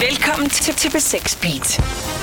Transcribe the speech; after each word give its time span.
Velkommen 0.00 0.50
til 0.50 0.72
TP6 0.72 1.40
Beat. 1.42 2.21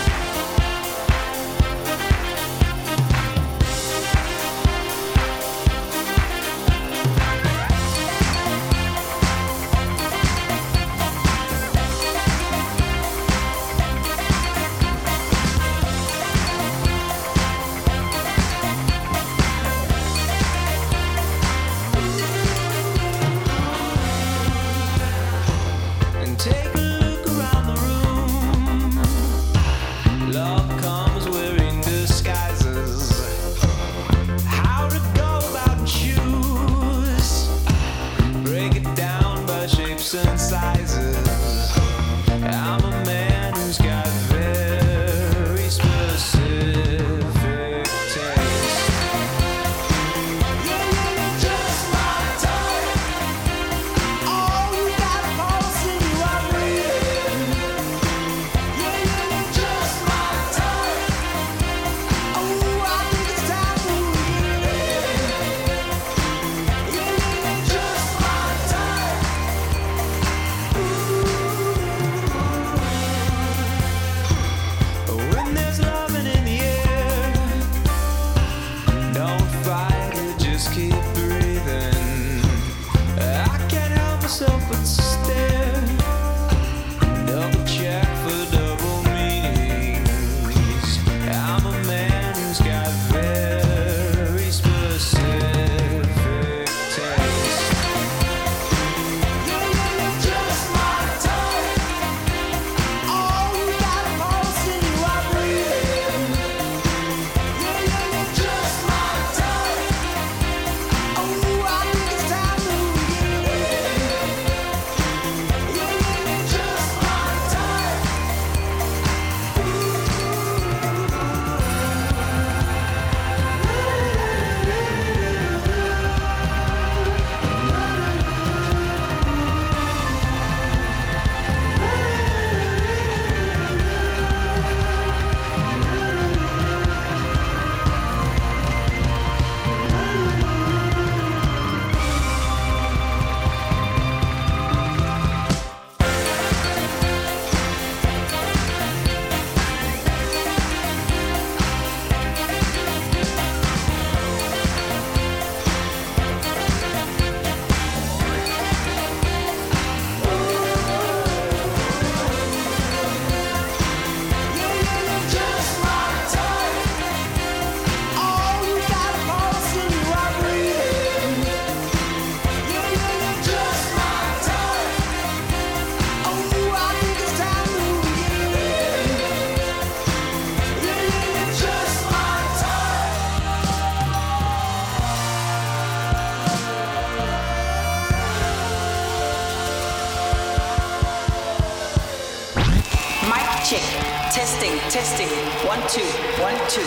Testing. 195.00 195.30
One, 195.66 195.80
two, 195.88 196.10
one, 196.44 196.60
two. 196.68 196.84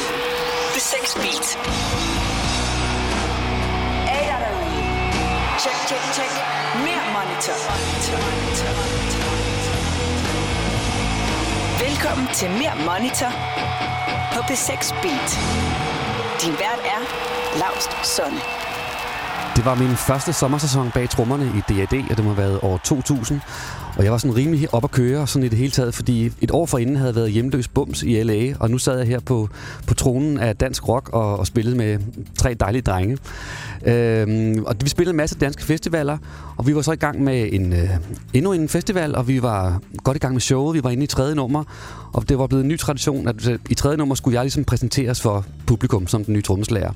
The 0.74 0.80
sex 0.80 1.14
Beat. 1.14 1.46
Er 4.06 4.22
der 4.28 4.38
derude? 4.44 4.82
Check, 5.62 5.78
check, 5.88 6.02
check. 6.16 6.30
Mere 6.84 7.04
monitor. 7.16 7.56
monitor, 7.68 8.18
monitor, 8.28 8.72
monitor. 8.80 9.24
Velkommen 11.84 12.26
til 12.34 12.50
Mere 12.50 12.76
Monitor 12.76 13.32
på 14.32 14.40
P6 14.40 14.94
Beat. 15.02 15.30
Din 16.42 16.52
vært 16.52 16.80
er 16.84 17.00
Laust 17.58 18.06
Sonne. 18.06 18.51
Det 19.56 19.64
var 19.64 19.74
min 19.74 19.96
første 19.96 20.32
sommersæson 20.32 20.90
bag 20.94 21.08
trommerne 21.10 21.44
i 21.44 21.74
DAD, 21.74 22.04
og 22.10 22.16
det 22.16 22.24
må 22.24 22.34
have 22.34 22.36
været 22.36 22.58
år 22.62 22.80
2000. 22.84 23.40
Og 23.96 24.04
jeg 24.04 24.12
var 24.12 24.18
sådan 24.18 24.36
rimelig 24.36 24.74
op 24.74 24.84
at 24.84 24.90
køre 24.90 25.26
sådan 25.26 25.46
i 25.46 25.48
det 25.48 25.58
hele 25.58 25.70
taget, 25.70 25.94
fordi 25.94 26.32
et 26.40 26.50
år 26.50 26.66
forinden 26.66 26.96
havde 26.96 27.08
jeg 27.08 27.14
været 27.14 27.30
hjemløs 27.30 27.68
bums 27.68 28.02
i 28.02 28.22
LA, 28.22 28.54
og 28.60 28.70
nu 28.70 28.78
sad 28.78 28.98
jeg 28.98 29.06
her 29.06 29.20
på, 29.20 29.48
på 29.86 29.94
tronen 29.94 30.38
af 30.38 30.56
dansk 30.56 30.88
rock 30.88 31.08
og, 31.08 31.38
og 31.38 31.46
spillede 31.46 31.76
med 31.76 31.98
tre 32.38 32.54
dejlige 32.54 32.82
drenge. 32.82 33.18
Øhm, 33.86 34.64
og 34.66 34.74
vi 34.82 34.88
spillede 34.88 35.10
en 35.10 35.16
masse 35.16 35.38
danske 35.38 35.64
festivaler, 35.64 36.18
og 36.56 36.66
vi 36.66 36.74
var 36.74 36.82
så 36.82 36.92
i 36.92 36.96
gang 36.96 37.22
med 37.22 37.48
en, 37.52 37.72
øh, 37.72 37.88
endnu 38.32 38.52
en 38.52 38.68
festival, 38.68 39.14
og 39.14 39.28
vi 39.28 39.42
var 39.42 39.80
godt 40.04 40.16
i 40.16 40.20
gang 40.20 40.34
med 40.34 40.40
showet. 40.40 40.74
Vi 40.74 40.84
var 40.84 40.90
inde 40.90 41.04
i 41.04 41.06
tredje 41.06 41.34
nummer, 41.34 41.64
og 42.12 42.28
det 42.28 42.38
var 42.38 42.46
blevet 42.46 42.62
en 42.62 42.68
ny 42.68 42.78
tradition, 42.78 43.28
at 43.28 43.48
i 43.70 43.74
tredje 43.74 43.96
nummer 43.96 44.14
skulle 44.14 44.34
jeg 44.34 44.44
ligesom 44.44 44.64
præsenteres 44.64 45.20
for 45.20 45.44
publikum 45.66 46.06
som 46.06 46.24
den 46.24 46.34
nye 46.34 46.42
trommeslager. 46.42 46.92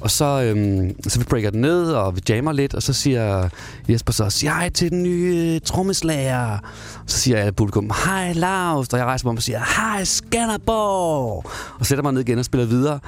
Og 0.00 0.10
så, 0.10 0.24
øhm, 0.24 1.02
så 1.08 1.18
vi 1.18 1.24
breaker 1.24 1.50
den 1.50 1.60
ned, 1.60 1.92
og 1.92 2.16
vi 2.16 2.20
jammer 2.28 2.52
lidt, 2.52 2.74
og 2.74 2.82
så 2.82 2.92
siger 2.92 3.48
Jesper 3.88 4.12
så, 4.12 4.30
sig 4.30 4.50
hej 4.50 4.68
til 4.68 4.90
den 4.90 5.02
nye 5.02 5.54
øh, 5.54 5.60
trommeslager. 5.60 6.58
Så 7.06 7.18
siger 7.18 7.38
jeg 7.38 7.56
publikum, 7.56 7.90
hej 8.04 8.32
Lars, 8.32 8.88
og 8.88 8.98
jeg 8.98 9.06
rejser 9.06 9.26
mig 9.26 9.30
op 9.30 9.36
og 9.36 9.42
siger, 9.42 9.58
hej 9.58 10.04
Skanderborg, 10.04 11.50
og 11.78 11.86
sætter 11.86 12.02
mig 12.02 12.12
ned 12.12 12.20
igen 12.20 12.38
og 12.38 12.44
spiller 12.44 12.66
videre. 12.66 13.00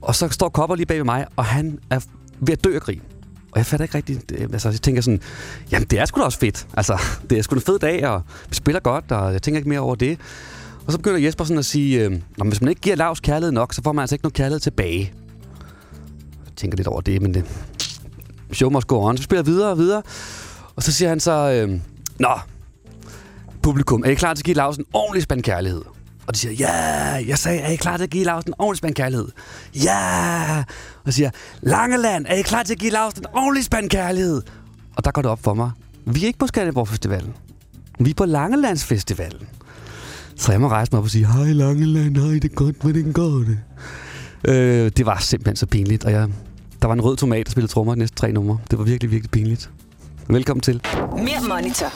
Og 0.00 0.14
så 0.14 0.28
står 0.28 0.48
Kopper 0.48 0.76
lige 0.76 0.86
bag 0.86 0.96
ved 0.96 1.04
mig, 1.04 1.26
og 1.36 1.44
han 1.44 1.78
er 1.90 2.00
ved 2.40 2.52
at 2.52 2.64
dø 2.64 2.74
af 2.74 2.80
grin. 2.80 3.00
Og 3.52 3.58
jeg 3.58 3.66
fatter 3.66 3.84
ikke 3.84 3.94
rigtigt, 3.94 4.32
altså 4.52 4.70
jeg 4.70 4.80
tænker 4.80 5.02
sådan, 5.02 5.20
jamen 5.72 5.88
det 5.88 5.98
er 5.98 6.04
sgu 6.04 6.20
da 6.20 6.24
også 6.24 6.38
fedt. 6.38 6.66
Altså, 6.76 7.00
det 7.30 7.38
er 7.38 7.42
sgu 7.42 7.54
en 7.54 7.60
fed 7.60 7.78
dag, 7.78 8.06
og 8.08 8.22
vi 8.48 8.54
spiller 8.54 8.80
godt, 8.80 9.12
og 9.12 9.32
jeg 9.32 9.42
tænker 9.42 9.58
ikke 9.58 9.68
mere 9.68 9.80
over 9.80 9.94
det. 9.94 10.18
Og 10.86 10.92
så 10.92 10.98
begynder 10.98 11.18
Jesper 11.18 11.44
sådan 11.44 11.58
at 11.58 11.64
sige, 11.64 12.04
øh, 12.04 12.10
Nå, 12.10 12.18
men 12.38 12.48
hvis 12.48 12.60
man 12.60 12.68
ikke 12.68 12.80
giver 12.80 12.96
Lars 12.96 13.20
kærlighed 13.20 13.52
nok, 13.52 13.74
så 13.74 13.82
får 13.82 13.92
man 13.92 14.02
altså 14.02 14.14
ikke 14.14 14.24
noget 14.24 14.34
kærlighed 14.34 14.60
tilbage. 14.60 15.12
Tænker 16.56 16.76
lidt 16.76 16.88
over 16.88 17.00
det, 17.00 17.22
men 17.22 17.34
det... 17.34 17.44
Show 18.52 18.70
must 18.70 18.86
go 18.86 19.00
on. 19.04 19.16
Så 19.16 19.22
spiller 19.22 19.42
videre 19.42 19.70
og 19.70 19.78
videre. 19.78 20.02
Og 20.76 20.82
så 20.82 20.92
siger 20.92 21.08
han 21.08 21.20
så, 21.20 21.32
øh, 21.50 21.80
Nå, 22.18 22.38
publikum, 23.62 24.02
er 24.04 24.10
I 24.10 24.14
klar 24.14 24.34
til 24.34 24.40
at 24.40 24.44
give 24.44 24.56
Lars 24.56 24.76
en 24.76 24.84
ordentlig 24.92 25.22
spand 25.22 25.42
kærlighed? 25.42 25.82
Og 26.26 26.34
de 26.34 26.38
siger, 26.38 26.52
ja, 26.52 26.72
jeg 27.28 27.38
sagde, 27.38 27.60
er 27.60 27.70
I 27.70 27.76
klar 27.76 27.96
til 27.96 28.04
at 28.04 28.10
give 28.10 28.24
Lars 28.24 28.44
en 28.44 28.54
ordentlig 28.58 28.78
spand 28.78 28.94
kærlighed? 28.94 29.28
Ja! 29.74 30.64
Og 31.04 31.12
siger, 31.12 31.30
Langeland, 31.60 32.26
er 32.28 32.34
I 32.34 32.42
klar 32.42 32.62
til 32.62 32.72
at 32.72 32.78
give 32.78 32.90
Lars 32.90 33.12
en 33.12 33.26
ordentlig 33.32 33.64
spand 33.64 33.90
kærlighed? 33.90 34.42
Og 34.96 35.04
der 35.04 35.10
går 35.10 35.22
det 35.22 35.30
op 35.30 35.42
for 35.42 35.54
mig. 35.54 35.70
Vi 36.06 36.22
er 36.22 36.26
ikke 36.26 36.38
på 36.38 36.46
Skanderborg 36.46 36.88
Festivalen. 36.88 37.32
Vi 38.00 38.10
er 38.10 38.14
på 38.14 38.24
Langelandsfestivalen. 38.24 39.48
Så 40.36 40.52
jeg 40.52 40.60
må 40.60 40.68
rejse 40.68 40.92
mig 40.92 40.98
op 40.98 41.04
og 41.04 41.10
sige, 41.10 41.26
hej 41.26 41.52
Langeland, 41.52 42.16
hej, 42.16 42.32
det 42.32 42.44
er 42.44 42.54
godt, 42.54 42.76
hvordan 42.80 43.12
går 43.12 43.38
det? 43.38 43.58
Øh, 44.48 44.90
det 44.96 45.06
var 45.06 45.18
simpelthen 45.18 45.56
så 45.56 45.66
pinligt, 45.66 46.04
og 46.04 46.12
jeg, 46.12 46.28
der 46.82 46.86
var 46.86 46.94
en 46.94 47.00
rød 47.00 47.16
tomat, 47.16 47.46
der 47.46 47.50
spillede 47.50 47.72
trommer 47.72 47.94
de 47.94 47.98
næste 47.98 48.16
tre 48.16 48.32
numre. 48.32 48.58
Det 48.70 48.78
var 48.78 48.84
virkelig, 48.84 49.10
virkelig 49.10 49.30
pinligt. 49.30 49.70
Velkommen 50.28 50.60
til. 50.60 50.80
Mere 51.16 51.48
Monitor 51.48 51.92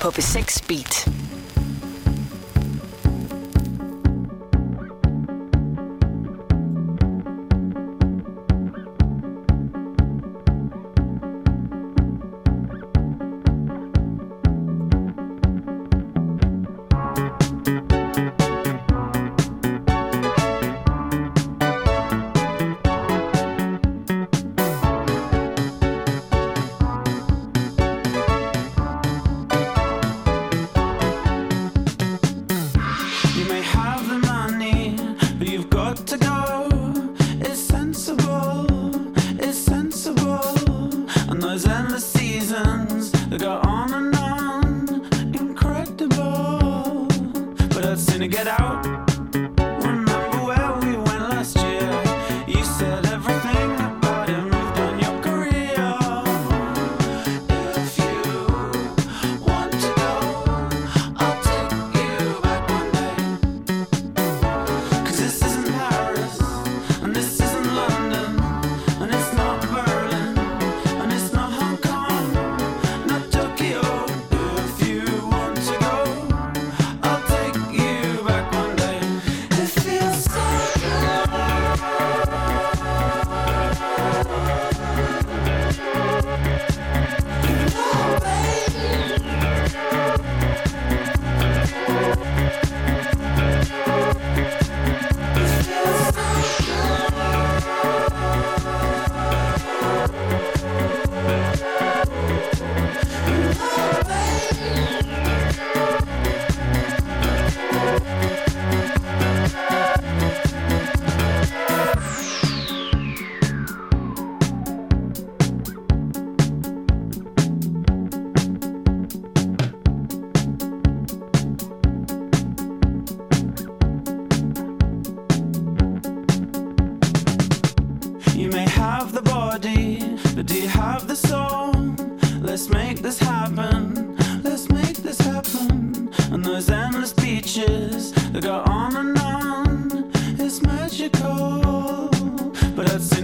på 0.00 0.08
B6 0.08 0.66
Beat. 0.68 1.08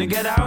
Get 0.06 0.26
out. 0.26 0.45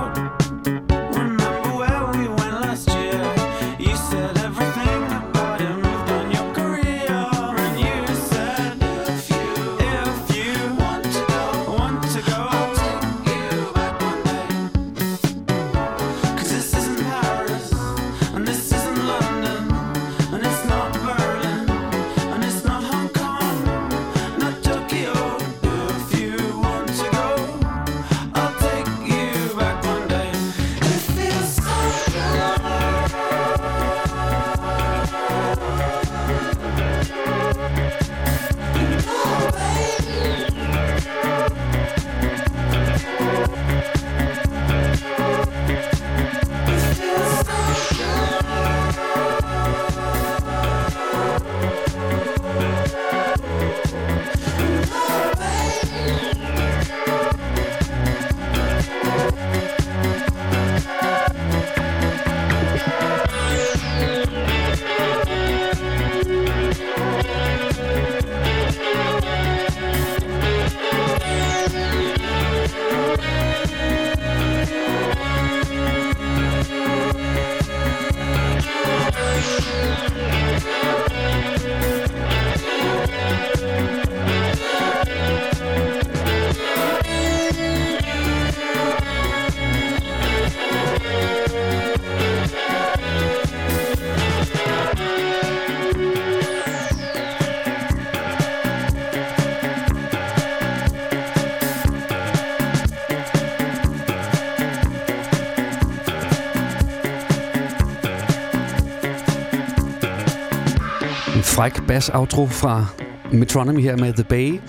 Fræk 111.60 111.88
bass-outro 111.88 112.46
fra 112.48 112.86
Metronomy 113.34 113.82
her 113.82 113.98
med 113.98 114.14
The 114.14 114.24
Bay. 114.24 114.60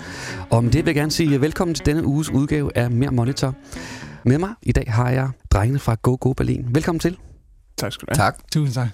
Og 0.49 0.63
med 0.63 0.71
det 0.71 0.85
vil 0.85 0.89
jeg 0.89 0.95
gerne 0.95 1.11
sige 1.11 1.41
velkommen 1.41 1.75
til 1.75 1.85
denne 1.85 2.05
uges 2.05 2.29
udgave 2.29 2.77
af 2.77 2.91
Mere 2.91 3.11
Monitor. 3.11 3.55
Med 4.25 4.37
mig 4.37 4.49
i 4.61 4.71
dag 4.71 4.85
har 4.87 5.09
jeg 5.09 5.29
drengene 5.51 5.79
fra 5.79 5.95
Go 6.01 6.17
Go 6.19 6.33
Berlin. 6.33 6.65
Velkommen 6.69 6.99
til. 6.99 7.17
Tak 7.77 7.91
skal 7.91 8.07
du 8.07 8.13
have. 8.17 8.25
Tak. 8.25 8.37
Tusind 8.51 8.73
tak. 8.73 8.87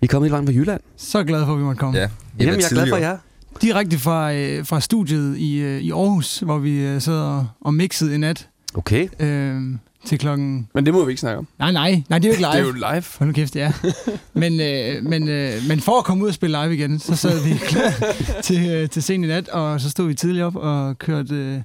I 0.00 0.04
er 0.04 0.06
kommet 0.06 0.26
hele 0.26 0.32
vejen 0.32 0.46
fra 0.46 0.52
Jylland. 0.52 0.80
Så 0.96 1.24
glad 1.24 1.44
for, 1.44 1.52
at 1.52 1.58
vi 1.58 1.64
måtte 1.64 1.78
komme. 1.78 1.98
Ja, 1.98 2.08
Jamen, 2.38 2.60
jeg 2.60 2.64
er 2.64 2.68
glad 2.68 2.88
for 2.88 2.96
jer. 2.96 3.16
Direkte 3.62 3.98
fra, 3.98 4.34
øh, 4.34 4.66
fra 4.66 4.80
studiet 4.80 5.36
i, 5.36 5.56
øh, 5.56 5.80
i 5.80 5.90
Aarhus, 5.90 6.38
hvor 6.38 6.58
vi 6.58 6.86
øh, 6.86 7.00
sad 7.00 7.18
og, 7.18 7.46
og 7.60 7.74
mixede 7.74 8.14
i 8.14 8.18
nat. 8.18 8.48
Okay. 8.74 9.08
Øh, 9.20 9.62
til 10.06 10.18
klokken... 10.18 10.68
Men 10.74 10.86
det 10.86 10.94
må 10.94 11.04
vi 11.04 11.10
ikke 11.10 11.20
snakke 11.20 11.38
om. 11.38 11.46
Nej, 11.58 11.72
nej, 11.72 12.02
nej, 12.08 12.18
det 12.18 12.24
er 12.24 12.28
jo 12.28 12.32
ikke 12.32 12.42
live. 12.42 12.52
Det 12.52 12.58
er 12.58 12.64
jo 12.64 12.94
live. 12.94 13.04
Hold 13.18 13.26
nu 13.26 13.32
kæft, 13.32 13.56
ja. 13.56 13.72
Men, 14.34 14.60
øh, 14.60 15.04
men, 15.04 15.28
øh, 15.28 15.52
men 15.68 15.80
for 15.80 15.98
at 15.98 16.04
komme 16.04 16.24
ud 16.24 16.28
og 16.28 16.34
spille 16.34 16.62
live 16.62 16.74
igen, 16.74 16.98
så 16.98 17.16
sad 17.16 17.44
vi 17.44 17.54
klar 17.68 17.92
til, 18.42 18.68
øh, 18.68 18.88
til 18.88 19.02
sent 19.02 19.24
i 19.24 19.28
nat, 19.28 19.48
og 19.48 19.80
så 19.80 19.90
stod 19.90 20.06
vi 20.06 20.14
tidligt 20.14 20.44
op 20.44 20.56
og 20.56 20.98
kørte 20.98 21.34
øh, 21.34 21.60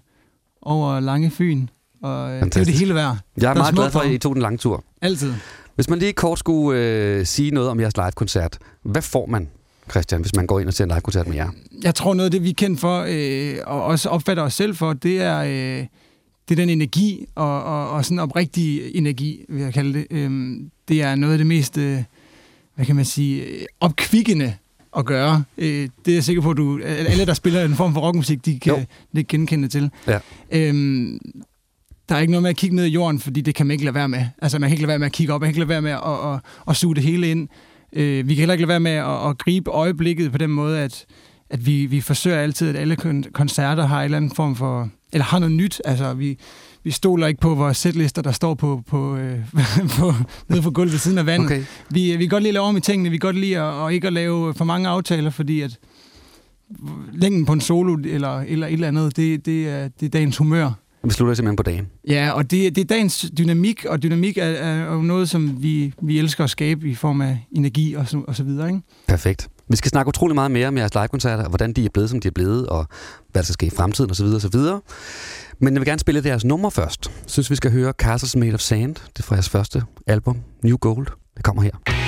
over 0.62 1.00
Lange 1.00 1.32
Fyn. 1.32 1.68
Og 2.04 2.32
øh, 2.32 2.44
det 2.44 2.56
jo 2.58 2.64
det 2.64 2.74
hele 2.74 2.96
værd. 2.96 3.18
Jeg 3.42 3.50
er 3.50 3.56
meget 3.56 3.76
glad 3.76 3.92
for, 3.92 4.00
at 4.00 4.12
I 4.12 4.18
tog 4.18 4.36
den 4.36 4.42
lange 4.42 4.58
tur. 4.58 4.84
Altid. 5.02 5.34
Hvis 5.76 5.90
man 5.90 6.00
lige 6.00 6.14
kort 6.14 6.40
skulle 6.40 6.80
øh, 6.80 7.26
sige 7.26 7.52
noget 7.52 7.70
om 7.70 7.80
jeres 7.80 7.98
live-koncert, 7.98 8.58
hvad 8.84 9.02
får 9.02 9.26
man, 9.26 9.50
Christian, 9.92 10.22
hvis 10.22 10.36
man 10.36 10.48
går 10.48 10.60
ind 10.60 10.68
og 10.68 10.74
ser 10.74 10.84
en 10.84 10.90
live-koncert 10.90 11.28
med 11.28 11.36
jer? 11.36 11.50
Jeg 11.84 11.96
tror 11.96 12.14
noget 12.14 12.26
af 12.26 12.32
det, 12.32 12.44
vi 12.44 12.50
er 12.50 12.54
kendt 12.54 12.80
for, 12.80 13.06
øh, 13.10 13.56
og 13.66 13.84
også 13.84 14.10
opfatter 14.10 14.44
os 14.44 14.54
selv 14.54 14.76
for, 14.76 14.94
det 14.94 15.22
er, 15.22 15.40
øh, 15.80 15.86
det 16.50 16.60
er 16.60 16.62
den 16.62 16.70
energi, 16.70 17.26
og, 17.36 17.64
og, 17.64 17.90
og 17.90 18.06
sådan 18.06 18.20
oprigtig 18.20 18.96
energi, 18.96 19.46
vil 19.50 19.62
jeg 19.62 19.74
kalde 19.74 19.94
det. 19.94 20.08
Øhm, 20.12 20.72
det 20.88 21.02
er 21.02 21.16
noget 21.16 21.34
af 21.34 21.38
det 21.38 21.48
mest, 21.48 21.78
øh, 21.78 22.04
hvad 22.76 22.86
kan 22.86 22.96
man 22.96 23.06
sige, 23.06 23.44
øh, 23.44 23.62
opkvikkende 23.80 24.54
at 24.98 25.06
gøre. 25.06 25.44
Øh, 25.58 25.90
det 26.06 26.12
er 26.12 26.16
jeg 26.16 26.24
sikker 26.24 26.42
på, 26.42 26.52
at 26.52 26.58
du, 26.58 26.80
at 26.84 27.08
alle, 27.08 27.26
der 27.26 27.34
spiller 27.34 27.66
en 27.66 27.76
form 27.76 27.94
for 27.94 28.02
rockmusik, 28.02 28.46
de 28.46 28.60
kan 28.60 28.86
det 29.16 29.28
genkende 29.28 29.68
til. 29.68 29.92
Ja. 30.08 30.20
Øhm, 30.52 31.20
der 32.10 32.16
er 32.16 32.20
ikke 32.20 32.32
noget 32.32 32.42
med 32.42 32.50
at 32.50 32.56
kigge 32.56 32.76
ned 32.76 32.86
i 32.86 32.90
jorden, 32.90 33.20
fordi 33.20 33.42
det 33.42 33.56
kan 33.56 33.66
man 33.66 33.72
ikke 33.72 33.84
lade 33.84 33.96
være 33.96 34.10
med. 34.10 34.26
Altså, 34.42 34.60
man 34.60 34.70
kan 34.70 34.74
ikke 34.74 34.82
lade 34.82 34.90
være 34.90 35.00
med 35.00 35.06
at 35.06 35.12
kigge 35.12 35.34
op, 35.34 35.42
man 35.42 35.48
kan 35.48 35.52
ikke 35.52 35.60
lade 35.60 35.70
være 35.70 35.82
med 35.82 35.92
at, 35.92 36.34
at, 36.34 36.40
at 36.70 36.76
suge 36.76 36.96
det 36.96 37.04
hele 37.04 37.32
ind. 37.32 37.48
Øh, 37.94 38.28
vi 38.28 38.36
kan 38.36 38.42
heller 38.42 38.54
ikke 38.54 38.62
lade 38.62 38.70
være 38.70 38.80
med 38.80 38.92
at, 38.92 39.30
at 39.30 39.38
gribe 39.38 39.70
øjeblikket 39.70 40.32
på 40.32 40.38
den 40.38 40.50
måde, 40.50 40.80
at, 40.80 41.06
at 41.50 41.66
vi, 41.66 41.86
vi 41.86 42.02
forsøger 42.02 42.38
altid, 42.38 42.70
at 42.70 42.76
alle 42.76 42.98
kon- 43.02 43.32
koncerter 43.32 43.86
har 43.86 44.00
en 44.00 44.06
eller 44.06 44.18
anden 44.18 44.32
form 44.36 44.56
for... 44.56 44.90
Eller 45.14 45.26
har 45.26 45.40
noget 45.40 45.56
nyt. 45.56 45.82
Altså, 45.86 46.14
vi, 46.14 46.38
vi 46.84 46.92
stoler 46.92 47.28
ikke 47.28 47.42
på 47.42 47.56
vores 47.56 47.78
sætlister, 47.78 48.22
der 48.22 48.32
står 48.32 48.54
på, 48.54 48.84
på, 48.88 49.16
øh, 49.16 49.40
på, 50.00 50.14
nede 50.48 50.62
på 50.62 50.72
gulvet 50.72 50.92
ved 50.92 51.00
siden 51.00 51.18
af 51.18 51.26
vandet. 51.26 51.46
Okay. 51.46 51.64
Vi, 51.90 52.16
vi 52.18 52.24
kan 52.24 52.30
godt 52.30 52.44
lide 52.44 52.50
at 52.50 52.54
lave 52.54 52.66
om 52.66 52.78
i 52.78 52.80
tingene. 52.80 53.10
Vi 53.10 53.18
kan 53.18 53.28
godt 53.28 53.36
lide 53.36 53.58
at, 53.58 53.64
og 53.64 53.94
ikke 53.94 54.08
at 54.08 54.14
lave 54.14 54.54
for 54.54 54.66
mange 54.66 54.90
aftaler, 54.90 55.30
fordi 55.30 55.62
at 55.62 55.80
længden 57.14 57.46
på 57.46 57.54
en 57.54 57.62
solo 57.62 57.98
eller, 58.06 58.40
eller 58.40 58.68
et 58.68 58.74
eller 58.74 58.88
andet, 58.88 59.18
det, 59.18 59.46
det, 59.46 59.70
er, 59.70 59.88
det 59.88 60.06
er 60.06 60.10
dagens 60.10 60.38
humør. 60.38 60.72
Vi 61.04 61.10
slutter 61.10 61.34
simpelthen 61.34 61.56
på 61.56 61.64
dagen. 61.64 61.88
Ja, 62.08 62.32
og 62.32 62.52
det, 62.52 62.76
det 62.76 62.82
er 62.82 62.86
dagens 62.86 63.32
dynamik, 63.38 63.86
og 63.86 64.04
dynamik 64.04 64.38
er, 64.38 64.44
er 64.44 64.94
jo 64.94 65.02
noget, 65.02 65.30
som 65.30 65.64
vi, 65.64 65.94
vi 66.02 66.20
elsker 66.20 66.44
at 66.44 66.50
skabe 66.50 66.90
i 66.90 66.96
form 66.96 67.22
af 67.22 67.48
energi 67.52 67.94
og 67.94 68.08
så, 68.08 68.22
og 68.28 68.36
så 68.36 68.44
videre. 68.44 68.68
Ikke? 68.68 68.82
Perfekt. 69.08 69.50
Vi 69.70 69.76
skal 69.76 69.90
snakke 69.90 70.10
utrolig 70.10 70.36
meget 70.36 70.52
mere 70.52 70.68
om 70.68 70.78
jeres 70.78 70.94
livekoncerter, 70.94 71.44
og 71.44 71.50
hvordan 71.50 71.74
de 71.74 71.86
er 71.86 71.90
blevet, 71.94 72.10
som 72.10 72.20
de 72.20 72.28
er 72.28 72.32
blevet, 72.32 72.68
og 72.68 72.86
hvad 73.32 73.42
der 73.42 73.46
skal 73.46 73.54
ske 73.54 73.66
i 73.66 73.70
fremtiden 73.70 74.12
osv. 74.12 74.26
osv. 74.26 74.60
Men 75.60 75.74
jeg 75.74 75.82
vil 75.82 75.86
gerne 75.86 76.00
spille 76.00 76.24
deres 76.24 76.46
nummer 76.46 76.70
først. 76.70 77.08
Jeg 77.08 77.24
synes, 77.28 77.50
vi 77.50 77.56
skal 77.56 77.72
høre 77.72 77.94
Castles 77.98 78.36
Made 78.36 78.54
of 78.54 78.60
Sand. 78.60 78.96
Det 78.96 79.20
er 79.20 79.24
fra 79.24 79.36
jeres 79.36 79.50
første 79.50 79.84
album, 80.08 80.38
New 80.64 80.78
Gold. 80.78 81.08
Det 81.36 81.44
kommer 81.44 81.62
her. 81.62 81.99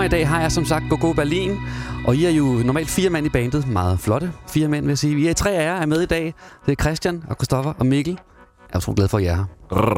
Mig 0.00 0.06
i 0.06 0.08
dag 0.08 0.28
har 0.28 0.40
jeg 0.40 0.52
som 0.52 0.64
sagt 0.64 0.84
Gogo 0.90 1.12
Berlin, 1.12 1.56
og 2.06 2.16
I 2.16 2.24
er 2.24 2.30
jo 2.30 2.44
normalt 2.44 2.88
fire 2.88 3.10
mænd 3.10 3.26
i 3.26 3.28
bandet. 3.28 3.68
Meget 3.68 4.00
flotte 4.00 4.32
fire 4.48 4.68
mænd, 4.68 4.84
vil 4.84 4.90
jeg 4.90 4.98
sige. 4.98 5.14
Vi 5.14 5.28
er 5.28 5.32
tre 5.32 5.50
af 5.50 5.64
jer 5.64 5.80
er 5.80 5.86
med 5.86 6.02
i 6.02 6.06
dag. 6.06 6.34
Det 6.66 6.72
er 6.72 6.82
Christian 6.82 7.24
og 7.28 7.36
Christoffer 7.36 7.72
og 7.78 7.86
Mikkel. 7.86 8.12
Jeg 8.12 8.76
er 8.76 8.78
så 8.78 8.92
glad 8.92 9.08
for, 9.08 9.18
at 9.18 9.24
I 9.24 9.26
er 9.26 9.34
her. 9.36 9.44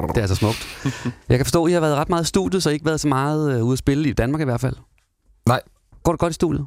Det 0.07 0.17
er 0.17 0.21
altså 0.21 0.35
smukt. 0.35 0.67
Jeg 1.29 1.39
kan 1.39 1.47
forstå, 1.47 1.65
at 1.65 1.71
I 1.71 1.73
har 1.73 1.81
været 1.81 1.97
ret 1.97 2.09
meget 2.09 2.23
i 2.23 2.27
studiet, 2.27 2.63
så 2.63 2.71
I 2.71 2.73
ikke 2.73 2.87
været 2.87 3.01
så 3.01 3.09
meget 3.09 3.57
øh, 3.57 3.65
ude 3.65 3.73
at 3.73 3.79
spille 3.79 4.09
i 4.09 4.13
Danmark 4.13 4.41
i 4.41 4.45
hvert 4.45 4.61
fald. 4.61 4.77
Nej. 5.47 5.61
Går 6.03 6.13
det 6.13 6.19
godt 6.21 6.31
i 6.31 6.35
studiet? 6.35 6.67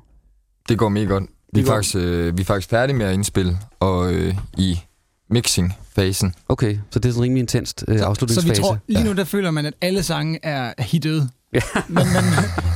Det 0.69 0.77
går 0.77 0.89
mega 0.89 1.05
godt. 1.05 1.23
Vi 1.53 1.61
er, 1.61 1.65
faktisk, 1.65 1.95
øh, 1.95 2.37
vi 2.37 2.41
er 2.41 2.45
faktisk 2.45 2.69
færdige 2.69 2.97
med 2.97 3.05
at 3.05 3.13
indspille, 3.13 3.57
og 3.79 4.13
øh, 4.13 4.35
i 4.57 4.79
mixing-fasen. 5.33 6.33
Okay, 6.49 6.77
så 6.91 6.99
det 6.99 7.09
er 7.09 7.13
sådan 7.13 7.23
rimelig 7.23 7.39
intenst 7.41 7.85
øh, 7.87 7.93
Så 7.97 8.03
vi 8.03 8.07
afslutningsfase. 8.09 8.61
tror, 8.61 8.77
lige 8.87 9.03
nu 9.03 9.13
der 9.13 9.23
føler 9.23 9.51
man, 9.51 9.65
at 9.65 9.73
alle 9.81 10.03
sange 10.03 10.39
er 10.43 10.73
hittet. 10.79 11.29
Ja. 11.53 11.59
Men, 11.87 11.95
men 12.07 12.23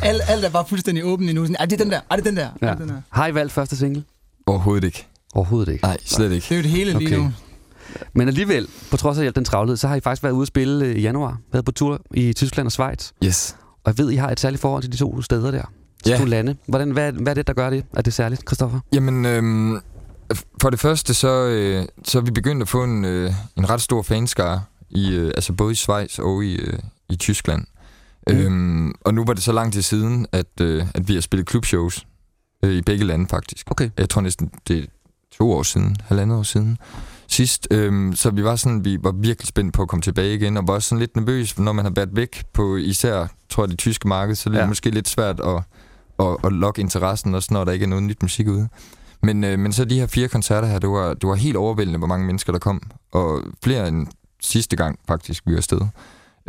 alt, 0.04 0.22
alt 0.28 0.46
er 0.46 0.50
bare 0.50 0.66
fuldstændig 0.70 1.06
åbent 1.06 1.30
endnu. 1.30 1.44
Sådan, 1.46 1.56
er 1.60 1.66
det 1.66 1.74
er 1.82 1.84
den 1.84 1.92
der? 1.92 2.00
Er 2.12 2.16
det 2.16 2.26
den 2.26 2.38
der? 2.38 2.50
Ja. 2.62 2.68
Er 2.68 2.72
det 2.72 2.80
den 2.82 2.90
der? 2.90 3.02
Har 3.10 3.28
I 3.28 3.34
valgt 3.34 3.54
første 3.54 3.78
single? 3.78 4.04
Overhovedet 4.46 4.84
ikke. 4.84 5.08
Overhovedet 5.34 5.72
ikke. 5.72 5.84
Nej, 5.84 5.98
slet 6.06 6.32
ikke. 6.32 6.46
Det 6.50 6.52
er 6.52 6.56
jo 6.56 6.62
det 6.64 6.72
hele 6.72 6.94
lige 7.00 7.08
Okay. 7.08 7.18
nu. 7.18 7.32
Men 8.14 8.28
alligevel, 8.28 8.68
på 8.92 8.98
trods 8.98 9.18
af 9.18 9.26
alt 9.26 9.36
den 9.36 9.46
travlhed, 9.46 9.78
så 9.78 9.88
har 9.88 9.96
I 9.96 10.00
faktisk 10.00 10.24
været 10.24 10.34
ude 10.34 10.42
at 10.42 10.48
spille 10.48 10.86
øh, 10.86 10.96
i 10.96 11.02
januar. 11.02 11.38
Været 11.52 11.66
på 11.66 11.72
tur 11.72 12.02
i 12.14 12.34
Tyskland 12.34 12.66
og 12.68 12.72
Schweiz. 12.72 13.12
Yes. 13.24 13.56
Og 13.84 13.94
jeg 13.98 13.98
ved, 13.98 14.12
I 14.12 14.16
har 14.16 14.30
et 14.32 14.40
særligt 14.40 14.62
forhold 14.62 14.84
til 14.84 14.92
de 14.92 14.98
to 14.98 15.22
steder 15.22 15.52
der. 15.52 15.62
De 16.06 16.10
Ja. 16.10 16.18
to 16.18 16.26
lande. 16.26 16.56
Hvordan, 16.68 16.92
hvad, 16.92 17.12
hvad 17.12 17.28
er 17.28 17.34
det, 17.34 17.48
der 17.48 17.54
gør 17.54 17.70
det? 17.70 17.84
Er 17.94 18.02
det 18.02 18.14
særligt, 18.14 18.42
Christoffer? 18.48 18.80
Jamen, 18.94 19.26
øhm, 19.26 19.80
for 20.62 20.70
det 20.70 20.80
første, 20.80 21.14
så, 21.14 21.28
øh, 21.28 21.86
så 22.04 22.18
er 22.18 22.22
vi 22.22 22.32
begyndt 22.32 22.62
at 22.62 22.68
få 22.68 22.84
en, 22.84 23.06
øh, 23.06 23.32
en 23.58 23.70
ret 23.70 23.82
stor 23.82 24.02
fanskare, 24.02 24.62
i, 24.90 25.16
øh, 25.16 25.28
altså 25.28 25.54
både 25.54 25.72
i 25.72 25.76
Schweiz 25.76 26.20
og 26.20 26.44
i, 26.44 26.56
øh, 26.56 26.80
i 27.10 27.16
Tyskland. 27.16 27.66
Mm. 28.28 28.38
Øhm, 28.38 28.94
og 29.06 29.14
nu 29.14 29.26
var 29.26 29.34
det 29.34 29.44
så 29.44 29.52
lang 29.52 29.74
tid 29.74 29.82
siden, 29.82 30.28
at, 30.32 30.62
øh, 30.62 30.86
at 30.96 31.08
vi 31.08 31.14
har 31.14 31.22
spillet 31.22 31.48
klubshows 31.48 32.08
øh, 32.66 32.72
i 32.72 32.82
begge 32.82 33.06
lande 33.06 33.28
faktisk. 33.28 33.72
Okay. 33.72 33.90
Jeg 33.98 34.10
tror 34.10 34.22
næsten, 34.22 34.52
det 34.68 34.80
er 34.80 34.86
to 35.38 35.52
år 35.52 35.64
siden, 35.64 35.96
halvandet 36.08 36.38
år 36.38 36.44
siden 36.44 36.78
sidst. 37.28 37.68
Øhm, 37.72 38.16
så 38.16 38.30
vi 38.30 38.44
var 38.44 38.56
sådan, 38.56 38.86
vi 38.86 38.98
var 39.04 39.12
virkelig 39.12 39.48
spændt 39.48 39.74
på 39.74 39.82
at 39.82 39.88
komme 39.88 40.02
tilbage 40.02 40.36
igen, 40.36 40.58
og 40.58 40.68
var 40.68 40.74
også 40.74 40.90
sådan 40.90 41.00
lidt 41.00 41.16
nervøs, 41.16 41.60
når 41.60 41.72
man 41.72 41.86
har 41.86 41.92
været 41.92 42.10
væk 42.14 42.44
på 42.54 42.76
især, 42.76 43.28
tror 43.50 43.64
jeg, 43.64 43.70
det 43.70 43.78
tyske 43.78 44.08
marked, 44.08 44.36
så 44.36 44.50
er 44.50 44.54
det 44.54 44.60
ja. 44.60 44.66
måske 44.66 44.90
lidt 44.90 45.08
svært 45.08 45.40
at, 45.40 45.64
at, 46.20 46.38
at 46.44 46.54
lokke 46.54 46.82
interessen, 46.82 47.36
også 47.36 47.54
når 47.54 47.64
der 47.64 47.72
ikke 47.72 47.84
er 47.84 47.88
noget 47.88 48.04
nyt 48.04 48.22
musik 48.22 48.48
ude. 48.48 48.70
Men, 49.24 49.44
øh, 49.44 49.60
men 49.60 49.74
så 49.74 49.86
de 49.86 50.00
her 50.00 50.08
fire 50.08 50.28
koncerter 50.28 50.68
her, 50.68 50.80
det 50.80 50.90
var, 50.90 51.14
det 51.14 51.30
var 51.30 51.36
helt 51.36 51.58
overvældende, 51.58 51.98
hvor 51.98 52.08
mange 52.08 52.26
mennesker 52.26 52.52
der 52.52 52.60
kom, 52.60 52.82
og 53.12 53.42
flere 53.64 53.88
end 53.88 54.08
sidste 54.42 54.76
gang 54.76 55.00
faktisk, 55.08 55.44
vi 55.46 55.52
var 55.52 55.58
afsted. 55.58 55.82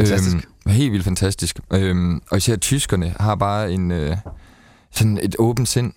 Fantastisk. 0.00 0.37
Øhm, 0.37 0.73
helt 0.73 0.93
vildt 0.93 1.05
fantastisk. 1.05 1.61
Øhm, 1.73 2.23
og 2.31 2.37
især 2.37 2.57
tyskerne 2.57 3.15
har 3.21 3.35
bare 3.35 3.73
en, 3.73 3.91
øh, 3.91 4.17
sådan 4.91 5.19
et 5.23 5.37
åbent 5.39 5.69
sind, 5.69 5.93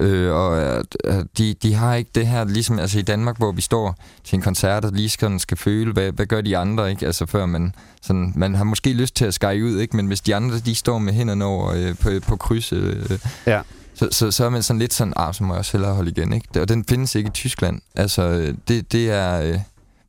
Øh, 0.00 0.32
og 0.32 0.62
at 0.62 0.86
de, 1.38 1.54
de 1.54 1.74
har 1.74 1.94
ikke 1.94 2.10
det 2.14 2.26
her, 2.26 2.44
ligesom 2.44 2.78
altså 2.78 2.98
i 2.98 3.02
Danmark, 3.02 3.38
hvor 3.38 3.52
vi 3.52 3.60
står 3.60 3.96
til 4.24 4.36
en 4.36 4.42
koncert 4.42 4.84
og 4.84 4.92
lige 4.92 5.08
sådan 5.08 5.38
skal 5.38 5.56
føle, 5.56 5.92
hvad, 5.92 6.12
hvad 6.12 6.26
gør 6.26 6.40
de 6.40 6.56
andre, 6.56 6.90
ikke? 6.90 7.06
Altså 7.06 7.26
før 7.26 7.46
man, 7.46 7.74
sådan, 8.02 8.32
man 8.36 8.54
har 8.54 8.64
måske 8.64 8.92
lyst 8.92 9.16
til 9.16 9.24
at 9.24 9.34
skære 9.34 9.64
ud, 9.64 9.78
ikke? 9.78 9.96
Men 9.96 10.06
hvis 10.06 10.20
de 10.20 10.34
andre, 10.34 10.58
de 10.58 10.74
står 10.74 10.98
med 10.98 11.12
hænderne 11.12 11.44
over 11.44 11.72
øh, 11.72 11.96
på, 11.96 12.10
på 12.28 12.36
kryds, 12.36 12.72
øh, 12.72 13.18
Ja. 13.46 13.60
Så, 14.04 14.18
så, 14.18 14.30
så 14.30 14.44
er 14.44 14.48
man 14.48 14.62
sådan 14.62 14.80
lidt 14.80 14.94
sådan, 14.94 15.12
ah, 15.16 15.34
så 15.34 15.44
må 15.44 15.54
jeg 15.54 15.58
også 15.58 15.72
hellere 15.72 15.94
holde 15.94 16.10
igen, 16.10 16.32
ikke? 16.32 16.60
Og 16.60 16.68
den 16.68 16.84
findes 16.84 17.14
ikke 17.14 17.28
i 17.28 17.30
Tyskland. 17.30 17.80
Altså, 17.94 18.22
øh, 18.22 18.54
det, 18.68 18.92
det 18.92 19.10
er... 19.10 19.40
Øh, 19.40 19.60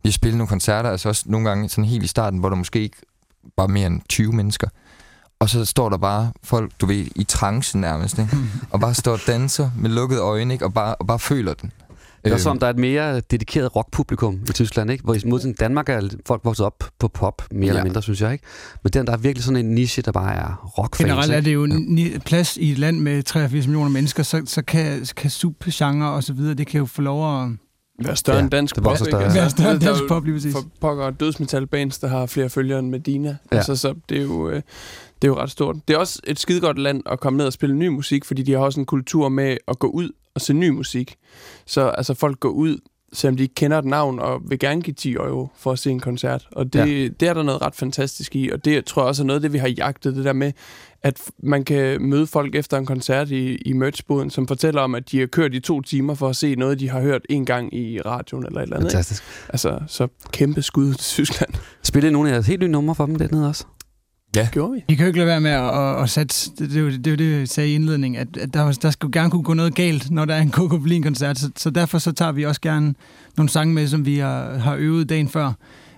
vi 0.04 0.10
har 0.10 0.12
spillet 0.12 0.38
nogle 0.38 0.48
koncerter, 0.48 0.90
altså 0.90 1.10
også 1.10 1.24
nogle 1.25 1.50
gange 1.50 1.70
sådan 1.70 1.86
helt 1.86 2.04
i 2.04 2.08
starten, 2.08 2.40
hvor 2.40 2.50
der 2.50 2.56
måske 2.56 2.80
ikke 2.80 2.98
var 3.58 3.68
mere 3.68 3.88
end 3.88 4.02
20 4.10 4.34
mennesker. 4.34 4.68
Og 5.40 5.50
så 5.50 5.66
står 5.66 5.90
der 5.90 5.98
bare 5.98 6.31
folk, 6.44 6.72
du 6.81 6.86
ved, 6.86 7.05
i 7.16 7.24
trance 7.24 7.77
nærmest, 7.77 8.20
ikke? 8.20 8.38
og 8.72 8.79
bare 8.79 8.94
står 8.94 9.14
og 9.14 9.20
danser 9.27 9.72
med 9.77 9.90
lukkede 9.90 10.22
øjne, 10.22 10.53
ikke? 10.53 10.66
Og, 10.66 10.74
bare, 10.74 10.96
og 10.96 11.08
bare 11.08 11.20
føler 11.20 11.53
den. 11.53 11.72
Det 12.25 12.31
er 12.31 12.35
Øhm, 12.35 12.42
som, 12.42 12.59
der 12.59 12.66
er 12.66 12.70
et 12.70 12.79
mere 12.79 13.20
dedikeret 13.20 13.75
rockpublikum 13.75 14.40
i 14.50 14.51
Tyskland, 14.53 14.92
ikke? 14.92 15.03
Hvor 15.03 15.14
i 15.14 15.20
modsætning 15.25 15.59
Danmark 15.59 15.90
er 15.90 16.09
folk 16.25 16.46
vokset 16.46 16.66
op 16.66 16.83
på 17.00 17.07
pop, 17.07 17.42
mere 17.51 17.61
ja. 17.61 17.68
eller 17.68 17.79
Ja. 17.79 17.83
mindre, 17.83 18.01
synes 18.01 18.22
jeg, 18.22 18.31
ikke? 18.33 18.44
Men 18.83 18.94
den, 18.94 19.07
der 19.07 19.14
er 19.14 19.18
virkelig 19.18 19.44
sådan 19.44 19.66
en 19.66 19.72
niche, 19.75 20.01
der 20.03 20.11
bare 20.11 20.35
er 20.35 20.72
rockfans, 20.77 21.09
Generelt 21.09 21.31
er 21.33 21.42
det 21.42 21.53
jo 21.53 21.64
en 21.64 22.22
plads 22.25 22.57
i 22.57 22.72
et 22.72 22.77
land 22.77 23.00
med 23.00 23.24
83 23.24 23.68
millioner 23.68 23.90
mennesker, 23.90 24.24
så, 24.24 24.42
så 24.46 24.61
kan, 24.61 25.05
kan 25.16 25.29
subgenre 25.29 26.09
og 26.11 26.24
så 26.24 26.33
videre, 26.33 26.53
det 26.53 26.68
kan 26.68 26.77
jo 26.79 26.85
få 26.85 27.01
lov 27.01 27.44
at 27.44 27.50
Være 28.05 28.16
større 28.16 28.38
Ja, 28.38 28.42
end 28.44 28.51
dansk 28.51 28.75
pop, 28.81 28.98
ikke? 29.07 29.18
være 29.18 29.50
større 29.50 29.72
end 29.72 29.79
der 29.79 29.85
er 29.88 29.92
dansk 29.92 30.01
jo 30.03 30.07
pop, 30.07 30.24
lige 30.25 30.35
præcis. 30.35 30.53
For 30.53 30.64
pokker 30.81 31.09
dødsmetalbands, 31.09 32.00
der 32.00 32.07
har 32.07 32.25
flere 32.25 32.50
følgere 32.50 32.79
end 32.79 32.90
Medina. 32.90 33.29
Ja. 33.29 33.35
Ja. 33.51 33.57
Altså, 33.57 33.75
så 33.75 33.94
det 34.09 34.18
er, 34.18 34.22
jo, 34.24 34.50
øh, 34.50 34.55
det 34.55 34.61
er 35.24 35.27
jo 35.27 35.38
ret 35.38 35.51
stort. 35.51 35.75
Det 35.88 35.94
er 35.94 35.98
også 35.98 36.20
et 36.27 36.40
skidegodt 36.40 36.79
land 36.79 37.01
at 37.11 37.20
komme 37.20 37.38
ned 37.38 37.46
og 37.46 37.53
spille 37.53 37.75
ny 37.75 37.88
musik, 37.88 38.25
fordi 38.25 38.44
de 38.44 38.51
har 38.51 38.59
også 38.59 38.79
en 38.79 38.85
kultur 38.85 39.29
med 39.29 39.57
at 39.68 39.79
gå 39.79 39.88
ud 39.88 40.09
og 40.36 40.42
se 40.42 40.54
ny 40.54 40.70
musik. 40.70 41.16
Så 41.66 41.88
altså, 41.90 42.14
folk 42.14 42.40
går 42.40 42.50
ud, 42.50 42.78
selvom 43.14 43.38
de 43.38 43.44
ikke 43.44 43.56
kender 43.56 43.78
et 43.80 43.86
navn, 43.86 44.20
og 44.20 44.42
vil 44.50 44.60
gerne 44.60 44.82
give 44.82 44.94
10 44.94 45.14
euro 45.14 45.48
for 45.58 45.72
at 45.72 45.80
se 45.80 45.90
en 45.92 46.00
koncert. 46.00 46.48
Og 46.52 46.74
det, 46.74 46.80
Ja. 46.80 47.08
det 47.20 47.22
er 47.28 47.34
der 47.34 47.44
noget 47.44 47.62
ret 47.62 47.76
fantastisk 47.76 48.36
i, 48.36 48.50
og 48.50 48.66
det 48.66 48.86
tror 48.86 49.02
jeg 49.02 49.08
også 49.08 49.24
er 49.24 49.26
noget 49.26 49.38
af 49.38 49.42
det, 49.42 49.54
vi 49.54 49.58
har 49.58 49.68
jagtet, 49.68 50.16
det 50.16 50.26
der 50.26 50.34
med, 50.34 50.52
at 51.04 51.22
man 51.44 51.64
kan 51.64 52.02
møde 52.02 52.28
folk 52.28 52.56
efter 52.56 52.78
en 52.78 52.86
koncert 52.86 53.32
i, 53.32 53.56
i 53.56 53.74
merchboden, 53.74 54.30
som 54.30 54.48
fortæller 54.48 54.82
om, 54.82 54.96
at 54.96 55.12
de 55.12 55.20
har 55.20 55.26
kørt 55.28 55.54
i 55.54 55.60
to 55.60 55.82
timer 55.82 56.14
for 56.14 56.30
at 56.30 56.36
se 56.36 56.56
noget, 56.56 56.80
de 56.80 56.90
har 56.90 57.02
hørt 57.02 57.22
en 57.30 57.46
gang 57.46 57.76
i 57.76 58.02
radioen 58.02 58.46
eller 58.46 58.60
et 58.60 58.64
eller 58.64 58.76
andet. 58.76 58.88
Ikke? 58.88 58.92
Fantastisk. 58.96 59.24
Altså, 59.50 59.80
så 59.88 60.08
kæmpe 60.32 60.62
skud 60.62 60.94
til 60.94 61.04
Tyskland. 61.26 61.50
Spillede 61.84 62.12
nogle 62.14 62.30
af 62.30 62.34
jeres 62.34 62.48
helt 62.48 62.62
nye 62.62 62.68
numre 62.68 62.96
for 62.96 63.06
dem 63.06 63.16
dernede 63.16 63.48
også? 63.48 63.66
Gjorde 64.52 64.74
vi? 64.74 64.84
Vi 64.88 64.96
kan 64.96 65.04
jo 65.06 65.08
ikke 65.08 65.20
lade 65.20 65.28
være 65.28 65.42
med 65.42 65.52
at, 65.52 65.80
at, 65.80 66.04
at 66.04 66.10
sætte, 66.10 66.36
det, 66.60 66.70
det, 66.70 66.78
er 66.78 66.82
jo- 66.82 66.90
det 66.90 67.20
det, 67.20 67.40
jeg 67.40 67.48
sagde 67.48 67.70
i 67.70 67.76
indledningen, 67.76 68.22
at, 68.22 68.38
at 68.38 68.54
der, 68.54 68.72
der 68.72 68.90
skal 68.92 69.08
jo 69.08 69.12
gerne 69.14 69.32
kunne 69.32 69.44
gå 69.44 69.54
noget 69.54 69.76
galt, 69.76 70.12
når 70.12 70.26
der 70.26 70.36
er 70.36 70.42
en 70.42 70.52
Coco 70.52 70.80
koncert 71.04 71.40
så, 71.40 71.50
så 71.58 71.70
derfor 71.70 71.98
så 71.98 72.12
tager 72.12 72.32
vi 72.32 72.46
også 72.46 72.62
gerne 72.62 72.94
nogle 73.38 73.50
sange 73.50 73.74
med, 73.74 73.88
som 73.88 74.06
vi 74.06 74.18
har, 74.18 74.58
har 74.58 74.76
øvet 74.80 75.10
dagen 75.10 75.30
før. 75.30 75.52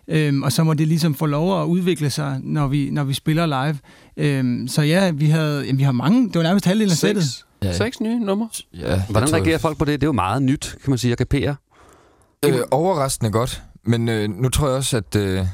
Øhm, 0.07 0.43
og 0.43 0.51
så 0.51 0.63
må 0.63 0.73
det 0.73 0.87
ligesom 0.87 1.15
få 1.15 1.25
lov 1.25 1.61
at 1.61 1.65
udvikle 1.65 2.09
sig, 2.09 2.39
når 2.43 2.67
vi, 2.67 2.89
når 2.91 3.03
vi 3.03 3.13
spiller 3.13 3.45
live. 3.45 3.77
Øhm, 4.17 4.67
så 4.67 4.81
ja, 4.81 5.11
vi, 5.11 5.25
havde, 5.25 5.61
jamen, 5.65 5.77
vi 5.77 5.83
har 5.83 5.91
mange, 5.91 6.27
det 6.27 6.35
var 6.35 6.43
nærmest 6.43 6.65
halvdelen 6.65 6.91
af 6.91 6.97
sættet. 6.97 7.23
Seks, 7.23 7.43
Ja, 7.63 7.73
seks 7.73 7.99
nye 8.01 8.19
numre. 8.19 8.49
ja, 8.79 9.01
Hvordan 9.09 9.29
tror- 9.29 9.37
reagerer 9.37 9.57
folk 9.57 9.77
på 9.77 9.85
det? 9.85 10.01
Det 10.01 10.03
er 10.05 10.07
jo 10.07 10.11
meget 10.13 10.41
nyt, 10.41 10.75
kan 10.83 10.89
man 10.91 10.97
sige, 10.97 11.11
at 11.11 11.17
kapere. 11.17 11.55
Øh, 12.45 12.55
overraskende 12.71 13.31
godt, 13.31 13.63
men 13.85 14.09
øh, 14.09 14.29
nu 14.29 14.49
tror 14.49 14.67
jeg 14.67 14.75
også, 14.77 14.97
at 14.97 15.15
øh, 15.15 15.45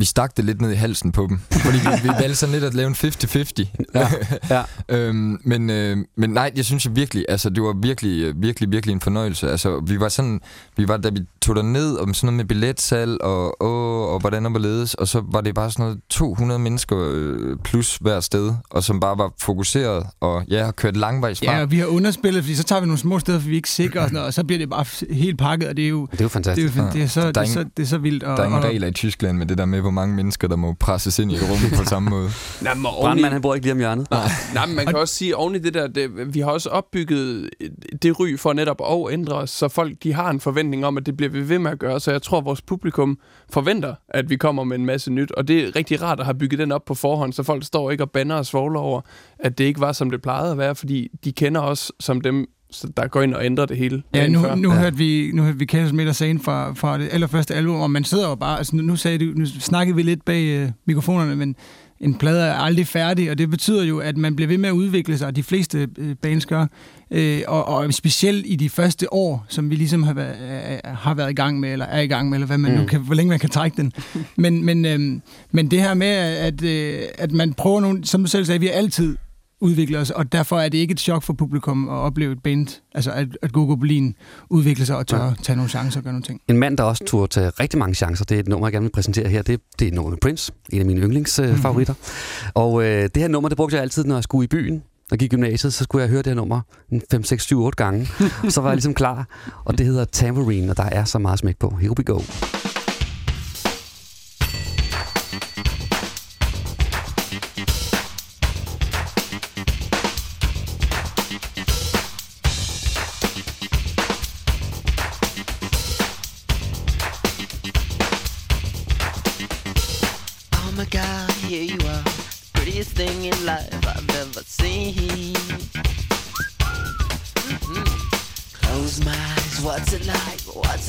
vi 0.00 0.04
stak 0.04 0.36
det 0.36 0.44
lidt 0.44 0.60
ned 0.60 0.70
i 0.70 0.74
halsen 0.74 1.12
på 1.12 1.26
dem. 1.28 1.40
Fordi 1.50 1.78
vi, 1.78 1.88
vi 2.02 2.08
valgte 2.08 2.34
sådan 2.34 2.52
lidt 2.52 2.64
at 2.64 2.74
lave 2.74 2.86
en 2.88 2.94
50-50. 2.94 3.64
Ja, 3.94 4.08
ja. 4.50 4.62
øhm, 4.96 5.38
men, 5.44 5.70
øh, 5.70 5.96
men 6.16 6.30
nej, 6.30 6.52
jeg 6.56 6.64
synes 6.64 6.86
jo 6.86 6.90
virkelig, 6.94 7.24
altså 7.28 7.50
det 7.50 7.62
var 7.62 7.76
virkelig, 7.82 8.32
virkelig, 8.36 8.72
virkelig 8.72 8.92
en 8.92 9.00
fornøjelse. 9.00 9.50
Altså 9.50 9.80
vi 9.86 10.00
var 10.00 10.08
sådan, 10.08 10.40
vi 10.76 10.88
var, 10.88 10.96
da 10.96 11.08
vi 11.08 11.20
tog 11.42 11.56
der 11.56 11.62
ned 11.62 11.96
om 11.96 12.14
sådan 12.14 12.26
noget 12.26 12.36
med 12.36 12.44
billetsalg 12.44 13.22
og, 13.22 13.62
og, 13.62 14.12
og 14.12 14.20
hvordan 14.20 14.44
og 14.44 14.50
hvorledes, 14.50 14.94
og 14.94 15.08
så 15.08 15.22
var 15.32 15.40
det 15.40 15.54
bare 15.54 15.70
sådan 15.70 15.84
noget 15.84 16.00
200 16.10 16.58
mennesker 16.58 17.08
øh, 17.10 17.56
plus 17.64 17.96
hver 17.96 18.20
sted, 18.20 18.54
og 18.70 18.84
som 18.84 19.00
bare 19.00 19.18
var 19.18 19.32
fokuseret, 19.40 20.06
og 20.20 20.44
ja, 20.48 20.64
har 20.64 20.72
kørt 20.72 20.96
langvejs 20.96 21.38
fra. 21.38 21.52
Ja, 21.56 21.62
og 21.62 21.70
vi 21.70 21.78
har 21.78 21.86
underspillet, 21.86 22.42
fordi 22.42 22.54
så 22.54 22.64
tager 22.64 22.80
vi 22.80 22.86
nogle 22.86 22.98
små 22.98 23.18
steder, 23.18 23.38
for 23.40 23.46
vi 23.48 23.54
er 23.54 23.56
ikke 23.56 23.70
sikre, 23.70 24.00
og, 24.00 24.04
sådan 24.04 24.14
noget, 24.14 24.26
og 24.26 24.34
så 24.34 24.44
bliver 24.44 24.58
det 24.58 24.70
bare 24.70 25.14
helt 25.14 25.38
pakket, 25.38 25.68
og 25.68 25.76
det 25.76 25.84
er 25.84 25.88
jo, 25.88 26.06
Det 26.12 26.20
er 26.20 26.24
jo 26.24 26.24
det 26.24 26.24
er, 26.24 26.28
fantastisk. 26.28 26.76
jo, 26.76 26.82
det 26.92 27.02
er, 27.02 27.06
så, 27.06 27.26
det 27.28 27.36
er, 27.36 27.44
så, 27.44 27.64
det 27.76 27.82
er 27.82 27.86
så 27.86 27.98
vildt. 27.98 28.22
Og, 28.22 28.36
Der 28.36 28.42
er 28.42 28.46
ingen 28.46 28.64
regler 28.64 28.88
i 28.88 28.92
Tyskland 28.92 29.38
med 29.38 29.46
det 29.46 29.58
der 29.58 29.64
med, 29.64 29.80
hvor 29.88 29.92
mange 29.94 30.16
mennesker, 30.16 30.48
der 30.48 30.56
må 30.56 30.72
presses 30.72 31.18
ind 31.18 31.32
i 31.32 31.34
et 31.34 31.42
rum 31.42 31.78
på 31.78 31.84
samme 31.84 32.10
måde. 32.10 32.30
Nej, 32.62 32.74
men 32.74 32.82
Brandmand, 32.82 33.32
han 33.32 33.42
bor 33.42 33.54
ikke 33.54 33.66
lige 33.66 33.72
om 33.72 33.78
hjørnet. 33.78 34.10
nej, 34.10 34.28
nej, 34.54 34.66
men 34.66 34.76
man 34.76 34.86
kan 34.86 34.96
også 34.96 35.14
sige, 35.14 35.36
oven 35.36 35.54
i 35.54 35.58
det 35.58 35.74
der, 35.74 35.86
det, 35.86 36.34
vi 36.34 36.40
har 36.40 36.50
også 36.50 36.68
opbygget 36.68 37.50
det 38.02 38.20
ry 38.20 38.36
for 38.38 38.52
netop 38.52 38.80
at 38.90 39.12
ændre 39.12 39.34
os, 39.34 39.50
så 39.50 39.68
folk 39.68 39.92
de 40.02 40.12
har 40.12 40.30
en 40.30 40.40
forventning 40.40 40.86
om, 40.86 40.96
at 40.96 41.06
det 41.06 41.16
bliver 41.16 41.30
vi 41.30 41.48
ved 41.48 41.58
med 41.58 41.70
at 41.70 41.78
gøre. 41.78 42.00
Så 42.00 42.10
jeg 42.10 42.22
tror, 42.22 42.40
vores 42.40 42.62
publikum 42.62 43.18
forventer, 43.52 43.94
at 44.08 44.30
vi 44.30 44.36
kommer 44.36 44.64
med 44.64 44.78
en 44.78 44.86
masse 44.86 45.12
nyt. 45.12 45.32
Og 45.32 45.48
det 45.48 45.64
er 45.64 45.76
rigtig 45.76 46.02
rart 46.02 46.20
at 46.20 46.26
have 46.26 46.38
bygget 46.38 46.58
den 46.58 46.72
op 46.72 46.84
på 46.84 46.94
forhånd, 46.94 47.32
så 47.32 47.42
folk 47.42 47.64
står 47.64 47.90
ikke 47.90 48.04
og 48.04 48.10
banner 48.10 48.34
og 48.34 48.46
svogler 48.46 48.80
over, 48.80 49.00
at 49.38 49.58
det 49.58 49.64
ikke 49.64 49.80
var, 49.80 49.92
som 49.92 50.10
det 50.10 50.22
plejede 50.22 50.50
at 50.50 50.58
være, 50.58 50.74
fordi 50.74 51.08
de 51.24 51.32
kender 51.32 51.60
os 51.60 51.92
som 52.00 52.20
dem, 52.20 52.46
så 52.70 52.88
der 52.96 53.06
går 53.08 53.22
ind 53.22 53.34
og 53.34 53.44
ændrer 53.44 53.66
det 53.66 53.76
hele. 53.76 54.02
Ja, 54.14 54.28
nu, 54.28 54.54
nu, 54.56 54.72
Ja. 54.72 54.78
hørte 54.80 54.96
vi, 54.96 55.30
nu 55.34 55.42
hørte 55.42 55.58
vi 55.58 55.64
Chaos 55.66 55.92
Meter 55.92 56.12
sagen 56.12 56.40
fra, 56.40 56.72
fra 56.74 56.98
det 56.98 57.08
allerførste 57.12 57.54
album, 57.54 57.76
og 57.76 57.90
man 57.90 58.04
sidder 58.04 58.28
jo 58.28 58.34
bare, 58.34 58.58
altså 58.58 58.76
nu, 58.76 58.82
nu, 58.82 58.96
sagde 58.96 59.18
du, 59.18 59.32
nu 59.38 59.46
snakkede 59.46 59.96
vi 59.96 60.02
lidt 60.02 60.24
bag 60.24 60.44
øh, 60.44 60.70
mikrofonerne, 60.86 61.36
men 61.36 61.56
en 62.00 62.14
plade 62.14 62.42
er 62.42 62.54
aldrig 62.54 62.86
færdig, 62.86 63.30
og 63.30 63.38
det 63.38 63.50
betyder 63.50 63.84
jo, 63.84 63.98
at 63.98 64.16
man 64.16 64.36
bliver 64.36 64.48
ved 64.48 64.58
med 64.58 64.68
at 64.68 64.72
udvikle 64.72 65.18
sig, 65.18 65.26
og 65.26 65.36
de 65.36 65.42
fleste 65.42 65.88
øh, 65.98 66.14
bands 66.22 66.46
gør, 66.46 66.66
øh, 67.10 67.40
og, 67.48 67.68
og 67.68 67.94
specielt 67.94 68.46
i 68.48 68.56
de 68.56 68.68
første 68.70 69.12
år, 69.12 69.46
som 69.48 69.70
vi 69.70 69.74
ligesom 69.74 70.02
har 70.02 70.12
været, 70.14 70.36
øh, 70.72 70.78
har 70.94 71.14
været 71.14 71.30
i 71.30 71.34
gang 71.34 71.60
med, 71.60 71.72
eller 71.72 71.84
er 71.84 72.00
i 72.00 72.06
gang 72.06 72.28
med, 72.28 72.36
eller 72.36 72.46
hvad 72.46 72.58
man 72.58 72.72
Mm. 72.72 72.78
nu 72.78 72.84
kan, 72.86 73.00
hvor 73.00 73.14
længe 73.14 73.28
man 73.28 73.38
kan 73.38 73.50
trække 73.50 73.76
den. 73.76 73.92
Men, 74.36 74.64
men, 74.64 74.84
øh, 74.84 75.20
men 75.52 75.70
det 75.70 75.80
her 75.82 75.94
med, 75.94 76.06
at, 76.06 76.62
øh, 76.64 76.98
at 77.18 77.32
man 77.32 77.52
prøver 77.54 77.80
nogle, 77.80 78.04
som 78.04 78.24
du 78.24 78.30
selv 78.30 78.44
sagde, 78.44 78.60
vi 78.60 78.66
har 78.66 78.72
altid 78.74 79.16
udvikle 79.60 79.98
os, 79.98 80.10
og 80.10 80.32
derfor 80.32 80.58
er 80.60 80.68
det 80.68 80.78
ikke 80.78 80.92
et 80.92 81.00
chok 81.00 81.22
for 81.22 81.32
publikum 81.32 81.88
at 81.88 81.94
opleve 81.94 82.32
et 82.32 82.42
band, 82.42 82.66
altså 82.94 83.10
at, 83.12 83.28
at 83.42 83.52
Gogo 83.52 83.74
Berlin 83.76 84.14
udvikler 84.50 84.86
sig 84.86 84.96
og 84.96 85.06
tør 85.06 85.24
Ja. 85.24 85.32
tage 85.42 85.56
nogle 85.56 85.68
chancer 85.70 86.00
og 86.00 86.04
gøre 86.04 86.12
nogle 86.12 86.22
ting. 86.24 86.40
En 86.48 86.56
mand, 86.58 86.76
der 86.76 86.82
også 86.84 87.04
turde 87.04 87.32
tage 87.32 87.50
rigtig 87.50 87.78
mange 87.78 87.94
chancer, 87.94 88.24
det 88.24 88.34
er 88.34 88.40
et 88.40 88.48
nummer, 88.48 88.66
jeg 88.66 88.72
gerne 88.72 88.84
vil 88.84 88.90
præsentere 88.92 89.28
her. 89.28 89.42
Det, 89.42 89.60
det 89.78 89.88
er 89.88 89.92
nummer 89.92 90.10
med 90.10 90.18
Prince, 90.18 90.52
en 90.72 90.80
af 90.80 90.86
mine 90.86 91.00
yndlingsfavoritter. 91.00 91.62
Favoritter. 91.62 91.94
og 92.54 92.84
øh, 92.84 93.02
det 93.02 93.16
her 93.16 93.28
nummer, 93.28 93.48
det 93.48 93.56
brugte 93.56 93.74
jeg 93.76 93.82
altid, 93.82 94.04
når 94.04 94.14
jeg 94.14 94.22
skulle 94.24 94.44
i 94.44 94.48
byen 94.48 94.82
og 95.10 95.18
gik 95.18 95.32
i 95.32 95.36
gymnasiet, 95.36 95.72
så 95.74 95.84
skulle 95.84 96.02
jeg 96.02 96.08
høre 96.10 96.18
det 96.18 96.26
her 96.26 96.34
nummer 96.34 96.60
en 96.92 97.02
5, 97.10 97.24
6, 97.24 97.42
7, 97.44 97.62
8 97.62 97.76
gange. 97.76 98.08
og 98.44 98.52
så 98.52 98.60
var 98.60 98.68
jeg 98.68 98.76
ligesom 98.76 98.94
klar. 98.94 99.26
Og 99.64 99.78
det 99.78 99.86
hedder 99.86 100.04
Tambourine, 100.04 100.70
og 100.70 100.76
der 100.76 100.82
er 100.84 101.04
så 101.04 101.18
meget 101.18 101.38
smæk 101.38 101.56
på. 101.58 101.76
Here 101.80 101.94
we 101.98 102.04
go. 102.04 102.20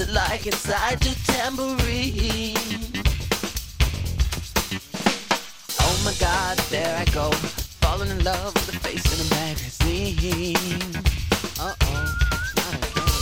It 0.02 0.10
like 0.14 0.46
inside 0.46 1.04
your 1.04 1.16
tambourine? 1.26 2.56
Oh 5.80 6.02
my 6.06 6.14
god, 6.20 6.58
there 6.70 6.96
I 6.98 7.06
go. 7.06 7.32
Falling 7.82 8.10
in 8.10 8.24
love 8.24 8.54
with 8.54 8.68
the 8.68 8.80
face 8.80 9.06
in 9.14 9.20
a 9.26 9.30
magazine. 9.42 10.56
Uh 11.60 11.76
oh, 11.82 12.18
not 12.56 12.74
again. 12.76 13.14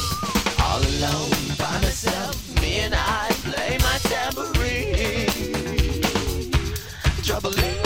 All 0.61 0.81
alone 0.91 1.55
by 1.57 1.81
myself, 1.81 2.35
me 2.61 2.79
and 2.79 2.93
I 2.95 3.29
play 3.45 3.77
my 3.79 3.97
tambourine. 4.09 5.31
Trouble 7.23 7.57
in. 7.57 7.77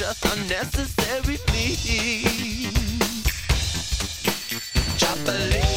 Just 0.00 0.24
unnecessary, 0.24 1.36
please? 1.46 2.72
Chocolate. 4.96 5.69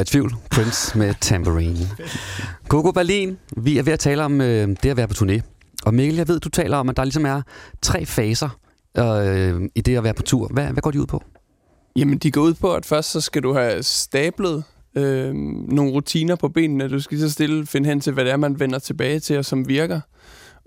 Være 0.00 0.04
i 0.04 0.12
tvivl, 0.12 0.34
Prince 0.50 0.98
med 0.98 1.14
Tambourine. 1.20 1.88
Coco 2.68 2.92
Berlin, 2.92 3.38
vi 3.56 3.78
er 3.78 3.82
ved 3.82 3.92
at 3.92 3.98
tale 3.98 4.24
om 4.24 4.40
øh, 4.40 4.68
det 4.82 4.90
at 4.90 4.96
være 4.96 5.08
på 5.08 5.14
turné. 5.14 5.40
Og 5.84 5.94
Mikkel, 5.94 6.16
jeg 6.16 6.28
ved, 6.28 6.40
du 6.40 6.48
taler 6.48 6.76
om, 6.76 6.88
at 6.88 6.96
der 6.96 7.04
ligesom 7.04 7.26
er 7.26 7.42
tre 7.82 8.06
faser 8.06 8.58
øh, 8.98 9.68
i 9.74 9.80
det 9.80 9.96
at 9.96 10.04
være 10.04 10.14
på 10.14 10.22
tur. 10.22 10.48
Hvad, 10.48 10.64
hvad 10.64 10.82
går 10.82 10.90
de 10.90 11.00
ud 11.00 11.06
på? 11.06 11.22
Jamen, 11.96 12.18
de 12.18 12.30
går 12.30 12.40
ud 12.40 12.54
på, 12.54 12.74
at 12.74 12.86
først 12.86 13.10
så 13.10 13.20
skal 13.20 13.42
du 13.42 13.54
have 13.54 13.82
stablet 13.82 14.64
øh, 14.94 15.34
nogle 15.68 15.92
rutiner 15.92 16.36
på 16.36 16.48
benene. 16.48 16.88
Du 16.88 17.00
skal 17.00 17.20
så 17.20 17.30
stille 17.30 17.66
finde 17.66 17.88
hen 17.88 18.00
til, 18.00 18.12
hvad 18.12 18.24
det 18.24 18.32
er, 18.32 18.36
man 18.36 18.60
vender 18.60 18.78
tilbage 18.78 19.20
til, 19.20 19.38
og 19.38 19.44
som 19.44 19.68
virker. 19.68 20.00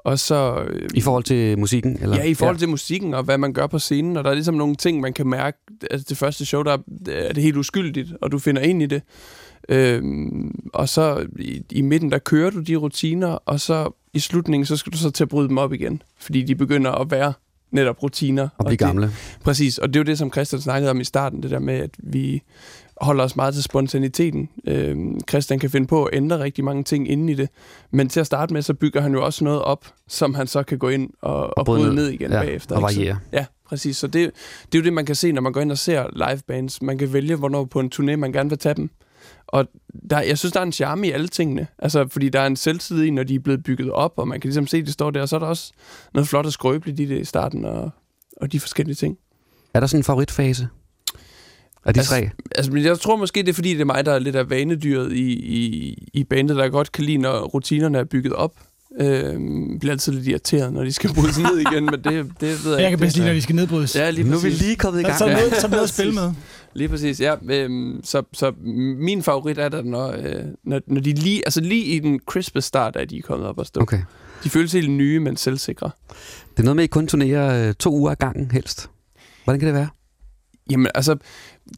Og 0.03 0.19
så... 0.19 0.63
Øh, 0.67 0.89
I 0.93 1.01
forhold 1.01 1.23
til 1.23 1.59
musikken? 1.59 1.97
Eller? 2.01 2.17
Ja, 2.17 2.23
i 2.23 2.33
forhold 2.33 2.57
til 2.57 2.69
musikken 2.69 3.13
og 3.13 3.23
hvad 3.23 3.37
man 3.37 3.53
gør 3.53 3.67
på 3.67 3.79
scenen. 3.79 4.17
Og 4.17 4.23
der 4.23 4.29
er 4.29 4.33
ligesom 4.33 4.55
nogle 4.55 4.75
ting, 4.75 4.99
man 4.99 5.13
kan 5.13 5.27
mærke. 5.27 5.57
Altså 5.91 6.05
det 6.09 6.17
første 6.17 6.45
show, 6.45 6.63
der 6.63 6.77
er 7.07 7.33
det 7.33 7.43
helt 7.43 7.57
uskyldigt, 7.57 8.13
og 8.21 8.31
du 8.31 8.39
finder 8.39 8.61
ind 8.61 8.81
i 8.81 8.85
det. 8.85 9.01
Øhm, 9.69 10.69
og 10.73 10.89
så 10.89 11.25
i, 11.39 11.61
i 11.71 11.81
midten, 11.81 12.11
der 12.11 12.17
kører 12.17 12.49
du 12.49 12.59
de 12.59 12.75
rutiner, 12.75 13.27
og 13.27 13.59
så 13.59 13.91
i 14.13 14.19
slutningen, 14.19 14.65
så 14.65 14.77
skal 14.77 14.93
du 14.93 14.97
så 14.97 15.11
til 15.11 15.23
at 15.23 15.29
bryde 15.29 15.47
dem 15.47 15.57
op 15.57 15.73
igen. 15.73 16.01
Fordi 16.19 16.41
de 16.43 16.55
begynder 16.55 16.91
at 16.91 17.11
være 17.11 17.33
netop 17.71 18.03
rutiner. 18.03 18.49
Og 18.57 18.65
blive 18.65 18.71
det, 18.71 18.79
gamle. 18.79 19.11
Præcis, 19.43 19.77
og 19.77 19.87
det 19.87 19.95
er 19.95 19.99
jo 19.99 20.03
det, 20.03 20.17
som 20.17 20.31
Christian 20.31 20.61
snakkede 20.61 20.91
om 20.91 21.01
i 21.01 21.03
starten, 21.03 21.43
det 21.43 21.51
der 21.51 21.59
med, 21.59 21.73
at 21.73 21.89
vi 21.97 22.41
holder 23.01 23.23
os 23.23 23.35
meget 23.35 23.53
til 23.53 23.63
spontaniteten. 23.63 24.49
Øhm, 24.67 25.19
Christian 25.29 25.59
kan 25.59 25.69
finde 25.69 25.87
på 25.87 26.05
at 26.05 26.17
ændre 26.17 26.39
rigtig 26.39 26.63
mange 26.63 26.83
ting 26.83 27.09
inde 27.09 27.33
i 27.33 27.35
det, 27.35 27.49
men 27.91 28.09
til 28.09 28.19
at 28.19 28.25
starte 28.25 28.53
med, 28.53 28.61
så 28.61 28.73
bygger 28.73 29.01
han 29.01 29.13
jo 29.13 29.25
også 29.25 29.43
noget 29.43 29.61
op, 29.61 29.85
som 30.07 30.33
han 30.33 30.47
så 30.47 30.63
kan 30.63 30.77
gå 30.77 30.89
ind 30.89 31.09
og, 31.21 31.57
og 31.57 31.65
bryde, 31.65 31.95
ned 31.95 32.07
igen 32.07 32.31
ja, 32.31 32.41
bagefter. 32.41 32.75
Og 32.75 32.81
variere. 32.81 33.17
Ja, 33.31 33.45
præcis. 33.65 33.97
Så 33.97 34.07
det, 34.07 34.31
det 34.65 34.77
er 34.77 34.79
jo 34.79 34.83
det, 34.83 34.93
man 34.93 35.05
kan 35.05 35.15
se, 35.15 35.31
når 35.31 35.41
man 35.41 35.53
går 35.53 35.61
ind 35.61 35.71
og 35.71 35.77
ser 35.77 36.29
livebands. 36.29 36.81
Man 36.81 36.97
kan 36.97 37.13
vælge, 37.13 37.35
hvornår 37.35 37.65
på 37.65 37.79
en 37.79 37.91
turné, 37.95 38.15
man 38.15 38.31
gerne 38.33 38.49
vil 38.49 38.59
tage 38.59 38.75
dem. 38.75 38.89
Og 39.47 39.67
der, 40.09 40.21
jeg 40.21 40.37
synes, 40.37 40.53
der 40.53 40.59
er 40.59 40.65
en 40.65 40.71
charme 40.71 41.07
i 41.07 41.11
alle 41.11 41.27
tingene. 41.27 41.67
Altså, 41.79 42.07
fordi 42.07 42.29
der 42.29 42.39
er 42.39 42.47
en 42.47 42.55
selvtid 42.55 43.03
i, 43.03 43.09
når 43.09 43.23
de 43.23 43.35
er 43.35 43.39
blevet 43.39 43.63
bygget 43.63 43.91
op, 43.91 44.13
og 44.17 44.27
man 44.27 44.39
kan 44.39 44.47
ligesom 44.47 44.67
se, 44.67 44.77
at 44.77 44.85
det 44.85 44.93
står 44.93 45.11
der. 45.11 45.21
Og 45.21 45.29
så 45.29 45.35
er 45.35 45.39
der 45.39 45.47
også 45.47 45.71
noget 46.13 46.27
flot 46.27 46.45
og 46.45 46.53
skrøbeligt 46.53 46.99
i 46.99 47.05
det 47.05 47.19
i 47.19 47.25
starten, 47.25 47.65
og, 47.65 47.89
og 48.41 48.51
de 48.51 48.59
forskellige 48.59 48.95
ting. 48.95 49.17
Er 49.73 49.79
der 49.79 49.87
sådan 49.87 49.99
en 49.99 50.03
favoritfase? 50.03 50.67
Af 51.85 51.93
de 51.93 51.99
Altså, 51.99 52.11
tre? 52.13 52.29
Altså, 52.55 52.71
men 52.71 52.83
jeg 52.83 52.99
tror 52.99 53.15
måske, 53.15 53.39
det 53.39 53.49
er 53.49 53.53
fordi, 53.53 53.73
det 53.73 53.81
er 53.81 53.85
mig, 53.85 54.05
der 54.05 54.11
er 54.13 54.19
lidt 54.19 54.35
af 54.35 54.49
vanedyret 54.49 55.11
i, 55.11 55.31
i, 55.33 55.97
i 56.13 56.23
bandet, 56.23 56.57
der 56.57 56.69
godt 56.69 56.91
kan 56.91 57.03
lide, 57.03 57.17
når 57.17 57.39
rutinerne 57.39 57.97
er 57.97 58.03
bygget 58.03 58.33
op. 58.33 58.51
Øhm, 59.01 59.79
bliver 59.79 59.91
altid 59.91 60.13
lidt 60.13 60.27
irriteret, 60.27 60.73
når 60.73 60.83
de 60.83 60.91
skal 60.93 61.13
brydes 61.15 61.37
ned 61.37 61.57
igen, 61.59 61.85
men 61.85 61.93
det, 61.93 62.03
det 62.41 62.65
ved 62.65 62.71
jeg 62.71 62.71
Jeg 62.71 62.77
kan 62.79 62.85
ikke. 62.85 62.97
bedst 62.97 63.15
lide, 63.15 63.27
når 63.27 63.33
de 63.33 63.41
skal 63.41 63.55
nedbrydes. 63.55 63.95
Ja, 63.95 64.09
lige 64.09 64.29
Nu 64.29 64.35
er 64.37 64.41
vi 64.41 64.49
lige 64.49 64.75
kommet 64.75 64.99
i 64.99 65.03
gang. 65.03 65.17
Så 65.17 65.25
er 65.25 65.31
noget, 65.33 65.53
så 65.55 65.67
noget 65.67 65.83
at 65.83 65.89
spille 65.89 66.13
med. 66.13 66.31
Lige 66.73 66.89
præcis, 66.89 67.19
ja. 67.21 67.35
Øhm, 67.49 68.01
så, 68.03 68.23
så 68.33 68.51
min 68.97 69.23
favorit 69.23 69.57
er 69.57 69.69
der, 69.69 69.81
når, 69.83 70.11
øh, 70.11 70.43
når, 70.63 70.81
når 70.87 71.01
de 71.01 71.13
lige, 71.13 71.41
altså 71.47 71.61
lige 71.61 71.83
i 71.85 71.99
den 71.99 72.19
crispe 72.25 72.61
start, 72.61 72.95
er 72.95 73.05
de 73.05 73.21
kommet 73.21 73.47
op 73.47 73.57
og 73.57 73.65
stå. 73.65 73.81
Okay. 73.81 73.99
De 74.43 74.49
føles 74.49 74.71
helt 74.71 74.91
nye, 74.91 75.19
men 75.19 75.37
selvsikre. 75.37 75.89
Det 76.51 76.59
er 76.59 76.63
noget 76.63 76.75
med, 76.75 76.83
at 76.83 76.87
I 76.87 76.89
kun 76.89 77.07
turnerer 77.07 77.67
øh, 77.67 77.73
to 77.73 77.93
uger 77.93 78.11
ad 78.11 78.15
gangen 78.15 78.51
helst. 78.51 78.89
Hvordan 79.43 79.59
kan 79.59 79.67
det 79.67 79.75
være? 79.75 79.87
Jamen, 80.71 80.87
altså, 80.95 81.15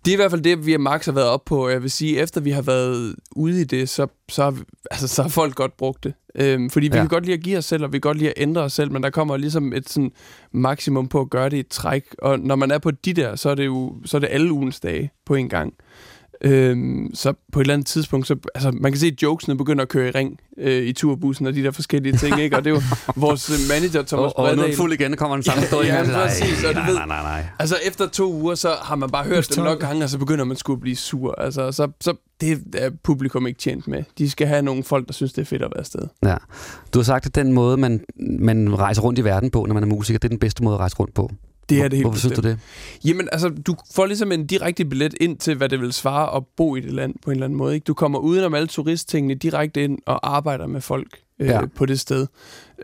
det 0.05 0.12
er 0.12 0.13
i 0.13 0.15
hvert 0.15 0.31
fald 0.31 0.41
det, 0.41 0.65
vi 0.65 0.73
og 0.73 0.81
Max 0.81 1.05
har 1.05 1.12
været 1.12 1.27
op 1.27 1.45
på. 1.45 1.69
Jeg 1.69 1.81
vil 1.81 1.91
sige, 1.91 2.19
efter 2.19 2.41
vi 2.41 2.51
har 2.51 2.62
været 2.62 3.15
ude 3.36 3.62
i 3.62 3.63
det, 3.63 3.89
så, 3.89 4.08
så, 4.29 4.43
har, 4.43 4.51
vi, 4.51 4.62
altså, 4.91 5.08
så 5.08 5.21
har 5.21 5.29
folk 5.29 5.55
godt 5.55 5.77
brugt 5.77 6.03
det. 6.03 6.13
Øhm, 6.36 6.69
fordi 6.69 6.88
vi 6.88 6.95
Ja. 6.95 7.01
kan 7.01 7.08
godt 7.10 7.25
lide 7.25 7.38
at 7.38 7.43
give 7.43 7.58
os 7.58 7.65
selv, 7.65 7.84
og 7.84 7.91
vi 7.93 7.97
kan 7.97 8.01
godt 8.01 8.17
lide 8.17 8.29
at 8.29 8.34
ændre 8.38 8.62
os 8.62 8.73
selv, 8.73 8.91
men 8.91 9.03
der 9.03 9.10
kommer 9.10 9.38
ligesom 9.38 9.73
et 9.73 9.89
sådan 9.89 10.12
maksimum 10.51 11.08
på 11.08 11.21
at 11.21 11.29
gøre 11.29 11.49
det 11.49 11.58
i 11.58 11.60
et 11.60 11.67
træk. 11.67 12.03
Og 12.19 12.39
når 12.39 12.55
man 12.55 12.71
er 12.71 12.77
på 12.77 12.91
de 12.91 13.13
der, 13.13 13.36
så 13.36 13.49
er 13.49 13.55
det 13.55 13.65
jo 13.65 13.95
så 14.05 14.17
er 14.17 14.19
det 14.21 14.29
alle 14.31 14.51
ugens 14.51 14.79
dage 14.79 15.12
på 15.25 15.36
en 15.36 15.49
gang. 15.49 15.73
Øhm, 16.41 17.09
så 17.13 17.33
på 17.53 17.59
et 17.59 17.63
eller 17.63 17.73
andet 17.73 17.87
tidspunkt, 17.87 18.27
så, 18.27 18.35
altså, 18.55 18.71
man 18.71 18.91
kan 18.91 18.99
se, 18.99 19.07
at 19.07 19.21
jokesene 19.23 19.57
begynder 19.57 19.81
at 19.81 19.89
køre 19.89 20.07
i 20.07 20.11
ring 20.11 20.39
øh, 20.57 20.83
i 20.83 20.93
turbussen 20.93 21.45
og 21.47 21.53
de 21.55 21.63
der 21.63 21.71
forskellige 21.71 22.17
ting, 22.17 22.39
ikke? 22.43 22.55
Og 22.57 22.63
det 22.65 22.69
er 22.69 22.75
jo 22.75 22.81
vores 23.15 23.49
øh, 23.49 23.55
manager, 23.69 24.03
Thomas 24.03 24.31
Og, 24.35 24.45
og 24.45 24.55
nu 24.55 24.61
er 24.61 24.75
fuld 24.75 24.93
igen, 24.93 25.11
der 25.11 25.17
kommer 25.17 25.35
den 25.35 25.43
samme 25.43 25.57
Ja, 25.57 25.61
historie. 25.61 25.87
ja. 25.95 26.03
Nej, 26.03 26.27
præcis, 26.27 26.63
og 26.63 26.75
du 26.75 26.79
ved- 26.79 26.93
nej, 26.95 27.05
nej, 27.07 27.21
nej. 27.21 27.45
Altså 27.59 27.75
efter 27.87 28.07
to 28.07 28.33
uger, 28.33 28.55
så 28.55 28.69
har 28.81 28.95
man 28.95 29.09
bare 29.09 29.23
hørt 29.23 29.49
dem 29.55 29.63
nok 29.63 29.79
gange, 29.79 30.03
og 30.03 30.09
så 30.09 30.17
begynder 30.17 30.45
man 30.45 30.57
sgu 30.57 30.73
at 30.73 30.79
blive 30.81 30.95
sur. 30.95 31.41
Altså, 31.41 31.71
så, 31.71 31.91
så 32.01 32.13
det 32.41 32.61
er 32.77 32.89
publikum 33.03 33.47
ikke 33.47 33.59
tjent 33.59 33.87
med. 33.87 34.03
De 34.17 34.29
skal 34.29 34.47
have 34.47 34.61
nogle 34.61 34.83
folk, 34.83 35.07
der 35.07 35.13
synes, 35.13 35.33
det 35.33 35.41
er 35.41 35.45
fedt 35.45 35.61
at 35.61 35.71
være 35.75 35.79
afsted. 35.79 36.01
Ja. 36.25 36.35
Du 36.93 36.99
har 36.99 37.03
sagt, 37.03 37.25
at 37.25 37.35
den 37.35 37.53
måde, 37.53 37.77
man, 37.77 38.01
man 38.39 38.79
rejser 38.79 39.01
rundt 39.01 39.19
i 39.19 39.23
verden 39.23 39.49
på, 39.49 39.65
når 39.65 39.73
man 39.73 39.83
er 39.83 39.87
musiker, 39.87 40.19
det 40.19 40.25
er 40.27 40.29
den 40.29 40.39
bedste 40.39 40.63
måde 40.63 40.73
at 40.73 40.79
rejse 40.79 40.95
rundt 40.95 41.13
på. 41.13 41.31
Det 41.69 41.78
er 41.82 41.84
det 41.88 41.93
helt 41.93 42.04
Hvorfor 42.04 42.19
synes 42.19 42.36
du 42.36 42.41
bestemt. 42.41 42.60
det? 43.04 43.10
Jamen, 43.10 43.30
altså, 43.32 43.49
du 43.49 43.75
får 43.93 44.06
ligesom 44.06 44.32
en 44.32 44.47
direkte 44.47 44.86
billet 44.86 45.15
ind 45.21 45.38
til, 45.38 45.56
hvad 45.56 45.69
det 45.69 45.82
vil 45.82 45.93
svare 45.93 46.36
at 46.36 46.43
bo 46.58 46.75
i 46.75 46.80
det 46.80 46.93
land 46.93 47.15
på 47.23 47.32
en 47.32 47.36
eller 47.36 47.45
anden 47.45 47.58
måde. 47.58 47.73
Ikke? 47.75 47.84
Du 47.86 47.93
kommer 47.93 48.19
udenom 48.19 48.54
alle 48.54 48.67
turisttingene 48.67 49.34
direkte 49.34 49.84
ind 49.84 49.97
og 50.06 50.36
arbejder 50.36 50.67
med 50.67 50.82
folk 50.82 51.08
øh, 51.39 51.47
Ja. 51.47 51.62
på 51.75 51.86
det 51.86 51.99
sted. 51.99 52.28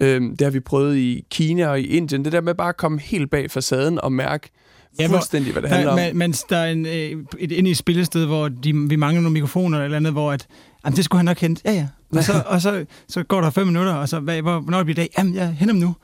Øhm, 0.01 0.29
det 0.37 0.41
har 0.45 0.51
vi 0.51 0.59
prøvet 0.59 0.97
i 0.97 1.25
Kina 1.29 1.67
og 1.67 1.79
i 1.81 1.85
Indien. 1.87 2.25
Det 2.25 2.31
der 2.33 2.41
med 2.41 2.55
bare 2.55 2.69
at 2.69 2.77
komme 2.77 2.99
helt 2.99 3.31
bag 3.31 3.51
facaden 3.51 4.01
og 4.01 4.11
mærke 4.11 4.49
Ja, 4.99 5.07
fuldstændig, 5.07 5.51
hvad 5.51 5.61
det 5.61 5.69
handler 5.69 5.95
Der, 5.95 6.09
om. 6.09 6.15
men, 6.15 6.33
der 6.49 6.57
er 6.57 6.71
en, 6.71 6.85
øh, 6.85 7.23
et, 7.39 7.51
inde 7.51 7.69
i 7.69 7.71
et 7.71 7.77
spillested, 7.77 8.25
hvor 8.25 8.47
de, 8.47 8.73
vi 8.89 8.95
mangler 8.95 9.21
nogle 9.21 9.33
mikrofoner 9.33 9.77
eller 9.77 9.83
et 9.83 9.85
eller 9.85 9.97
andet, 9.97 10.11
hvor 10.13 10.31
at, 10.31 10.47
jamen, 10.85 10.95
det 10.97 11.05
skulle 11.05 11.19
han 11.19 11.25
nok 11.25 11.39
hente. 11.39 11.61
Ja, 11.65 11.71
ja. 11.73 11.87
Og, 12.17 12.23
så, 12.23 12.43
og 12.45 12.61
så, 12.61 12.85
så 13.07 13.23
går 13.23 13.41
der 13.41 13.49
fem 13.49 13.67
minutter, 13.67 13.93
og 13.93 14.09
så, 14.09 14.19
hvad, 14.19 14.41
hvor, 14.41 14.59
hvornår 14.59 14.83
bliver 14.83 14.95
det 14.95 15.01
dag? 15.01 15.09
Jamen, 15.17 15.35
jeg 15.35 15.47
henter 15.47 15.73
dem 15.73 15.81
nu. 15.81 15.95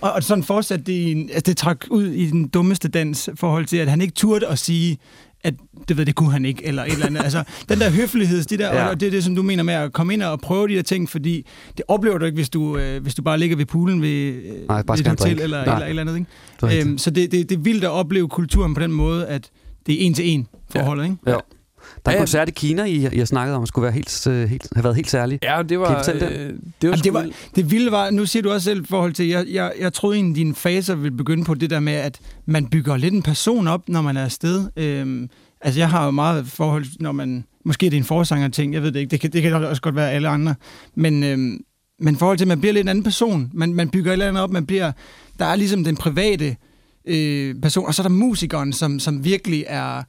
Og, 0.00 0.12
og 0.12 0.22
sådan 0.22 0.44
fortsat, 0.44 0.86
det, 0.86 1.20
altså, 1.20 1.40
det 1.46 1.56
trak 1.56 1.84
ud 1.90 2.06
i 2.06 2.30
den 2.30 2.48
dummeste 2.48 2.88
dans 2.88 3.30
forhold 3.34 3.66
til, 3.66 3.76
at 3.76 3.88
han 3.88 4.00
ikke 4.00 4.14
turde 4.14 4.46
at 4.46 4.58
sige, 4.58 4.98
at 5.44 5.54
det 5.88 5.96
ved 5.96 6.06
det 6.06 6.14
kunne 6.14 6.32
han 6.32 6.44
ikke, 6.44 6.66
eller 6.66 6.84
et 6.84 6.92
eller 6.92 7.06
andet. 7.06 7.22
Altså, 7.24 7.44
den 7.68 7.80
der 7.80 7.90
høflighed, 7.90 8.42
de 8.44 8.58
der, 8.58 8.66
Ja. 8.74 8.82
ja. 8.82 8.88
og 8.88 9.00
det 9.00 9.06
er 9.06 9.10
det, 9.10 9.24
som 9.24 9.34
du 9.36 9.42
mener 9.42 9.62
med 9.62 9.74
at 9.74 9.92
komme 9.92 10.12
ind 10.12 10.22
og 10.22 10.40
prøve 10.40 10.68
de 10.68 10.74
der 10.74 10.82
ting, 10.82 11.10
fordi 11.10 11.46
det 11.76 11.84
oplever 11.88 12.18
du 12.18 12.24
ikke, 12.24 12.34
hvis 12.36 12.50
du, 12.50 12.76
øh, 12.78 13.02
hvis 13.02 13.14
du 13.14 13.22
bare 13.22 13.38
ligger 13.38 13.56
ved 13.56 13.66
poolen 13.66 14.02
ved, 14.02 14.08
øh, 14.10 14.68
Nej, 14.68 14.82
ved 14.88 14.98
et 14.98 15.06
hotel 15.08 15.40
eller, 15.40 15.64
Nej. 15.64 15.74
eller 15.74 15.86
et 15.86 15.88
eller 15.90 16.02
andet. 16.02 16.16
Ikke? 16.16 16.74
Helt 16.76 16.86
Øhm, 16.88 16.98
så 16.98 17.10
det, 17.10 17.32
det, 17.32 17.48
det 17.50 17.56
er 17.56 17.60
vildt 17.60 17.84
at 17.84 17.90
opleve 17.90 18.28
kulturen 18.28 18.74
på 18.74 18.80
den 18.80 18.92
måde, 18.92 19.26
at 19.26 19.50
det 19.86 19.94
er 20.02 20.06
en 20.06 20.14
til 20.14 20.28
en 20.28 20.46
forholdet, 20.70 21.04
ikke? 21.04 21.16
Jo. 21.30 21.40
Der 22.06 22.10
er 22.10 22.14
en 22.14 22.16
Ja, 22.16 22.18
koncert 22.20 22.48
i 22.48 22.52
Kina, 22.52 22.84
I, 22.84 23.08
I 23.12 23.18
har 23.18 23.24
snakket 23.24 23.56
om, 23.56 23.66
skulle 23.66 23.82
være 23.82 23.92
helt, 23.92 24.26
øh, 24.26 24.48
helt, 24.48 24.68
have 24.74 24.84
været 24.84 24.96
helt 24.96 25.10
særlig. 25.10 25.38
Ja, 25.42 25.58
det 25.58 25.68
Kan 25.68 25.76
I 25.76 25.80
var, 25.80 25.96
fortælle 25.96 26.20
den? 26.26 26.32
øh, 26.32 26.38
det 26.48 26.54
var, 26.82 26.88
Jamen, 26.88 26.98
sgu 26.98 27.04
det, 27.04 27.14
var, 27.14 27.26
det 27.56 27.70
vilde 27.70 27.92
var, 27.92 28.10
nu 28.10 28.26
siger 28.26 28.42
du 28.42 28.50
også 28.50 28.64
selv 28.64 28.82
i 28.82 28.86
forhold 28.88 29.12
til, 29.12 29.26
jeg, 29.28 29.46
jeg, 29.52 29.72
jeg 29.80 29.92
troede 29.92 30.16
egentlig, 30.16 30.36
dine 30.36 30.54
faser 30.54 30.94
ville 30.94 31.16
begynde 31.16 31.44
på 31.44 31.54
det 31.54 31.70
der 31.70 31.80
med, 31.80 31.92
at 31.92 32.18
man 32.46 32.66
bygger 32.66 32.96
lidt 32.96 33.14
en 33.14 33.22
person 33.22 33.68
op, 33.68 33.88
når 33.88 34.02
man 34.02 34.16
er 34.16 34.24
afsted. 34.24 34.68
Øhm, 34.76 35.28
altså, 35.60 35.80
jeg 35.80 35.90
har 35.90 36.04
jo 36.04 36.10
meget 36.10 36.46
forhold, 36.46 36.84
når 37.00 37.12
man, 37.12 37.44
måske 37.64 37.86
er 37.86 37.90
det 37.90 37.96
en 37.96 38.04
forsanger 38.04 38.48
ting, 38.48 38.74
jeg 38.74 38.82
ved 38.82 38.92
det 38.92 39.00
ikke, 39.00 39.10
det 39.10 39.20
kan, 39.20 39.32
det 39.32 39.42
kan 39.42 39.52
også 39.54 39.82
godt 39.82 39.96
være 39.96 40.10
alle 40.10 40.28
andre, 40.28 40.54
men, 40.94 41.22
øhm, 41.24 41.60
men 42.00 42.14
i 42.14 42.18
forhold 42.18 42.38
til, 42.38 42.44
at 42.44 42.48
man 42.48 42.60
bliver 42.60 42.72
lidt 42.72 42.84
en 42.84 42.88
anden 42.88 43.04
person, 43.04 43.50
man, 43.54 43.74
man 43.74 43.88
bygger 43.88 44.10
et 44.10 44.12
eller 44.12 44.28
andet 44.28 44.42
op, 44.42 44.50
man 44.50 44.66
bliver, 44.66 44.92
der 45.38 45.44
er 45.44 45.56
ligesom 45.56 45.84
den 45.84 45.96
private 45.96 46.56
øh, 47.06 47.54
person, 47.62 47.86
og 47.86 47.94
så 47.94 48.02
er 48.02 48.04
der 48.04 48.14
musikeren, 48.14 48.72
som, 48.72 48.98
som 48.98 49.24
virkelig 49.24 49.64
er, 49.68 50.02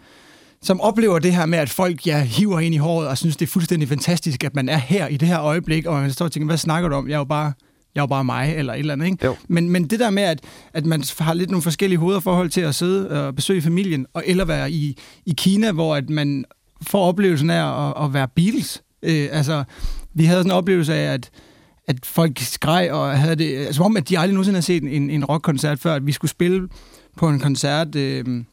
som 0.64 0.82
oplever 0.82 1.20
det 1.20 1.36
her 1.36 1.46
med, 1.46 1.60
at 1.60 1.70
folk 1.70 2.08
ja, 2.08 2.24
hiver 2.24 2.60
ind 2.60 2.76
i 2.76 2.78
håret 2.78 3.08
og 3.08 3.18
synes, 3.18 3.38
det 3.38 3.46
er 3.46 3.50
fuldstændig 3.50 3.90
fantastisk, 3.90 4.44
at 4.44 4.56
man 4.56 4.70
er 4.70 4.78
her 4.78 5.08
i 5.08 5.18
det 5.18 5.28
her 5.28 5.42
øjeblik, 5.42 5.86
og 5.86 6.02
man 6.02 6.12
står 6.12 6.26
og 6.26 6.32
tænker, 6.32 6.46
hvad 6.46 6.58
snakker 6.58 6.90
du 6.90 6.96
om? 6.96 7.08
Jeg 7.08 7.14
er 7.14 7.18
jo 7.18 7.24
bare, 7.24 7.54
jeg 7.96 8.02
er 8.02 8.04
jo 8.04 8.08
bare 8.08 8.24
mig, 8.24 8.54
eller 8.58 8.74
et 8.74 8.80
eller 8.80 8.94
andet. 8.94 9.06
Ikke? 9.06 9.26
Jo. 9.26 9.36
Men, 9.48 9.70
men 9.70 9.88
det 9.88 10.00
der 10.00 10.10
med, 10.10 10.24
at, 10.24 10.40
at 10.74 10.86
man 10.86 11.04
har 11.20 11.34
lidt 11.34 11.50
nogle 11.50 11.62
forskellige 11.62 12.00
hoveder 12.00 12.20
i 12.20 12.24
forhold 12.24 12.50
til 12.50 12.62
at 12.62 12.76
sidde 12.76 13.28
og 13.28 13.36
besøge 13.36 13.62
familien, 13.62 14.06
og 14.14 14.24
eller 14.26 14.46
være 14.46 14.72
i, 14.72 14.98
i 15.26 15.34
Kina, 15.38 15.72
hvor 15.72 15.96
at 15.96 16.10
man 16.10 16.46
får 16.82 17.06
oplevelsen 17.06 17.50
af 17.50 17.88
at, 17.88 18.06
at 18.06 18.14
være 18.14 18.28
Beatles. 18.36 18.84
Øh, 19.04 19.28
altså, 19.32 19.64
vi 20.14 20.26
havde 20.26 20.40
sådan 20.40 20.52
en 20.52 20.58
oplevelse 20.58 20.94
af, 20.94 21.14
at 21.14 21.30
at 21.88 22.06
folk 22.06 22.40
skreg 22.40 22.92
og 22.92 23.20
havde 23.20 23.36
det, 23.36 23.58
altså, 23.58 23.74
som 23.74 23.86
om, 23.86 23.98
at 23.98 24.10
de 24.10 24.20
aldrig 24.20 24.34
nogensinde 24.34 24.58
har 24.58 24.62
set 24.62 24.84
en, 24.84 25.10
en 25.10 25.26
rockkoncert 25.26 25.80
før, 25.80 25.94
at 25.94 26.06
vi 26.06 26.12
skulle 26.12 26.32
spille 26.32 26.68
på 27.18 27.30
en 27.30 27.40
koncert, 27.40 27.96
øh, 27.96 28.44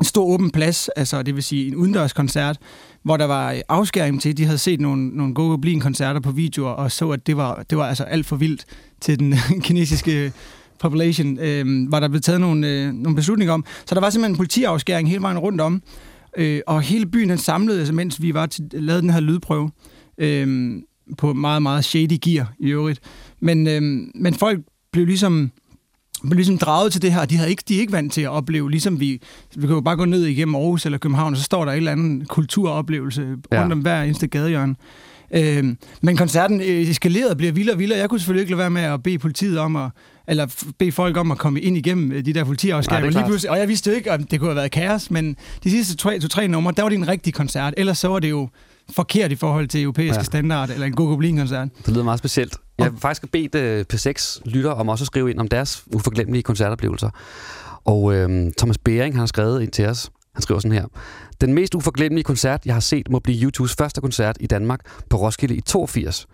en 0.00 0.04
stor 0.04 0.24
åben 0.24 0.50
plads, 0.50 0.88
altså 0.88 1.22
det 1.22 1.34
vil 1.34 1.42
sige 1.42 1.68
en 1.68 1.74
udendørskoncert, 1.74 2.58
hvor 3.02 3.16
der 3.16 3.24
var 3.24 3.56
afskæring 3.68 4.22
til, 4.22 4.36
de 4.36 4.44
havde 4.44 4.58
set 4.58 4.80
nogle, 4.80 5.08
nogle 5.08 5.34
Go 5.34 5.42
Goblin-koncerter 5.42 6.20
på 6.20 6.30
videoer, 6.30 6.70
og 6.70 6.92
så, 6.92 7.10
at 7.10 7.26
det 7.26 7.36
var, 7.36 7.64
det 7.70 7.78
var 7.78 7.88
altså 7.88 8.04
alt 8.04 8.26
for 8.26 8.36
vildt 8.36 8.64
til 9.00 9.18
den 9.18 9.34
kinesiske 9.66 10.32
population, 10.80 11.38
øh, 11.38 11.92
var 11.92 12.00
der 12.00 12.08
blevet 12.08 12.24
taget 12.24 12.40
nogle, 12.40 12.68
øh, 12.68 12.92
nogle 12.92 13.16
beslutninger 13.16 13.54
om. 13.54 13.64
Så 13.86 13.94
der 13.94 14.00
var 14.00 14.10
simpelthen 14.10 14.32
en 14.32 14.36
politiafskæring 14.36 15.08
hele 15.08 15.22
vejen 15.22 15.38
rundt 15.38 15.60
om, 15.60 15.82
øh, 16.36 16.60
og 16.66 16.82
hele 16.82 17.06
byen 17.06 17.28
den 17.28 17.38
samlede, 17.38 17.78
altså, 17.78 17.94
mens 17.94 18.22
vi 18.22 18.34
var 18.34 18.46
til, 18.46 18.68
lavede 18.72 19.02
den 19.02 19.10
her 19.10 19.20
lydprøve, 19.20 19.70
øh, 20.18 20.72
på 21.18 21.32
meget, 21.32 21.62
meget 21.62 21.84
shady 21.84 22.18
gear 22.22 22.52
i 22.58 22.68
øvrigt. 22.68 23.00
Men, 23.40 23.66
øh, 23.66 23.82
men 24.14 24.34
folk 24.34 24.60
blev 24.92 25.06
ligesom 25.06 25.50
blev 26.22 26.36
ligesom 26.36 26.58
draget 26.58 26.92
til 26.92 27.02
det 27.02 27.12
her, 27.12 27.24
de, 27.24 27.36
havde 27.36 27.50
ikke, 27.50 27.62
de 27.68 27.76
er 27.76 27.80
ikke 27.80 27.92
vant 27.92 28.12
til 28.12 28.20
at 28.22 28.28
opleve, 28.30 28.70
ligesom 28.70 29.00
vi, 29.00 29.20
vi 29.56 29.60
kan 29.66 29.70
jo 29.74 29.80
bare 29.80 29.96
gå 29.96 30.04
ned 30.04 30.24
igennem 30.24 30.54
Aarhus 30.54 30.84
eller 30.84 30.98
København, 30.98 31.32
og 31.32 31.36
så 31.36 31.42
står 31.44 31.64
der 31.64 31.72
en 31.72 31.76
eller 31.76 31.92
anden 31.92 32.24
kulturoplevelse 32.24 33.22
rundt 33.22 33.46
Ja. 33.52 33.62
om 33.72 33.78
hver 33.78 34.02
eneste 34.02 34.26
gadehjørne. 34.26 34.74
Øh, 35.34 35.64
men 36.02 36.16
koncerten 36.16 36.60
øh, 36.60 36.66
eskalerede 36.66 37.36
bliver 37.36 37.52
vildere 37.52 37.74
og 37.74 37.78
vildere. 37.78 37.98
Jeg 37.98 38.08
kunne 38.08 38.20
selvfølgelig 38.20 38.40
ikke 38.42 38.50
lade 38.50 38.58
være 38.58 38.70
med 38.70 38.82
at 38.82 39.02
bede 39.02 39.18
politiet 39.18 39.58
om 39.58 39.76
at, 39.76 39.90
eller 40.28 40.64
bede 40.78 40.92
folk 40.92 41.16
om 41.16 41.30
at 41.30 41.38
komme 41.38 41.60
ind 41.60 41.76
igennem 41.76 42.12
øh, 42.12 42.24
de 42.24 42.32
der 42.32 42.44
politiafskæringer. 42.44 43.20
er 43.46 43.50
Og 43.50 43.58
jeg 43.58 43.68
vidste 43.68 43.90
jo 43.90 43.96
ikke, 43.96 44.12
om 44.12 44.24
det 44.24 44.38
kunne 44.38 44.48
have 44.48 44.56
været 44.56 44.70
kaos, 44.70 45.10
men 45.10 45.36
de 45.64 45.70
sidste 45.70 45.96
to-tre 45.96 46.18
to, 46.20 46.28
tre 46.28 46.48
numre, 46.48 46.72
der 46.76 46.82
var 46.82 46.88
det 46.88 46.96
en 46.98 47.08
rigtig 47.08 47.34
koncert. 47.34 47.74
Ellers 47.76 47.98
så 47.98 48.08
var 48.08 48.18
det 48.18 48.30
jo 48.30 48.48
forkert 48.92 49.32
i 49.32 49.36
forhold 49.36 49.68
til 49.68 49.82
europæiske 49.82 50.18
Ja. 50.18 50.22
standarder, 50.22 50.74
eller 50.74 50.86
en 50.86 50.92
Go 50.94 51.16
koncert 51.16 51.68
Det 51.86 51.88
lyder 51.94 52.04
meget 52.04 52.18
specielt. 52.18 52.56
Jeg 52.78 52.86
har 52.86 52.94
faktisk 52.98 53.32
bedt 53.32 53.54
uh, 53.54 53.94
P6 53.94 54.40
lytter 54.44 54.70
om 54.70 54.88
også 54.88 55.02
at 55.02 55.06
skrive 55.06 55.30
ind 55.30 55.38
om 55.40 55.48
deres 55.48 55.84
uforglemmelige 55.94 56.42
koncertoplevelser. 56.42 57.10
Og 57.84 58.14
øh, 58.14 58.52
Thomas 58.58 58.78
Bering 58.78 59.16
har 59.16 59.26
skrevet 59.26 59.62
ind 59.62 59.70
til 59.70 59.86
os. 59.86 60.10
Han 60.34 60.42
skriver 60.42 60.60
sådan 60.60 60.72
her. 60.72 60.84
Den 61.40 61.54
mest 61.54 61.74
uforglemmelige 61.74 62.24
koncert, 62.24 62.66
jeg 62.66 62.74
har 62.74 62.80
set, 62.80 63.10
må 63.10 63.18
blive 63.18 63.42
YouTubes 63.42 63.74
første 63.78 64.00
koncert 64.00 64.36
i 64.40 64.46
Danmark 64.46 64.80
på 65.10 65.16
Roskilde 65.16 65.56
i 65.56 65.60
82. 65.60 66.26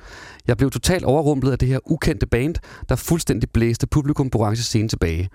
Jeg 0.46 0.56
blev 0.56 0.70
totalt 0.70 1.04
overrumplet 1.04 1.52
af 1.52 1.58
det 1.58 1.68
her 1.68 1.78
ukendte 1.90 2.26
band, 2.26 2.54
der 2.88 2.96
fuldstændig 2.96 3.50
blæste 3.50 3.86
publikum 3.86 4.30
på 4.30 4.38
orange 4.38 4.62
scene 4.62 4.88
tilbage. 4.88 5.28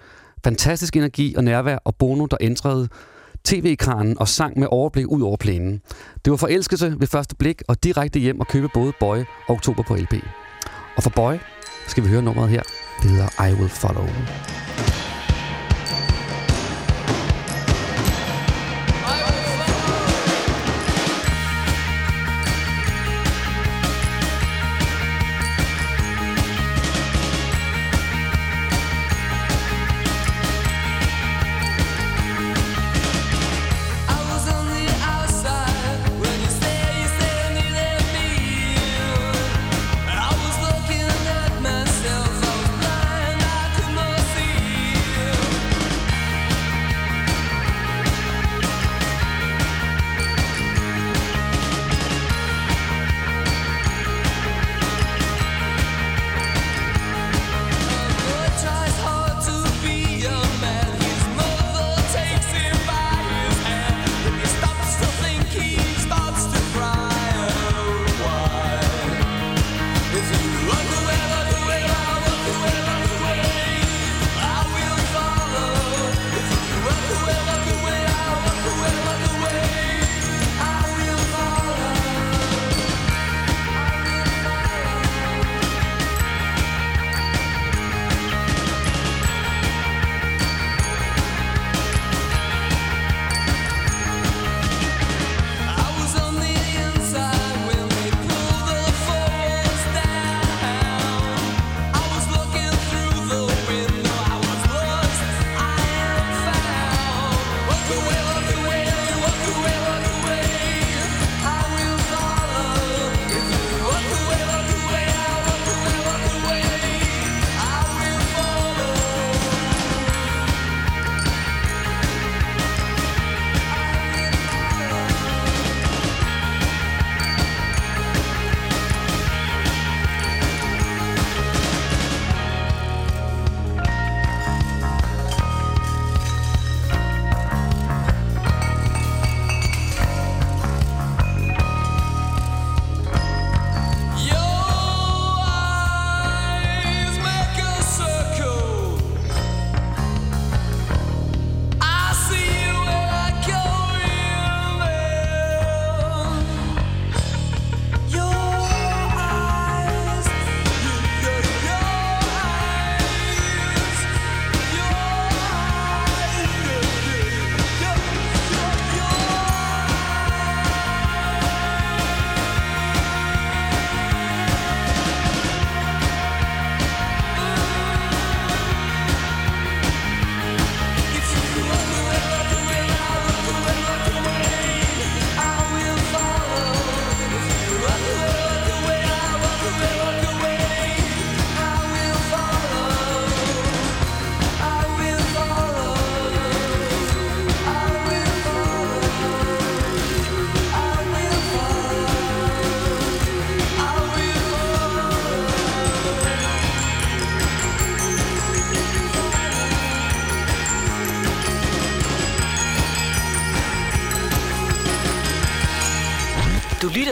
Fantastisk 0.44 0.96
energi 0.96 1.36
og 1.36 1.44
nærvær, 1.44 1.78
og 1.86 1.96
Bono, 1.96 2.26
der 2.26 2.38
ændrede 2.42 2.88
tv-kranen 3.46 4.20
og 4.20 4.28
sang 4.28 4.60
med 4.60 4.68
overblik 4.72 5.08
ud 5.08 5.22
over 5.22 5.38
plænen. 5.38 5.82
Det 6.26 6.32
var 6.32 6.38
forelskelse 6.38 6.96
ved 7.00 7.08
første 7.08 7.36
blik 7.36 7.62
og 7.68 7.84
direkte 7.84 8.20
hjem 8.20 8.40
og 8.40 8.48
købe 8.48 8.68
både 8.74 8.94
Boy 9.00 9.18
og 9.18 9.26
Oktober 9.56 9.84
på 9.84 9.96
LP. 9.96 10.14
Og 10.98 11.04
for 11.04 11.10
Boy 11.10 11.34
skal 11.88 12.04
vi 12.04 12.10
høre 12.10 12.22
nummeret 12.22 12.50
her. 12.50 12.64
Det 13.02 13.12
hedder 13.12 13.48
I 13.50 13.54
Will 13.54 13.70
Follow. 13.70 14.08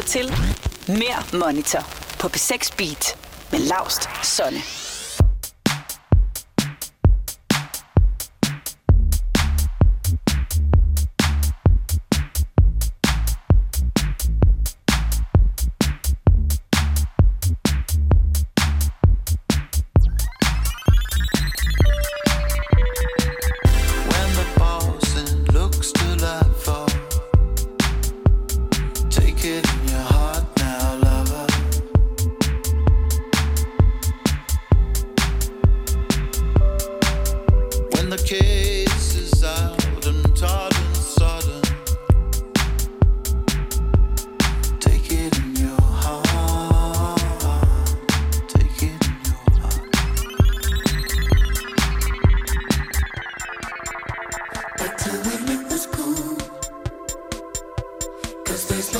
Til 0.08 0.34
Mere 0.88 1.24
Monitor 1.34 1.80
på 2.20 2.28
P6 2.28 2.76
Beat 2.78 3.18
med 3.52 3.60
Laust 3.60 4.10
Sonne. 4.24 4.77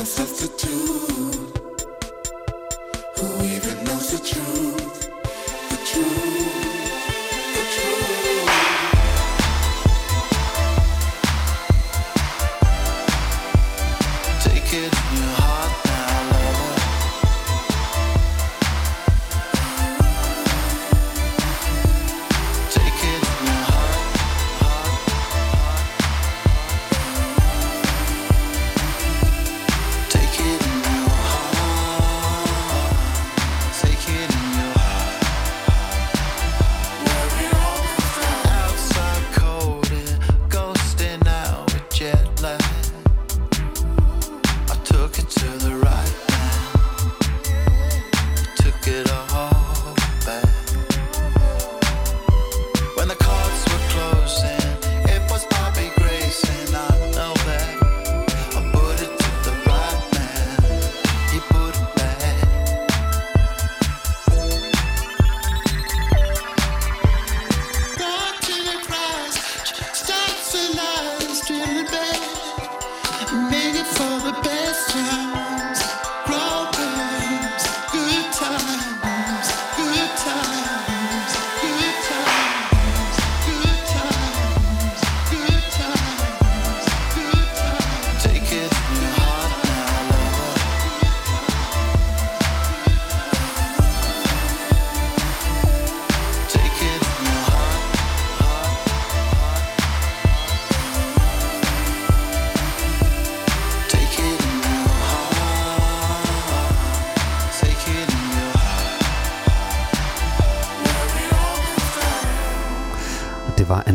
substitute. 0.04 1.47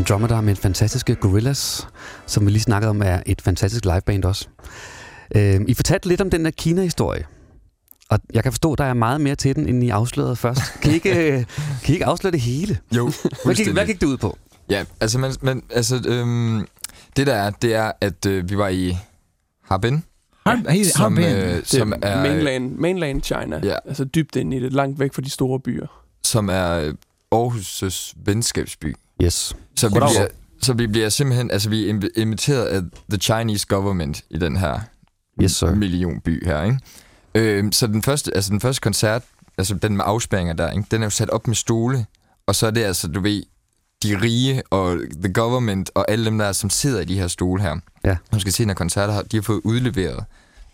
Andromeda 0.04 0.42
med 0.42 0.50
en 0.50 0.58
fantastiske 0.58 1.16
Gorillas, 1.16 1.88
som 2.26 2.46
vi 2.46 2.52
lige 2.52 2.62
snakkede 2.62 2.90
om, 2.90 3.02
er 3.02 3.22
et 3.26 3.42
fantastisk 3.42 3.86
liveband 3.86 4.24
også. 4.26 4.48
Øh, 5.36 5.62
I 5.68 5.74
fortalte 5.74 6.08
lidt 6.08 6.22
om 6.22 6.30
den 6.30 6.46
der 6.46 6.52
Kina-historie. 6.52 7.26
Og 8.10 8.20
jeg 8.34 8.44
kan 8.44 8.52
forstå, 8.52 8.72
at 8.74 8.78
der 8.78 8.84
er 8.86 8.94
meget 8.94 9.22
mere 9.22 9.36
til 9.36 9.56
den, 9.56 9.68
end 9.68 9.84
I 9.84 9.90
afslørede 9.90 10.36
først. 10.36 10.62
Kan 10.82 10.92
I 10.92 10.94
ikke, 10.94 11.32
øh, 11.32 11.38
kan 11.84 11.90
I 11.90 11.92
ikke 11.92 12.06
afsløre 12.06 12.32
det 12.32 12.40
hele? 12.42 12.78
Jo, 12.96 13.12
Hvad 13.46 13.56
gik, 13.56 13.68
hvad 13.68 13.86
gik 13.86 14.02
det 14.02 14.08
ud 14.08 14.18
på? 14.18 14.38
Ja, 14.70 14.86
altså, 15.00 15.20
man, 15.20 15.34
man, 15.42 15.64
altså 15.70 16.02
øhm, 16.08 16.68
det 17.16 17.28
der 17.28 17.34
er, 17.34 17.50
det 17.50 17.76
er, 17.76 17.92
at 18.02 18.26
øh, 18.26 18.50
vi 18.50 18.58
var 18.58 18.68
i 18.68 18.98
Harbin, 19.66 20.04
Har, 20.48 20.72
hey, 20.72 20.84
som, 20.84 21.18
øh, 21.18 21.26
Det 21.26 21.68
som 21.68 21.94
er 22.02 22.08
er, 22.08 22.22
mainland, 22.24 22.76
mainland 22.76 23.22
China. 23.24 23.60
Ja. 23.64 23.76
Altså 23.86 24.04
dybt 24.06 24.36
ind 24.36 24.54
i 24.54 24.60
det, 24.60 24.74
langt 24.74 25.00
væk 25.00 25.14
fra 25.14 25.22
de 25.22 25.30
store 25.30 25.60
byer. 25.60 25.88
som 26.24 26.50
er 26.50 26.72
øh, 26.80 26.94
Aarhus' 27.36 28.14
venskabsby. 28.26 28.96
Yes. 29.24 29.56
Så 29.76 29.88
vi, 29.90 29.94
bliver, 29.94 30.28
så 30.62 30.74
vi 30.74 30.88
bliver 30.88 31.10
simpelthen, 31.10 31.52
altså 31.52 31.70
vi 31.70 31.90
er 31.90 31.94
inv- 31.94 32.10
inviteret 32.22 32.66
af 32.66 32.82
the 33.10 33.20
Chinese 33.22 33.66
government 33.70 34.22
i 34.30 34.38
den 34.38 34.58
her 34.58 34.80
Yes, 35.42 35.52
sir. 35.52 35.76
millionby 35.76 36.46
her, 36.46 36.64
ikke? 36.64 36.80
Øhm, 37.36 37.72
så 37.72 37.88
den 37.88 38.04
første, 38.04 38.36
altså 38.36 38.52
den 38.52 38.62
første 38.62 38.82
koncert, 38.82 39.24
altså 39.58 39.74
den 39.76 39.98
med 39.98 40.06
afspæringer 40.08 40.54
der, 40.54 40.72
ikke? 40.72 40.86
den 40.92 41.02
er 41.02 41.06
jo 41.06 41.10
sat 41.10 41.30
op 41.30 41.48
med 41.48 41.56
stole, 41.56 42.06
og 42.48 42.56
så 42.56 42.68
er 42.68 42.72
det 42.72 42.84
altså, 42.84 43.08
du 43.08 43.20
ved, 43.22 43.44
de 44.04 44.22
rige 44.22 44.64
og 44.70 44.98
the 45.24 45.34
government 45.34 45.90
og 45.96 46.12
alle 46.12 46.26
dem 46.26 46.38
der, 46.38 46.52
som 46.52 46.70
sidder 46.70 47.02
i 47.02 47.06
de 47.06 47.20
her 47.20 47.28
stole 47.28 47.62
her, 47.62 47.76
Ja. 48.06 48.18
som 48.32 48.40
skal 48.40 48.54
se, 48.54 48.66
når 48.66 48.74
koncerter 48.74 49.14
har, 49.14 49.22
de 49.22 49.38
har 49.38 49.42
fået 49.42 49.62
udleveret, 49.64 50.24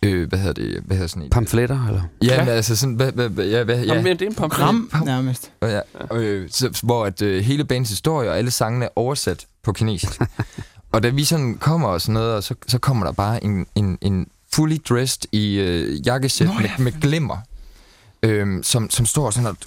øh, 0.03 0.29
hvad 0.29 0.39
hedder 0.39 0.53
det, 0.53 0.83
hvad 0.85 0.97
hedder 0.97 1.07
sådan 1.07 1.23
en? 1.23 1.29
Pamfletter, 1.29 1.85
eller? 1.87 2.01
Ja, 2.23 2.27
Ja. 2.27 2.39
men 2.45 2.49
altså 2.53 2.75
sådan, 2.75 2.95
hvad, 2.95 3.11
hvad, 3.11 3.29
hvad, 3.29 3.45
ja, 3.45 3.63
hvad, 3.63 3.75
Ja. 3.75 3.81
ja. 3.85 3.93
Jamen, 3.93 4.05
det 4.19 4.21
er 4.21 4.25
en 4.29 4.35
pamflet. 4.35 4.65
Gram, 4.65 4.91
nærmest. 5.05 5.51
Og 5.61 5.69
Ja, 5.69 5.81
øh, 6.13 6.49
så, 6.51 6.79
hvor 6.83 7.05
at, 7.05 7.21
øh, 7.21 7.43
hele 7.43 7.65
bandets 7.65 7.89
historie 7.89 8.29
og 8.29 8.37
alle 8.37 8.51
sangene 8.51 8.85
er 8.85 8.89
oversat 8.95 9.47
på 9.63 9.73
kinesisk. 9.73 10.21
og 10.93 11.03
da 11.03 11.09
vi 11.09 11.23
sådan 11.23 11.57
kommer 11.57 11.87
og 11.87 12.01
sådan 12.01 12.13
noget, 12.13 12.33
og 12.33 12.43
så, 12.43 12.55
så 12.67 12.77
kommer 12.79 13.05
der 13.05 13.11
bare 13.13 13.43
en, 13.43 13.65
en, 13.75 13.97
en 14.01 14.27
fully 14.53 14.77
dressed 14.89 15.21
i 15.31 15.59
øh, 15.59 16.07
jakkesæt 16.07 16.47
Nå, 16.47 16.53
med, 16.53 16.61
ja. 16.63 16.83
med 16.83 16.91
glimmer, 17.01 17.37
øhm, 18.23 18.63
som, 18.63 18.89
som 18.89 19.05
står 19.05 19.29
sådan 19.29 19.47
og 19.47 19.57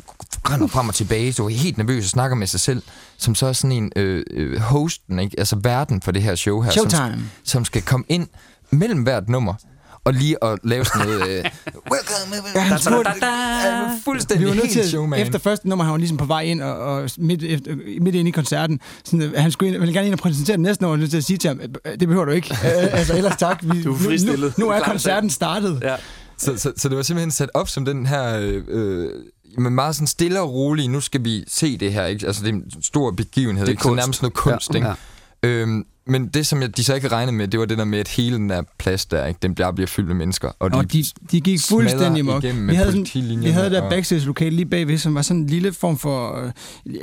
render 0.51 0.67
frem 0.67 0.89
og 0.89 0.95
tilbage, 0.95 1.33
så 1.33 1.45
er 1.45 1.49
helt 1.49 1.79
nervøs 1.79 2.05
og 2.05 2.11
snakker 2.11 2.37
med 2.37 2.47
sig 2.47 2.61
selv, 2.61 2.83
som 3.19 3.35
så 3.35 3.47
er 3.47 3.53
sådan 3.53 3.73
en 3.73 3.93
øh, 3.97 4.25
øh, 4.31 4.61
hosten, 4.61 5.19
ikke? 5.19 5.35
altså 5.39 5.57
verden 5.63 6.03
for 6.03 6.13
det 6.13 6.23
her 6.23 6.35
show 6.35 6.61
her, 6.61 6.71
som, 6.71 6.91
Showtime. 6.91 7.23
som 7.45 7.65
skal 7.65 7.83
komme 7.83 8.05
ind 8.09 8.29
mellem 8.71 9.03
hvert 9.03 9.29
nummer, 9.29 9.55
og 10.05 10.13
lige 10.15 10.45
at 10.45 10.59
lave 10.65 10.85
sådan 10.85 11.07
noget... 11.07 11.29
Øh, 11.29 11.45
Welcome, 11.93 12.49
Ja, 12.55 12.61
han 12.61 12.79
spurgte, 12.79 13.11
Ja, 13.23 13.83
vi 13.95 14.01
fuldstændig 14.05 14.49
var 14.49 14.55
nødt 14.55 14.71
til, 14.71 14.89
showman. 14.89 15.21
efter 15.21 15.39
første 15.39 15.69
nummer, 15.69 15.85
han 15.85 15.93
var 15.93 15.99
ligesom 15.99 16.17
på 16.17 16.25
vej 16.25 16.41
ind, 16.43 16.63
og, 16.63 16.77
og 16.79 17.11
midt, 17.19 17.43
efter, 17.43 17.75
midt 18.01 18.15
ind 18.15 18.29
i 18.29 18.31
koncerten, 18.31 18.81
sådan, 19.05 19.35
at 19.35 19.43
han 19.43 19.51
skulle 19.53 19.73
ind, 19.73 19.79
ville 19.81 19.95
gerne 19.95 20.07
ind 20.07 20.15
og 20.15 20.19
præsentere 20.19 20.57
det 20.57 20.61
næste 20.63 20.83
nummer, 20.83 20.93
og 20.93 20.99
nødt 20.99 21.11
til 21.11 21.19
at 21.19 21.25
sige 21.25 21.37
til 21.37 21.49
ham, 21.49 21.61
"Øh, 21.61 21.93
det 22.01 22.09
behøver 22.09 22.25
du 22.25 22.31
ikke. 22.31 22.55
Øh, 22.65 22.99
altså, 22.99 23.17
ellers 23.17 23.37
tak. 23.37 23.59
Vi, 23.63 23.83
Du 23.83 23.95
er 23.95 23.99
fristillet. 23.99 24.59
Nu, 24.59 24.65
nu 24.67 24.71
er 24.73 24.81
koncerten 24.81 25.31
startet. 25.31 25.79
Ja. 25.83 25.97
Så, 26.39 26.57
så, 26.59 26.73
så 26.77 26.89
det 26.89 26.97
var 26.97 27.03
simpelthen 27.03 27.31
sat 27.31 27.51
op 27.55 27.69
som 27.69 27.85
den 27.85 28.07
her... 28.07 28.39
Øh, 28.39 28.63
øh, 28.69 29.09
men 29.59 29.75
meget 29.75 29.95
sådan 29.95 30.07
stille 30.07 30.41
og 30.41 30.53
rolig, 30.53 30.89
nu 30.89 31.01
skal 31.01 31.25
vi 31.25 31.45
se 31.49 31.79
det 31.79 31.93
her, 31.93 32.07
ikke? 32.07 32.27
Altså, 32.27 32.43
det 32.43 32.49
er 32.49 32.53
en 32.53 32.65
stor 32.83 33.11
begivenhed, 33.11 33.67
Det 33.67 33.69
er 33.69 33.73
ikke? 33.73 33.83
Så 33.83 33.95
nærmest 33.95 34.23
noget 34.23 34.35
kunst, 34.35 34.71
Ja, 34.71 34.75
ikke? 34.77 34.89
ja. 34.89 35.49
Øhm, 35.49 35.85
men 36.07 36.27
det, 36.29 36.47
som 36.47 36.61
jeg, 36.63 36.77
de 36.77 36.85
så 36.85 36.95
ikke 36.95 37.09
regnet 37.09 37.35
med, 37.35 37.49
det 37.49 37.61
var 37.61 37.67
det 37.67 37.79
der 37.79 37.85
med, 37.85 37.99
at 37.99 38.09
hele 38.09 38.37
den 38.37 38.51
der 38.51 38.63
plads 38.79 39.07
der, 39.07 39.27
ikke, 39.27 39.39
den 39.43 39.55
bliver, 39.55 39.73
bliver 39.73 39.87
fyldt 39.87 40.09
med 40.09 40.17
mennesker. 40.17 40.49
Og, 40.49 40.71
Og 40.73 40.93
de, 40.93 41.05
de 41.31 41.41
gik 41.41 41.61
fuldstændig 41.69 42.25
mok. 42.25 42.43
Vi 42.43 42.49
havde, 42.75 42.93
sådan, 42.93 43.41
vi 43.43 43.49
havde 43.51 43.71
der 43.71 43.83
og- 43.83 43.91
backstage-lokale 43.91 44.57
lige 44.57 44.67
bagved, 44.67 44.99
som 44.99 45.15
var 45.15 45.23
sådan 45.23 45.41
en 45.41 45.47
lille 45.47 45.73
form 45.73 45.99
for... 45.99 46.45
Øh, 46.45 46.51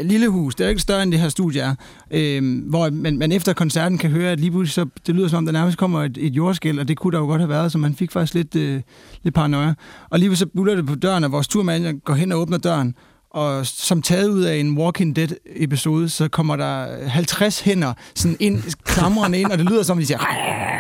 lille 0.02 0.28
hus. 0.30 0.56
Det 0.56 0.66
er 0.66 0.70
ikke 0.70 0.82
større 0.82 1.04
end 1.04 1.12
det 1.12 1.20
her 1.20 1.30
studie 1.30 1.62
er. 1.62 1.76
Øh, 2.12 2.70
hvor 2.70 2.90
man, 2.90 3.18
man 3.18 3.32
efter 3.32 3.54
koncerten 3.54 3.98
kan 3.98 4.10
høre, 4.10 4.32
at 4.32 4.40
lige 4.40 4.52
pludselig 4.52 4.74
så, 4.74 4.86
det 5.08 5.16
lyder 5.16 5.28
som 5.28 5.38
om, 5.38 5.46
der 5.46 5.52
nærmest 5.52 5.78
kommer 5.78 6.04
et, 6.04 6.18
et 6.22 6.34
jordskæld, 6.34 6.80
og 6.80 6.88
det 6.88 6.98
kunne 6.98 7.12
der 7.12 7.20
jo 7.20 7.26
godt 7.26 7.42
have 7.42 7.50
været, 7.50 7.72
så 7.72 7.78
man 7.78 7.96
fik 7.96 8.12
faktisk 8.12 8.34
lidt, 8.34 8.56
øh, 8.56 8.82
lidt 9.24 9.36
paranoia. 9.36 9.74
Og 10.10 10.20
lige 10.20 10.36
så 10.36 10.46
buller 10.56 10.76
det 10.76 10.86
på 10.88 10.96
døren, 10.96 11.24
og 11.24 11.32
vores 11.32 11.48
turmanager 11.48 11.94
går 12.06 12.14
hen 12.14 12.32
og 12.32 12.40
åbner 12.40 12.58
døren, 12.58 12.96
og 13.32 13.66
som 13.66 14.02
taget 14.02 14.28
ud 14.28 14.42
af 14.44 14.56
en 14.56 14.78
Walking 14.78 15.16
Dead 15.16 15.30
episode, 15.56 16.10
så 16.10 16.28
kommer 16.28 16.56
der 16.56 17.08
50 17.08 17.60
hænder 17.60 17.94
sådan 18.16 18.38
ind, 18.40 18.64
klamrende 18.84 19.40
ind, 19.40 19.52
og 19.52 19.58
det 19.58 19.66
lyder 19.66 19.84
som, 19.84 19.98
de 19.98 20.06
siger, 20.06 20.20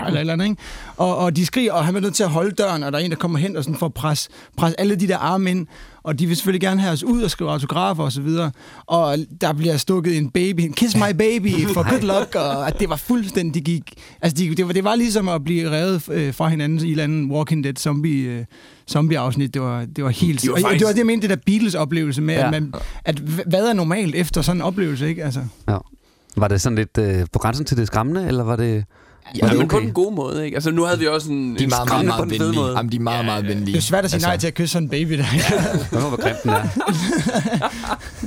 eller 0.07 0.19
eller 0.19 0.33
andet, 0.33 0.45
ikke? 0.45 0.61
Og, 0.97 1.17
og 1.17 1.35
de 1.35 1.45
skriger, 1.45 1.73
og 1.73 1.85
han 1.85 1.95
er 1.95 1.99
nødt 1.99 2.15
til 2.15 2.23
at 2.23 2.29
holde 2.29 2.51
døren, 2.51 2.83
og 2.83 2.91
der 2.91 2.99
er 2.99 3.03
en, 3.03 3.11
der 3.11 3.17
kommer 3.17 3.39
hen 3.39 3.57
og 3.57 3.63
sådan 3.63 3.79
får 3.79 3.87
pres, 3.89 4.29
pres 4.57 4.73
alle 4.73 4.95
de 4.95 5.07
der 5.07 5.17
arme 5.17 5.51
ind, 5.51 5.67
og 6.09 6.19
de 6.19 6.27
vil 6.27 6.35
selvfølgelig 6.35 6.61
gerne 6.61 6.81
have 6.81 6.93
os 6.93 7.03
ud 7.03 7.21
og 7.21 7.31
skrive 7.31 7.51
autografer 7.51 8.03
og 8.03 8.11
så 8.11 8.21
videre. 8.21 8.51
Og 8.85 9.17
der 9.41 9.53
bliver 9.53 9.77
stukket 9.77 10.17
en 10.17 10.29
baby, 10.29 10.59
en 10.61 10.73
kiss 10.73 10.95
my 10.95 11.11
baby 11.17 11.51
for 11.75 11.89
good 11.89 12.19
luck, 12.19 12.35
og 12.35 12.67
at 12.67 12.79
det 12.79 12.89
var 12.89 12.95
fuldstændig, 12.95 13.53
de 13.65 13.71
gik, 13.71 13.93
altså 14.21 14.37
de, 14.37 14.55
det, 14.55 14.67
var, 14.67 14.73
det 14.73 14.83
var 14.83 14.95
ligesom 14.95 15.29
at 15.29 15.43
blive 15.43 15.71
revet 15.71 16.09
øh, 16.11 16.33
fra 16.33 16.47
hinanden 16.47 16.79
i 16.79 16.83
en 16.83 16.89
eller 16.91 17.03
anden 17.03 17.31
Walking 17.31 17.63
Dead 17.63 17.75
zombie, 17.75 18.29
øh, 18.29 18.45
zombie-afsnit. 18.91 19.53
Det 19.53 19.61
var, 19.61 19.85
det 19.85 20.03
var 20.03 20.09
helt... 20.09 20.41
De 20.41 20.49
var 20.49 20.55
faktisk- 20.55 20.79
det 20.79 20.85
var 20.85 20.91
det, 20.91 20.97
jeg 20.99 21.05
mente, 21.05 21.27
det 21.27 21.37
der 21.37 21.43
Beatles-oplevelse 21.45 22.21
med, 22.21 22.33
ja. 22.35 22.45
At, 22.45 22.51
man, 22.51 22.73
at 23.05 23.19
hvad 23.19 23.67
er 23.69 23.73
normalt 23.73 24.15
efter 24.15 24.41
sådan 24.41 24.57
en 24.57 24.61
oplevelse, 24.61 25.07
ikke? 25.09 25.23
Altså, 25.23 25.41
Ja. 25.69 25.77
Var 26.37 26.47
det 26.47 26.61
sådan 26.61 26.75
lidt 26.75 26.97
øh, 26.97 27.25
på 27.33 27.39
grænsen 27.39 27.65
til 27.65 27.77
det 27.77 27.87
skræmmende, 27.87 28.27
eller 28.27 28.43
var 28.43 28.55
det... 28.55 28.83
Ja, 29.41 29.45
det 29.47 29.53
men 29.57 29.63
okay? 29.63 29.67
på 29.77 29.79
den 29.79 29.91
gode 29.91 30.15
måde, 30.15 30.45
ikke? 30.45 30.55
Altså, 30.55 30.71
nu 30.71 30.83
havde 30.83 30.99
vi 30.99 31.07
også 31.07 31.31
en, 31.31 31.55
De 31.55 31.59
er 31.59 31.63
en 31.63 31.69
meget, 31.69 31.69
meget, 31.69 31.87
skræmmende 31.89 32.11
på 32.11 32.17
meget 32.17 32.29
den 32.29 32.37
fede 32.37 32.47
venlige. 32.49 32.61
måde. 32.63 32.77
Jamen, 32.77 32.91
de 32.91 32.95
er 32.97 33.01
meget, 33.01 33.25
meget 33.25 33.47
venlige. 33.47 33.65
det 33.73 33.77
er 33.77 33.81
svært 33.81 34.03
at 34.05 34.09
sige 34.11 34.15
Altså, 34.17 34.27
nej 34.27 34.37
til 34.37 34.47
at 34.47 34.53
kysse 34.53 34.73
sådan 34.73 34.85
en 34.85 34.89
baby 34.89 35.17
der. 35.17 35.23
Hvad 35.91 36.01
var, 36.01 36.07
hvor 36.07 36.21
grimt 36.21 36.43
den 36.43 36.49
er? 36.51 36.63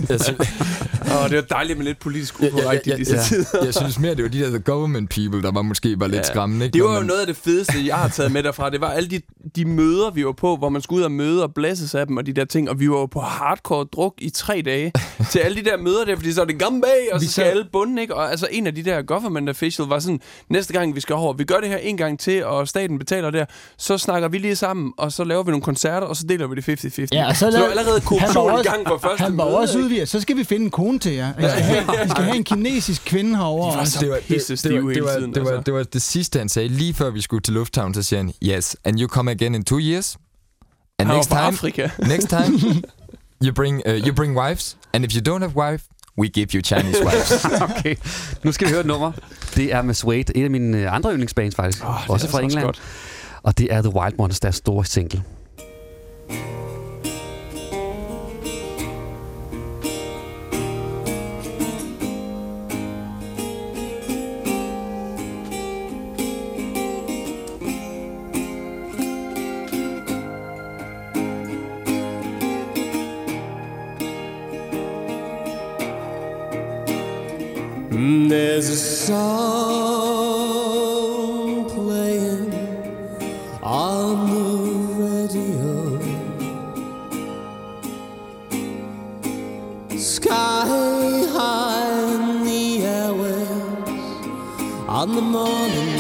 Jeg, 0.08 0.20
synes, 0.20 0.38
Og 1.22 1.30
det 1.30 1.36
var 1.36 1.42
dejligt 1.42 1.78
med 1.78 1.86
lidt 1.86 1.98
politisk 1.98 2.34
jeg, 2.40 2.44
jeg, 2.46 2.54
ukorrekt 2.54 2.86
i 2.86 2.90
jeg, 2.90 2.98
disse 2.98 3.14
jeg, 3.14 3.24
tider. 3.24 3.64
jeg, 3.64 3.74
synes 3.74 3.98
mere, 3.98 4.14
det 4.14 4.22
var 4.22 4.28
de 4.30 4.38
der 4.40 4.48
the 4.48 4.58
government 4.58 5.10
people, 5.10 5.42
der 5.42 5.52
var 5.52 5.62
måske 5.62 6.00
var 6.00 6.06
lidt 6.06 6.16
Ja. 6.16 6.22
skræmmende. 6.22 6.64
Ikke? 6.64 6.74
Det 6.74 6.82
var 6.84 6.92
jo 6.92 6.98
man- 6.98 7.06
noget 7.06 7.20
af 7.20 7.26
det 7.26 7.36
fedeste, 7.36 7.74
jeg 7.86 7.96
har 7.96 8.08
taget 8.08 8.32
med 8.32 8.42
derfra. 8.42 8.70
Det 8.70 8.80
var 8.80 8.88
alle 8.90 9.10
de, 9.10 9.20
de 9.56 9.64
møder, 9.64 10.10
vi 10.10 10.24
var 10.24 10.32
på, 10.32 10.56
hvor 10.56 10.68
man 10.68 10.82
skulle 10.82 10.98
ud 10.98 11.04
og 11.04 11.12
møde 11.12 11.42
og 11.42 11.54
blæses 11.54 11.94
af 11.94 12.06
dem 12.06 12.16
og 12.16 12.26
de 12.26 12.32
der 12.32 12.44
ting. 12.44 12.70
Og 12.70 12.80
vi 12.80 12.90
var 12.90 12.96
jo 12.98 13.06
på 13.06 13.20
hardcore 13.20 13.84
druk 13.92 14.14
i 14.18 14.30
tre 14.30 14.62
dage 14.64 14.92
til 15.30 15.38
alle 15.38 15.56
de 15.56 15.64
der 15.64 15.76
møder 15.76 16.04
der, 16.04 16.16
fordi 16.16 16.32
så 16.32 16.40
er 16.40 16.44
det 16.44 16.58
bag, 16.58 17.08
og 17.12 17.20
Vi 17.20 17.26
så 17.26 17.32
skal 17.32 17.42
alle 17.44 17.64
bunde, 17.72 18.02
ikke? 18.02 18.14
Og 18.14 18.30
altså 18.30 18.48
en 18.50 18.66
af 18.66 18.74
de 18.74 18.82
der 18.84 19.02
government 19.02 19.48
official 19.48 19.88
var 19.88 19.98
sådan, 19.98 20.20
næste 20.50 20.72
gang 20.72 20.91
vi 20.94 21.00
skal 21.00 21.14
over, 21.14 21.32
vi 21.32 21.44
gør 21.44 21.56
det 21.60 21.68
her 21.68 21.76
en 21.76 21.96
gang 21.96 22.20
til, 22.20 22.44
og 22.44 22.68
staten 22.68 22.98
betaler 22.98 23.30
der, 23.30 23.44
så 23.78 23.98
snakker 23.98 24.28
vi 24.28 24.38
lige 24.38 24.56
sammen, 24.56 24.92
og 24.98 25.12
så 25.12 25.24
laver 25.24 25.42
vi 25.42 25.50
nogle 25.50 25.62
koncerter, 25.62 26.06
og 26.06 26.16
så 26.16 26.24
deler 26.28 26.46
vi 26.46 26.54
det 26.54 26.68
50-50. 26.84 27.06
Ja, 27.12 27.26
og 27.28 27.36
så 27.36 27.40
så 27.40 27.46
lav- 27.50 27.52
der 27.52 27.60
var 27.60 27.70
allerede 27.70 27.94
var 27.94 28.00
korruption 28.00 28.60
i 28.60 28.62
gang 28.62 28.84
på 28.86 28.98
første 28.98 29.22
Han 29.22 29.36
var 29.36 29.44
møde, 29.44 29.58
også 29.58 29.78
udvidet. 29.78 30.08
Så 30.08 30.20
skal 30.20 30.36
vi 30.36 30.44
finde 30.44 30.64
en 30.64 30.70
kone 30.70 30.98
til 30.98 31.12
jer. 31.12 31.28
I 31.30 31.32
skal 31.34 31.50
have, 31.50 32.06
I 32.06 32.08
skal 32.08 32.24
have 32.24 32.36
en 32.36 32.44
kinesisk 32.44 33.04
kvinde 33.04 33.36
herovre. 33.36 33.74
var 33.74 33.80
også. 33.80 33.92
så 33.92 34.00
det, 34.00 34.10
var, 34.10 34.18
hele 34.28 34.94
det, 34.94 35.04
var, 35.04 35.10
tiden, 35.18 35.34
det, 35.34 35.44
var, 35.44 35.50
altså. 35.50 35.62
det 35.66 35.74
var 35.74 35.82
det 35.82 36.02
sidste, 36.02 36.38
han 36.38 36.48
sagde. 36.48 36.68
Lige 36.68 36.94
før 36.94 37.10
vi 37.10 37.20
skulle 37.20 37.42
til 37.42 37.54
lufthavn, 37.54 37.94
så 37.94 38.02
siger 38.02 38.20
han, 38.20 38.32
yes, 38.42 38.76
and 38.84 39.00
you 39.00 39.08
come 39.08 39.30
again 39.30 39.54
in 39.54 39.64
two 39.64 39.78
years. 39.80 40.16
And 40.98 41.08
Han 41.08 41.08
var 41.08 41.14
next 41.14 41.28
time, 41.28 41.40
Afrika. 41.40 41.88
next 42.08 42.28
time, 42.28 42.82
you 43.44 43.52
bring, 43.54 43.82
uh, 43.88 43.94
you 44.06 44.14
bring 44.14 44.38
wives. 44.38 44.76
And 44.92 45.04
if 45.04 45.12
you 45.16 45.20
don't 45.34 45.40
have 45.40 45.56
wife, 45.56 45.84
we 46.18 46.28
give 46.28 46.46
you 46.54 46.60
Chinese 46.62 47.04
wives. 47.06 47.44
okay, 47.62 47.96
nu 48.42 48.52
skal 48.52 48.66
vi 48.66 48.72
høre 48.72 48.80
et 48.80 48.86
nummer. 48.86 49.12
Det 49.56 49.72
er 49.72 49.82
med 49.82 49.94
Suede, 49.94 50.20
et 50.36 50.44
af 50.44 50.50
mine 50.50 50.78
øh, 50.78 50.94
andre 50.94 51.10
yndlingsbands 51.10 51.54
faktisk. 51.54 51.78
Det 51.82 51.88
også 52.08 52.26
er 52.26 52.30
fra 52.30 52.40
England. 52.40 52.64
godt. 52.64 52.82
Og 53.42 53.58
det 53.58 53.72
er 53.72 53.82
The 53.82 53.94
Wild 53.96 54.14
Ones, 54.18 54.40
deres 54.40 54.54
store 54.56 54.84
single. 54.84 55.22
There's 78.04 78.68
a 78.68 78.74
song 78.74 79.12
playing 81.70 82.52
on 83.62 84.26
the 84.26 84.42
radio. 85.04 86.00
Sky 89.96 90.66
high 91.30 92.14
in 92.14 92.42
the 92.42 92.80
airwaves 92.80 94.88
on 94.88 95.14
the 95.14 95.22
morning 95.22 95.91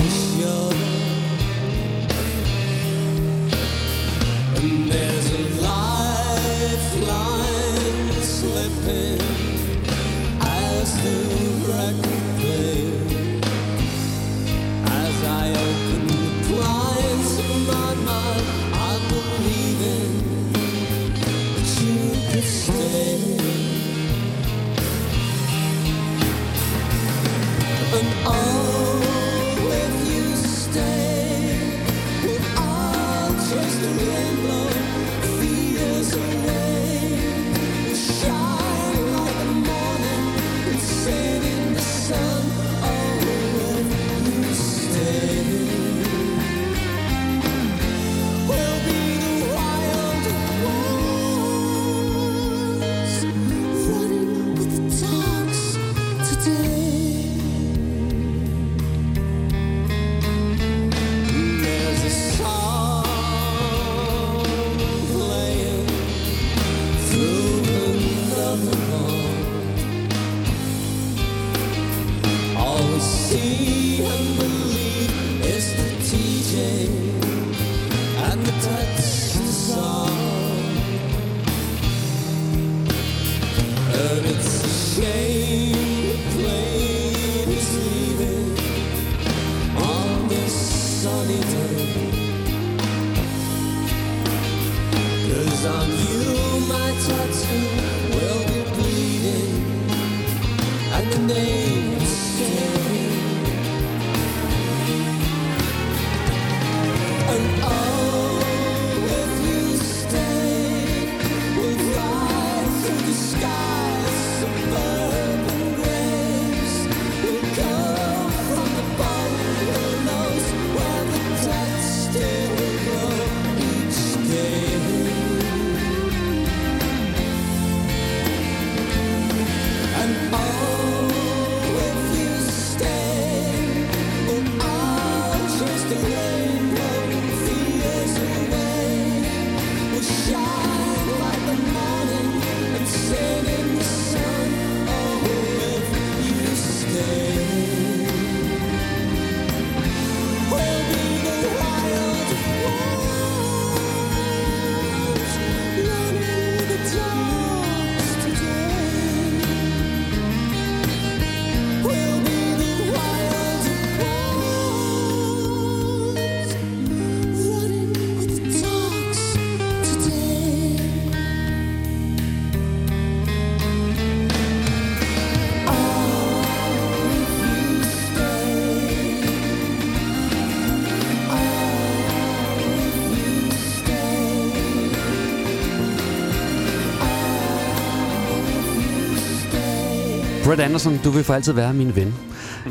Brett 190.52 190.62
Anderson, 190.62 191.00
du 191.04 191.10
vil 191.10 191.24
for 191.24 191.34
altid 191.34 191.52
være 191.52 191.74
min 191.74 191.96
ven. 191.96 192.14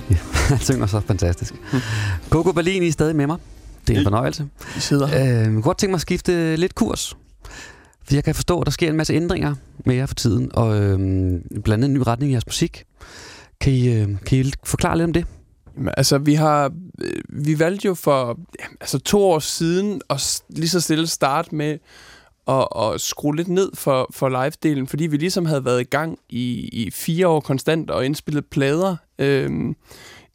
Ja, 0.10 0.16
han 0.50 0.60
synger 0.60 0.86
så 0.86 1.00
fantastisk. 1.00 1.54
Coco 2.30 2.52
Berlin, 2.52 2.84
I 2.84 2.88
er 2.88 2.92
stadig 2.92 3.16
med 3.16 3.28
mig. 3.28 3.38
Det 3.88 3.94
er 3.94 3.98
en 4.00 4.06
fornøjelse. 4.06 4.50
Vi 4.76 4.82
sidder 4.82 5.08
her. 5.08 5.22
Øh, 5.22 5.38
jeg 5.38 5.46
kunne 5.46 5.62
godt 5.62 5.78
tænke 5.78 5.92
mig 5.92 5.98
at 5.98 6.02
skifte 6.02 6.56
lidt 6.56 6.76
kurs. 6.76 7.18
For 8.04 8.16
jeg 8.16 8.24
kan 8.24 8.36
forstå, 8.36 8.60
at 8.60 8.66
der 8.66 8.72
sker 8.72 8.90
en 8.90 8.96
masse 8.98 9.14
ændringer 9.14 9.56
med 9.86 9.96
jer 9.96 10.06
for 10.06 10.16
tiden, 10.16 10.52
og 10.54 10.82
øh, 10.82 10.98
blandt 11.64 11.70
andet 11.70 11.86
en 11.86 11.94
ny 11.94 11.98
retning 12.08 12.32
i 12.32 12.34
jeres 12.34 12.48
musik. 12.48 12.84
Kan 13.62 13.74
I, 13.74 13.88
øh, 13.88 14.08
kan 14.26 14.38
I 14.38 14.52
forklare 14.64 14.98
lidt 14.98 15.06
om 15.06 15.14
det? 15.14 15.26
Jamen, 15.78 15.94
altså, 15.98 16.18
vi 16.18 16.34
har... 16.34 16.72
øh, 17.02 17.46
Vi 17.46 17.60
valgte 17.60 17.86
jo 17.88 17.94
for 17.94 18.40
ja, 18.60 18.66
altså, 18.82 19.00
to 19.00 19.24
år 19.24 19.40
siden 19.40 20.02
at 20.10 20.42
lige 20.50 20.70
så 20.70 20.82
stille 20.82 21.08
starte 21.08 21.56
med 21.56 21.78
at, 22.48 22.68
at 22.76 23.02
skrue 23.02 23.36
lidt 23.36 23.48
ned 23.48 23.72
for, 23.74 24.10
for 24.14 24.30
live-delen, 24.30 24.88
fordi 24.88 25.08
vi 25.08 25.18
ligesom 25.18 25.46
havde 25.46 25.66
været 25.66 25.82
i 25.82 25.84
gang 25.84 26.20
i, 26.30 26.70
i 26.74 26.92
fire 26.92 27.28
år 27.28 27.40
konstant 27.40 27.92
og 27.92 28.06
indspillet 28.06 28.46
plader 28.46 28.96
øhm, 29.20 29.76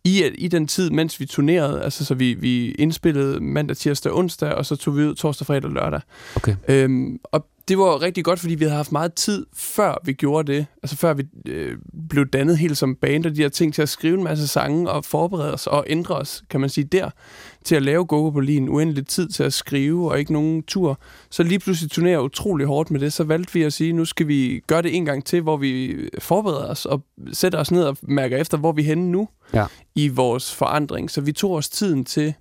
i, 0.05 0.25
i 0.35 0.49
den 0.49 0.67
tid, 0.67 0.91
mens 0.91 1.21
vi 1.21 1.27
turnerede. 1.27 1.83
Altså, 1.83 2.05
så 2.05 2.15
vi, 2.15 2.35
vi 2.35 2.71
indspillede 2.71 3.41
mandag, 3.41 3.77
tirsdag, 3.77 4.13
onsdag, 4.13 4.55
og 4.55 4.67
så 4.67 4.77
tog 4.77 4.97
vi 4.97 5.05
ud 5.05 5.15
torsdag, 5.15 5.47
fredag 5.47 5.65
og 5.65 5.71
lørdag. 5.71 6.01
Okay. 6.37 6.57
Øhm, 6.69 7.19
og 7.25 7.47
det 7.69 7.79
var 7.79 8.03
rigtig 8.03 8.25
godt, 8.25 8.41
fordi 8.41 8.55
vi 8.55 8.65
havde 8.65 8.77
haft 8.77 8.93
meget 8.93 9.15
tid, 9.15 9.47
før 9.55 9.95
vi 10.05 10.13
gjorde 10.13 10.53
det. 10.53 10.67
Altså 10.83 10.97
før 10.97 11.15
vi 11.15 11.25
øh, 11.47 11.79
blev 12.09 12.27
dannet 12.27 12.59
helt 12.59 12.79
som 12.79 12.97
band, 12.97 13.27
og 13.27 13.37
de 13.37 13.43
her 13.43 13.49
ting 13.49 13.75
til 13.75 13.83
at 13.83 13.89
skrive 13.89 14.15
en 14.15 14.25
masse 14.25 14.49
sange 14.49 14.91
og 14.91 15.05
forberede 15.05 15.55
os 15.55 15.67
og 15.67 15.85
ændre 15.87 16.15
os, 16.15 16.43
kan 16.51 16.61
man 16.61 16.71
sige, 16.71 16.85
der. 16.85 17.11
Til 17.67 17.75
at 17.77 17.83
lave 17.83 18.05
Gogo 18.05 18.31
Berlin, 18.31 18.69
uendelig 18.69 19.07
tid 19.07 19.29
til 19.29 19.43
at 19.43 19.53
skrive 19.53 20.11
og 20.11 20.19
ikke 20.19 20.33
nogen 20.33 20.63
tur. 20.63 20.99
Så 21.31 21.43
lige 21.43 21.59
pludselig 21.59 21.91
turnerer 21.91 22.19
utrolig 22.19 22.67
hårdt 22.67 22.91
med 22.91 23.01
det, 23.01 23.13
så 23.13 23.25
valgte 23.25 23.55
vi 23.55 23.63
at 23.63 23.73
sige, 23.73 23.93
nu 23.93 24.05
skal 24.05 24.29
vi 24.29 24.61
gøre 24.67 24.83
det 24.83 24.97
en 24.97 25.05
gang 25.05 25.25
til, 25.25 25.41
hvor 25.41 25.57
vi 25.57 25.97
forbereder 26.19 26.67
os 26.69 26.85
og 26.87 27.03
sætter 27.33 27.59
os 27.59 27.71
ned 27.71 27.83
og 27.85 27.97
mærker 28.03 28.37
efter, 28.37 28.59
hvor 28.59 28.73
vi 28.73 28.83
er 28.83 28.87
henne 28.87 29.11
nu 29.11 29.29
Ja. 29.55 29.65
i 29.95 30.09
vores 30.09 30.55
forandring. 30.55 31.11
Så 31.11 31.21
vi 31.21 31.33
tog 31.33 31.53
os 31.53 31.69
tiden 31.69 32.05
til 32.05 32.35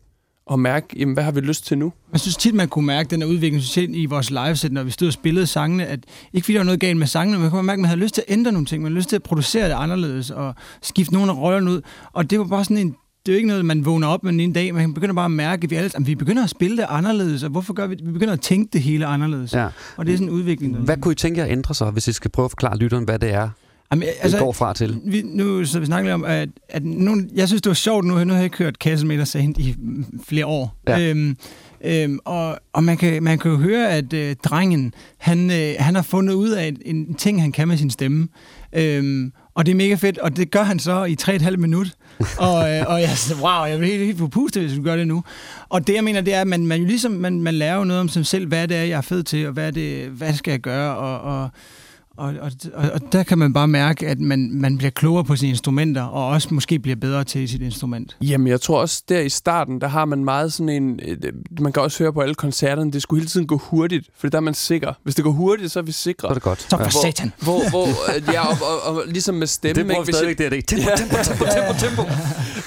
at 0.51 0.59
mærke, 0.59 0.87
jamen, 0.99 1.13
hvad 1.13 1.23
har 1.23 1.31
vi 1.31 1.39
lyst 1.39 1.65
til 1.65 1.77
nu? 1.77 1.93
Jeg 2.11 2.19
synes 2.19 2.37
tit, 2.37 2.53
man 2.53 2.67
kunne 2.67 2.85
mærke 2.85 3.09
den 3.09 3.21
her 3.21 3.29
udvikling 3.29 3.63
specielt 3.63 3.95
i 3.95 4.05
vores 4.05 4.31
liveset, 4.31 4.71
når 4.71 4.83
vi 4.83 4.91
stod 4.91 5.07
og 5.07 5.13
spillede 5.13 5.47
sangene, 5.47 5.85
at 5.87 5.99
ikke 6.33 6.45
fordi 6.45 6.53
der 6.53 6.59
var 6.59 6.65
noget 6.65 6.79
galt 6.79 6.97
med 6.97 7.07
sangene, 7.07 7.37
men 7.37 7.41
man 7.41 7.51
kunne 7.51 7.63
mærke, 7.63 7.77
at 7.79 7.81
man 7.81 7.89
havde 7.89 7.99
lyst 8.01 8.13
til 8.15 8.23
at 8.27 8.33
ændre 8.33 8.51
nogle 8.51 8.65
ting, 8.65 8.83
man 8.83 8.91
havde 8.91 8.97
lyst 8.99 9.09
til 9.09 9.15
at 9.15 9.23
producere 9.23 9.65
det 9.67 9.73
anderledes 9.73 10.31
og 10.31 10.55
skifte 10.81 11.13
nogle 11.13 11.31
af 11.31 11.37
rollerne 11.37 11.71
ud. 11.71 11.81
Og 12.13 12.29
det 12.29 12.39
var 12.39 12.45
bare 12.45 12.63
sådan 12.63 12.77
en 12.77 12.95
det 13.25 13.31
er 13.31 13.33
jo 13.33 13.37
ikke 13.37 13.47
noget, 13.47 13.65
man 13.65 13.85
vågner 13.85 14.07
op 14.07 14.23
med 14.23 14.33
en 14.33 14.53
dag. 14.53 14.73
Man 14.73 14.93
begynder 14.93 15.15
bare 15.15 15.25
at 15.25 15.31
mærke, 15.31 15.63
at 15.63 15.69
vi, 15.71 15.75
alle, 15.75 15.91
at 15.95 16.07
vi 16.07 16.15
begynder 16.15 16.43
at 16.43 16.49
spille 16.49 16.77
det 16.77 16.85
anderledes, 16.89 17.43
og 17.43 17.49
hvorfor 17.49 17.73
gør 17.73 17.87
vi 17.87 17.95
det? 17.95 18.07
Vi 18.07 18.11
begynder 18.11 18.33
at 18.33 18.41
tænke 18.41 18.69
det 18.73 18.81
hele 18.81 19.05
anderledes. 19.05 19.53
Ja. 19.53 19.67
Og 19.97 20.05
det 20.05 20.13
er 20.13 20.17
sådan 20.17 20.27
en 20.27 20.33
udvikling. 20.33 20.73
Der 20.73 20.81
Hvad 20.81 20.97
kunne 20.97 21.11
I 21.11 21.15
tænke 21.15 21.39
jer 21.39 21.45
at 21.45 21.51
ændre 21.51 21.73
sig, 21.73 21.91
hvis 21.91 22.07
I 22.07 22.13
skal 22.13 22.31
prøve 22.31 22.45
at 22.45 22.51
forklare 22.51 22.77
lytteren, 22.77 23.03
hvad 23.03 23.19
det 23.19 23.33
er, 23.33 23.49
Jamen, 23.91 24.07
altså, 24.21 24.37
det 24.37 24.45
går 24.45 24.51
fra 24.51 24.73
til? 24.73 25.01
vi, 25.05 25.21
nu 25.25 25.65
så 25.65 25.79
vi 25.79 25.85
snakker 25.85 26.13
om, 26.13 26.25
at, 26.25 26.49
at 26.69 26.85
nogen, 26.85 27.29
jeg 27.35 27.47
synes, 27.47 27.61
det 27.61 27.69
var 27.69 27.73
sjovt 27.73 28.05
nu. 28.05 28.23
Nu 28.23 28.29
har 28.29 28.35
jeg 28.35 28.43
ikke 28.43 28.57
hørt 28.57 28.79
Kasselmeter 28.79 29.23
Sand 29.23 29.59
i 29.59 29.75
mm, 29.77 30.05
flere 30.27 30.45
år. 30.45 30.75
Ja. 30.87 31.09
Øhm, 31.09 31.37
øhm, 31.81 32.19
og 32.25 32.59
og 32.73 32.83
man, 32.83 32.97
kan, 32.97 33.23
man 33.23 33.39
kan 33.39 33.51
jo 33.51 33.57
høre, 33.57 33.89
at 33.89 34.13
øh, 34.13 34.35
drengen, 34.35 34.93
han, 35.17 35.51
øh, 35.51 35.75
han 35.79 35.95
har 35.95 36.01
fundet 36.01 36.33
ud 36.33 36.49
af 36.49 36.67
en, 36.67 36.77
en 36.85 37.13
ting, 37.13 37.41
han 37.41 37.51
kan 37.51 37.67
med 37.67 37.77
sin 37.77 37.89
stemme. 37.89 38.27
Øhm, 38.73 39.31
og 39.55 39.65
det 39.65 39.71
er 39.71 39.75
mega 39.75 39.95
fedt, 39.95 40.17
og 40.17 40.37
det 40.37 40.51
gør 40.51 40.63
han 40.63 40.79
så 40.79 41.03
i 41.03 41.15
3,5 41.21 41.57
minut. 41.57 41.87
og, 42.37 42.73
øh, 42.73 42.83
og 42.87 43.01
jeg 43.01 43.09
er 43.09 43.35
wow, 43.41 43.65
jeg 43.65 43.79
vil 43.79 43.87
helt, 43.87 44.05
helt 44.05 44.17
på 44.17 44.47
hvis 44.53 44.73
du 44.73 44.83
gør 44.83 44.95
det 44.95 45.07
nu. 45.07 45.23
Og 45.69 45.87
det, 45.87 45.93
jeg 45.93 46.03
mener, 46.03 46.21
det 46.21 46.33
er, 46.33 46.41
at 46.41 46.47
man, 46.47 46.67
man, 46.67 46.79
jo 46.79 46.87
ligesom, 46.87 47.11
man, 47.11 47.41
man 47.41 47.53
lærer 47.53 47.77
jo 47.77 47.83
noget 47.83 47.99
om 47.99 48.09
sig 48.09 48.25
selv, 48.25 48.47
hvad 48.47 48.67
det 48.67 48.77
er, 48.77 48.83
jeg 48.83 48.97
er 48.97 49.01
fed 49.01 49.23
til, 49.23 49.47
og 49.47 49.53
hvad, 49.53 49.71
det, 49.71 50.09
hvad 50.09 50.33
skal 50.33 50.51
jeg 50.51 50.59
gøre, 50.59 50.97
og, 50.97 51.21
og 51.21 51.49
og, 52.17 52.33
og, 52.41 52.51
og, 52.73 52.89
og 52.93 53.01
der 53.11 53.23
kan 53.23 53.37
man 53.37 53.53
bare 53.53 53.67
mærke, 53.67 54.07
at 54.07 54.19
man, 54.19 54.49
man 54.53 54.77
bliver 54.77 54.91
klogere 54.91 55.23
på 55.23 55.35
sine 55.35 55.49
instrumenter, 55.49 56.01
og 56.03 56.27
også 56.27 56.47
måske 56.51 56.79
bliver 56.79 56.95
bedre 56.95 57.23
til 57.23 57.49
sit 57.49 57.61
instrument. 57.61 58.17
Jamen, 58.21 58.47
jeg 58.47 58.61
tror 58.61 58.81
også, 58.81 59.03
der 59.09 59.19
i 59.19 59.29
starten, 59.29 59.81
der 59.81 59.87
har 59.87 60.05
man 60.05 60.23
meget 60.25 60.53
sådan 60.53 60.69
en... 60.69 60.99
et- 61.03 61.31
Man 61.59 61.71
kan 61.73 61.81
også 61.83 62.03
høre 62.03 62.13
på 62.13 62.21
alle 62.21 62.35
koncerterne, 62.35 62.91
det 62.91 63.01
skulle 63.01 63.19
hele 63.21 63.29
tiden 63.29 63.47
gå 63.47 63.57
hurtigt, 63.57 64.09
for 64.19 64.27
der 64.27 64.37
er 64.37 64.41
man 64.41 64.53
sikker. 64.53 64.93
Hvis 65.03 65.15
det 65.15 65.23
går 65.23 65.31
hurtigt, 65.31 65.71
så 65.71 65.79
er 65.79 65.83
vi 65.83 65.91
sikre. 65.91 66.21
Så 66.27 66.27
er 66.29 66.33
det 66.33 66.43
godt. 66.43 66.61
Så 66.61 66.69
for 66.69 66.83
Ja. 66.83 66.89
satan. 66.89 67.33
Hvor, 67.41 67.69
hvor, 67.69 67.85
øh, 67.85 68.23
ja, 68.33 68.47
og, 68.47 68.57
og, 68.85 68.95
og, 68.95 69.03
ligesom 69.07 69.35
med 69.35 69.47
stemme, 69.47 69.81
Det 69.83 69.87
bruger 69.87 70.01
vi 70.01 70.05
Hvis 70.05 70.15
stadigvæk, 70.15 70.37
det 70.37 70.45
er 70.45 70.49
det. 70.49 70.67
Tempo, 70.67 70.89
tempo, 70.97 71.15
tempo, 71.23 71.45
tempo, 71.45 72.03
tempo. 72.05 72.11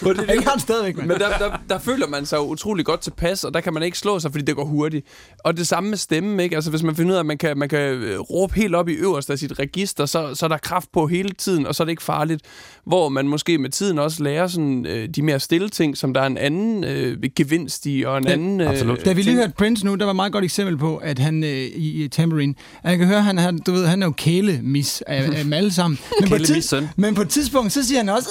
Hvor 0.01 0.13
det, 0.13 0.27
Jeg 0.29 0.43
har 0.45 0.51
den 0.53 0.61
stadigvæk, 0.61 0.97
mand. 0.97 1.09
Men 1.09 1.19
der, 1.21 1.39
der, 1.39 1.51
der 1.69 1.79
føler 1.79 2.09
man 2.09 2.27
sig 2.27 2.41
utrolig 2.41 2.85
godt 2.85 3.01
tilpas, 3.01 3.45
og 3.45 3.55
der 3.55 3.61
kan 3.61 3.75
man 3.75 3.83
ikke 3.83 3.99
slå 3.99 4.19
sig, 4.21 4.31
fordi 4.33 4.45
det 4.45 4.57
går 4.57 4.65
hurtigt. 4.65 5.07
Og 5.45 5.57
det 5.57 5.67
samme 5.67 5.91
med 5.91 5.99
stemmen, 5.99 6.41
ikke? 6.41 6.55
Altså 6.57 6.71
hvis 6.71 6.83
man 6.83 6.97
finder 6.97 7.11
ud 7.13 7.17
af, 7.17 7.21
at 7.21 7.27
man 7.27 7.39
kan, 7.39 7.59
man 7.59 7.69
kan 7.69 7.79
øh, 7.81 8.21
råbe 8.21 8.55
helt 8.55 8.75
op 8.75 8.89
i 8.89 8.93
øverst 8.93 9.31
af 9.31 9.39
sit 9.39 9.59
register, 9.59 10.07
så, 10.07 10.35
så 10.35 10.47
er 10.47 10.49
der 10.49 10.59
kraft 10.59 10.93
på 10.93 11.07
hele 11.07 11.31
tiden, 11.31 11.67
og 11.67 11.75
så 11.75 11.83
er 11.83 11.85
det 11.85 11.91
ikke 11.93 12.03
farligt. 12.03 12.43
Hvor 12.87 13.09
man 13.09 13.29
måske 13.29 13.59
med 13.59 13.71
tiden 13.71 13.99
også 13.99 14.23
lærer 14.23 14.47
sådan, 14.47 14.87
øh, 14.87 15.09
de 15.09 15.23
mere 15.23 15.41
stille 15.41 15.69
ting, 15.69 15.97
som 15.97 16.15
der 16.15 16.21
er 16.21 16.27
en 16.27 16.39
anden 16.39 16.85
øh, 16.85 17.17
gevinst 17.37 17.87
i, 17.87 18.03
og 18.07 18.19
en 18.19 18.25
Det- 18.25 18.31
anden... 18.31 18.61
Øh, 18.61 18.71
Absolut. 18.71 19.05
Da 19.05 19.13
vi 19.13 19.23
lige 19.23 19.37
hørte 19.37 19.53
Prince 19.59 19.87
nu, 19.87 19.95
der 19.95 20.05
var 20.05 20.13
et 20.13 20.17
meget 20.17 20.33
godt 20.33 20.45
eksempel 20.45 20.77
på, 20.79 20.97
at 20.97 21.19
han 21.19 21.45
øh, 21.45 21.51
i, 21.51 22.05
i 22.05 22.09
Tambourine, 22.09 22.55
at 22.83 22.91
jeg 22.91 22.99
kan 22.99 23.07
høre, 23.07 23.23
han, 23.23 23.39
han, 23.39 23.59
du 23.59 23.73
ved, 23.73 23.87
han 23.87 24.03
er 24.03 24.07
jo 24.07 24.13
kælemis 24.17 25.03
af, 25.07 25.23
af 25.25 25.45
dem 25.45 25.53
alle 25.53 25.73
sammen. 25.73 25.99
Men 26.21 26.29
på, 26.29 26.37
tids- 26.37 26.75
men 26.97 27.15
på 27.15 27.23
et 27.23 27.29
tidspunkt, 27.29 27.73
så 27.73 27.87
siger 27.87 27.99
han 27.99 28.09
også, 28.09 28.29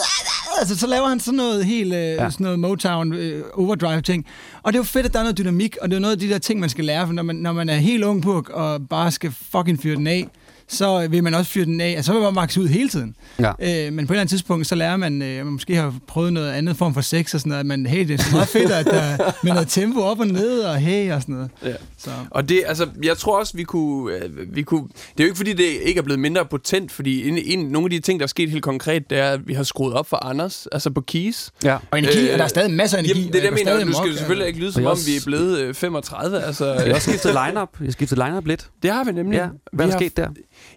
altså 0.59 0.77
så 0.77 0.87
laver 0.87 1.07
han 1.07 1.19
sådan 1.19 1.37
noget 1.37 1.56
helt, 1.65 1.93
øh, 1.93 1.99
ja. 1.99 2.29
sådan 2.29 2.43
noget 2.43 2.59
Motown 2.59 3.13
øh, 3.13 3.43
overdrive 3.53 4.01
ting. 4.01 4.25
Og 4.63 4.73
det 4.73 4.77
er 4.77 4.79
jo 4.79 4.83
fedt, 4.83 5.05
at 5.05 5.13
der 5.13 5.19
er 5.19 5.23
noget 5.23 5.37
dynamik, 5.37 5.77
og 5.81 5.89
det 5.89 5.95
er 5.95 5.99
noget 5.99 6.13
af 6.13 6.19
de 6.19 6.29
der 6.29 6.37
ting, 6.37 6.59
man 6.59 6.69
skal 6.69 6.85
lære, 6.85 7.05
for 7.05 7.13
når 7.13 7.23
man, 7.23 7.35
når 7.35 7.53
man 7.53 7.69
er 7.69 7.75
helt 7.75 8.03
ung 8.03 8.21
på 8.21 8.45
og 8.49 8.87
bare 8.89 9.11
skal 9.11 9.31
fucking 9.31 9.81
fyre 9.81 9.95
den 9.95 10.07
af, 10.07 10.27
så 10.69 11.07
vil 11.07 11.23
man 11.23 11.33
også 11.33 11.51
fyre 11.51 11.65
den 11.65 11.81
af. 11.81 11.89
Altså, 11.89 12.03
så 12.03 12.13
vil 12.13 12.21
man 12.21 12.33
max 12.33 12.57
ud 12.57 12.67
hele 12.67 12.89
tiden. 12.89 13.15
Ja. 13.39 13.49
Øh, 13.49 13.93
men 13.93 14.07
på 14.07 14.13
et 14.13 14.15
eller 14.15 14.21
andet 14.21 14.29
tidspunkt, 14.29 14.67
så 14.67 14.75
lærer 14.75 14.97
man, 14.97 15.21
øh, 15.21 15.37
man 15.45 15.53
måske 15.53 15.75
har 15.75 15.93
prøvet 16.07 16.33
noget 16.33 16.51
andet 16.51 16.77
form 16.77 16.93
for 16.93 17.01
sex 17.01 17.33
og 17.33 17.39
sådan 17.39 17.49
noget, 17.49 17.65
men 17.65 17.85
hey, 17.85 18.07
det 18.07 18.13
er 18.19 18.23
så 18.23 18.31
meget 18.31 18.47
fedt, 18.47 18.71
at 18.71 18.85
der 18.85 19.31
med 19.43 19.53
noget 19.53 19.67
tempo 19.67 20.01
op 20.01 20.19
og 20.19 20.27
ned, 20.27 20.59
og 20.59 20.77
hey 20.77 21.11
og 21.13 21.21
sådan 21.21 21.35
noget. 21.35 21.49
Ja. 21.65 21.73
Så. 21.97 22.09
Og 22.31 22.49
det, 22.49 22.63
altså, 22.65 22.87
jeg 23.03 23.17
tror 23.17 23.39
også, 23.39 23.57
vi 23.57 23.63
kunne, 23.63 24.15
øh, 24.15 24.55
vi 24.55 24.61
kunne... 24.61 24.83
Det 24.87 25.19
er 25.19 25.23
jo 25.23 25.25
ikke, 25.25 25.37
fordi 25.37 25.53
det 25.53 25.63
ikke 25.63 25.97
er 25.97 26.01
blevet 26.03 26.19
mindre 26.19 26.45
potent, 26.45 26.91
fordi 26.91 27.27
en, 27.27 27.37
en, 27.37 27.59
nogle 27.65 27.85
af 27.85 27.89
de 27.89 27.99
ting, 27.99 28.19
der 28.19 28.23
er 28.23 28.27
sket 28.27 28.49
helt 28.49 28.63
konkret, 28.63 29.09
det 29.09 29.17
er, 29.17 29.29
at 29.31 29.47
vi 29.47 29.53
har 29.53 29.63
skruet 29.63 29.93
op 29.93 30.07
for 30.09 30.25
Anders, 30.25 30.67
altså 30.71 30.89
på 30.89 31.01
keys. 31.01 31.49
Ja. 31.63 31.77
Og 31.91 31.97
energi, 31.99 32.17
Øh, 32.19 32.25
øh, 32.27 32.33
og 32.33 32.37
der 32.37 32.43
er 32.43 32.47
stadig 32.49 32.71
masser 32.71 32.97
af 32.97 33.01
energi. 33.01 33.19
Jamen, 33.19 33.33
det 33.33 33.45
er 33.45 33.49
det, 33.49 33.59
jeg 33.59 33.65
mener. 33.75 33.85
Nu 33.85 33.93
skal 33.93 34.09
det 34.09 34.17
selvfølgelig 34.17 34.47
ikke 34.47 34.59
lyde, 34.59 34.71
som 34.71 34.85
om 34.85 34.97
vi 35.07 35.15
er 35.15 35.21
blevet 35.25 35.59
øh, 35.59 35.73
35. 35.73 36.41
Altså, 36.43 36.65
Jeg 36.73 36.93
har 36.93 36.99
skiftet 36.99 37.31
line-up. 37.47 37.69
Jeg 37.79 37.85
har 37.85 37.91
skiftet 37.91 38.17
line-up 38.17 38.45
lidt. 38.47 38.69
det 38.83 38.91
har 38.91 39.03
vi 39.03 39.11
nemlig. 39.11 39.37
Ja. 39.37 39.47
Hvad 39.73 39.85
vi 39.85 39.91
er 39.91 39.93
der 39.93 39.99
sket 40.05 40.17
der? 40.17 40.29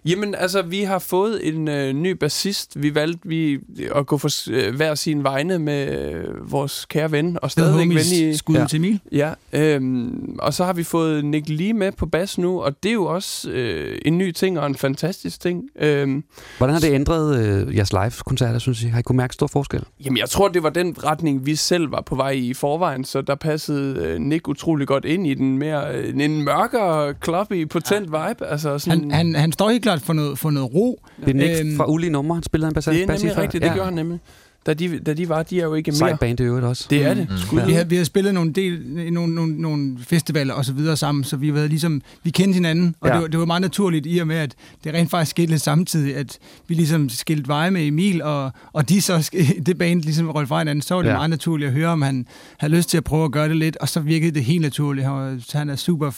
Jamen, 0.05 0.35
altså, 0.35 0.61
vi 0.61 0.81
har 0.81 0.99
fået 0.99 1.47
en 1.47 1.67
øh, 1.67 1.93
ny 1.93 2.11
bassist. 2.11 2.81
Vi 2.81 2.95
valgte 2.95 3.19
vi 3.29 3.59
at 3.95 4.05
gå 4.05 4.17
for 4.17 4.51
øh, 4.51 4.75
hver 4.75 4.95
sin 4.95 5.23
vegne 5.23 5.59
med 5.59 6.11
øh, 6.13 6.51
vores 6.51 6.85
kære 6.85 7.11
ven, 7.11 7.37
og 7.41 7.51
Stadig 7.51 7.73
stadigvæk 7.73 7.97
ven 7.97 8.29
i... 8.29 8.35
skud 8.37 8.55
Ja. 8.55 8.65
til 8.65 8.77
Emil. 8.77 8.99
Ja, 9.11 9.33
øhm, 9.53 10.35
og 10.39 10.53
så 10.53 10.65
har 10.65 10.73
vi 10.73 10.83
fået 10.83 11.25
Nick 11.25 11.49
Lee 11.49 11.73
med 11.73 11.91
på 11.91 12.05
bas 12.05 12.37
nu, 12.37 12.61
og 12.61 12.83
det 12.83 12.89
er 12.89 12.93
jo 12.93 13.05
også 13.05 13.49
øh, 13.49 13.97
en 14.05 14.17
ny 14.17 14.31
ting 14.31 14.59
og 14.59 14.67
en 14.67 14.75
fantastisk 14.75 15.41
ting. 15.41 15.63
Øhm, 15.79 16.23
Hvordan 16.57 16.73
har 16.73 16.79
det 16.79 16.91
ændret 16.91 17.39
øh, 17.39 17.75
jeres 17.75 17.93
live-koncerter, 17.93 18.59
synes 18.59 18.83
I? 18.83 18.87
Har 18.87 18.99
I 18.99 19.01
kunne 19.01 19.17
mærke 19.17 19.33
stor 19.33 19.47
forskel? 19.47 19.83
jamen, 20.05 20.17
jeg 20.17 20.29
tror, 20.29 20.47
det 20.47 20.63
var 20.63 20.69
den 20.69 20.95
retning, 21.03 21.45
vi 21.45 21.55
selv 21.55 21.91
var 21.91 22.01
på 22.01 22.15
vej 22.15 22.29
i 22.31 22.51
i 22.51 22.53
forvejen, 22.53 23.03
så 23.05 23.21
der 23.21 23.35
passede 23.35 24.05
øh, 24.05 24.19
Nick 24.19 24.47
utrolig 24.47 24.87
godt 24.87 25.05
ind 25.05 25.27
i 25.27 25.33
den 25.33 25.57
mere, 25.57 25.95
øh, 25.95 26.23
en 26.23 26.41
mørkere, 26.43 27.13
kloppy, 27.13 27.67
potent 27.67 28.13
ja. 28.13 28.27
vibe. 28.27 28.45
Altså 28.47 28.79
sådan, 28.79 28.99
Han, 28.99 29.11
han, 29.11 29.35
han 29.35 29.51
står 29.51 29.69
helt 29.69 29.83
klart 29.91 30.01
for 30.01 30.13
noget, 30.13 30.39
for 30.39 30.51
noget 30.51 30.73
ro. 30.73 31.01
Det 31.25 31.29
er 31.29 31.33
Nick 31.33 31.59
Øhm, 31.61 31.77
fra 31.77 31.89
Ulige 31.91 32.09
Nummer, 32.09 32.33
han 32.33 32.43
spillede 32.43 32.67
en 32.67 32.73
bass 32.73 32.85
det 32.85 33.03
er 33.03 33.07
nemlig 33.07 33.37
rigtigt, 33.37 33.63
det 33.63 33.71
gør 33.75 33.83
han 33.83 33.93
nemlig. 33.93 34.19
Da 34.65 34.73
de, 34.73 34.99
da 34.99 35.13
de 35.13 35.29
var, 35.29 35.43
de 35.43 35.59
er 35.59 35.63
jo 35.63 35.73
ikke 35.73 35.91
mere. 35.91 35.97
Sejt 35.97 36.19
band 36.19 36.39
i 36.39 36.43
øvrigt 36.43 36.65
også. 36.65 36.87
Det 36.89 37.05
er 37.05 37.13
det. 37.13 37.27
Mm. 37.51 37.57
Ja. 37.57 37.65
Vi 37.65 37.73
har, 37.73 37.83
vi 37.83 37.95
har 37.95 38.03
spillet 38.03 38.33
nogle, 38.33 38.53
del, 38.53 38.79
nogle, 39.13 39.35
nogle, 39.35 39.61
nogle 39.61 39.97
festivaler 40.01 40.53
og 40.53 40.65
så 40.65 40.73
videre 40.73 40.97
sammen, 40.97 41.23
så 41.23 41.37
vi 41.37 41.47
har 41.47 41.53
været 41.53 41.69
ligesom, 41.69 42.01
vi 42.23 42.29
kendte 42.29 42.53
hinanden, 42.53 42.95
og 43.01 43.07
Ja. 43.07 43.13
ja. 43.13 43.15
det, 43.15 43.21
var, 43.21 43.27
det 43.27 43.39
var 43.39 43.45
meget 43.45 43.61
naturligt 43.61 44.05
i 44.09 44.17
og 44.19 44.27
med, 44.27 44.35
at 44.35 44.55
det 44.83 44.93
rent 44.93 45.09
faktisk 45.09 45.29
skete 45.29 45.51
lidt 45.51 45.61
samtidig, 45.61 46.15
at 46.15 46.37
vi 46.67 46.73
ligesom 46.75 47.09
skilte 47.09 47.47
veje 47.47 47.71
med 47.71 47.87
Emil, 47.87 48.21
og, 48.23 48.51
og 48.73 48.89
de 48.89 49.01
så, 49.01 49.29
det 49.65 49.77
band 49.77 50.01
ligesom 50.01 50.29
røg 50.29 50.47
fra 50.47 50.57
hinanden, 50.59 50.81
så 50.81 50.95
var 50.95 51.01
det 51.01 51.07
Ja. 51.07 51.13
ja. 51.13 51.17
meget 51.19 51.29
naturligt 51.29 51.67
at 51.67 51.73
høre, 51.73 51.87
om 51.89 52.01
han 52.01 52.25
havde 52.57 52.73
lyst 52.75 52.89
til 52.89 52.97
at 52.97 53.03
prøve 53.03 53.25
at 53.25 53.31
gøre 53.31 53.49
det 53.49 53.57
lidt, 53.57 53.77
og 53.77 53.89
så 53.89 53.99
virkede 53.99 54.31
det 54.31 54.43
helt 54.43 54.61
naturligt. 54.61 55.05
Han, 55.07 55.13
var, 55.15 55.57
han 55.57 55.69
er 55.69 55.75
super 55.75 56.11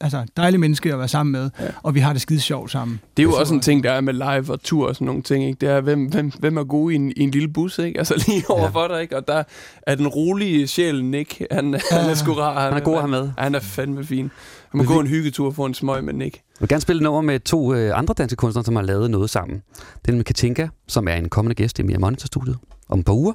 altså, 0.00 0.24
dejlig 0.36 0.60
menneske 0.60 0.92
at 0.92 0.98
være 0.98 1.08
sammen 1.08 1.32
med, 1.32 1.50
ja. 1.60 1.64
og 1.82 1.94
vi 1.94 2.00
har 2.00 2.12
det 2.12 2.22
skide 2.22 2.40
sjovt 2.40 2.70
sammen. 2.70 3.00
Det 3.16 3.22
er 3.22 3.24
jo 3.24 3.32
Så- 3.32 3.38
også 3.38 3.54
en 3.54 3.60
ting, 3.60 3.84
der 3.84 3.92
er 3.92 4.00
med 4.00 4.12
live 4.14 4.52
og 4.52 4.62
tur 4.62 4.88
og 4.88 4.94
sådan 4.94 5.06
nogle 5.06 5.22
ting. 5.22 5.44
Ikke? 5.44 5.58
Det 5.60 5.68
er, 5.68 5.80
hvem, 5.80 6.04
hvem, 6.04 6.32
hvem 6.38 6.56
er 6.56 6.64
god 6.64 6.90
i 6.90 6.94
en, 6.94 7.12
i 7.16 7.20
en 7.20 7.30
lille 7.30 7.48
bus, 7.48 7.78
ikke? 7.78 7.98
Altså 7.98 8.24
lige 8.26 8.44
over 8.50 8.70
for 8.70 8.88
dig, 8.88 9.02
ikke? 9.02 9.16
Og 9.16 9.28
der 9.28 9.42
er 9.86 9.94
den 9.94 10.06
rolige 10.08 10.66
sjæl, 10.66 11.04
Nick, 11.04 11.42
han, 11.50 11.64
han 11.90 12.10
er 12.10 12.14
sgu 12.14 12.32
rar. 12.32 12.60
Han 12.70 12.72
er 12.78 12.80
god 12.84 12.94
at 12.94 13.00
have 13.00 13.10
med. 13.10 13.30
Han 13.38 13.54
er 13.54 13.60
fandme 13.60 14.04
fin. 14.04 14.30
Han 14.70 14.78
må 14.78 14.84
gå 14.84 15.00
en 15.00 15.06
hyggetur 15.06 15.46
og 15.46 15.54
få 15.54 15.64
en 15.64 15.74
smøg 15.74 16.04
med 16.04 16.12
Nick. 16.14 16.34
Jeg 16.34 16.42
vil 16.60 16.68
gerne 16.68 16.80
spille 16.80 16.98
et 17.00 17.04
nummer 17.04 17.20
med 17.20 17.40
to 17.40 17.74
øh, 17.74 17.98
andre 17.98 18.14
danske 18.18 18.36
kunstnere, 18.36 18.64
som 18.64 18.76
har 18.76 18.82
lavet 18.82 19.10
noget 19.10 19.30
sammen. 19.30 19.62
Det 20.06 20.12
er 20.12 20.16
med 20.16 20.24
Katinka, 20.24 20.68
som 20.88 21.08
er 21.08 21.14
en 21.14 21.28
kommende 21.28 21.54
gæst 21.54 21.78
i 21.78 21.82
Mia 21.82 21.98
Monitor-studiet 21.98 22.56
om 22.88 22.98
et 22.98 23.04
par 23.04 23.12
uger. 23.12 23.32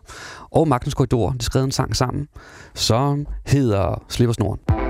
Og 0.52 0.68
Magnus 0.68 0.94
Korridor, 0.94 1.32
de 1.32 1.46
skrev 1.46 1.64
en 1.64 1.72
sang 1.72 1.96
sammen, 1.96 2.28
som 2.76 3.28
hedder 3.46 4.04
Slipper 4.10 4.34
Snoren. 4.34 4.87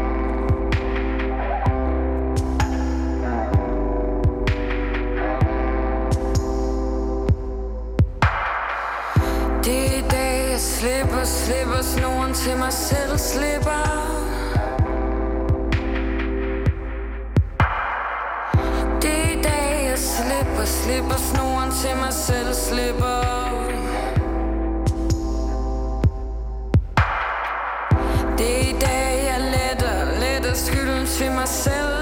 Slipper, 10.79 11.23
slipper 11.25 11.81
snoren 11.81 12.33
til 12.33 12.57
mig 12.57 12.73
selv 12.73 13.17
slipper. 13.17 13.83
Det 19.01 19.11
er 19.11 19.37
i 19.37 19.41
dag 19.41 19.89
jeg 19.89 19.97
slipper, 19.97 20.65
slipper 20.65 21.17
snoren 21.17 21.71
til 21.71 21.97
mig 21.97 22.13
selv 22.13 22.53
slipper. 22.53 23.23
Det 28.37 28.55
er 28.55 28.69
i 28.69 28.79
dag 28.79 29.25
jeg 29.29 29.41
letter, 29.41 30.19
letter 30.19 30.53
skylden 30.53 31.05
til 31.05 31.31
mig 31.31 31.47
selv 31.47 31.96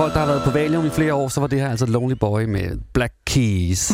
folk, 0.00 0.12
der 0.14 0.18
har 0.20 0.26
været 0.26 0.42
på 0.42 0.50
Valium 0.50 0.86
i 0.86 0.90
flere 0.90 1.14
år, 1.14 1.28
så 1.28 1.40
var 1.40 1.46
det 1.46 1.60
her 1.60 1.68
altså 1.68 1.86
Lonely 1.86 2.14
Boy 2.14 2.44
med 2.44 2.78
Black 2.92 3.12
Keys. 3.26 3.92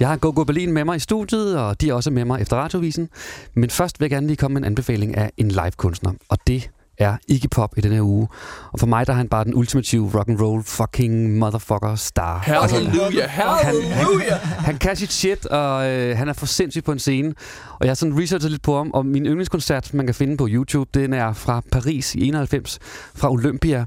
Jeg 0.00 0.08
har 0.08 0.16
Go 0.16 0.44
Berlin 0.44 0.72
med 0.72 0.84
mig 0.84 0.96
i 0.96 0.98
studiet, 0.98 1.58
og 1.58 1.80
de 1.80 1.88
er 1.88 1.94
også 1.94 2.10
med 2.10 2.24
mig 2.24 2.40
efter 2.40 2.56
radiovisen. 2.56 3.08
Men 3.54 3.70
først 3.70 4.00
vil 4.00 4.04
jeg 4.04 4.10
gerne 4.10 4.26
lige 4.26 4.36
komme 4.36 4.54
med 4.54 4.60
en 4.60 4.64
anbefaling 4.64 5.16
af 5.16 5.30
en 5.36 5.48
live-kunstner, 5.48 6.12
og 6.28 6.38
det 6.46 6.70
er 6.98 7.16
Iggy 7.28 7.46
Pop 7.50 7.70
i 7.76 7.80
den 7.80 7.92
her 7.92 8.00
uge. 8.02 8.28
Og 8.72 8.80
for 8.80 8.86
mig 8.86 9.06
der 9.06 9.12
er 9.12 9.16
han 9.16 9.28
bare 9.28 9.44
den 9.44 9.54
ultimative 9.54 10.10
rock 10.14 10.28
and 10.28 10.40
roll 10.40 10.62
fucking 10.64 11.38
motherfucker 11.38 11.94
star. 11.96 12.38
Halleluja, 12.38 13.26
halleluja. 13.26 14.36
Han 14.40 14.76
kan 14.78 14.96
sit 14.96 15.12
shit, 15.12 15.46
og 15.46 15.90
øh, 15.90 16.16
han 16.18 16.28
er 16.28 16.32
for 16.32 16.46
sindssyg 16.46 16.84
på 16.84 16.92
en 16.92 16.98
scene. 16.98 17.34
Og 17.72 17.86
jeg 17.86 17.90
har 17.90 17.94
sådan 17.94 18.18
researchet 18.22 18.50
lidt 18.50 18.62
på 18.62 18.76
ham, 18.76 18.90
og 18.94 19.06
min 19.06 19.26
yndlingskoncert, 19.26 19.94
man 19.94 20.06
kan 20.06 20.14
finde 20.14 20.36
på 20.36 20.46
YouTube, 20.50 20.90
den 21.00 21.12
er 21.12 21.32
fra 21.32 21.62
Paris 21.72 22.14
i 22.14 22.28
91, 22.28 22.78
fra 23.14 23.30
Olympia, 23.32 23.84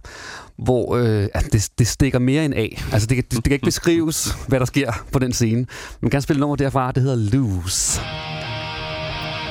hvor 0.57 0.95
øh, 0.95 1.21
ja, 1.35 1.39
det, 1.51 1.69
det 1.79 1.87
stikker 1.87 2.19
mere 2.19 2.45
end 2.45 2.53
af. 2.53 2.83
Altså, 2.93 3.07
det, 3.07 3.15
kan- 3.15 3.23
det, 3.23 3.31
det 3.35 3.43
kan 3.43 3.53
ikke 3.53 3.65
beskrives, 3.65 4.35
hvad 4.47 4.59
der 4.59 4.65
sker 4.65 4.91
på 5.11 5.19
den 5.19 5.33
scene. 5.33 5.65
Man 6.01 6.11
kan 6.11 6.21
spille 6.21 6.39
nummer 6.39 6.55
derfra, 6.55 6.91
det 6.91 7.03
hedder 7.03 7.15
Loose. 7.37 8.01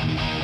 All 0.01 0.38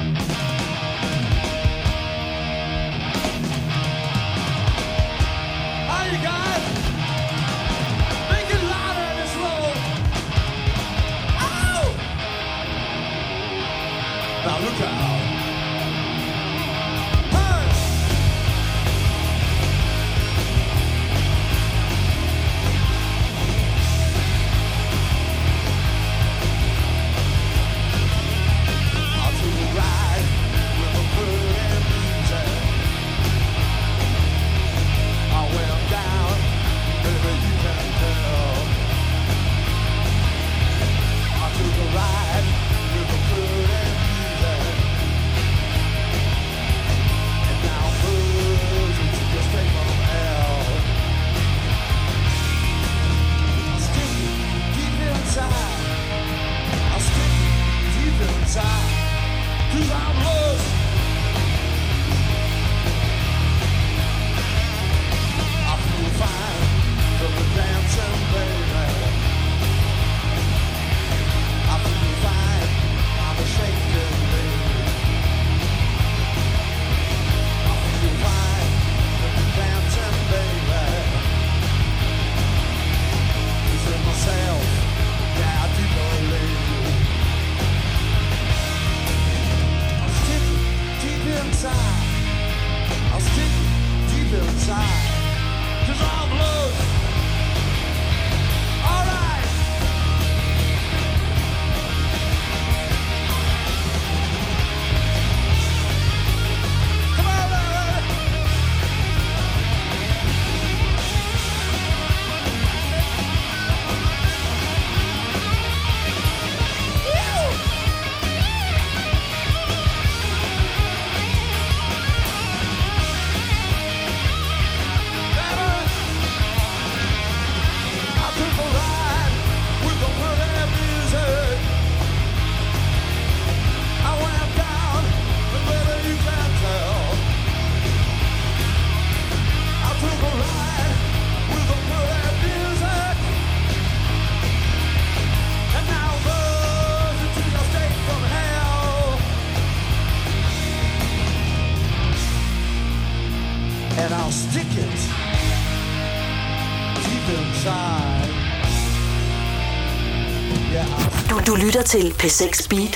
lytter 161.65 161.83
til 161.83 162.07
P6 162.21 162.69
Beat. 162.71 162.95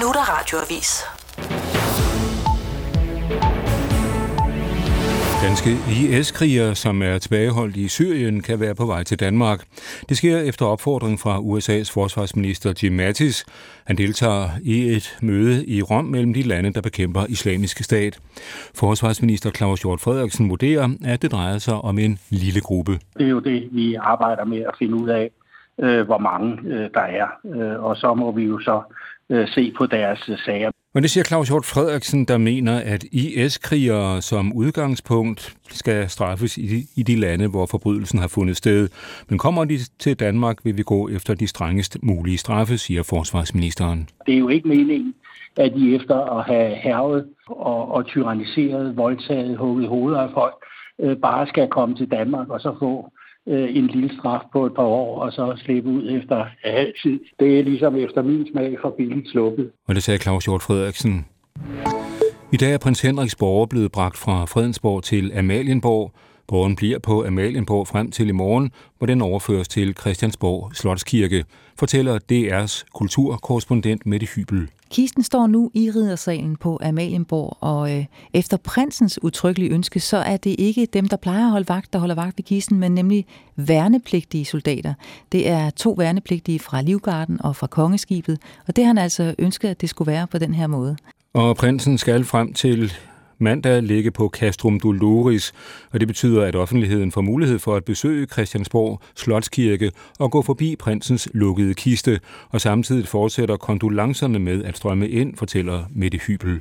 Nu 0.00 0.08
er 0.08 0.12
der 0.12 0.24
radioavis. 0.38 0.90
Danske 5.42 5.70
IS-krigere, 6.00 6.74
som 6.74 7.02
er 7.02 7.18
tilbageholdt 7.18 7.76
i 7.76 7.88
Syrien, 7.88 8.42
kan 8.42 8.60
være 8.60 8.74
på 8.74 8.86
vej 8.86 9.02
til 9.02 9.20
Danmark. 9.20 9.64
Det 10.08 10.16
sker 10.16 10.38
efter 10.38 10.66
opfordring 10.66 11.20
fra 11.20 11.38
USA's 11.38 11.92
forsvarsminister 11.92 12.72
Jim 12.82 12.92
Mattis. 12.92 13.44
Han 13.84 13.96
deltager 13.96 14.48
i 14.62 14.96
et 14.96 15.16
møde 15.22 15.66
i 15.66 15.82
Rom 15.82 16.04
mellem 16.04 16.34
de 16.34 16.42
lande, 16.42 16.72
der 16.72 16.80
bekæmper 16.80 17.26
islamisk 17.28 17.84
stat. 17.84 18.18
Forsvarsminister 18.74 19.50
Claus 19.50 19.82
Hjort 19.82 20.00
Frederiksen 20.00 20.50
vurderer, 20.50 20.88
at 21.04 21.22
det 21.22 21.32
drejer 21.32 21.58
sig 21.58 21.74
om 21.74 21.98
en 21.98 22.18
lille 22.30 22.60
gruppe. 22.60 22.92
Det 23.18 23.24
er 23.24 23.30
jo 23.30 23.40
det, 23.40 23.68
vi 23.72 23.94
arbejder 23.94 24.44
med 24.44 24.58
at 24.58 24.74
finde 24.78 24.94
ud 24.94 25.08
af, 25.08 25.30
øh, 25.82 26.06
hvor 26.06 26.18
mange 26.18 26.58
øh, 26.64 26.90
der 26.94 27.00
er. 27.00 27.26
Øh, 27.54 27.84
og 27.84 27.96
så 27.96 28.14
må 28.14 28.32
vi 28.32 28.44
jo 28.44 28.58
så 28.58 28.82
øh, 29.30 29.48
se 29.48 29.72
på 29.78 29.86
deres 29.86 30.28
øh, 30.28 30.38
sager. 30.38 30.70
Men 30.94 31.02
det 31.02 31.10
siger 31.10 31.24
Claus 31.24 31.48
Hjort 31.48 31.64
Frederiksen, 31.64 32.24
der 32.24 32.38
mener, 32.38 32.80
at 32.84 33.04
IS-krigere 33.12 34.22
som 34.22 34.52
udgangspunkt 34.52 35.56
skal 35.68 36.08
straffes 36.08 36.58
i 36.58 36.66
de, 36.66 36.86
i 36.96 37.02
de 37.02 37.20
lande, 37.20 37.48
hvor 37.48 37.66
forbrydelsen 37.66 38.18
har 38.18 38.28
fundet 38.28 38.56
sted. 38.56 38.88
Men 39.28 39.38
kommer 39.38 39.64
de 39.64 39.78
til 39.98 40.20
Danmark, 40.20 40.56
vil 40.64 40.76
vi 40.76 40.82
gå 40.82 41.08
efter 41.08 41.34
de 41.34 41.46
strengest 41.46 41.98
mulige 42.02 42.38
straffe, 42.38 42.78
siger 42.78 43.02
forsvarsministeren. 43.02 44.08
Det 44.26 44.34
er 44.34 44.38
jo 44.38 44.48
ikke 44.48 44.68
meningen, 44.68 45.14
at 45.56 45.72
de 45.76 45.94
efter 45.94 46.38
at 46.38 46.44
have 46.44 46.74
hervet 46.74 47.26
og, 47.46 47.92
og 47.92 48.06
tyranniseret, 48.06 48.96
voldtaget, 48.96 49.58
hugget 49.58 49.88
hoveder 49.88 50.20
af 50.20 50.30
folk, 50.34 50.54
øh, 51.00 51.16
bare 51.16 51.46
skal 51.46 51.68
komme 51.68 51.96
til 51.96 52.10
Danmark 52.10 52.48
og 52.48 52.60
så 52.60 52.76
få 52.78 53.10
øh, 53.48 53.76
en 53.76 53.86
lille 53.86 54.10
straf 54.18 54.40
på 54.52 54.66
et 54.66 54.74
par 54.74 54.82
år, 54.82 55.20
og 55.20 55.32
så 55.32 55.54
slippe 55.56 55.90
ud 55.90 56.10
efter 56.10 56.44
halv 56.64 56.92
tid. 57.02 57.20
Det 57.40 57.58
er 57.58 57.62
ligesom 57.64 57.96
efter 57.96 58.22
min 58.22 58.46
smag 58.52 58.76
for 58.82 58.94
billigt 58.98 59.28
sluppet. 59.28 59.70
Og 59.88 59.94
det 59.94 60.02
sagde 60.02 60.18
Claus 60.18 60.44
Hjort 60.44 60.62
Frederiksen. 60.62 61.26
I 62.52 62.56
dag 62.56 62.74
er 62.74 62.78
prins 62.78 63.00
Henriks 63.00 63.36
borger 63.36 63.66
blevet 63.66 63.92
bragt 63.92 64.16
fra 64.16 64.44
Fredensborg 64.44 65.02
til 65.02 65.32
Amalienborg. 65.38 66.12
Borgen 66.46 66.76
bliver 66.76 66.98
på 66.98 67.26
Amalienborg 67.26 67.88
frem 67.88 68.10
til 68.10 68.28
i 68.28 68.32
morgen, 68.32 68.70
hvor 68.98 69.06
den 69.06 69.22
overføres 69.22 69.68
til 69.68 69.94
Christiansborg 70.00 70.70
Slotskirke, 70.74 71.44
fortæller 71.78 72.18
DR's 72.32 72.84
kulturkorrespondent 72.94 74.06
Mette 74.06 74.26
Hybel. 74.26 74.68
Kisten 74.90 75.22
står 75.22 75.46
nu 75.46 75.70
i 75.74 75.90
riddersalen 75.90 76.56
på 76.56 76.78
Amalienborg, 76.82 77.56
og 77.60 77.98
øh, 77.98 78.04
efter 78.32 78.56
prinsens 78.56 79.22
utryggelige 79.22 79.70
ønske, 79.70 80.00
så 80.00 80.16
er 80.16 80.36
det 80.36 80.56
ikke 80.58 80.86
dem, 80.86 81.08
der 81.08 81.16
plejer 81.16 81.44
at 81.44 81.50
holde 81.50 81.68
vagt, 81.68 81.92
der 81.92 81.98
holder 81.98 82.14
vagt 82.14 82.38
ved 82.38 82.44
kisten, 82.44 82.78
men 82.78 82.94
nemlig 82.94 83.26
værnepligtige 83.56 84.44
soldater. 84.44 84.94
Det 85.32 85.48
er 85.48 85.70
to 85.70 85.90
værnepligtige 85.90 86.58
fra 86.58 86.82
Livgarden 86.82 87.40
og 87.42 87.56
fra 87.56 87.66
Kongeskibet, 87.66 88.38
og 88.66 88.76
det 88.76 88.84
har 88.84 88.88
han 88.88 88.98
altså 88.98 89.34
ønsket, 89.38 89.68
at 89.68 89.80
det 89.80 89.88
skulle 89.88 90.12
være 90.12 90.26
på 90.26 90.38
den 90.38 90.54
her 90.54 90.66
måde. 90.66 90.96
Og 91.34 91.56
prinsen 91.56 91.98
skal 91.98 92.24
frem 92.24 92.52
til 92.52 92.92
mandag 93.38 93.82
ligge 93.82 94.10
på 94.10 94.28
Castrum 94.28 94.80
Doloris, 94.80 95.52
og 95.92 96.00
det 96.00 96.08
betyder, 96.08 96.42
at 96.42 96.56
offentligheden 96.56 97.12
får 97.12 97.20
mulighed 97.20 97.58
for 97.58 97.76
at 97.76 97.84
besøge 97.84 98.26
Christiansborg 98.26 99.00
Slotskirke 99.16 99.92
og 100.18 100.30
gå 100.30 100.42
forbi 100.42 100.76
prinsens 100.76 101.28
lukkede 101.34 101.74
kiste, 101.74 102.20
og 102.48 102.60
samtidig 102.60 103.08
fortsætter 103.08 103.56
kondolancerne 103.56 104.38
med 104.38 104.64
at 104.64 104.76
strømme 104.76 105.08
ind, 105.08 105.36
fortæller 105.36 105.84
Mette 105.90 106.18
Hybel. 106.18 106.60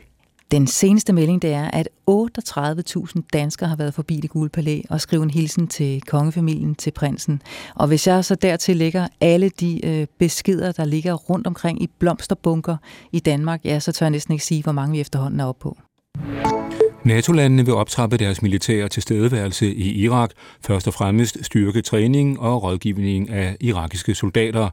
Den 0.54 0.68
seneste 0.68 1.14
melding 1.14 1.42
det 1.42 1.54
er, 1.54 1.72
at 1.72 1.90
38.000 2.10 3.22
danskere 3.34 3.70
har 3.70 3.76
været 3.76 3.94
forbi 3.94 4.16
det 4.16 4.30
gule 4.30 4.50
palæ 4.50 4.82
og 4.90 5.02
skrevet 5.02 5.24
en 5.24 5.30
hilsen 5.30 5.68
til 5.68 6.02
kongefamilien, 6.02 6.76
til 6.76 6.92
prinsen. 6.92 7.42
Og 7.76 7.88
hvis 7.88 8.08
jeg 8.08 8.26
så 8.26 8.36
dertil 8.36 8.78
lægger 8.78 9.08
alle 9.22 9.50
de 9.50 9.86
øh, 9.86 10.08
beskeder, 10.20 10.72
der 10.72 10.86
ligger 10.86 11.14
rundt 11.14 11.48
omkring 11.48 11.84
i 11.84 11.90
blomsterbunker 12.00 12.78
i 13.12 13.20
Danmark, 13.20 13.66
ja, 13.66 13.80
så 13.80 13.92
tør 13.92 14.06
jeg 14.06 14.12
næsten 14.12 14.32
ikke 14.32 14.46
sige, 14.46 14.64
hvor 14.64 14.72
mange 14.72 14.92
vi 14.92 15.00
efterhånden 15.00 15.40
er 15.40 15.46
oppe 15.46 15.62
på. 15.62 15.78
NATO-landene 17.04 17.66
vil 17.66 17.74
optrappe 17.74 18.18
deres 18.18 18.42
militære 18.42 18.90
tilstedeværelse 18.90 19.74
i 19.74 19.92
Irak, 19.92 20.32
først 20.66 20.88
og 20.88 20.94
fremmest 20.94 21.38
styrke 21.42 21.82
træning 21.82 22.40
og 22.40 22.64
rådgivning 22.64 23.30
af 23.30 23.58
irakiske 23.60 24.16
soldater. 24.16 24.70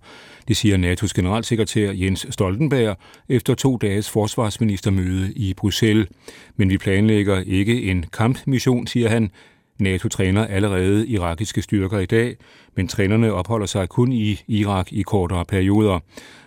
Det 0.49 0.57
siger 0.57 0.76
NATO's 0.76 1.12
generalsekretær 1.14 1.93
Jens 1.93 2.26
Stoltenberg 2.30 2.97
efter 3.28 3.55
to 3.55 3.76
dages 3.76 4.11
forsvarsministermøde 4.11 5.32
i 5.32 5.55
Bruxelles. 5.55 6.09
Men 6.57 6.70
vi 6.70 6.78
planlægger 6.78 7.43
ikke 7.47 7.82
en 7.82 8.05
kampmission, 8.12 8.86
siger 8.86 9.09
han. 9.09 9.30
NATO 9.78 10.09
træner 10.09 10.47
allerede 10.47 11.07
irakiske 11.07 11.62
styrker 11.62 11.99
i 11.99 12.07
dag, 12.07 12.36
men 12.76 12.88
trænerne 12.88 13.32
opholder 13.32 13.66
sig 13.66 13.88
kun 13.88 14.12
i 14.12 14.41
Irak 14.49 14.93
i 14.93 15.03
kortere 15.03 15.45
perioder 15.45 15.99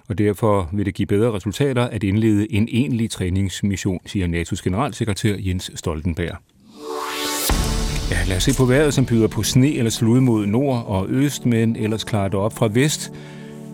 og 0.09 0.17
derfor 0.17 0.69
vil 0.73 0.85
det 0.85 0.93
give 0.93 1.05
bedre 1.05 1.31
resultater 1.31 1.83
at 1.83 2.03
indlede 2.03 2.53
en 2.53 2.67
egentlig 2.71 3.11
træningsmission, 3.11 3.99
siger 4.05 4.27
NATO's 4.27 4.63
generalsekretær 4.63 5.35
Jens 5.39 5.71
Stoltenberg. 5.75 6.37
Ja, 8.11 8.17
lad 8.27 8.37
os 8.37 8.43
se 8.43 8.51
på 8.57 8.65
vejret, 8.65 8.93
som 8.93 9.05
byder 9.05 9.27
på 9.27 9.43
sne 9.43 9.73
eller 9.75 9.91
slud 9.91 10.19
mod 10.19 10.45
nord 10.45 10.85
og 10.87 11.05
øst, 11.09 11.45
men 11.45 11.75
ellers 11.75 12.03
klarer 12.03 12.27
det 12.27 12.39
op 12.39 12.53
fra 12.53 12.67
vest 12.67 13.11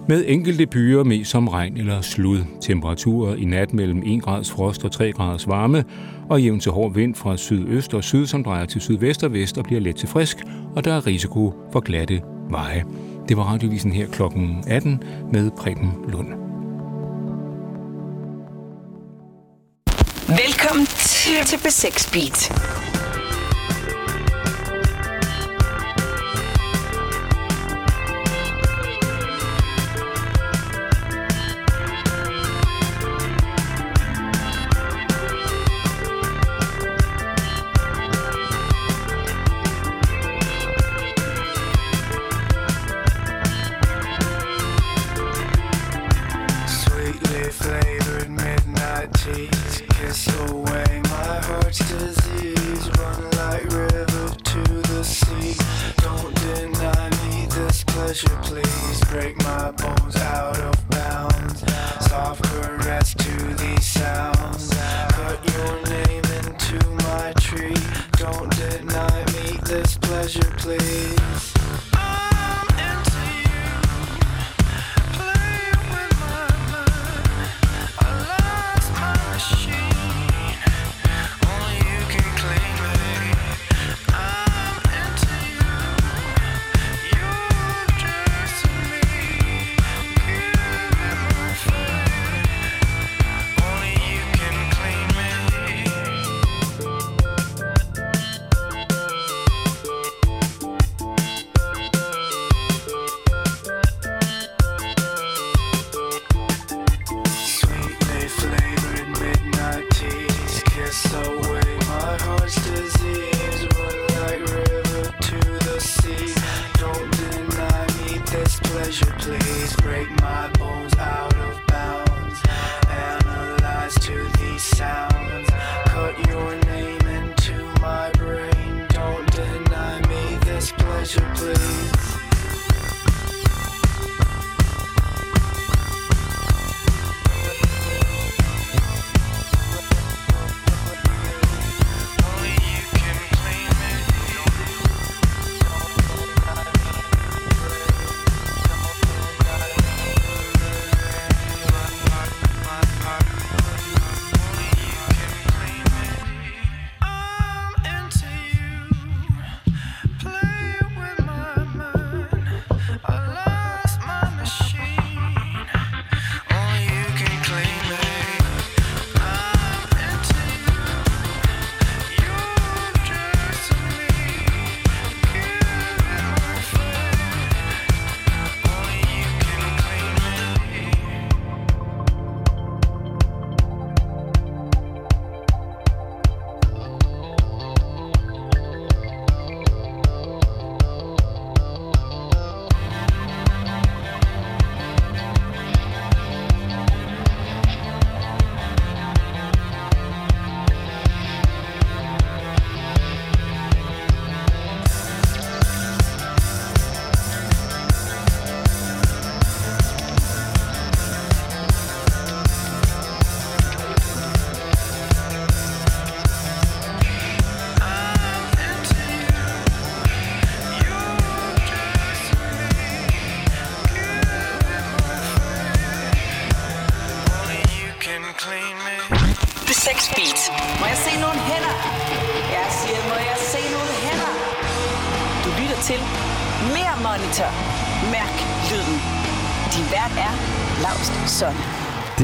med 0.09 0.23
enkelte 0.27 0.65
byer 0.65 1.03
med 1.03 1.25
som 1.25 1.47
regn 1.47 1.77
eller 1.77 2.01
slud. 2.01 2.39
Temperaturer 2.61 3.35
i 3.35 3.45
nat 3.45 3.73
mellem 3.73 4.03
1 4.05 4.21
grads 4.21 4.51
frost 4.51 4.85
og 4.85 4.91
3 4.91 5.11
graders 5.11 5.47
varme, 5.47 5.83
og 6.29 6.41
jævn 6.41 6.59
til 6.59 6.71
hård 6.71 6.93
vind 6.93 7.15
fra 7.15 7.37
sydøst 7.37 7.93
og 7.93 8.03
syd, 8.03 8.25
som 8.25 8.43
drejer 8.43 8.65
til 8.65 8.81
sydvest 8.81 9.23
og 9.23 9.33
vest 9.33 9.57
og 9.57 9.63
bliver 9.63 9.81
let 9.81 9.95
til 9.95 10.07
frisk, 10.07 10.37
og 10.75 10.85
der 10.85 10.93
er 10.93 11.07
risiko 11.07 11.53
for 11.71 11.79
glatte 11.79 12.21
veje. 12.49 12.83
Det 13.29 13.37
var 13.37 13.43
radiovisen 13.43 13.91
her 13.91 14.07
klokken 14.07 14.63
18 14.67 15.03
med 15.31 15.51
Preben 15.51 15.91
Lund. 16.07 16.27
Velkommen 20.27 20.85
til, 20.85 21.45
til 21.45 21.57
B6 21.57 22.13
Beat. 22.13 22.98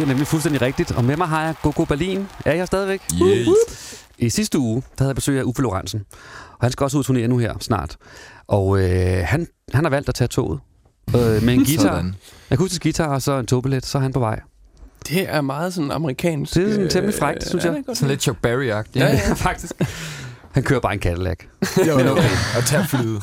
Er 0.06 0.10
nemlig 0.10 0.28
fuldstændig 0.28 0.62
rigtigt. 0.62 0.92
Og 0.92 1.04
med 1.06 1.18
mig 1.18 1.28
har 1.28 1.46
jeg 1.46 1.56
Gogo 1.62 1.86
Berlin. 1.86 2.28
Er 2.46 2.54
jeg 2.54 2.68
stadigvæk? 2.68 3.02
Yes. 3.24 3.48
I 4.18 4.30
sidste 4.30 4.60
uge, 4.60 4.76
der 4.82 5.04
havde 5.04 5.10
jeg 5.10 5.16
besøg 5.16 5.40
af 5.40 5.44
Uffe 5.44 5.62
Lorentzen. 5.62 6.04
Og 6.52 6.58
han 6.62 6.72
skal 6.72 6.84
også 6.84 6.98
ud 6.98 7.02
og 7.02 7.06
turnere 7.06 7.28
nu 7.28 7.38
her 7.38 7.54
snart. 7.60 7.98
Og 8.48 8.80
øh, 8.80 9.24
han, 9.26 9.48
han 9.74 9.84
har 9.86 9.90
valgt 9.90 10.10
at 10.10 10.16
tage 10.16 10.28
toget. 10.28 10.60
Øh, 11.16 11.44
med 11.44 11.54
en 11.54 11.66
guitar. 11.70 11.82
Sådan. 11.82 12.16
Akustisk 12.50 12.84
guitar 12.84 13.08
og 13.08 13.22
så 13.22 13.40
en 13.40 13.46
togbillet, 13.46 13.86
så 13.86 13.98
er 13.98 14.02
han 14.02 14.14
på 14.14 14.20
vej. 14.20 14.40
Det 15.10 15.30
er 15.30 15.42
meget 15.42 15.74
sådan 15.74 15.92
amerikansk. 15.92 16.54
Det 16.56 16.64
er 16.64 16.70
sådan 16.70 16.84
øh, 16.84 16.90
temmelig 16.90 17.20
frækt, 17.20 17.48
synes 17.48 17.64
ja, 17.64 17.70
jeg. 17.70 17.76
det 17.78 17.82
er 17.84 17.86
godt. 17.86 17.98
Sådan 17.98 18.10
lidt 18.10 18.22
Chuck 18.22 18.38
Berry-agtigt. 18.48 19.00
Ja, 19.00 19.08
ja. 19.08 19.34
faktisk. 19.48 19.74
Han 20.56 20.64
kører 20.64 20.80
bare 20.80 20.94
en 20.94 21.00
Cadillac. 21.00 21.38
Jo, 21.88 22.00
jo. 22.00 22.12
Og 22.58 22.64
tager 22.66 22.86
flyet. 22.86 23.22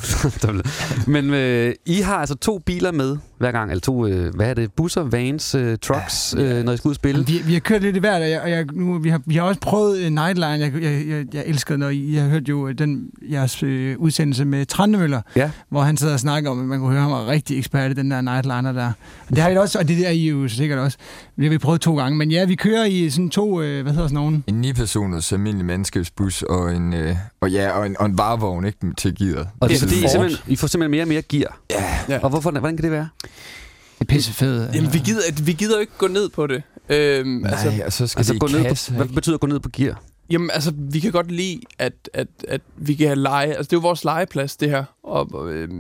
Men 1.15 1.31
øh, 1.35 1.75
I 1.87 2.01
har 2.01 2.17
altså 2.17 2.35
to 2.35 2.59
biler 2.59 2.93
med 2.93 3.17
hver 3.39 3.53
gang, 3.53 3.71
eller 3.71 3.81
to, 3.81 4.07
øh, 4.07 4.35
hvad 4.35 4.51
er 4.51 4.55
det, 4.55 4.73
busser, 4.73 5.03
vans, 5.03 5.55
øh, 5.55 5.79
trucks, 5.83 6.35
øh, 6.39 6.65
når 6.65 6.73
I 6.73 6.77
skal 6.77 6.89
ud 6.89 6.93
og 6.93 6.97
spille. 6.97 7.27
Vi, 7.27 7.43
vi 7.47 7.53
har 7.53 7.61
kørt 7.61 7.83
lidt 7.83 7.97
i 7.97 7.99
hvert, 7.99 8.23
og, 8.23 8.31
jeg, 8.31 8.41
og 8.41 8.51
jeg, 8.51 8.65
nu, 8.73 8.99
vi, 8.99 9.09
har, 9.09 9.21
vi 9.27 9.35
har 9.35 9.43
også 9.43 9.61
prøvet 9.61 9.97
uh, 9.97 10.03
Nightline. 10.13 10.43
Jeg, 10.43 10.73
jeg, 10.83 11.05
jeg, 11.09 11.25
jeg 11.35 11.43
elsker, 11.47 11.77
når 11.77 11.89
I, 11.89 12.15
jeg 12.15 12.23
har 12.23 12.31
hørt 12.31 12.49
jo 12.49 12.69
øh, 12.69 12.79
den, 12.79 13.07
jeres 13.31 13.63
øh, 13.63 13.99
udsendelse 13.99 14.45
med 14.45 14.67
Trandemøller, 14.67 15.21
Ja. 15.37 15.51
hvor 15.69 15.81
han 15.83 15.97
sidder 15.97 16.13
og 16.13 16.21
snakker 16.21 16.51
om, 16.51 16.61
at 16.61 16.67
man 16.67 16.79
kunne 16.79 16.93
høre 16.93 17.03
ham 17.03 17.13
er 17.13 17.27
rigtig 17.27 17.59
ekspert 17.59 17.91
i 17.91 17.95
den 17.95 18.11
der 18.11 18.21
Nightliner 18.21 18.73
der. 18.73 18.93
Og 19.29 19.37
det 19.37 19.39
har 19.43 19.51
I 19.51 19.57
også, 19.57 19.79
og 19.79 19.89
det 19.89 20.07
er 20.07 20.11
I 20.11 20.29
jo 20.29 20.49
sikkert 20.49 20.79
også. 20.79 20.99
Det 21.37 21.45
har 21.45 21.51
vi 21.51 21.59
prøvet 21.59 21.81
to 21.81 21.97
gange. 21.97 22.19
Men 22.19 22.31
ja, 22.31 22.45
vi 22.45 22.55
kører 22.55 22.85
i 22.85 23.11
sådan 23.11 23.31
to, 23.31 23.63
øh, 23.63 23.83
hvad 23.83 23.93
hedder 23.93 24.07
sådan 24.09 24.15
nogen? 24.15 24.45
En 24.47 24.65
9-personers 24.65 25.33
almindelig 25.33 25.67
mandskabsbus 25.67 26.43
og 26.43 26.75
en, 26.75 26.95
øh, 26.95 27.17
og 27.41 27.51
ja, 27.51 27.71
og 27.71 27.87
en, 27.87 27.97
og 27.99 28.07
en 28.07 28.19
varevogn 28.19 28.65
ikke, 28.67 28.79
til 28.99 29.15
gearet. 29.19 29.49
Og 29.61 29.69
det 29.69 29.77
er 29.77 29.81
Det 29.81 29.83
er 29.83 29.89
fordi, 29.89 29.99
I, 29.99 30.01
Ford. 30.03 30.11
simpelthen, 30.11 30.53
I 30.53 30.57
får 30.57 30.67
simpelthen 30.67 30.91
mere 30.91 31.03
og 31.03 31.09
mere 31.09 31.23
gear. 31.23 31.59
Ja. 32.09 32.19
Og 32.23 32.31
hvorfor, 32.31 32.51
hvordan 32.51 32.77
kan 32.77 32.83
det 32.85 32.91
være? 32.93 33.09
Det 33.23 33.31
er 34.01 34.05
pissefedt. 34.05 34.75
Jamen, 34.75 34.93
vi 34.93 34.99
gider, 34.99 35.43
vi 35.45 35.53
gider 35.53 35.75
jo 35.77 35.81
ikke 35.81 35.93
gå 35.99 36.07
ned 36.09 36.29
på 36.29 36.47
det. 36.47 36.63
Øhm, 36.89 37.29
Nej, 37.29 37.51
altså, 37.51 37.83
og 37.87 37.93
så 37.93 38.07
skal 38.07 38.21
Altså, 38.21 38.33
det 38.33 38.41
gå 38.41 38.47
ned 38.47 38.63
kasse, 38.65 38.91
på, 38.93 38.97
hvad 38.97 39.07
betyder 39.07 39.39
gå 39.39 39.47
ned 39.47 39.61
på 39.61 39.69
gear? 39.73 40.03
jamen, 40.31 40.51
altså, 40.55 40.73
vi 40.77 41.01
kan 41.01 41.13
godt 41.13 41.31
lide, 41.33 41.61
at, 41.79 41.93
at, 42.15 42.27
at 42.49 42.61
vi 42.77 42.95
kan 42.95 43.07
have 43.07 43.19
lege. 43.19 43.47
Altså, 43.49 43.63
det 43.63 43.73
er 43.73 43.77
jo 43.77 43.81
vores 43.81 44.05
legeplads, 44.05 44.57
det 44.57 44.71
her. 44.71 44.85
Og, 45.05 45.29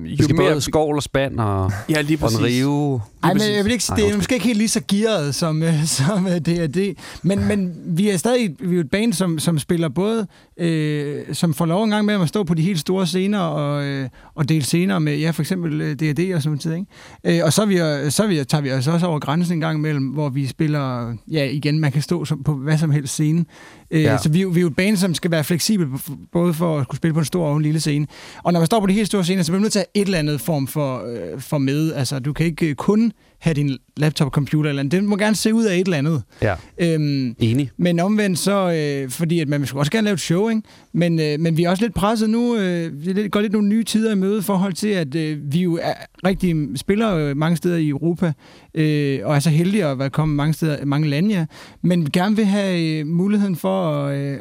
Vi 0.04 0.10
jo 0.14 0.22
skal 0.24 0.36
mere... 0.36 0.50
både 0.50 0.60
skovl 0.60 0.96
og 0.96 1.02
spand 1.02 1.40
og, 1.40 1.72
Ja, 1.88 2.00
lige 2.00 2.18
og 2.22 2.30
en 2.32 2.38
præcis. 2.38 2.40
rive. 2.40 3.00
Ej, 3.22 3.28
men 3.32 3.36
præcis. 3.38 3.56
jeg 3.56 3.64
vil 3.64 3.72
ikke, 3.72 3.84
sige- 3.84 3.96
det 3.96 4.10
er 4.10 4.16
måske 4.16 4.34
ikke 4.34 4.46
helt 4.46 4.58
lige 4.58 4.68
så 4.68 4.80
gearet 4.88 5.34
som, 5.34 5.62
øh, 5.62 5.84
som 5.98 6.26
øh, 6.26 6.32
D&D. 6.32 6.96
Men, 7.22 7.48
men 7.48 7.74
vi 7.86 8.08
er 8.10 8.16
stadig 8.16 8.56
vi 8.60 8.76
er 8.76 8.80
et 8.80 8.90
band, 8.90 9.12
som, 9.12 9.38
som 9.38 9.58
spiller 9.58 9.88
både, 9.88 10.26
øh, 10.58 11.22
som 11.32 11.54
får 11.54 11.66
lov 11.66 11.84
en 11.84 11.90
gang 11.90 12.04
med 12.06 12.14
at 12.14 12.28
stå 12.28 12.44
på 12.44 12.54
de 12.54 12.62
helt 12.62 12.78
store 12.80 13.06
scener 13.06 13.38
og, 13.38 13.84
øh, 13.84 14.08
og 14.34 14.48
dele 14.48 14.62
scener 14.64 14.98
med, 14.98 15.16
ja, 15.18 15.30
for 15.30 15.42
eksempel 15.42 15.80
øh, 15.80 15.94
D&D 15.96 16.34
og 16.34 16.42
sådan 16.42 16.58
noget. 16.64 16.78
Ikke? 17.24 17.38
Øh, 17.40 17.44
og 17.46 17.52
så, 17.52 17.62
er 17.62 17.66
vi, 17.66 17.78
øh, 17.80 18.10
så 18.10 18.22
er 18.22 18.26
vi, 18.26 18.44
tager 18.44 18.62
vi 18.62 18.72
os 18.72 18.86
også 18.88 19.06
over 19.06 19.18
grænsen 19.18 19.54
en 19.56 19.60
gang 19.60 19.78
imellem, 19.78 20.04
hvor 20.06 20.28
vi 20.28 20.46
spiller, 20.46 21.14
ja, 21.30 21.44
igen, 21.44 21.78
man 21.80 21.92
kan 21.92 22.02
stå 22.02 22.24
som, 22.24 22.42
på 22.42 22.54
hvad 22.54 22.78
som 22.78 22.90
helst 22.90 23.12
scene. 23.12 23.44
Øh, 23.90 24.02
Ja. 24.02 24.18
Så 24.18 24.28
vi, 24.28 24.38
er 24.38 24.42
jo- 24.42 24.48
vi 24.48 24.56
er 24.58 24.62
jo 24.62 24.66
et 24.68 24.76
band, 24.76 24.96
som 24.96 25.14
skal 25.14 25.30
være 25.30 25.44
fleksibel, 25.44 25.86
både 26.32 26.54
for 26.54 26.78
at 26.78 26.88
kunne 26.88 26.96
spille 26.96 27.14
på 27.14 27.18
en 27.20 27.24
stor 27.26 27.46
og 27.46 27.56
en 27.56 27.62
lille 27.62 27.80
scene. 27.80 28.06
Og 28.42 28.52
når 28.52 28.60
man 28.60 28.66
står 28.66 28.80
på 28.80 28.86
de 28.86 28.92
helt 28.92 29.06
store 29.12 29.24
scener, 29.24 29.42
så 29.42 29.52
bliver 29.52 29.58
man 29.58 29.62
nødt 29.62 29.72
til 29.72 29.78
at 29.78 29.86
have 29.94 30.02
et 30.02 30.06
eller 30.06 30.18
andet 30.18 30.40
form 30.40 30.66
for, 30.66 31.04
øh, 31.06 31.40
for 31.40 31.58
med. 31.58 31.92
Altså, 31.92 32.18
du 32.18 32.32
kan 32.32 32.46
ikke 32.46 32.66
øh, 32.68 32.74
kun 32.74 33.12
have 33.38 33.54
din 33.54 33.78
laptop, 33.96 34.30
computer 34.32 34.68
eller 34.70 34.80
andet. 34.80 34.92
Den 35.00 35.06
må 35.08 35.16
gerne 35.16 35.36
se 35.36 35.54
ud 35.54 35.64
af 35.64 35.74
et 35.76 35.84
eller 35.86 35.98
andet. 35.98 36.22
Ja, 36.42 36.54
Øhm, 36.78 37.34
enig. 37.38 37.70
men 37.76 38.00
omvendt 38.00 38.38
så, 38.38 38.72
øh, 38.72 39.10
fordi 39.10 39.40
at 39.40 39.48
man 39.48 39.66
skulle 39.66 39.80
også 39.80 39.92
gerne 39.92 40.04
lave 40.04 40.14
et 40.14 40.20
show, 40.20 40.48
ikke? 40.48 40.62
Men, 40.92 41.20
øh, 41.20 41.40
men 41.40 41.56
vi 41.56 41.64
er 41.64 41.70
også 41.70 41.84
lidt 41.84 41.94
presset 41.94 42.30
nu. 42.30 42.56
Øh, 42.56 43.06
vi 43.06 43.28
går 43.28 43.40
lidt 43.40 43.52
nogle 43.52 43.68
nye 43.68 43.84
tider 43.84 44.12
i 44.12 44.14
møde 44.14 44.38
i 44.38 44.42
forhold 44.42 44.72
til, 44.72 44.88
at 44.88 45.14
øh, 45.14 45.38
vi 45.52 45.58
jo 45.62 45.78
er 45.82 45.94
rigtig 46.26 46.56
spiller 46.76 47.14
øh, 47.14 47.36
mange 47.36 47.56
steder 47.56 47.76
i 47.76 47.88
Europa, 47.88 48.32
øh, 48.74 49.20
og 49.24 49.34
er 49.34 49.40
så 49.40 49.50
heldige 49.50 49.84
at 49.86 49.98
være 49.98 50.10
kommet 50.10 50.36
mange 50.36 50.54
steder, 50.54 50.84
mange 50.84 51.08
lande, 51.08 51.34
ja. 51.34 51.46
Men 51.82 52.10
gerne 52.10 52.36
vil 52.36 52.44
have 52.44 52.98
øh, 53.00 53.06
muligheden 53.06 53.56
for 53.56 53.92
at... 54.04 54.18
Øh, 54.18 54.38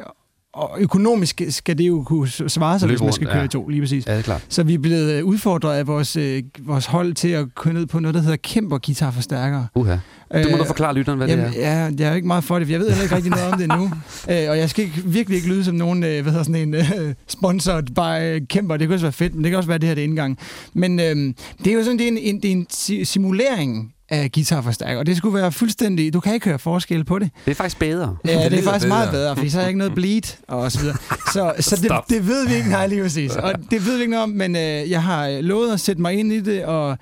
og 0.54 0.76
økonomisk 0.80 1.42
skal 1.48 1.78
det 1.78 1.84
jo 1.88 2.02
kunne 2.02 2.28
svare 2.28 2.78
sig, 2.78 2.88
Løbe 2.88 2.98
hvis 2.98 3.04
man 3.04 3.12
skal 3.12 3.26
køre 3.26 3.38
ja. 3.38 3.44
i 3.44 3.48
to, 3.48 3.68
lige 3.68 3.80
præcis. 3.80 4.06
Ja, 4.06 4.12
det 4.12 4.18
er 4.18 4.22
klart. 4.22 4.44
Så 4.48 4.62
vi 4.62 4.74
er 4.74 4.78
blevet 4.78 5.12
øh, 5.12 5.24
udfordret 5.24 5.74
af 5.76 5.86
vores, 5.86 6.16
øh, 6.16 6.42
vores 6.60 6.86
hold 6.86 7.14
til 7.14 7.28
at 7.28 7.54
køre 7.54 7.74
ned 7.74 7.86
på 7.86 7.98
noget, 8.00 8.14
der 8.14 8.20
hedder 8.20 8.36
Kæmper 8.36 8.78
guitarforstærkere. 8.78 9.66
Uha. 9.74 9.92
Du 9.92 9.98
må 10.32 10.38
Øh, 10.38 10.58
du 10.58 10.64
forklare 10.64 10.94
lytteren, 10.94 11.16
hvad 11.18 11.28
Jamen, 11.28 11.44
det 11.44 11.64
er. 11.64 11.78
ja, 11.86 11.90
jeg 11.98 12.10
er 12.10 12.14
ikke 12.14 12.26
meget 12.28 12.44
for 12.44 12.58
det, 12.58 12.66
for 12.66 12.72
jeg 12.72 12.80
ved 12.80 12.88
heller 12.88 13.02
ikke 13.02 13.14
rigtig 13.16 13.30
noget 13.30 13.46
om 13.52 13.58
det 13.58 13.64
endnu. 13.72 13.84
øh, 14.44 14.50
og 14.50 14.58
jeg 14.58 14.70
skal 14.70 14.84
ikke, 14.84 15.02
virkelig 15.04 15.36
ikke 15.36 15.48
lyde 15.48 15.64
som 15.64 15.74
nogen, 15.74 16.04
øh, 16.04 16.22
hvad 16.22 16.32
hedder 16.32 16.44
sådan 16.44 16.68
en, 16.68 16.74
øh, 16.74 17.14
sponsored 17.28 17.82
by 17.82 18.46
Kæmper. 18.46 18.76
Det 18.76 18.86
kunne 18.88 18.94
også 18.96 19.04
være 19.06 19.12
fedt, 19.12 19.34
men 19.34 19.44
det 19.44 19.50
kan 19.50 19.56
også 19.56 19.68
være, 19.68 19.78
det 19.78 19.88
her 19.88 19.94
det 19.94 20.02
er 20.02 20.08
indgang. 20.08 20.38
Men 20.74 21.00
øh, 21.00 21.16
det 21.64 21.66
er 21.66 21.72
jo 21.74 21.82
sådan, 21.84 21.98
det 21.98 22.04
er 22.04 22.08
en, 22.08 22.18
en, 22.18 22.36
det 22.42 22.48
er 22.48 22.52
en 22.52 22.66
si- 22.70 23.04
simulering 23.04 23.92
af 24.12 24.32
guitarforstærker, 24.32 24.98
og 24.98 25.06
det 25.06 25.16
skulle 25.16 25.34
være 25.34 25.52
fuldstændig... 25.52 26.12
Du 26.12 26.20
kan 26.20 26.34
ikke 26.34 26.46
høre 26.46 26.58
forskel 26.58 27.04
på 27.04 27.18
det. 27.18 27.30
Det 27.44 27.50
er 27.50 27.54
faktisk 27.54 27.78
bedre. 27.78 28.16
Ja, 28.24 28.32
det, 28.32 28.44
er 28.44 28.50
lyder 28.50 28.62
faktisk 28.62 28.88
meget 28.88 29.10
bedre. 29.10 29.22
bedre, 29.22 29.36
fordi 29.36 29.50
så 29.50 29.58
er 29.58 29.62
jeg 29.62 29.68
ikke 29.68 29.78
noget 29.78 29.94
bleed 29.94 30.36
og 30.48 30.72
så 30.72 30.80
videre. 30.80 30.96
Så, 31.32 31.54
så 31.70 31.76
det, 31.82 31.90
det 32.08 32.28
ved 32.28 32.48
vi 32.48 32.54
ikke, 32.54 32.68
nej 32.68 32.86
lige 32.86 33.02
præcis. 33.02 33.36
Og 33.36 33.54
det 33.70 33.86
ved 33.86 33.96
vi 33.96 34.00
ikke 34.00 34.10
noget 34.10 34.22
om, 34.22 34.30
men 34.30 34.56
øh, 34.56 34.90
jeg 34.90 35.02
har 35.02 35.28
øh, 35.28 35.38
lovet 35.40 35.72
at 35.72 35.80
sætte 35.80 36.02
mig 36.02 36.14
ind 36.14 36.32
i 36.32 36.40
det, 36.40 36.64
og 36.64 36.98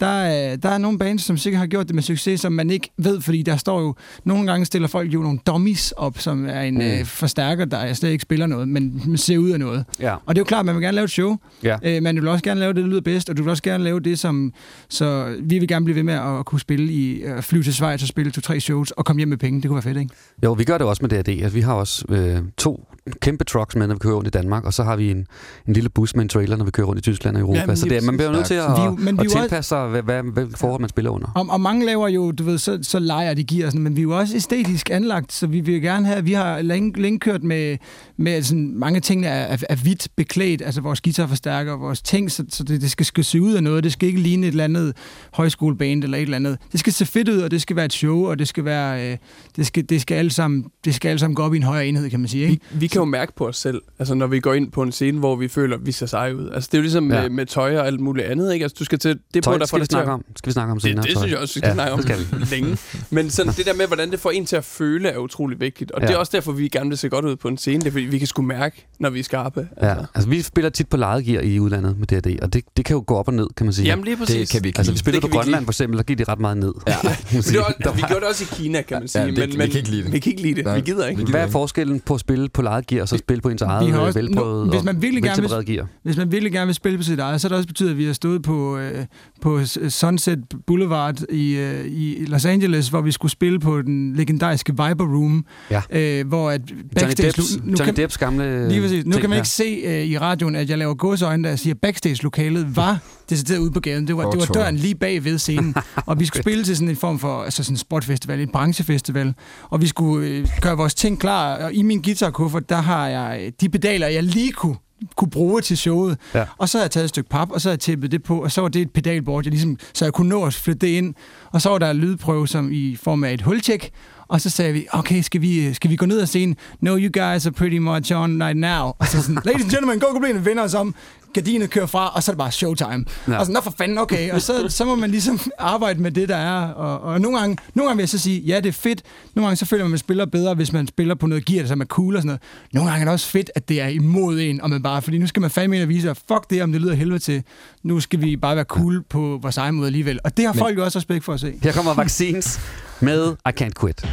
der, 0.00 0.06
er- 0.06 0.56
der 0.56 0.68
er 0.68 0.78
nogle 0.78 0.98
bands, 0.98 1.22
som 1.22 1.36
sikkert 1.36 1.58
har 1.60 1.66
gjort 1.66 1.86
det 1.86 1.94
med 1.94 2.02
succes, 2.02 2.40
som 2.40 2.52
man 2.52 2.70
ikke 2.70 2.90
ved, 2.98 3.20
fordi 3.20 3.42
der 3.42 3.56
står 3.56 3.80
jo, 3.80 3.94
nogle 4.24 4.46
gange 4.46 4.66
stiller 4.66 4.88
folk 4.88 5.14
jo 5.14 5.20
nogle 5.22 5.38
dummies 5.46 5.92
op, 5.92 6.18
som 6.18 6.46
er 6.48 6.60
en 6.60 6.74
Mm. 6.74 6.80
øh, 6.80 7.04
forstærker, 7.04 7.64
der 7.64 7.92
slet 7.92 8.10
ikke 8.10 8.22
spiller 8.22 8.46
noget, 8.46 8.68
men 8.68 9.16
ser 9.16 9.38
ud 9.38 9.50
af 9.50 9.58
noget. 9.58 9.84
Ja. 10.00 10.14
Og 10.14 10.34
det 10.34 10.38
er 10.38 10.40
jo 10.40 10.44
klart, 10.44 10.60
at 10.60 10.66
man 10.66 10.74
vil 10.74 10.82
gerne 10.82 10.94
lave 10.94 11.04
et 11.04 11.10
show, 11.10 11.36
Ja. 11.62 11.76
øh, 11.82 12.02
men 12.02 12.16
du 12.16 12.22
vil 12.22 12.30
også 12.30 12.44
gerne 12.44 12.60
lave 12.60 12.72
det, 12.72 12.82
der 12.84 12.88
lyder 12.90 13.00
bedst, 13.00 13.30
og 13.30 13.36
du 13.36 13.42
vil 13.42 13.50
også 13.50 13.62
gerne 13.62 13.84
lave 13.84 14.00
det, 14.00 14.18
som... 14.18 14.52
Så 14.88 15.36
vi 15.42 15.58
vil 15.58 15.68
gerne 15.68 15.84
blive 15.84 15.96
ved 15.96 16.02
med 16.02 16.14
at 16.14 16.44
kunne 16.46 16.60
spille 16.60 16.92
i, 16.92 17.22
øh, 17.22 17.42
flyve 17.42 17.62
til 17.62 17.74
Schweiz 17.74 18.02
og 18.02 18.08
spille 18.08 18.32
to-tre 18.32 18.60
shows, 18.60 18.90
og 18.90 19.04
komme 19.04 19.20
hjem 19.20 19.28
med 19.28 19.36
penge. 19.36 19.62
Det 19.62 19.68
kunne 19.68 19.74
være 19.74 19.82
fedt, 19.82 19.98
ikke? 19.98 20.14
Jo, 20.44 20.52
vi 20.52 20.64
gør 20.64 20.78
det 20.78 20.86
også 20.86 21.02
med 21.06 21.10
D&D. 21.10 21.28
Altså, 21.28 21.48
vi 21.54 21.60
har 21.60 21.72
også 21.74 22.04
øh, 22.08 22.38
to 22.56 22.88
kæmpe 23.22 23.44
trucks 23.44 23.76
med, 23.76 23.86
når 23.86 23.94
vi 23.94 23.98
kører 23.98 24.14
rundt 24.14 24.26
i 24.26 24.30
Danmark, 24.30 24.64
og 24.64 24.74
så 24.74 24.82
har 24.82 24.96
vi 24.96 25.10
en, 25.10 25.26
en 25.68 25.72
lille 25.74 25.90
bus 25.90 26.14
med 26.16 26.22
en 26.22 26.28
trailer, 26.28 26.56
når 26.56 26.64
vi 26.64 26.70
kører 26.70 26.86
rundt 26.86 26.98
i 26.98 27.02
Tyskland 27.02 27.36
og 27.36 27.40
Europa. 27.40 27.60
Jamen, 27.60 27.76
så 27.76 27.84
det, 27.84 27.96
er- 27.96 28.02
man 28.02 28.16
bliver 28.16 28.32
nødt 28.32 28.46
til 28.46 28.54
at, 28.54 28.64
Vi 28.70 29.04
men 29.04 29.14
vi 29.18 29.20
at 29.20 29.26
også- 29.26 29.38
tilpasse 29.40 29.68
sig, 29.68 29.88
hvad, 29.88 30.02
hvad, 30.02 30.22
hvad 30.32 30.46
forhold 30.56 30.80
man 30.80 30.88
spiller 30.88 31.10
under. 31.10 31.28
Og, 31.34 31.46
og 31.50 31.60
mange 31.60 31.86
laver 31.86 32.08
jo, 32.08 32.32
du 32.32 32.44
ved, 32.44 32.58
så, 32.58 32.78
så 32.82 32.98
leger 32.98 33.34
de 33.34 33.44
giver 33.44 33.66
sådan, 33.66 33.82
men 33.82 33.96
vi 33.96 34.00
er 34.00 34.02
jo 34.02 34.18
også 34.18 34.36
æstetisk 34.36 34.90
anlagt, 34.90 35.32
så 35.32 35.46
vi 35.46 35.60
vil 35.60 35.82
gerne 35.82 36.06
have, 36.06 36.24
vi 36.24 36.32
har 36.32 36.62
længe, 36.62 37.00
længe 37.02 37.18
kørt 37.18 37.42
med, 37.42 37.76
med 38.16 38.42
sådan, 38.42 38.72
mange 38.78 39.00
ting 39.00 39.26
er, 39.26 39.30
er, 39.30 39.56
er 39.68 39.76
hvidt 39.76 40.08
beklædt, 40.16 40.62
altså 40.62 40.80
vores 40.80 41.00
guitarforstærker, 41.00 41.76
vores 41.76 42.02
ting, 42.02 42.30
så, 42.30 42.44
så 42.48 42.64
det, 42.64 42.80
det 42.80 42.90
skal, 42.90 43.06
skal 43.06 43.24
se 43.24 43.40
ud 43.42 43.52
af 43.54 43.62
noget, 43.62 43.84
det 43.84 43.92
skal 43.92 44.06
ikke 44.08 44.20
ligne 44.20 44.46
et 44.46 44.50
eller 44.50 44.64
andet 44.64 44.96
højskoleband 45.32 46.04
eller 46.04 46.18
et 46.18 46.22
eller 46.22 46.36
andet. 46.36 46.58
Det 46.72 46.80
skal 46.80 46.92
se 46.92 47.06
fedt 47.06 47.28
ud, 47.28 47.38
og 47.38 47.50
det 47.50 47.62
skal 47.62 47.76
være 47.76 47.84
et 47.84 47.92
show, 47.92 48.26
og 48.30 48.38
det 48.38 48.48
skal 48.48 48.64
være, 48.64 49.10
øh, 49.12 49.16
det 49.56 49.66
skal, 49.66 49.88
det 49.88 50.00
skal 50.00 50.14
alle 50.14 50.30
sammen, 50.30 50.64
det 50.84 50.94
skal 50.94 51.08
alle 51.08 51.18
sammen 51.18 51.34
gå 51.34 51.42
op 51.42 51.54
i 51.54 51.56
en 51.56 51.62
højere 51.62 51.86
enhed, 51.86 52.10
kan 52.10 52.20
man 52.20 52.28
sige, 52.28 52.48
ikke? 52.48 52.64
Vi, 52.72 52.78
vi 52.78 52.86
kan 52.94 53.00
jo 53.00 53.04
mærke 53.04 53.32
på 53.36 53.48
os 53.48 53.56
selv, 53.56 53.82
altså 53.98 54.14
når 54.14 54.26
vi 54.26 54.40
går 54.40 54.54
ind 54.54 54.70
på 54.72 54.82
en 54.82 54.92
scene, 54.92 55.18
hvor 55.18 55.36
vi 55.36 55.48
føler, 55.48 55.76
at 55.76 55.86
vi 55.86 55.92
ser 55.92 56.06
seje 56.06 56.36
ud. 56.36 56.50
Altså 56.54 56.68
det 56.72 56.74
er 56.74 56.78
jo 56.78 56.82
ligesom 56.82 57.12
Ja. 57.12 57.20
med, 57.22 57.30
med 57.30 57.46
tøj 57.46 57.76
og 57.78 57.86
alt 57.86 58.00
muligt 58.00 58.26
andet, 58.26 58.52
ikke? 58.52 58.62
Altså 58.64 58.76
du 58.78 58.84
skal 58.84 58.98
til, 58.98 59.18
det 59.34 59.42
Tøj 59.44 59.54
på, 59.54 59.58
der 59.58 59.66
får 59.66 59.66
skal 59.66 59.78
vi 59.78 59.82
dig 59.82 59.88
til 59.88 59.94
snakke 59.94 60.12
om. 60.12 60.24
Skal 60.36 60.48
vi 60.48 60.52
snakke 60.52 60.70
om 60.72 60.76
Det, 60.78 60.82
senere. 60.82 61.02
det 61.06 61.12
tøj. 61.14 61.20
synes 61.22 61.32
jeg 61.32 61.40
også, 61.40 61.54
vi 61.54 61.58
skal 61.60 61.68
Ja, 61.68 61.74
snakke 61.74 61.92
om 61.92 62.02
det 62.02 62.26
skal 62.26 62.40
vi. 62.40 62.44
længe. 62.56 62.78
Men 63.10 63.30
sådan, 63.30 63.52
det 63.52 63.66
der 63.66 63.74
med, 63.74 63.86
hvordan 63.86 64.10
det 64.10 64.20
får 64.20 64.30
en 64.30 64.46
til 64.46 64.56
at 64.56 64.64
føle, 64.64 65.08
er 65.08 65.18
utrolig 65.18 65.60
vigtigt. 65.60 65.90
Og 65.90 66.00
Ja. 66.02 66.06
det 66.06 66.14
er 66.14 66.18
også 66.18 66.32
derfor, 66.34 66.52
vi 66.52 66.68
gerne 66.68 66.88
vil 66.88 66.98
se 66.98 67.08
godt 67.08 67.24
ud 67.24 67.36
på 67.36 67.48
en 67.48 67.58
scene. 67.58 67.80
Det 67.80 67.86
er 67.86 67.90
fordi, 67.90 68.04
vi 68.04 68.18
kan 68.18 68.26
sgu 68.26 68.42
mærke, 68.42 68.86
når 69.00 69.10
vi 69.10 69.18
er 69.18 69.24
skarpe. 69.24 69.68
Ja, 69.82 69.94
altså 70.14 70.28
vi 70.30 70.42
spiller 70.42 70.70
tit 70.70 70.88
på 70.88 70.96
lejet 70.96 71.24
gear 71.24 71.42
i 71.42 71.60
udlandet 71.60 71.98
med 71.98 72.06
D&D, 72.06 72.38
og 72.42 72.52
det, 72.52 72.64
det 72.76 72.84
kan 72.84 72.94
jo 72.96 73.04
gå 73.06 73.14
op 73.16 73.28
og 73.28 73.34
ned, 73.34 73.46
kan 73.56 73.66
man 73.66 73.72
sige. 73.72 73.86
Jamen 73.86 74.04
lige 74.04 74.16
præcis. 74.16 74.36
Det 74.36 74.48
kan 74.50 74.62
vi 74.64 74.68
ikke 74.68 74.78
Altså 74.78 74.92
vi 74.92 74.98
spiller 74.98 75.20
Det 75.20 75.30
på 75.30 75.36
Grønland 75.36 75.64
for 75.64 75.72
eksempel, 75.72 75.96
der 75.98 76.04
gik 76.04 76.18
de 76.18 76.24
ret 76.24 76.40
meget 76.40 76.56
ned. 76.56 76.72
Ja. 76.88 76.94
Men 77.32 77.42
det 77.42 77.56
var, 77.58 77.64
altså, 77.64 77.92
vi 77.94 78.00
gjorde 78.08 78.20
det 78.20 78.28
også 78.28 78.44
i 78.44 78.54
Kina, 78.62 78.82
kan 78.82 78.98
man 78.98 79.08
sige. 79.08 79.22
Ja, 79.22 79.28
det- 79.30 79.38
men, 79.38 79.52
vi 79.52 79.56
men, 79.56 79.68
kan 79.70 79.76
ikke 79.78 79.90
lide 79.90 80.02
det. 80.04 80.12
Vi 80.12 80.18
kan 80.18 80.30
ikke 80.30 80.42
lide 80.42 80.62
det. 80.62 80.74
Vi 80.74 80.80
gider 80.80 81.06
ikke. 81.06 81.24
Hvad 81.24 81.40
er 81.42 81.46
forskellen 81.50 82.00
på 82.00 82.14
at 82.14 82.20
spille 82.20 82.48
på 82.48 82.62
lejet 82.84 82.96
gear 82.96 83.02
og 83.02 83.08
så 83.08 83.16
spille 83.18 83.40
på 83.40 83.48
ens 83.48 83.62
eget 83.62 83.90
har 83.92 84.00
øh, 84.00 84.06
også- 84.06 84.18
velprøvet 84.20 84.66
nu- 84.66 84.72
hvis 84.72 84.84
man 84.84 85.02
virkelig 85.02 85.22
gerne 85.22 85.42
vil- 85.42 85.66
gear? 85.76 85.86
Hvis 86.02 86.16
man 86.16 86.32
virkelig 86.32 86.52
gerne 86.52 86.66
vil 86.66 86.74
spille 86.74 86.98
på 86.98 87.04
sit 87.04 87.18
eget, 87.18 87.40
så 87.40 87.46
er 87.46 87.48
det 87.48 87.56
også 87.56 87.66
betydet, 87.68 87.90
at 87.90 87.98
vi 87.98 88.04
har 88.04 88.12
stået 88.12 88.42
på, 88.42 88.78
øh, 88.78 89.04
på 89.40 89.60
Sunset 89.88 90.44
Boulevard 90.66 91.22
i, 91.30 91.56
øh, 91.56 91.86
i 91.86 92.24
Los 92.26 92.44
Angeles, 92.44 92.88
hvor 92.88 93.00
vi 93.00 93.10
skulle 93.12 93.32
spille 93.32 93.58
på 93.60 93.82
den 93.82 94.16
legendariske 94.16 94.72
Viber 94.72 95.04
Room, 95.16 95.44
Ja. 95.70 95.82
øh, 95.90 96.26
hvor 96.28 96.50
at 96.50 96.60
Johnny 96.70 96.82
backstage... 96.94 97.26
Depps, 97.32 97.56
nu 97.56 97.62
Johnny 97.64 97.84
kan, 97.84 97.96
Depps 97.96 98.18
gamle 98.18 98.68
Lige 98.68 98.80
præcis. 98.80 99.04
Nu 99.04 99.10
ting, 99.12 99.20
kan 99.20 99.30
man 99.30 99.36
ikke 99.38 99.48
se 99.48 99.82
øh, 99.84 100.04
i 100.04 100.18
radioen, 100.18 100.56
at 100.56 100.70
jeg 100.70 100.78
laver 100.78 100.94
gåseøjne, 100.94 101.48
der 101.48 101.56
siger, 101.56 101.74
backstage-lokalet 101.82 102.76
var 102.76 102.98
decideret 103.30 103.58
ude 103.58 103.70
på 103.70 103.80
gaden. 103.80 104.06
Det 104.06 104.16
var, 104.16 104.30
det 104.30 104.40
var 104.40 104.46
døren 104.46 104.76
lige 104.76 104.94
bag 104.94 105.24
ved 105.24 105.38
scenen. 105.38 105.74
og 106.06 106.20
vi 106.20 106.26
skulle 106.26 106.42
spille 106.42 106.64
til 106.64 106.76
sådan 106.76 106.88
en 106.88 106.96
form 106.96 107.18
for 107.18 107.42
altså 107.42 107.64
sådan 107.64 107.74
en 107.74 107.78
sportfestival, 107.78 108.40
en 108.40 108.48
branchefestival. 108.48 109.34
Og 109.70 109.80
vi 109.80 109.86
skulle 109.86 110.28
øh, 110.28 110.48
gøre 110.60 110.76
vores 110.76 110.94
ting 110.94 111.20
klar. 111.20 111.56
Og 111.56 111.72
i 111.72 111.82
min 111.82 112.02
guitarkuffert, 112.02 112.68
der 112.68 112.76
har 112.76 113.08
jeg 113.08 113.40
øh, 113.42 113.52
de 113.60 113.68
pedaler, 113.68 114.06
jeg 114.06 114.22
lige 114.22 114.52
kunne 114.52 114.76
kunne 115.16 115.30
bruge 115.30 115.60
til 115.60 115.76
showet. 115.76 116.18
Ja. 116.34 116.44
Og 116.58 116.68
så 116.68 116.78
har 116.78 116.84
jeg 116.84 116.90
taget 116.90 117.04
et 117.04 117.10
stykke 117.10 117.28
pap, 117.28 117.50
og 117.50 117.60
så 117.60 117.68
har 117.68 117.72
jeg 117.72 117.80
tippet 117.80 118.12
det 118.12 118.22
på, 118.22 118.42
og 118.42 118.52
så 118.52 118.60
var 118.60 118.68
det 118.68 118.82
et 118.82 118.90
pedalboard, 118.90 119.44
jeg 119.44 119.50
ligesom, 119.50 119.78
så 119.94 120.04
jeg 120.04 120.12
kunne 120.12 120.28
nå 120.28 120.44
at 120.44 120.54
flytte 120.54 120.86
det 120.86 120.92
ind. 120.92 121.14
Og 121.52 121.62
så 121.62 121.68
var 121.68 121.78
der 121.78 121.90
en 121.90 121.96
lydprøve 121.96 122.48
som 122.48 122.72
i 122.72 122.96
form 122.96 123.24
af 123.24 123.32
et 123.32 123.42
hultjek, 123.42 123.90
og 124.34 124.40
så 124.40 124.50
sagde 124.50 124.72
vi, 124.72 124.86
okay, 124.92 125.22
skal 125.22 125.40
vi, 125.40 125.74
skal 125.74 125.90
vi 125.90 125.96
gå 125.96 126.06
ned 126.06 126.20
og 126.20 126.28
se 126.28 126.54
No, 126.80 126.96
you 126.98 127.10
guys 127.22 127.46
are 127.46 127.52
pretty 127.52 127.76
much 127.78 128.12
on 128.12 128.42
right 128.42 128.56
now. 128.56 128.92
Og 128.98 129.06
så 129.06 129.22
sådan, 129.22 129.38
ladies 129.44 129.62
and 129.62 129.70
gentlemen, 129.70 129.98
go 130.00 130.06
Goblin, 130.06 130.44
vinder 130.46 130.62
os 130.62 130.74
om. 130.74 130.94
Gardinet 131.34 131.70
kører 131.70 131.86
fra, 131.86 132.08
og 132.08 132.22
så 132.22 132.30
er 132.30 132.34
det 132.34 132.38
bare 132.38 132.52
showtime. 132.52 133.04
Ja. 133.28 133.38
Og 133.38 133.46
sådan, 133.46 133.52
nå 133.54 133.60
for 133.60 133.74
fanden, 133.78 133.98
okay. 133.98 134.30
Og 134.30 134.42
så, 134.42 134.68
så 134.68 134.84
må 134.84 134.94
man 134.94 135.10
ligesom 135.10 135.40
arbejde 135.58 136.02
med 136.02 136.10
det, 136.10 136.28
der 136.28 136.36
er. 136.36 136.66
Og, 136.66 137.00
og 137.00 137.20
nogle, 137.20 137.38
gange, 137.38 137.56
nogle 137.74 137.88
gange 137.88 137.96
vil 137.96 138.02
jeg 138.02 138.08
så 138.08 138.18
sige, 138.18 138.40
ja, 138.40 138.56
det 138.60 138.66
er 138.68 138.72
fedt. 138.72 139.02
Nogle 139.34 139.46
gange 139.46 139.56
så 139.56 139.66
føler 139.66 139.84
man, 139.84 139.88
at 139.88 139.90
man 139.90 139.98
spiller 139.98 140.26
bedre, 140.26 140.54
hvis 140.54 140.72
man 140.72 140.86
spiller 140.86 141.14
på 141.14 141.26
noget 141.26 141.44
gear, 141.44 141.66
som 141.66 141.80
er 141.80 141.84
cool 141.84 142.16
og 142.16 142.22
sådan 142.22 142.26
noget. 142.26 142.40
Nogle 142.72 142.90
gange 142.90 143.00
er 143.00 143.04
det 143.04 143.12
også 143.12 143.26
fedt, 143.26 143.50
at 143.54 143.68
det 143.68 143.80
er 143.80 143.88
imod 143.88 144.40
en, 144.40 144.60
og 144.60 144.70
man 144.70 144.82
bare, 144.82 145.02
fordi 145.02 145.18
nu 145.18 145.26
skal 145.26 145.40
man 145.40 145.50
fandme 145.50 145.76
ind 145.76 145.82
og 145.82 145.88
vise, 145.88 146.10
at 146.10 146.16
fuck 146.28 146.50
det, 146.50 146.62
om 146.62 146.72
det 146.72 146.80
lyder 146.80 146.94
helvede 146.94 147.18
til. 147.18 147.42
Nu 147.82 148.00
skal 148.00 148.20
vi 148.20 148.36
bare 148.36 148.56
være 148.56 148.64
cool 148.64 149.02
på 149.10 149.38
vores 149.42 149.56
egen 149.56 149.74
måde 149.74 149.86
alligevel. 149.86 150.18
Og 150.24 150.36
det 150.36 150.44
har 150.44 150.52
Men- 150.52 150.58
folk 150.58 150.78
jo 150.78 150.84
også 150.84 150.98
respekt 150.98 151.24
for 151.24 151.32
at 151.32 151.40
se. 151.40 151.54
Her 151.62 151.72
kommer 151.72 151.94
Vaccines 151.94 152.60
med 153.04 153.32
I 153.32 153.52
Can't 153.62 153.74
Quit. 153.74 154.06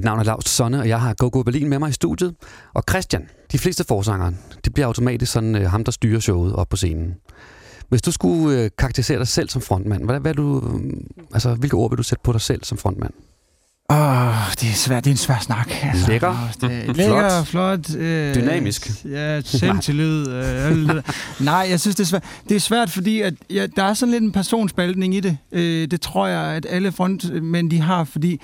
Mit 0.00 0.04
navn 0.04 0.18
er 0.18 0.24
Lars 0.24 0.48
Sonne, 0.48 0.78
og 0.78 0.88
jeg 0.88 1.00
har 1.00 1.14
Go-Go 1.14 1.42
Berlin 1.42 1.68
med 1.68 1.78
mig 1.78 1.88
i 1.88 1.92
studiet. 1.92 2.34
Og 2.74 2.84
Christian, 2.90 3.22
de 3.52 3.58
fleste 3.58 3.84
forsangere, 3.84 4.32
de 4.64 4.70
bliver 4.70 4.86
automatisk 4.86 5.32
sådan 5.32 5.54
øh, 5.54 5.70
ham, 5.70 5.84
der 5.84 5.92
styrer 5.92 6.20
showet 6.20 6.52
op 6.52 6.68
på 6.68 6.76
scenen. 6.76 7.14
Hvis 7.88 8.02
du 8.02 8.12
skulle 8.12 8.58
øh, 8.58 8.70
karakterisere 8.78 9.18
dig 9.18 9.28
selv 9.28 9.48
som 9.48 9.62
frontmand, 9.62 10.04
hvad, 10.04 10.20
hvad 10.20 10.30
er 10.30 10.34
du, 10.34 10.58
øh, 10.58 10.92
altså, 11.34 11.54
hvilke 11.54 11.76
ord 11.76 11.90
vil 11.90 11.98
du 11.98 12.02
sætte 12.02 12.22
på 12.24 12.32
dig 12.32 12.40
selv 12.40 12.64
som 12.64 12.78
frontmand? 12.78 13.12
Åh, 13.90 13.96
oh, 13.96 14.34
det 14.60 14.68
er 14.68 14.74
svært. 14.74 15.04
Det 15.04 15.10
er 15.10 15.14
en 15.14 15.16
svær 15.16 15.38
snak. 15.40 15.72
Lækker. 16.08 16.28
Åh, 16.28 16.36
det 16.60 16.88
er 16.88 16.92
lækker, 16.92 17.44
flot. 17.44 17.94
Øh, 17.94 18.34
Dynamisk. 18.34 19.04
Ja, 19.04 19.40
selvtillid. 19.40 20.28
øh, 20.34 20.88
det. 20.88 21.04
Nej, 21.40 21.66
jeg 21.70 21.80
synes, 21.80 21.96
det 21.96 22.04
er 22.04 22.08
svært. 22.08 22.24
Det 22.48 22.54
er 22.54 22.60
svært, 22.60 22.90
fordi 22.90 23.20
at, 23.20 23.34
ja, 23.50 23.66
der 23.76 23.82
er 23.82 23.94
sådan 23.94 24.12
lidt 24.12 24.22
en 24.22 24.32
personspaltning 24.32 25.14
i 25.14 25.20
det. 25.20 25.38
Øh, 25.52 25.90
det 25.90 26.00
tror 26.00 26.26
jeg, 26.26 26.42
at 26.42 26.66
alle 26.70 26.92
frontmænd, 26.92 27.70
de 27.70 27.80
har, 27.80 28.04
fordi 28.04 28.40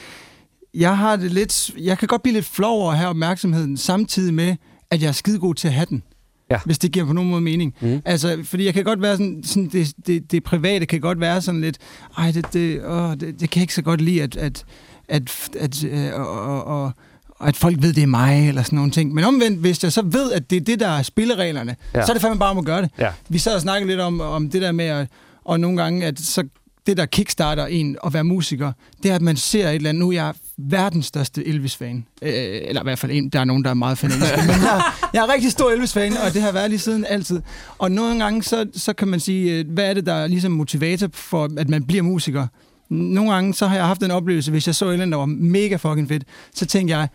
jeg 0.76 0.98
har 0.98 1.16
det 1.16 1.32
lidt... 1.32 1.70
Jeg 1.78 1.98
kan 1.98 2.08
godt 2.08 2.22
blive 2.22 2.34
lidt 2.34 2.44
flov 2.44 2.80
over 2.80 2.92
at 2.92 2.98
have 2.98 3.10
opmærksomheden, 3.10 3.76
samtidig 3.76 4.34
med, 4.34 4.56
at 4.90 5.02
jeg 5.02 5.08
er 5.08 5.12
skidegod 5.12 5.54
til 5.54 5.68
at 5.68 5.74
have 5.74 5.86
den. 5.90 6.02
Ja. 6.50 6.58
Hvis 6.64 6.78
det 6.78 6.92
giver 6.92 7.06
på 7.06 7.12
nogen 7.12 7.30
måde 7.30 7.40
mening. 7.40 7.74
Mm. 7.80 8.02
Altså, 8.04 8.38
fordi 8.44 8.64
jeg 8.64 8.74
kan 8.74 8.84
godt 8.84 9.02
være 9.02 9.16
sådan, 9.16 9.42
sådan 9.44 9.68
det, 9.68 9.92
det, 10.06 10.32
det 10.32 10.44
private 10.44 10.86
kan 10.86 11.00
godt 11.00 11.20
være 11.20 11.42
sådan 11.42 11.60
lidt, 11.60 11.78
ej, 12.18 12.30
det, 12.30 12.52
det, 12.52 12.84
åh, 12.84 13.10
det, 13.10 13.20
det 13.20 13.50
kan 13.50 13.60
jeg 13.60 13.62
ikke 13.62 13.74
så 13.74 13.82
godt 13.82 14.00
lide, 14.00 14.22
at, 14.22 14.36
at, 14.36 14.64
at, 15.08 15.48
at, 15.60 15.84
øh, 15.84 16.14
og, 16.14 16.64
og, 16.64 16.92
at 17.40 17.56
folk 17.56 17.82
ved, 17.82 17.92
det 17.92 18.02
er 18.02 18.06
mig, 18.06 18.48
eller 18.48 18.62
sådan 18.62 18.76
nogle 18.76 18.90
ting. 18.90 19.14
Men 19.14 19.24
omvendt, 19.24 19.60
hvis 19.60 19.84
jeg 19.84 19.92
så 19.92 20.02
ved, 20.02 20.32
at 20.32 20.50
det 20.50 20.56
er 20.56 20.60
det, 20.60 20.80
der 20.80 20.88
er 20.88 21.02
spillereglerne, 21.02 21.76
ja. 21.94 22.06
så 22.06 22.12
er 22.12 22.14
det 22.14 22.22
fandme 22.22 22.38
bare 22.38 22.50
om 22.50 22.58
at 22.58 22.64
gøre 22.64 22.82
det. 22.82 22.90
Ja. 22.98 23.10
Vi 23.28 23.38
sad 23.38 23.54
og 23.54 23.60
snakkede 23.60 23.90
lidt 23.90 24.00
om, 24.00 24.20
om 24.20 24.50
det 24.50 24.62
der 24.62 24.72
med, 24.72 24.84
at, 24.84 25.08
og 25.44 25.60
nogle 25.60 25.82
gange, 25.82 26.06
at 26.06 26.20
så 26.20 26.44
det, 26.86 26.96
der 26.96 27.06
kickstarter 27.06 27.66
en 27.66 27.96
at 28.04 28.14
være 28.14 28.24
musiker, 28.24 28.72
det 29.02 29.10
er, 29.10 29.14
at 29.14 29.22
man 29.22 29.36
ser 29.36 29.68
et 29.68 29.74
eller 29.74 29.88
andet. 29.88 30.00
Nu 30.00 30.08
er 30.08 30.12
jeg 30.12 30.34
verdens 30.58 31.06
største 31.06 31.46
Elvis-fan. 31.46 32.06
Øh, 32.22 32.32
eller 32.32 32.82
i 32.82 32.84
hvert 32.84 32.98
fald 32.98 33.12
en, 33.12 33.28
der 33.28 33.40
er 33.40 33.44
nogen, 33.44 33.64
der 33.64 33.70
er 33.70 33.74
meget 33.74 33.98
fanatiske. 33.98 34.36
men 34.36 34.48
jeg, 34.48 34.82
jeg 35.14 35.22
er 35.24 35.32
rigtig 35.32 35.52
stor 35.52 35.70
Elvis-fan, 35.70 36.12
og 36.26 36.34
det 36.34 36.42
har 36.42 36.52
været 36.52 36.70
lige 36.70 36.78
siden 36.78 37.04
altid. 37.08 37.40
Og 37.78 37.90
nogle 37.92 38.24
gange, 38.24 38.42
så, 38.42 38.66
så 38.74 38.92
kan 38.92 39.08
man 39.08 39.20
sige, 39.20 39.52
øh, 39.58 39.64
hvad 39.70 39.90
er 39.90 39.94
det, 39.94 40.06
der 40.06 40.12
er 40.14 40.26
ligesom 40.26 40.52
motivator 40.52 41.08
for, 41.12 41.48
at 41.58 41.68
man 41.68 41.84
bliver 41.84 42.02
musiker? 42.02 42.46
Nogle 42.90 43.32
gange, 43.32 43.54
så 43.54 43.66
har 43.66 43.76
jeg 43.76 43.86
haft 43.86 44.02
en 44.02 44.10
oplevelse, 44.10 44.50
hvis 44.50 44.66
jeg 44.66 44.74
så 44.74 44.88
et 44.88 44.92
andet, 44.92 45.08
der 45.10 45.16
var 45.16 45.26
mega 45.26 45.76
fucking 45.76 46.08
fedt, 46.08 46.24
så 46.54 46.66
tænkte 46.66 46.96
jeg, 46.96 47.08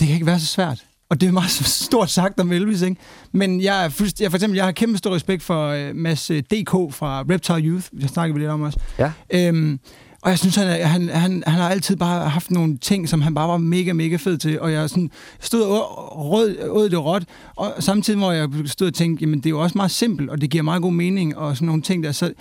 det 0.00 0.06
kan 0.08 0.14
ikke 0.14 0.26
være 0.26 0.40
så 0.40 0.46
svært. 0.46 0.84
Og 1.08 1.20
det 1.20 1.28
er 1.28 1.32
meget 1.32 1.50
stort 1.86 2.10
sagt 2.10 2.40
om 2.40 2.52
Elvis, 2.52 2.82
ikke? 2.82 2.96
Men 3.32 3.60
jeg, 3.62 3.84
er 3.84 3.88
fuldst- 3.88 4.20
jeg, 4.20 4.30
for 4.30 4.36
eksempel, 4.36 4.56
jeg 4.56 4.64
har 4.64 4.72
kæmpe 4.72 4.98
stor 4.98 5.14
respekt 5.14 5.42
for 5.42 5.74
uh, 5.74 5.96
Mads 5.96 6.30
øh, 6.30 6.42
DK 6.42 6.70
fra 6.70 7.24
Reptile 7.30 7.58
Youth. 7.68 7.86
Jeg 8.00 8.08
snakker 8.08 8.38
lidt 8.38 8.50
om 8.50 8.62
også. 8.62 8.78
Ja. 8.98 9.12
Øhm, 9.30 9.78
og 10.22 10.30
jeg 10.30 10.38
synes, 10.38 10.56
han, 10.56 10.66
han, 10.66 11.08
han, 11.08 11.42
han 11.46 11.60
har 11.60 11.70
altid 11.70 11.96
bare 11.96 12.28
haft 12.28 12.50
nogle 12.50 12.78
ting, 12.78 13.08
som 13.08 13.22
han 13.22 13.34
bare 13.34 13.48
var 13.48 13.56
mega, 13.56 13.92
mega 13.92 14.16
fed 14.16 14.38
til. 14.38 14.60
Og 14.60 14.72
jeg 14.72 14.90
sådan 14.90 15.10
stod 15.40 15.62
og 15.62 16.30
rød, 16.30 16.56
rød 16.70 16.90
det 16.90 17.04
råt, 17.04 17.22
og 17.56 17.74
samtidig 17.78 18.18
hvor 18.18 18.32
jeg 18.32 18.48
stod 18.66 18.86
og 18.86 18.94
tænkte, 18.94 19.22
jamen 19.22 19.38
det 19.38 19.46
er 19.46 19.50
jo 19.50 19.60
også 19.60 19.78
meget 19.78 19.90
simpelt, 19.90 20.30
og 20.30 20.40
det 20.40 20.50
giver 20.50 20.62
meget 20.62 20.82
god 20.82 20.92
mening, 20.92 21.36
og 21.36 21.56
sådan 21.56 21.66
nogle 21.66 21.82
ting 21.82 22.04
der. 22.04 22.12
Så, 22.12 22.32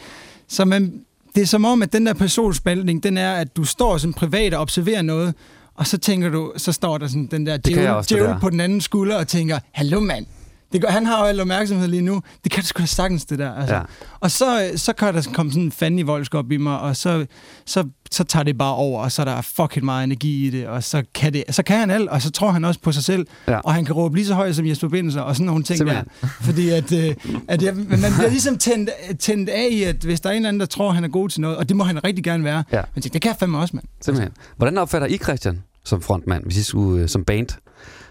så 0.48 0.66
man, 0.66 0.94
det 1.36 1.42
er 1.42 1.46
som 1.46 1.66
om, 1.66 1.82
at 1.82 1.94
den 1.94 2.06
der 2.06 2.14
personspaltning, 2.14 3.04
den 3.04 3.18
er, 3.18 3.34
at 3.34 3.56
du 3.56 3.64
står 3.64 3.98
som 3.98 4.14
privat 4.14 4.54
og 4.54 4.62
observerer 4.62 5.02
noget, 5.02 5.34
og 5.76 5.88
så 5.88 5.98
tænker 5.98 6.30
du, 6.30 6.54
så 6.58 6.72
står 6.72 6.98
der 6.98 7.08
sådan 7.08 7.28
den 7.32 7.46
der 7.46 7.58
djævel, 7.58 8.36
på 8.42 8.50
den 8.50 8.60
anden 8.60 8.82
skulder 8.82 9.16
og 9.16 9.28
tænker, 9.28 9.60
hallo 9.72 10.00
mand, 10.00 10.26
Det 10.74 10.82
gør, 10.82 10.90
han 10.90 11.06
har 11.06 11.20
jo 11.20 11.26
al 11.26 11.40
opmærksomhed 11.42 11.88
lige 11.88 12.02
nu. 12.02 12.22
Det 12.44 12.52
kan 12.52 12.62
du 12.62 12.68
sgu 12.68 12.82
da 12.82 12.86
sagtens, 12.86 13.26
det 13.26 13.40
der. 13.40 13.54
Altså. 13.54 13.76
Ja. 13.76 13.82
Og 14.20 14.32
så, 14.32 14.72
så 14.76 14.94
kan 14.94 15.14
der 15.14 15.28
komme 15.34 15.52
sådan 15.52 15.64
en 15.64 15.72
fandelig 15.72 16.08
voldsk 16.08 16.36
op 16.36 16.52
i 16.52 16.58
mig, 16.58 16.80
og 16.80 16.96
så, 16.96 17.26
så, 17.66 17.84
så 18.12 18.24
tager 18.24 18.44
det 18.44 18.58
bare 18.58 18.76
over, 18.76 19.04
og 19.04 19.12
så 19.12 19.22
er 19.22 19.26
der 19.26 19.42
fucking 19.42 19.86
meget 19.86 20.04
energi 20.04 20.48
i 20.48 20.50
det, 20.50 20.68
og 20.68 20.84
så 20.84 21.04
kan, 21.16 21.34
det, 21.34 21.44
så 21.50 21.64
kan 21.64 21.80
han 21.80 21.90
alt, 21.90 22.10
og 22.10 22.22
så 22.22 22.32
tror 22.32 22.52
han 22.52 22.66
også 22.66 22.80
på 22.80 22.92
sig 22.92 23.04
selv, 23.04 23.28
Ja. 23.48 23.58
og 23.60 23.74
han 23.74 23.86
kan 23.86 23.96
råbe 23.96 24.16
lige 24.16 24.26
så 24.28 24.34
højt 24.34 24.56
som 24.56 24.66
Jesper 24.68 24.88
Bindelser, 24.88 25.22
og 25.22 25.36
sådan 25.36 25.46
nogle 25.46 25.64
ting 25.64 25.78
Simpelthen. 25.78 26.06
der. 26.22 26.28
Fordi 26.48 26.70
at, 26.70 26.92
øh, 26.92 27.16
at 27.48 27.62
jeg, 27.64 27.76
man 27.76 27.88
bliver 28.18 28.30
ligesom 28.30 28.58
tændt, 28.58 28.90
tændt 29.20 29.50
af 29.50 29.68
i, 29.72 29.84
at 29.84 29.96
hvis 29.96 30.22
der 30.22 30.30
er 30.30 30.34
en 30.34 30.38
eller 30.38 30.50
anden, 30.50 30.60
der 30.60 30.66
tror, 30.66 30.92
han 30.92 31.04
er 31.04 31.08
god 31.08 31.30
til 31.30 31.42
noget, 31.42 31.58
og 31.58 31.70
det 31.70 31.78
må 31.78 31.84
han 31.84 32.04
rigtig 32.04 32.24
gerne 32.24 32.44
være, 32.44 32.64
Ja. 32.74 32.82
men 32.96 33.04
det 33.04 33.12
kan 33.22 33.30
jeg 33.30 33.36
fandme 33.40 33.58
også, 33.58 33.76
mand. 33.76 33.86
Simpelthen. 34.02 34.34
Hvordan 34.58 34.78
opfatter 34.78 35.08
I 35.08 35.18
Christian 35.18 35.64
som 35.86 36.02
frontmand, 36.02 36.44
hvis 36.44 36.58
I 36.58 36.64
skulle 36.64 37.04
øh, 37.04 37.10
som 37.10 37.24
band? 37.24 37.48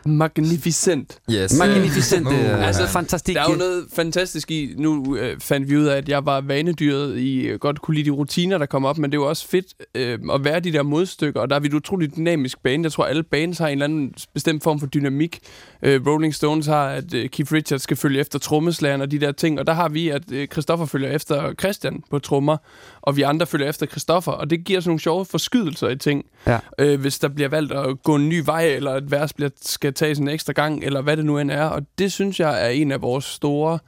Magnificent. 0.07 1.19
Yes. 1.31 1.59
Magnificent. 1.59 2.27
Uh, 2.27 2.67
altså, 2.67 2.87
fantastisk. 2.87 3.37
Der 3.37 3.45
er 3.45 3.53
jo 3.53 3.59
noget 3.59 3.85
fantastisk 3.93 4.51
i, 4.51 4.75
nu 4.77 5.17
øh, 5.17 5.41
fandt 5.41 5.71
vi 5.71 5.77
ud 5.77 5.85
af, 5.85 5.97
at 5.97 6.09
jeg 6.09 6.27
var 6.27 6.41
vanedyret 6.41 7.19
i 7.19 7.41
øh, 7.41 7.59
godt 7.59 7.83
kunne 7.83 7.95
lide 7.95 8.07
de 8.07 8.11
rutiner, 8.11 8.59
der 8.59 8.67
kom 8.67 8.85
op, 8.85 8.99
men 8.99 9.11
det 9.11 9.19
er 9.19 9.23
jo 9.23 9.29
også 9.29 9.49
fedt 9.49 9.67
øh, 9.95 10.19
at 10.35 10.45
være 10.45 10.61
de 10.61 10.73
der 10.73 10.83
modstykker, 10.83 11.41
og 11.41 11.51
der 11.51 11.57
er 11.57 11.61
vi 11.61 11.67
et 11.67 11.75
utroligt 11.75 12.17
dynamisk 12.17 12.63
band. 12.63 12.83
Jeg 12.85 12.93
tror, 12.93 13.05
alle 13.05 13.23
bands 13.23 13.59
har 13.59 13.67
en 13.67 13.73
eller 13.73 13.85
anden 13.85 14.15
bestemt 14.35 14.63
form 14.63 14.81
for 14.81 14.87
dynamik. 14.87 15.39
Øh, 15.83 16.07
Rolling 16.07 16.35
Stones 16.35 16.67
har, 16.67 16.89
at 16.89 17.15
øh, 17.15 17.29
Keith 17.29 17.53
Richards 17.53 17.83
skal 17.83 17.97
følge 17.97 18.21
efter 18.21 18.39
trommeslageren 18.39 19.01
og 19.01 19.11
de 19.11 19.19
der 19.19 19.33
ting, 19.33 19.59
og 19.59 19.67
der 19.67 19.73
har 19.73 19.89
vi, 19.89 20.09
at 20.09 20.33
øh, 20.33 20.49
Christoffer 20.49 20.87
følger 20.87 21.11
efter 21.11 21.53
Christian 21.61 22.03
på 22.11 22.19
trommer, 22.19 22.57
og 23.03 23.17
vi 23.17 23.23
andre 23.23 23.47
følger 23.47 23.69
efter 23.69 23.87
Christoffer, 23.87 24.33
og 24.33 24.51
det 24.51 24.65
giver 24.65 24.81
sådan 24.81 24.89
nogle 24.89 25.01
sjove 25.01 25.25
forskydelser 25.25 25.89
i 25.89 25.97
ting. 25.97 26.25
Ja. 26.47 26.59
Øh, 26.79 27.01
hvis 27.01 27.19
der 27.19 27.29
bliver 27.29 27.49
valgt 27.49 27.73
at 27.73 28.03
gå 28.03 28.15
en 28.15 28.29
ny 28.29 28.43
vej, 28.45 28.67
eller 28.67 28.95
et 28.95 29.11
vers 29.11 29.33
bliver, 29.33 29.51
skal 29.63 29.95
tages 29.95 30.19
en 30.19 30.29
ekstra 30.29 30.53
gang, 30.53 30.85
eller 30.85 31.01
hvad 31.03 31.17
det 31.17 31.25
nu 31.25 31.39
end 31.39 31.51
er, 31.51 31.65
og 31.65 31.83
det 31.99 32.13
synes 32.13 32.41
jeg 32.41 32.67
er 32.67 32.69
en 32.69 32.93
af 32.93 33.03
vores 33.03 33.25
store 33.25 33.79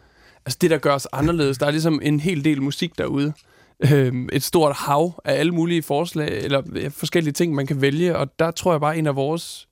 altså 0.47 0.59
det, 0.61 0.71
der 0.71 0.79
gør 0.79 0.95
os 0.95 1.09
anderledes. 1.13 1.59
Der 1.59 1.67
er 1.67 1.71
ligesom 1.71 2.01
en 2.03 2.21
hel 2.21 2.45
del 2.45 2.63
musik 2.63 2.99
derude. 2.99 3.33
Øhm, 3.93 4.29
et 4.33 4.43
stort 4.43 4.77
hav 4.77 5.21
af 5.25 5.35
alle 5.35 5.53
mulige 5.53 5.83
forslag, 5.83 6.45
eller 6.45 6.91
forskellige 6.91 7.33
ting, 7.33 7.55
man 7.55 7.67
kan 7.67 7.81
vælge, 7.81 8.17
og 8.17 8.39
der 8.39 8.51
tror 8.51 8.73
jeg 8.73 8.81
bare, 8.81 8.99
en 8.99 9.07
af 9.07 9.17
vores 9.17 9.69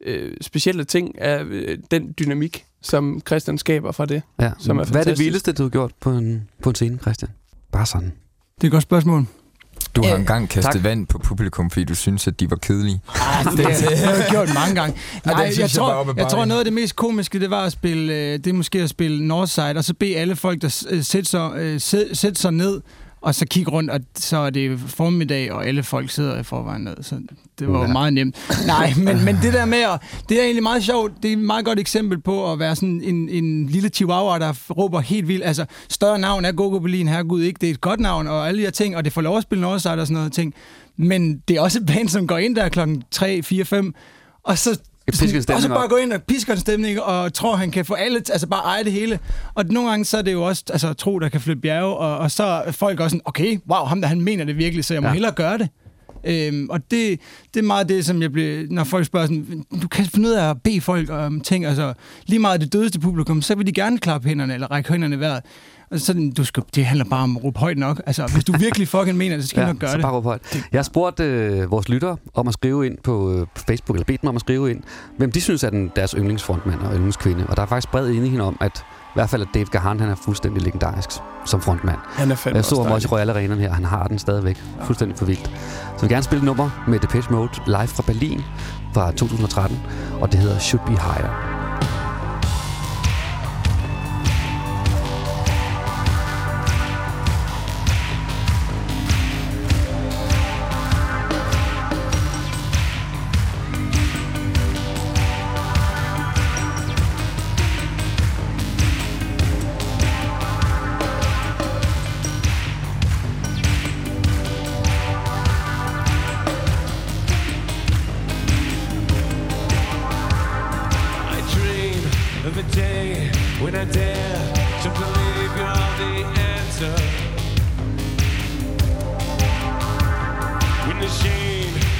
øh, 0.00 0.36
specielle 0.40 0.84
ting 0.84 1.14
er 1.18 1.44
øh, 1.46 1.78
den 1.90 2.14
dynamik, 2.18 2.64
som 2.82 3.22
Christian 3.26 3.58
skaber 3.58 3.92
fra 3.92 4.06
det. 4.06 4.22
Ja. 4.40 4.52
som 4.58 4.78
er 4.78 4.84
Hvad 4.84 5.06
er 5.06 5.10
det 5.10 5.18
vildeste, 5.18 5.52
du 5.52 5.62
har 5.62 5.70
gjort 5.70 5.92
på 6.00 6.10
en, 6.10 6.48
på 6.62 6.68
en 6.68 6.74
scene, 6.74 6.98
Christian? 6.98 7.30
Bare 7.72 7.86
sådan. 7.86 8.12
Det 8.60 8.64
er 8.64 8.68
et 8.68 8.72
godt 8.72 8.82
spørgsmål. 8.82 9.26
Du 9.96 10.02
har 10.04 10.14
Øh, 10.14 10.20
engang 10.20 10.48
kastet 10.48 10.72
tak. 10.74 10.84
vand 10.84 11.06
på 11.06 11.18
publikum, 11.18 11.70
fordi 11.70 11.84
du 11.84 11.94
synes, 11.94 12.26
at 12.28 12.40
de 12.40 12.50
var 12.50 12.56
kedelige. 12.56 13.00
Det, 13.44 13.56
det 13.58 13.98
har 13.98 14.12
jeg 14.14 14.26
gjort 14.30 14.54
mange 14.54 14.74
gange. 14.74 14.96
Nej, 15.26 15.34
jeg, 15.42 15.52
jeg 15.58 15.70
tror, 15.70 16.14
jeg 16.16 16.28
tror, 16.28 16.44
noget 16.44 16.58
af 16.60 16.64
det 16.64 16.72
mest 16.72 16.96
komiske, 16.96 17.40
det 17.40 17.50
var 17.50 17.64
at 17.64 17.72
spille, 17.72 18.14
øh, 18.14 18.32
det 18.32 18.46
er 18.46 18.52
måske 18.52 18.82
at 18.82 18.90
spille 18.90 19.26
Northside, 19.26 19.76
og 19.76 19.84
så 19.84 19.94
bede 19.94 20.16
alle 20.16 20.36
folk, 20.36 20.62
der 20.62 20.86
øh, 20.90 21.02
sætte 21.04 21.30
sig, 21.30 21.50
øh, 21.56 21.80
sæt- 21.80 22.08
sætte 22.16 22.40
sig 22.40 22.52
ned, 22.52 22.80
og 23.26 23.34
så 23.34 23.46
kigge 23.50 23.70
rundt, 23.70 23.90
og 23.90 24.00
så 24.16 24.36
er 24.36 24.50
det 24.50 24.80
formiddag, 24.80 25.52
og 25.52 25.66
alle 25.66 25.82
folk 25.82 26.10
sidder 26.10 26.38
i 26.40 26.42
forvejen 26.42 26.82
ned, 26.82 26.96
så 27.02 27.16
det 27.58 27.72
var 27.72 27.80
Ja. 27.80 27.92
meget 27.92 28.12
nemt. 28.12 28.36
Nej, 28.66 28.92
men, 28.96 29.24
men 29.24 29.38
det 29.42 29.52
der 29.52 29.64
med, 29.64 29.78
at, 29.78 30.00
det 30.28 30.38
er 30.38 30.42
egentlig 30.42 30.62
meget 30.62 30.84
sjovt, 30.84 31.12
det 31.22 31.28
er 31.28 31.32
et 31.32 31.38
meget 31.38 31.64
godt 31.64 31.78
eksempel 31.78 32.20
på 32.20 32.52
at 32.52 32.58
være 32.58 32.76
sådan 32.76 33.00
en, 33.04 33.28
en 33.28 33.66
lille 33.66 33.88
chihuahua, 33.88 34.38
der 34.38 34.52
råber 34.70 35.00
helt 35.00 35.28
vildt, 35.28 35.44
altså 35.44 35.64
større 35.88 36.18
navn 36.18 36.44
er 36.44 36.52
Gogo 36.52 36.78
Berlin, 36.78 37.08
herregud, 37.08 37.42
ikke? 37.42 37.58
Det 37.60 37.66
er 37.66 37.70
et 37.70 37.80
godt 37.80 38.00
navn, 38.00 38.26
og 38.26 38.48
alle 38.48 38.58
de 38.58 38.64
her 38.64 38.70
ting, 38.70 38.96
og 38.96 39.04
det 39.04 39.12
får 39.12 39.20
lov 39.20 39.36
at 39.36 39.42
spille 39.42 39.62
Northside 39.62 39.92
og 39.94 40.06
sådan 40.06 40.14
noget 40.14 40.32
ting, 40.32 40.54
men 40.96 41.38
det 41.48 41.56
er 41.56 41.60
også 41.60 41.78
et 41.78 41.86
band, 41.86 42.08
som 42.08 42.26
går 42.26 42.38
ind 42.38 42.56
der 42.56 42.68
klokken 42.68 43.02
3, 43.10 43.42
4, 43.42 43.64
5, 43.64 43.94
og 44.44 44.58
så 44.58 44.80
pisker 45.12 45.36
en 45.36 45.42
stemning 45.42 45.56
og 45.56 45.62
så 45.62 45.68
bare 45.68 45.84
op. 45.84 45.90
gå 45.90 45.96
ind 45.96 46.12
og 46.12 46.22
pisker 46.22 46.52
en 46.52 46.58
stemning, 46.58 47.02
og 47.02 47.34
tror, 47.34 47.56
han 47.56 47.70
kan 47.70 47.84
få 47.84 47.94
alle, 47.94 48.16
altså 48.16 48.46
bare 48.46 48.64
eje 48.64 48.84
det 48.84 48.92
hele. 48.92 49.18
Og 49.54 49.64
nogle 49.64 49.90
gange, 49.90 50.04
så 50.04 50.18
er 50.18 50.22
det 50.22 50.32
jo 50.32 50.42
også 50.42 50.64
altså, 50.70 50.92
tro, 50.92 51.18
der 51.18 51.28
kan 51.28 51.40
flytte 51.40 51.60
bjerge, 51.62 51.96
og, 51.96 52.18
og 52.18 52.30
så 52.30 52.44
er 52.44 52.72
folk 52.72 53.00
også 53.00 53.14
sådan, 53.14 53.22
okay, 53.24 53.58
wow, 53.70 53.84
ham 53.84 54.00
der, 54.00 54.08
han 54.08 54.20
mener 54.20 54.44
det 54.44 54.56
virkelig, 54.56 54.84
så 54.84 54.94
jeg 54.94 55.02
må 55.02 55.08
ja. 55.08 55.12
hellere 55.12 55.32
gøre 55.32 55.58
det. 55.58 55.68
Øhm, 56.26 56.66
og 56.70 56.90
det, 56.90 57.20
det 57.54 57.60
er 57.60 57.66
meget 57.66 57.88
det, 57.88 58.06
som 58.06 58.22
jeg 58.22 58.32
bliver, 58.32 58.66
når 58.70 58.84
folk 58.84 59.06
spørger 59.06 59.26
sådan, 59.26 59.64
du 59.82 59.88
kan 59.88 60.04
finde 60.04 60.28
ud 60.28 60.34
af 60.34 60.50
at 60.50 60.62
bede 60.62 60.80
folk 60.80 61.10
om 61.10 61.40
ting, 61.40 61.64
altså 61.64 61.94
lige 62.26 62.38
meget 62.38 62.60
det 62.60 62.72
dødeste 62.72 63.00
publikum, 63.00 63.42
så 63.42 63.54
vil 63.54 63.66
de 63.66 63.72
gerne 63.72 63.98
klappe 63.98 64.28
hænderne, 64.28 64.54
eller 64.54 64.66
række 64.66 64.92
hænderne 64.92 65.16
i 65.16 65.20
vejret. 65.20 65.42
Og 65.90 66.00
sådan, 66.00 66.30
du 66.30 66.44
skal, 66.44 66.62
det 66.74 66.86
handler 66.86 67.04
bare 67.04 67.22
om 67.22 67.36
at 67.36 67.44
råbe 67.44 67.58
højt 67.58 67.78
nok. 67.78 68.02
Altså, 68.06 68.26
hvis 68.32 68.44
du 68.44 68.52
virkelig 68.52 68.88
fucking 68.88 69.16
mener 69.16 69.36
det, 69.36 69.44
så 69.44 69.48
skal 69.48 69.60
ja, 69.60 69.66
nok 69.66 69.78
gøre 69.78 69.90
så 69.90 69.96
det. 69.96 70.02
bare 70.02 70.12
råb 70.12 70.24
højt. 70.24 70.42
Jeg 70.72 70.78
har 70.78 70.82
spurgt 70.82 71.20
øh, 71.20 71.70
vores 71.70 71.88
lyttere 71.88 72.16
om 72.34 72.48
at 72.48 72.54
skrive 72.54 72.86
ind 72.86 72.98
på, 73.04 73.32
øh, 73.32 73.46
på 73.54 73.62
Facebook, 73.66 73.96
eller 73.96 74.04
bedt 74.04 74.22
dem 74.22 74.28
om 74.28 74.36
at 74.36 74.40
skrive 74.40 74.70
ind, 74.70 74.82
hvem 75.18 75.32
de 75.32 75.40
synes 75.40 75.64
er 75.64 75.70
den, 75.70 75.92
deres 75.96 76.10
yndlingsfrontmand 76.18 76.80
og 76.80 76.94
yndlingskvinde. 76.94 77.46
Og 77.48 77.56
der 77.56 77.62
er 77.62 77.66
faktisk 77.66 77.90
bred 77.90 78.08
enighed 78.10 78.40
om, 78.40 78.56
at 78.60 78.78
i 78.78 79.14
hvert 79.14 79.30
fald 79.30 79.42
at 79.42 79.48
Dave 79.54 79.66
Gahan, 79.66 80.00
han 80.00 80.08
er 80.08 80.14
fuldstændig 80.14 80.62
legendarisk 80.62 81.10
som 81.44 81.60
frontmand. 81.60 81.98
Han 82.04 82.30
er 82.30 82.34
fandme 82.34 82.56
Jeg 82.56 82.64
så 82.64 82.82
ham 82.82 82.92
også 82.92 83.08
i 83.08 83.12
Royal 83.12 83.30
Arenaen 83.30 83.60
her, 83.60 83.72
han 83.72 83.84
har 83.84 84.06
den 84.06 84.18
stadigvæk. 84.18 84.62
Fuldstændig 84.82 85.18
for 85.18 85.24
vildt. 85.24 85.46
Så 85.46 85.50
jeg 85.92 86.00
vil 86.02 86.10
gerne 86.10 86.22
spille 86.22 86.44
nummer 86.44 86.84
med 86.88 86.98
Depeche 86.98 87.32
Mode 87.32 87.50
live 87.66 87.86
fra 87.86 88.02
Berlin 88.06 88.40
fra 88.94 89.12
2013, 89.12 89.78
og 90.20 90.32
det 90.32 90.40
hedder 90.40 90.58
Should 90.58 90.86
Be 90.86 90.92
Higher. 90.92 91.56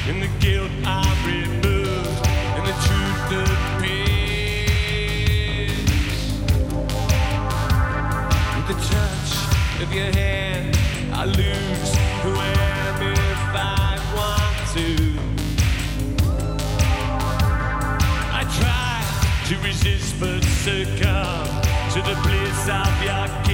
And 0.08 0.22
the 0.22 0.28
guilt 0.38 0.70
are 0.86 1.16
removed 1.26 2.26
and 2.54 2.64
the 2.64 2.76
truth 2.86 3.30
appears. 3.42 4.06
With 8.54 8.66
the 8.68 8.78
touch 8.86 9.30
of 9.82 9.88
your 9.92 10.12
hand, 10.12 10.78
I 11.12 11.24
lose 11.24 11.90
who 12.22 12.30
I 12.36 12.50
am 12.86 13.02
if 13.02 13.42
I 13.52 13.98
want 14.14 14.58
to. 14.76 14.88
I 18.32 18.42
try 18.60 18.96
to 19.48 19.54
resist 19.66 20.20
but 20.20 20.42
succumb 20.62 21.46
to 21.94 22.00
the 22.02 22.14
bliss 22.22 22.68
of 22.68 23.02
your 23.02 23.45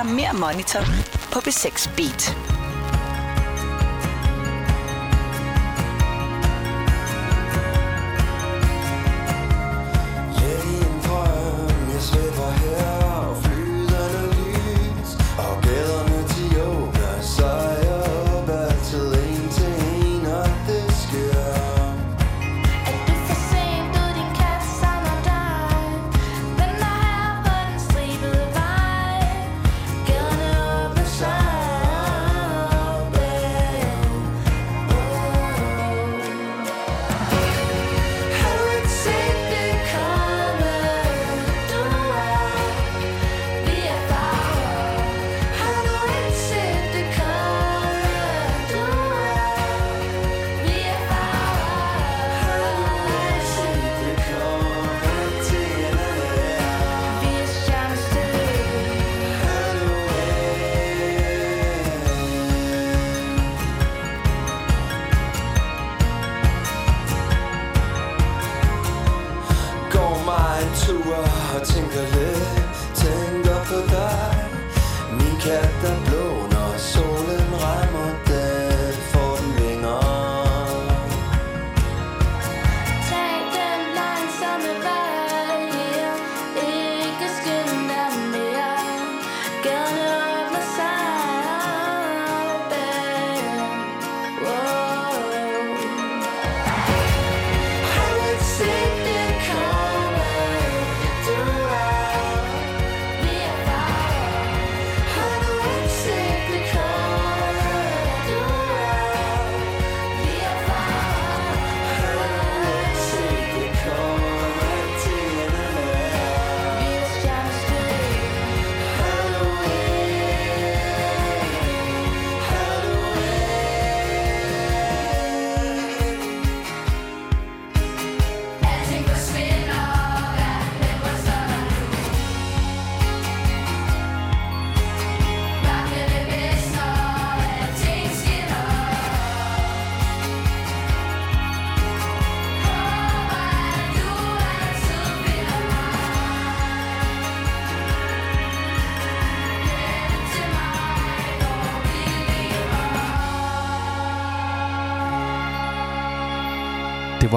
Sonne 0.00 0.14
mere 0.14 0.32
Monitor 0.32 0.80
på 1.32 1.40
B6 1.40 1.90
Beat. 1.96 2.59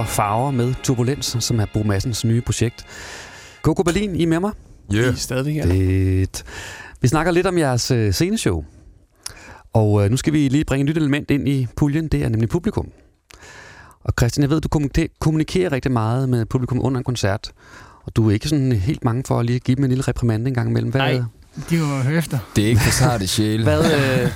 Det 0.04 0.10
var 0.10 0.14
Farver 0.16 0.52
med 0.52 0.74
Turbulens, 0.84 1.38
som 1.40 1.60
er 1.60 1.66
Bo 1.74 1.84
Massens 1.84 2.26
nye 2.26 2.42
projekt. 2.42 2.86
Coco 3.62 3.84
Berlin, 3.84 4.16
I 4.16 4.24
er 4.24 4.28
med 4.28 4.40
mig? 4.40 4.52
Yeah. 4.94 5.06
I 5.06 5.08
er 5.08 5.14
stadig 5.16 5.54
her. 5.54 5.68
Fedt. 5.68 6.44
Vi 7.02 7.08
snakker 7.08 7.32
lidt 7.32 7.48
om 7.48 7.58
jeres 7.58 7.92
øh, 7.92 8.14
sceneshow. 8.14 8.66
Og 9.74 10.04
øh, 10.04 10.12
nu 10.12 10.18
skal 10.18 10.34
vi 10.34 10.48
lige 10.48 10.66
bringe 10.66 10.82
et 10.84 10.90
nyt 10.90 10.98
element 10.98 11.32
ind 11.32 11.48
i 11.50 11.68
puljen, 11.76 12.08
det 12.08 12.24
er 12.24 12.30
nemlig 12.30 12.50
publikum. 12.50 12.90
Og 14.04 14.14
Christian, 14.20 14.42
jeg 14.42 14.50
ved, 14.50 14.62
du 14.62 14.70
kommunikerer, 15.20 15.72
rigtig 15.72 15.92
meget 15.92 16.30
med 16.30 16.46
publikum 16.46 16.86
under 16.86 16.98
en 16.98 17.04
koncert, 17.04 17.52
og 18.04 18.16
du 18.16 18.30
er 18.30 18.34
ikke 18.34 18.50
sådan 18.50 18.72
helt 18.72 19.04
mange 19.04 19.24
for 19.28 19.40
at 19.40 19.46
lige 19.46 19.60
give 19.60 19.76
dem 19.76 19.84
en 19.84 19.90
lille 19.90 20.04
reprimande 20.04 20.48
en 20.48 20.54
gang 20.54 20.70
imellem. 20.70 20.92
Hvad, 20.92 21.02
Nej. 21.02 21.24
De 21.70 21.80
var 21.82 22.04
høre 22.04 22.18
efter. 22.18 22.40
Det 22.56 22.64
er 22.64 22.68
ikke 22.68 22.82
for 22.82 22.92
sarte 22.92 23.28
sjæle. 23.28 23.64
Hvad, 23.64 23.80
øh, 23.86 24.32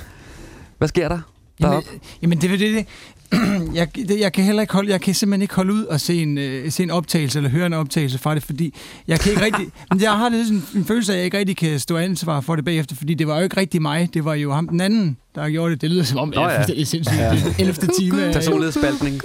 hvad 0.78 0.88
sker 0.88 1.08
der 1.08 1.20
Jamen, 1.60 1.72
deroppe? 1.72 1.90
jamen 2.22 2.40
det 2.40 2.52
er 2.52 2.58
det, 2.58 2.74
det. 2.74 2.86
jeg, 3.74 3.88
det, 3.94 4.20
jeg 4.20 4.32
kan 4.32 4.44
heller 4.44 4.62
ikke 4.62 4.74
holde, 4.74 4.90
jeg 4.90 5.00
kan 5.00 5.14
simpelthen 5.14 5.42
ikke 5.42 5.54
holde 5.54 5.72
ud 5.72 5.84
og 5.84 6.00
se 6.00 6.22
en, 6.22 6.38
øh, 6.38 6.70
se 6.70 6.82
en 6.82 6.90
optagelse 6.90 7.38
eller 7.38 7.50
høre 7.50 7.66
en 7.66 7.72
optagelse 7.72 8.18
fra 8.18 8.34
det, 8.34 8.42
fordi 8.42 8.74
jeg 9.08 9.20
kan 9.20 9.32
ikke 9.32 9.44
rigtig, 9.44 9.66
men 9.90 10.02
jeg 10.02 10.12
har 10.12 10.28
det 10.28 10.46
sådan 10.46 10.62
en 10.74 10.84
følelse 10.84 11.12
af, 11.12 11.16
at 11.16 11.18
jeg 11.18 11.24
ikke 11.24 11.38
rigtig 11.38 11.56
kan 11.56 11.78
stå 11.78 11.96
ansvar 11.96 12.40
for 12.40 12.56
det 12.56 12.64
bagefter, 12.64 12.96
fordi 12.96 13.14
det 13.14 13.26
var 13.26 13.36
jo 13.36 13.42
ikke 13.42 13.56
rigtig 13.56 13.82
mig, 13.82 14.08
det 14.14 14.24
var 14.24 14.34
jo 14.34 14.52
ham 14.52 14.68
den 14.68 14.80
anden, 14.80 15.16
der 15.34 15.50
gjorde 15.50 15.72
det. 15.72 15.80
Det 15.80 15.90
lyder 15.90 16.04
som 16.04 16.18
om, 16.18 16.32
Nå 16.34 16.48
ja. 16.48 16.62
det 16.62 16.80
er 16.80 16.84
sindssygt. 16.84 17.18
Ja. 17.18 17.34
Ja. 17.34 17.54
11. 17.58 17.74
time. 17.98 18.32
Personlighedsspaltning. 18.32 19.20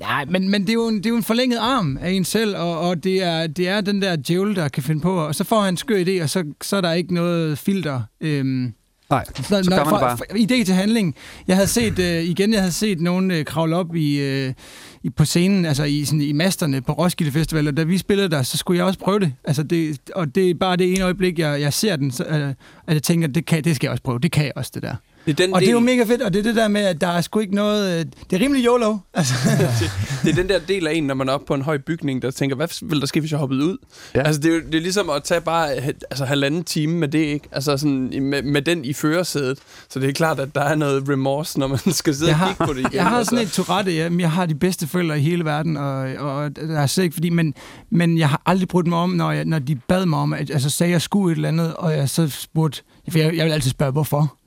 Ja, 0.00 0.24
men, 0.28 0.48
men 0.48 0.62
det, 0.62 0.70
er 0.70 0.74
jo 0.74 0.88
en, 0.88 0.96
det 0.96 1.06
er 1.06 1.10
jo 1.10 1.16
en 1.16 1.22
forlænget 1.22 1.58
arm 1.58 1.98
af 2.00 2.10
en 2.10 2.24
selv, 2.24 2.56
og, 2.56 2.78
og 2.78 3.04
det, 3.04 3.22
er, 3.22 3.46
det 3.46 3.68
er 3.68 3.80
den 3.80 4.02
der 4.02 4.16
djævel, 4.16 4.56
der 4.56 4.68
kan 4.68 4.82
finde 4.82 5.00
på, 5.00 5.16
og 5.16 5.34
så 5.34 5.44
får 5.44 5.60
han 5.60 5.74
en 5.74 5.76
skør 5.76 6.04
idé, 6.04 6.22
og 6.22 6.30
så, 6.30 6.44
så 6.62 6.76
er 6.76 6.80
der 6.80 6.92
ikke 6.92 7.14
noget 7.14 7.58
filter. 7.58 8.00
Øhm, 8.20 8.72
Nej, 9.10 9.24
så, 9.36 9.42
så 9.42 9.70
gør 9.70 9.76
man 9.76 9.86
fra, 9.86 10.00
bare. 10.00 10.16
fra, 10.16 10.24
idé 10.34 10.64
til 10.64 10.74
handling. 10.74 11.14
Jeg 11.46 11.56
havde 11.56 11.68
set, 11.68 11.98
øh, 11.98 12.22
igen, 12.22 12.52
jeg 12.52 12.60
havde 12.60 12.72
set 12.72 13.00
nogen 13.00 13.30
øh, 13.30 13.44
kravle 13.44 13.76
op 13.76 13.94
i, 13.94 14.20
øh, 14.20 14.54
i, 15.02 15.10
på 15.10 15.24
scenen, 15.24 15.64
altså 15.64 15.84
i, 15.84 16.04
sådan, 16.04 16.20
i 16.20 16.32
masterne 16.32 16.80
på 16.80 16.92
Roskilde 16.92 17.32
Festival, 17.32 17.68
og 17.68 17.76
da 17.76 17.82
vi 17.82 17.98
spillede 17.98 18.28
der, 18.28 18.42
så 18.42 18.56
skulle 18.56 18.78
jeg 18.78 18.86
også 18.86 18.98
prøve 18.98 19.20
det. 19.20 19.32
Altså 19.44 19.62
det 19.62 19.98
og 20.14 20.34
det 20.34 20.50
er 20.50 20.54
bare 20.54 20.76
det 20.76 20.92
ene 20.92 21.04
øjeblik, 21.04 21.38
jeg, 21.38 21.60
jeg 21.60 21.72
ser 21.72 21.96
den, 21.96 22.10
så, 22.10 22.24
øh, 22.24 22.48
at 22.86 22.94
jeg 22.94 23.02
tænker, 23.02 23.28
det, 23.28 23.46
kan, 23.46 23.64
det 23.64 23.76
skal 23.76 23.86
jeg 23.86 23.92
også 23.92 24.02
prøve. 24.02 24.18
Det 24.18 24.32
kan 24.32 24.44
jeg 24.44 24.52
også, 24.56 24.70
det 24.74 24.82
der. 24.82 24.94
Det 25.28 25.40
er 25.40 25.46
den 25.46 25.54
og 25.54 25.60
det 25.60 25.68
er 25.68 25.72
jo 25.72 25.78
del- 25.78 25.84
mega 25.84 26.02
fedt, 26.04 26.22
og 26.22 26.32
det 26.32 26.38
er 26.38 26.42
det 26.42 26.56
der 26.56 26.68
med, 26.68 26.80
at 26.80 27.00
der 27.00 27.06
er 27.08 27.20
sgu 27.20 27.38
ikke 27.38 27.54
noget... 27.54 28.00
øh, 28.00 28.06
Det 28.30 28.36
er 28.36 28.44
rimelig 28.44 28.64
YOLO. 28.64 28.96
Altså, 29.14 29.34
det 30.24 30.30
er 30.30 30.34
den 30.34 30.48
der 30.48 30.58
del 30.68 30.86
af 30.86 30.92
en, 30.94 31.04
når 31.04 31.14
man 31.14 31.28
er 31.28 31.32
oppe 31.32 31.46
på 31.46 31.54
en 31.54 31.62
høj 31.62 31.78
bygning, 31.78 32.22
der 32.22 32.30
tænker, 32.30 32.56
hvad 32.56 32.68
vil 32.88 33.00
der 33.00 33.06
ske, 33.06 33.20
hvis 33.20 33.30
jeg 33.30 33.38
hoppede 33.38 33.64
ud? 33.64 33.76
Ja. 34.14 34.22
Altså, 34.22 34.40
det 34.40 34.56
er, 34.56 34.60
det 34.60 34.74
er 34.74 34.80
ligesom 34.80 35.10
at 35.10 35.24
tage 35.24 35.40
bare 35.40 35.76
øh, 35.76 35.86
altså, 35.86 36.24
halvanden 36.24 36.64
time 36.64 36.92
med 36.94 37.08
det, 37.08 37.18
ikke? 37.18 37.48
Altså, 37.52 37.76
sådan, 37.76 38.22
med, 38.22 38.42
med 38.42 38.62
den 38.62 38.84
i 38.84 38.92
førersædet. 38.92 39.58
Så 39.90 40.00
det 40.00 40.08
er 40.08 40.12
klart, 40.12 40.40
at 40.40 40.54
der 40.54 40.60
er 40.62 40.74
noget 40.74 41.08
remorse, 41.08 41.58
når 41.58 41.66
man 41.66 41.78
skal 41.92 42.14
sidde 42.14 42.30
jeg 42.30 42.34
og 42.34 42.38
har, 42.38 42.48
kigge 42.48 42.66
på 42.66 42.72
det 42.72 42.80
igen. 42.80 42.92
jeg 42.94 43.06
har 43.06 43.18
altså. 43.18 43.30
sådan 43.30 43.44
et 43.44 43.52
Tourette, 43.52 43.92
ja, 43.92 44.08
men 44.08 44.20
jeg 44.20 44.30
har 44.30 44.46
de 44.46 44.54
bedste 44.54 44.86
forældre 44.86 45.18
i 45.18 45.22
hele 45.22 45.44
verden, 45.44 45.76
og, 45.76 45.98
og 46.18 46.56
der 46.56 46.80
er 46.80 46.86
slet 46.86 47.04
ikke 47.04 47.14
fordi, 47.14 47.30
men, 47.30 47.54
men 47.90 48.18
jeg 48.18 48.28
har 48.28 48.42
aldrig 48.46 48.68
brudt 48.68 48.86
mig 48.86 48.98
om, 48.98 49.10
når, 49.10 49.32
jeg, 49.32 49.44
når 49.44 49.58
de 49.58 49.76
bad 49.88 50.06
mig 50.06 50.18
om, 50.18 50.32
at, 50.32 50.50
altså 50.50 50.70
sagde 50.70 50.92
jeg 50.92 51.02
skulle 51.02 51.32
et 51.32 51.36
eller 51.36 51.48
andet, 51.48 51.74
og 51.74 51.96
jeg 51.96 52.08
så 52.08 52.28
spurgte, 52.28 52.82
for 53.10 53.18
jeg, 53.18 53.36
jeg 53.36 53.44
vil 53.46 53.52
altid 53.52 53.70
spørge, 53.70 53.92
hvorfor? 53.92 54.37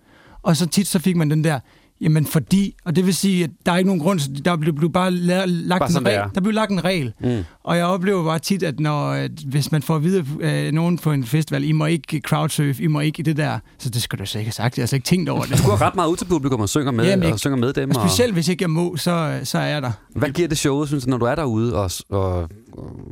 Og 0.43 0.57
så 0.57 0.65
tit 0.67 0.87
så 0.87 0.99
fik 0.99 1.15
man 1.15 1.29
den 1.31 1.43
der, 1.43 1.59
jamen 2.01 2.25
fordi, 2.25 2.75
og 2.85 2.95
det 2.95 3.05
vil 3.05 3.15
sige, 3.15 3.43
at 3.43 3.49
der 3.65 3.71
er 3.71 3.77
ikke 3.77 3.87
nogen 3.87 4.01
grund, 4.01 4.19
til- 4.19 4.45
der 4.45 4.55
blev, 4.55 4.73
blev 4.75 4.91
bare 4.91 5.09
la- 5.09 5.45
lagt 5.45 5.79
Bare 5.79 5.89
en 5.99 6.05
regel. 6.07 6.19
er. 6.19 6.27
Der 6.35 6.41
blev 6.41 6.53
lagt 6.53 6.71
en 6.71 6.83
regel. 6.83 7.13
Mm. 7.19 7.43
Og 7.63 7.77
jeg 7.77 7.85
oplever 7.85 8.23
bare 8.23 8.39
tit, 8.39 8.63
at 8.63 8.79
når, 8.79 9.09
at 9.11 9.31
hvis 9.45 9.71
man 9.71 9.81
får 9.83 9.95
at 9.95 10.03
vide 10.03 10.25
af 10.41 10.73
nogen 10.73 10.97
på 10.97 11.11
en 11.11 11.23
festival, 11.25 11.63
I 11.63 11.71
må 11.71 11.85
ikke 11.85 12.21
crowdsurfe, 12.27 12.83
I 12.83 12.87
må 12.87 12.99
ikke 12.99 13.23
det 13.23 13.37
der, 13.37 13.59
så 13.79 13.89
det 13.89 14.01
skulle 14.01 14.19
du 14.19 14.25
så 14.25 14.37
ikke 14.37 14.47
have 14.47 14.53
sagt. 14.53 14.77
Jeg 14.77 14.83
har 14.83 14.87
slet 14.87 14.97
ikke 14.97 15.05
tænkt 15.05 15.29
over 15.29 15.43
det. 15.43 15.57
Du 15.57 15.63
går 15.69 15.81
ret 15.81 15.95
meget 15.95 16.09
ud 16.09 16.17
til 16.17 16.25
publikum 16.25 16.59
og 16.61 16.69
synger 16.69 16.91
med, 16.91 17.05
Jamen, 17.05 17.23
og 17.23 17.29
jeg- 17.29 17.39
synger 17.39 17.57
med 17.57 17.73
dem. 17.73 17.89
Og 17.89 17.95
specielt 18.07 18.33
hvis 18.33 18.47
ikke 18.47 18.63
jeg 18.63 18.69
må, 18.69 18.97
så, 18.97 19.39
så 19.43 19.57
er 19.59 19.65
jeg 19.65 19.81
der. 19.81 19.91
Hvad 20.15 20.29
giver 20.29 20.47
det 20.47 20.57
showet, 20.57 20.87
synes 20.87 21.03
du, 21.03 21.09
når 21.09 21.17
du 21.17 21.25
er 21.25 21.35
derude, 21.35 21.75
og, 21.75 21.91
og, 22.09 22.19
og 22.19 22.49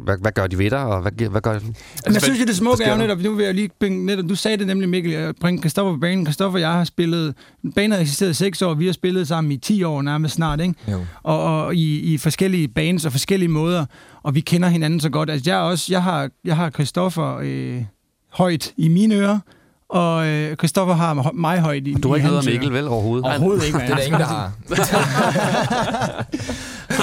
hvad, 0.03 0.17
hvad 0.21 0.31
gør 0.31 0.47
de 0.47 0.57
ved 0.57 0.69
dig, 0.69 0.79
og 0.79 1.01
hvad, 1.01 1.11
hvad 1.29 1.41
gør 1.41 1.53
Men 1.53 2.13
jeg 2.13 2.21
synes 2.21 2.39
jo, 2.39 2.45
det 2.45 2.55
smukke 2.55 2.83
er 2.83 2.91
jo 2.91 2.97
netop, 2.97 3.19
nu 3.19 3.33
vil 3.33 3.45
jeg 3.45 3.55
lige 3.55 3.69
bringe, 3.79 4.05
netop, 4.05 4.29
du 4.29 4.35
sagde 4.35 4.57
det 4.57 4.67
nemlig, 4.67 4.89
Mikkel, 4.89 5.13
at 5.13 5.35
bringe 5.35 5.59
Christoffer 5.61 5.93
på 5.93 5.99
banen. 5.99 6.25
Christoffer 6.25 6.57
og 6.57 6.61
jeg 6.61 6.71
har 6.71 6.83
spillet, 6.83 7.35
banen 7.75 7.91
har 7.91 7.99
eksisteret 7.99 8.29
i 8.29 8.33
seks 8.33 8.61
år, 8.61 8.73
vi 8.73 8.85
har 8.85 8.93
spillet 8.93 9.27
sammen 9.27 9.51
i 9.51 9.57
10 9.57 9.83
år 9.83 10.01
nærmest 10.01 10.35
snart, 10.35 10.61
ikke? 10.61 10.73
Jo. 10.91 11.05
Og, 11.23 11.65
og 11.65 11.75
i, 11.75 12.13
i 12.13 12.17
forskellige 12.17 12.67
bands 12.67 13.05
og 13.05 13.11
forskellige 13.11 13.49
måder, 13.49 13.85
og 14.23 14.35
vi 14.35 14.39
kender 14.39 14.69
hinanden 14.69 14.99
så 14.99 15.09
godt. 15.09 15.29
Altså 15.29 15.49
jeg, 15.51 15.59
også, 15.59 15.87
jeg, 15.89 16.03
har, 16.03 16.29
jeg 16.45 16.55
har 16.55 16.69
Christoffer 16.69 17.37
øh, 17.43 17.83
højt 18.29 18.73
i 18.77 18.87
mine 18.87 19.15
ører, 19.15 19.39
og 19.89 20.27
øh, 20.27 20.55
Christoffer 20.57 20.95
har 20.95 21.31
mig 21.33 21.59
højt 21.59 21.87
i 21.87 21.93
Du 21.93 22.09
har 22.09 22.15
ikke 22.15 22.29
om 22.29 22.45
Mikkel, 22.45 22.73
vel, 22.73 22.87
overhovedet? 22.87 23.25
Overhovedet 23.25 23.65
ikke, 23.65 23.77
mand. 23.77 23.87
Det 23.87 23.93
er 23.93 23.97
der 23.97 24.03
ingen, 24.05 24.19
der 24.21 24.25
har. 24.27 24.51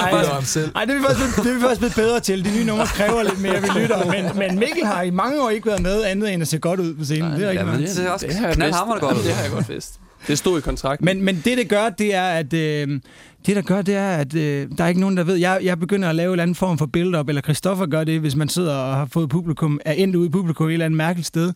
Ej, 0.01 0.11
Det 0.11 0.57
er. 0.57 0.69
Ej, 0.75 0.85
det 0.85 0.93
er 0.95 0.97
vi 0.99 1.03
faktisk, 1.03 1.35
blevet- 1.35 1.35
det 1.35 1.51
er 1.51 1.55
vi 1.55 1.61
faktisk 1.61 1.79
blevet 1.79 1.95
bedre 1.95 2.19
til. 2.19 2.45
De 2.45 2.51
nye 2.57 2.65
numre 2.65 2.85
kræver 2.85 3.23
lidt 3.23 3.41
mere, 3.41 3.61
vi 3.61 3.67
lytter. 3.79 4.05
Men, 4.05 4.37
men 4.37 4.59
Mikkel 4.59 4.85
har 4.85 5.01
i 5.01 5.09
mange 5.09 5.41
år 5.43 5.49
ikke 5.49 5.65
været 5.67 5.81
med 5.81 6.03
andet 6.03 6.33
end 6.33 6.41
at 6.41 6.47
se 6.47 6.57
godt 6.59 6.79
ud 6.79 6.93
på 6.93 7.05
scenen. 7.05 7.31
det 7.31 7.43
er 7.45 7.49
ikke 7.49 7.59
Jamen, 7.59 7.73
noget. 7.73 7.87
det 7.87 7.95
ser 7.95 8.09
også 8.09 8.27
Det 8.27 8.35
har 8.35 8.47
jeg 8.47 8.55
knaldhamrende 8.55 8.93
vidst. 9.01 9.01
godt 9.01 9.17
ud. 9.17 9.23
Det 9.23 9.33
har 9.35 9.43
jeg 9.43 9.51
godt 9.51 9.69
vidst. 9.69 9.99
Det 10.27 10.37
stod 10.37 10.57
i 10.57 10.61
kontrakten. 10.61 11.05
Men, 11.05 11.21
men 11.21 11.41
det, 11.45 11.57
det 11.57 11.69
gør, 11.69 11.89
det 11.89 12.15
er, 12.15 12.23
at... 12.27 12.53
Øh, 12.53 12.99
det, 13.47 13.55
der 13.55 13.61
gør, 13.61 13.81
det 13.81 13.95
er, 13.95 14.09
at 14.09 14.35
øh, 14.35 14.67
der 14.77 14.83
er 14.83 14.87
ikke 14.87 14.99
nogen, 15.01 15.17
der 15.17 15.23
ved... 15.23 15.35
Jeg, 15.35 15.59
jeg 15.63 15.79
begynder 15.79 16.09
at 16.09 16.15
lave 16.15 16.27
en 16.27 16.31
eller 16.31 16.43
anden 16.43 16.55
form 16.55 16.77
for 16.77 16.85
build-up, 16.85 17.29
eller 17.29 17.41
Christoffer 17.41 17.85
gør 17.85 18.03
det, 18.03 18.19
hvis 18.19 18.35
man 18.35 18.49
sidder 18.49 18.75
og 18.75 18.95
har 18.95 19.05
fået 19.05 19.29
publikum, 19.29 19.79
er 19.85 19.93
endt 19.93 20.15
ude 20.15 20.27
i 20.27 20.29
publikum 20.29 20.67
et 20.67 20.73
eller 20.73 20.85
andet 20.85 20.97
mærkeligt 20.97 21.27
sted. 21.27 21.53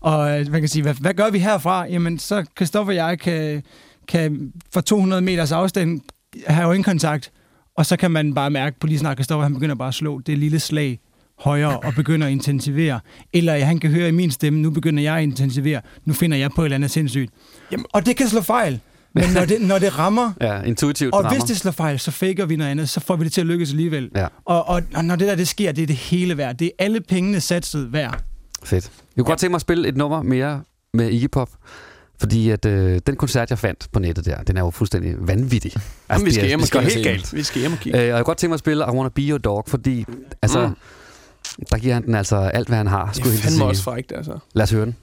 Og 0.00 0.40
øh, 0.40 0.50
man 0.50 0.60
kan 0.60 0.68
sige, 0.68 0.82
hvad, 0.82 0.94
hvad 0.94 1.14
gør 1.14 1.30
vi 1.30 1.38
herfra? 1.38 1.86
Jamen, 1.86 2.18
så 2.18 2.44
Christoffer 2.56 2.92
og 2.92 2.96
jeg 2.96 3.18
kan, 3.18 3.62
kan 4.08 4.52
fra 4.74 4.80
200 4.80 5.22
meters 5.22 5.52
afstand 5.52 6.00
have 6.46 6.66
øjenkontakt, 6.66 7.32
og 7.76 7.86
så 7.86 7.96
kan 7.96 8.10
man 8.10 8.34
bare 8.34 8.50
mærke 8.50 8.80
på 8.80 8.86
lige 8.86 8.98
snart, 8.98 9.16
Christoffer 9.16 9.42
han 9.42 9.54
begynder 9.54 9.74
bare 9.74 9.88
at 9.88 9.94
slå 9.94 10.20
det 10.20 10.38
lille 10.38 10.60
slag 10.60 11.00
højere 11.38 11.78
og 11.78 11.94
begynder 11.94 12.26
at 12.26 12.32
intensivere. 12.32 13.00
Eller 13.32 13.64
han 13.64 13.78
kan 13.78 13.90
høre 13.90 14.08
i 14.08 14.12
min 14.12 14.30
stemme, 14.30 14.60
nu 14.60 14.70
begynder 14.70 15.02
jeg 15.02 15.16
at 15.16 15.22
intensivere, 15.22 15.80
nu 16.04 16.12
finder 16.12 16.36
jeg 16.36 16.50
på 16.56 16.62
et 16.62 16.66
eller 16.66 16.74
andet 16.74 16.90
sindssygt. 16.90 17.32
Jamen, 17.72 17.86
og 17.92 18.06
det 18.06 18.16
kan 18.16 18.28
slå 18.28 18.40
fejl. 18.40 18.80
Men 19.14 19.24
når 19.34 19.44
det, 19.44 19.60
når 19.60 19.78
det 19.78 19.98
rammer, 19.98 20.32
Ja, 20.40 20.62
intuitivt 20.62 21.14
og 21.14 21.24
rammer. 21.24 21.32
hvis 21.40 21.44
det 21.48 21.56
slår 21.56 21.72
fejl, 21.72 21.98
så 21.98 22.10
faker 22.10 22.46
vi 22.46 22.56
noget 22.56 22.70
andet, 22.70 22.88
så 22.88 23.00
får 23.00 23.16
vi 23.16 23.24
det 23.24 23.32
til 23.32 23.40
at 23.40 23.46
lykkes 23.46 23.70
alligevel. 23.70 24.10
Ja. 24.16 24.26
Og, 24.44 24.68
og, 24.68 24.82
og 24.94 25.04
når 25.04 25.16
det 25.16 25.28
der 25.28 25.34
det 25.34 25.48
sker, 25.48 25.72
det 25.72 25.82
er 25.82 25.86
det 25.86 25.96
hele 25.96 26.36
værd. 26.36 26.56
Det 26.56 26.66
er 26.66 26.84
alle 26.84 27.00
pengene 27.00 27.40
satset 27.40 27.92
værd. 27.92 28.20
Fedt. 28.64 28.84
Jeg 28.84 28.90
kunne 29.16 29.24
godt 29.24 29.38
tænke 29.38 29.50
mig 29.50 29.56
at 29.56 29.60
spille 29.60 29.88
et 29.88 29.96
nummer 29.96 30.22
mere 30.22 30.62
med 30.94 31.08
Iggy 31.10 31.30
Pop. 31.32 31.50
Fordi 32.20 32.50
at 32.50 32.64
øh, 32.66 33.00
den 33.06 33.16
koncert, 33.16 33.50
jeg 33.50 33.58
fandt 33.58 33.88
på 33.92 33.98
nettet 33.98 34.24
der, 34.24 34.42
den 34.42 34.56
er 34.56 34.60
jo 34.60 34.70
fuldstændig 34.70 35.14
vanvittig. 35.18 35.72
Altså, 35.76 35.90
Jamen, 36.10 36.24
vi 36.24 36.28
det 36.30 36.34
skal 36.34 36.44
er- 36.44 36.48
hjem 36.48 36.60
og 36.60 36.64
det 36.66 36.72
kigge. 36.72 36.90
helt 36.94 37.04
galt. 37.06 37.34
Vi 37.34 37.42
skal 37.42 37.60
hjem 37.60 37.72
og 37.72 37.78
kigge. 37.78 37.98
Øh, 37.98 38.02
og 38.02 38.06
jeg 38.08 38.14
kunne 38.16 38.24
godt 38.24 38.38
tænke 38.38 38.50
mig 38.50 38.54
at 38.54 38.58
spille 38.60 38.84
I 38.84 38.90
Wanna 38.90 39.08
Be 39.14 39.22
Your 39.22 39.38
Dog, 39.38 39.64
fordi 39.68 40.04
altså, 40.42 40.66
Mm. 40.68 40.74
der 41.70 41.78
giver 41.78 41.94
han 41.94 42.06
den 42.06 42.14
altså 42.14 42.36
alt, 42.36 42.68
hvad 42.68 42.76
han 42.76 42.86
har. 42.86 43.06
Det 43.06 43.16
skulle 43.16 43.28
er 43.28 43.32
jeg 43.32 43.42
hilse 43.42 43.46
fandme 43.48 43.58
sige. 43.58 43.68
også 43.68 43.82
frækt, 43.82 44.12
altså. 44.16 44.38
Lad 44.54 44.62
os 44.62 44.70
høre 44.70 44.84
den. 44.84 44.96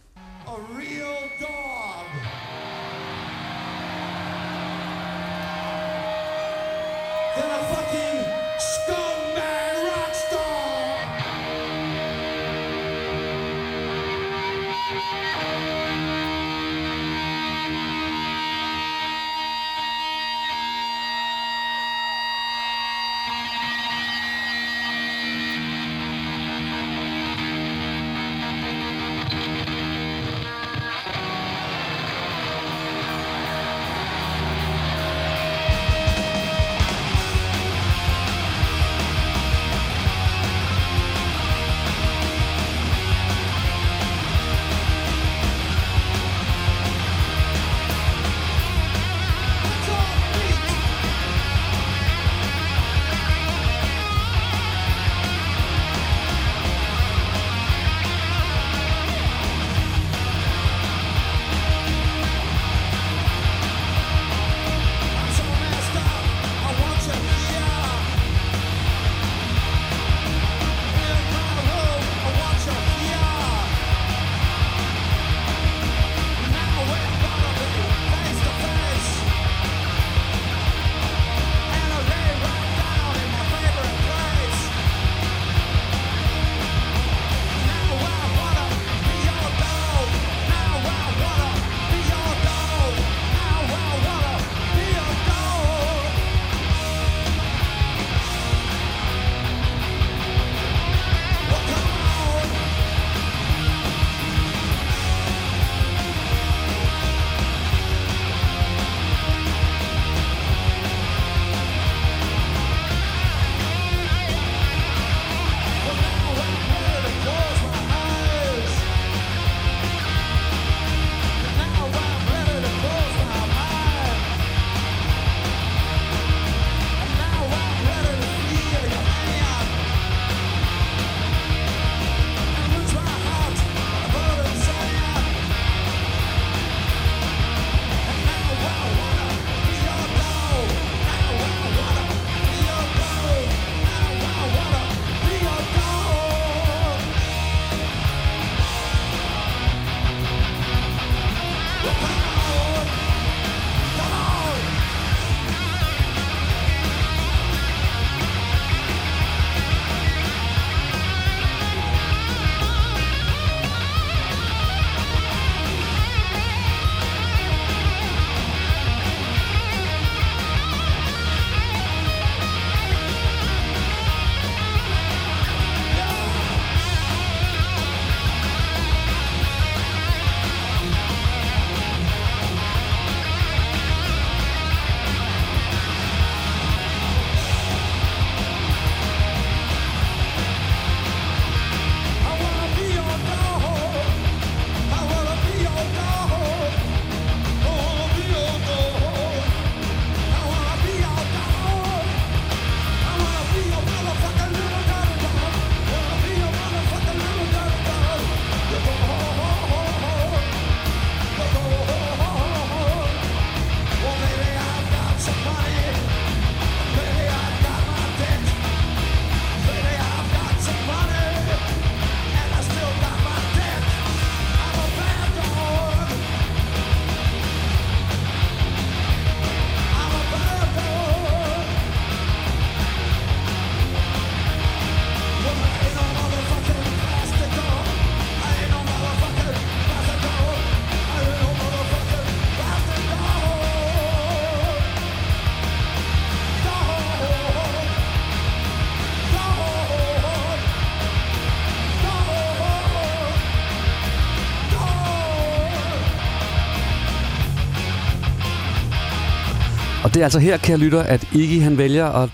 Det 260.04 260.18
er 260.18 260.24
altså 260.24 260.40
her, 260.40 260.58
kære 260.58 260.78
lytter, 260.78 261.04
at 261.04 261.28
Iggy 261.34 261.62
han 261.64 261.78
vælger 261.78 262.06
at 262.12 262.30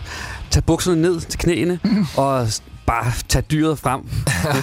tage 0.51 0.63
bukserne 0.63 1.01
ned 1.01 1.19
til 1.21 1.39
knæene 1.39 1.79
og 2.17 2.47
s- 2.47 2.63
bare 2.87 3.11
tage 3.29 3.45
dyret 3.51 3.79
frem 3.79 3.99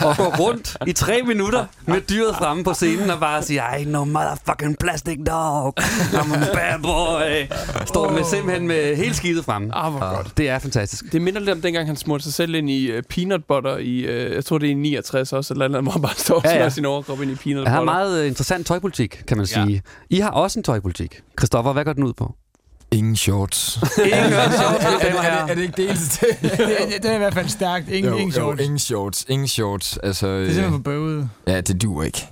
og 0.05 0.16
gå 0.16 0.22
rundt 0.24 0.77
i 0.86 0.93
tre 0.93 1.20
minutter 1.27 1.64
med 1.86 2.01
dyret 2.01 2.36
fremme 2.36 2.64
på 2.64 2.74
scenen 2.74 3.10
og 3.10 3.20
bare 3.20 3.43
sige, 3.43 3.60
I 3.81 3.85
no 3.85 4.05
motherfucking 4.05 4.78
plastic 4.78 5.18
dog, 5.27 5.74
I'm 5.81 6.35
a 6.35 6.55
bad 6.55 6.82
boy. 6.82 7.56
Står 7.86 8.10
med 8.12 8.24
simpelthen 8.24 8.66
med 8.68 8.97
hele 8.97 9.14
skidtet 9.14 9.44
fremme. 9.44 9.74
Ah, 9.77 9.93
hvor 9.93 10.16
godt. 10.16 10.36
Det 10.36 10.48
er 10.48 10.59
fantastisk. 10.59 11.05
Det 11.12 11.22
minder 11.22 11.40
lidt 11.40 11.51
om 11.51 11.60
dengang, 11.60 11.86
han 11.86 11.97
smurte 11.97 12.24
sig 12.24 12.32
selv 12.32 12.55
ind 12.55 12.70
i 12.70 12.97
uh, 12.97 13.02
peanut 13.10 13.44
butter 13.44 13.77
i, 13.77 14.05
uh, 14.27 14.35
jeg 14.35 14.44
tror 14.44 14.59
det 14.59 14.66
er 14.66 14.70
i 14.70 14.74
69 14.74 15.32
også, 15.32 15.55
eller 15.55 15.64
andet, 15.64 15.82
hvor 15.82 15.93
han 15.93 16.02
bare 16.02 16.14
står 16.16 16.35
og 16.36 16.43
Ja, 16.44 16.51
ja. 16.56 16.62
ja, 16.62 16.68
sin 16.70 16.85
overkrop 16.85 17.22
ind 17.22 17.31
i 17.31 17.35
peanut 17.35 17.64
Jeg 17.64 17.72
har 17.72 17.81
butter. 17.81 17.93
meget 17.94 18.20
øh, 18.22 18.27
interessant 18.28 18.66
tøjpolitik, 18.66 19.22
kan 19.28 19.36
man 19.36 19.47
Ja. 19.56 19.64
sige. 19.64 19.82
I 20.10 20.18
har 20.20 20.31
også 20.31 20.59
en 20.59 20.62
tøjpolitik. 20.62 21.20
Christoffer, 21.39 21.72
hvad 21.72 21.85
går 21.85 21.93
den 21.93 22.05
ud 22.05 22.12
på? 22.12 22.35
Ingen 22.93 23.17
shorts. 23.17 23.79
Ingen 24.05 24.33
shorts, 24.33 24.59
er, 24.61 24.95
og 24.95 25.01
det, 25.01 25.11
er, 25.11 25.43
det, 25.45 25.51
er 25.51 25.55
det 25.55 25.62
ikke 25.62 25.77
det 25.77 25.89
eneste? 25.91 26.27
det, 26.43 27.03
det 27.03 27.11
er 27.11 27.15
i 27.15 27.19
hvert 27.19 27.35
fald 27.35 27.49
stærkt. 27.49 27.89
Ingen, 27.89 28.12
jo, 28.12 28.19
ingen 28.19 28.29
jo, 28.29 28.35
shorts. 28.41 28.61
ingen 28.62 28.79
shorts. 28.79 29.25
Ingen 29.29 29.49
shorts. 29.49 29.99
Altså, 30.03 30.27
Det 30.27 30.41
er 30.43 30.47
simpelthen 30.47 30.73
for 30.73 30.79
bøvet. 30.83 31.29
Ja, 31.47 31.61
det 31.61 31.83
duer 31.83 32.03
ikke. 32.05 32.27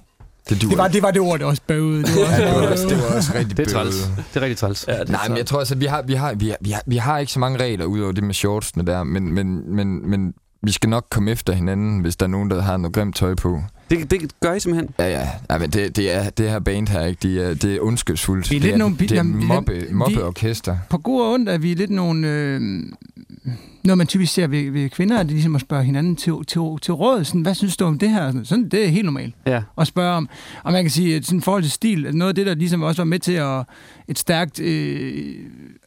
Det 0.48 0.60
Det 0.62 0.78
var, 0.78 0.86
ikke. 0.86 0.94
det 0.94 1.02
var 1.02 1.10
det 1.10 1.20
ord, 1.20 1.38
det 1.38 1.44
var 1.44 1.50
også 1.50 1.62
bøvet. 1.66 2.06
Det 2.06 2.14
var 2.16 2.20
også 2.22 2.42
Ja, 2.42 2.48
det 2.48 2.62
var 2.62 2.70
også, 2.70 2.88
det 2.88 2.98
var 3.02 3.16
også 3.16 3.32
rigtig 3.34 3.56
Det 3.56 3.66
er 3.66 3.72
træls. 3.72 3.96
bøvet. 4.06 4.24
Det 4.34 4.36
er 4.36 4.40
rigtig 4.40 4.56
træls. 4.58 4.84
Ja, 4.88 4.92
det 4.92 5.00
er 5.08 5.12
Nej, 5.12 5.28
men 5.28 5.36
jeg 5.36 5.46
tror 5.46 5.58
altså, 5.58 5.74
vi 5.74 5.86
har, 5.86 6.02
vi 6.02 6.14
har, 6.14 6.34
vi 6.34 6.48
har, 6.48 6.56
vi 6.60 6.70
har, 6.70 6.82
vi 6.86 6.96
har 6.96 7.18
ikke 7.18 7.32
så 7.32 7.38
mange 7.38 7.58
regler 7.64 7.84
ud 7.84 8.00
over 8.00 8.12
det 8.12 8.24
med 8.24 8.34
shortsene 8.34 8.86
der, 8.86 9.04
men, 9.04 9.32
men, 9.34 9.74
men, 9.76 10.10
men 10.10 10.32
vi 10.62 10.72
skal 10.72 10.90
nok 10.90 11.06
komme 11.10 11.30
efter 11.30 11.52
hinanden, 11.52 12.00
hvis 12.00 12.16
der 12.16 12.26
er 12.26 12.30
nogen, 12.30 12.50
der 12.50 12.62
har 12.62 12.76
noget 12.76 12.94
grimt 12.94 13.16
tøj 13.16 13.34
på. 13.34 13.62
Det, 13.90 14.10
det 14.10 14.32
gør 14.40 14.54
I 14.54 14.60
simpelthen. 14.60 14.94
Ja, 14.98 15.08
ja. 15.20 15.28
ja 15.50 15.58
men 15.58 15.70
det, 15.70 15.96
det, 15.96 16.14
er, 16.14 16.30
det 16.30 16.50
her 16.50 16.58
band 16.58 16.88
her, 16.88 17.04
ikke? 17.04 17.18
Det 17.28 17.44
er, 17.50 17.54
det 17.54 17.74
er 17.74 17.80
ondskabsfuldt. 17.80 18.50
Vi 18.50 18.56
er 18.56 18.60
det 18.60 18.64
lidt 18.64 18.74
er, 18.74 18.78
nogle- 18.78 18.96
det 18.98 19.12
er 19.12 19.22
vi- 19.22 19.28
mobbe, 19.44 19.72
vi- 19.72 19.86
mobbeorkester. 19.92 20.76
På 20.90 20.98
god 20.98 21.20
og 21.22 21.32
ondt 21.32 21.48
er 21.48 21.58
vi 21.58 21.74
lidt 21.74 21.90
nogle... 21.90 22.28
Øh, 22.28 22.60
noget 23.84 23.98
man 23.98 24.06
typisk 24.06 24.32
ser 24.32 24.46
ved, 24.46 24.70
ved 24.70 24.88
kvinder, 24.88 25.18
er 25.18 25.22
det 25.22 25.32
ligesom 25.32 25.54
at 25.54 25.60
spørge 25.60 25.84
hinanden 25.84 26.16
til, 26.16 26.32
til, 26.46 26.60
til 26.82 26.94
råd. 26.94 27.24
Sådan, 27.24 27.40
hvad 27.40 27.54
synes 27.54 27.76
du 27.76 27.84
om 27.84 27.98
det 27.98 28.10
her? 28.10 28.32
Sådan, 28.44 28.68
det 28.68 28.84
er 28.84 28.88
helt 28.88 29.04
normalt. 29.04 29.34
Ja. 29.46 29.62
at 29.80 29.86
spørge 29.86 30.12
om. 30.14 30.28
Og 30.64 30.72
man 30.72 30.84
kan 30.84 30.90
sige, 30.90 31.16
at 31.16 31.26
sådan 31.26 31.42
forhold 31.42 31.62
til 31.62 31.72
stil, 31.72 32.06
at 32.06 32.14
noget 32.14 32.28
af 32.28 32.34
det, 32.34 32.46
der 32.46 32.54
ligesom 32.54 32.82
også 32.82 33.00
var 33.02 33.04
med 33.06 33.18
til 33.18 33.32
at 33.32 33.62
et 34.08 34.18
stærkt 34.18 34.60
øh, 34.60 35.34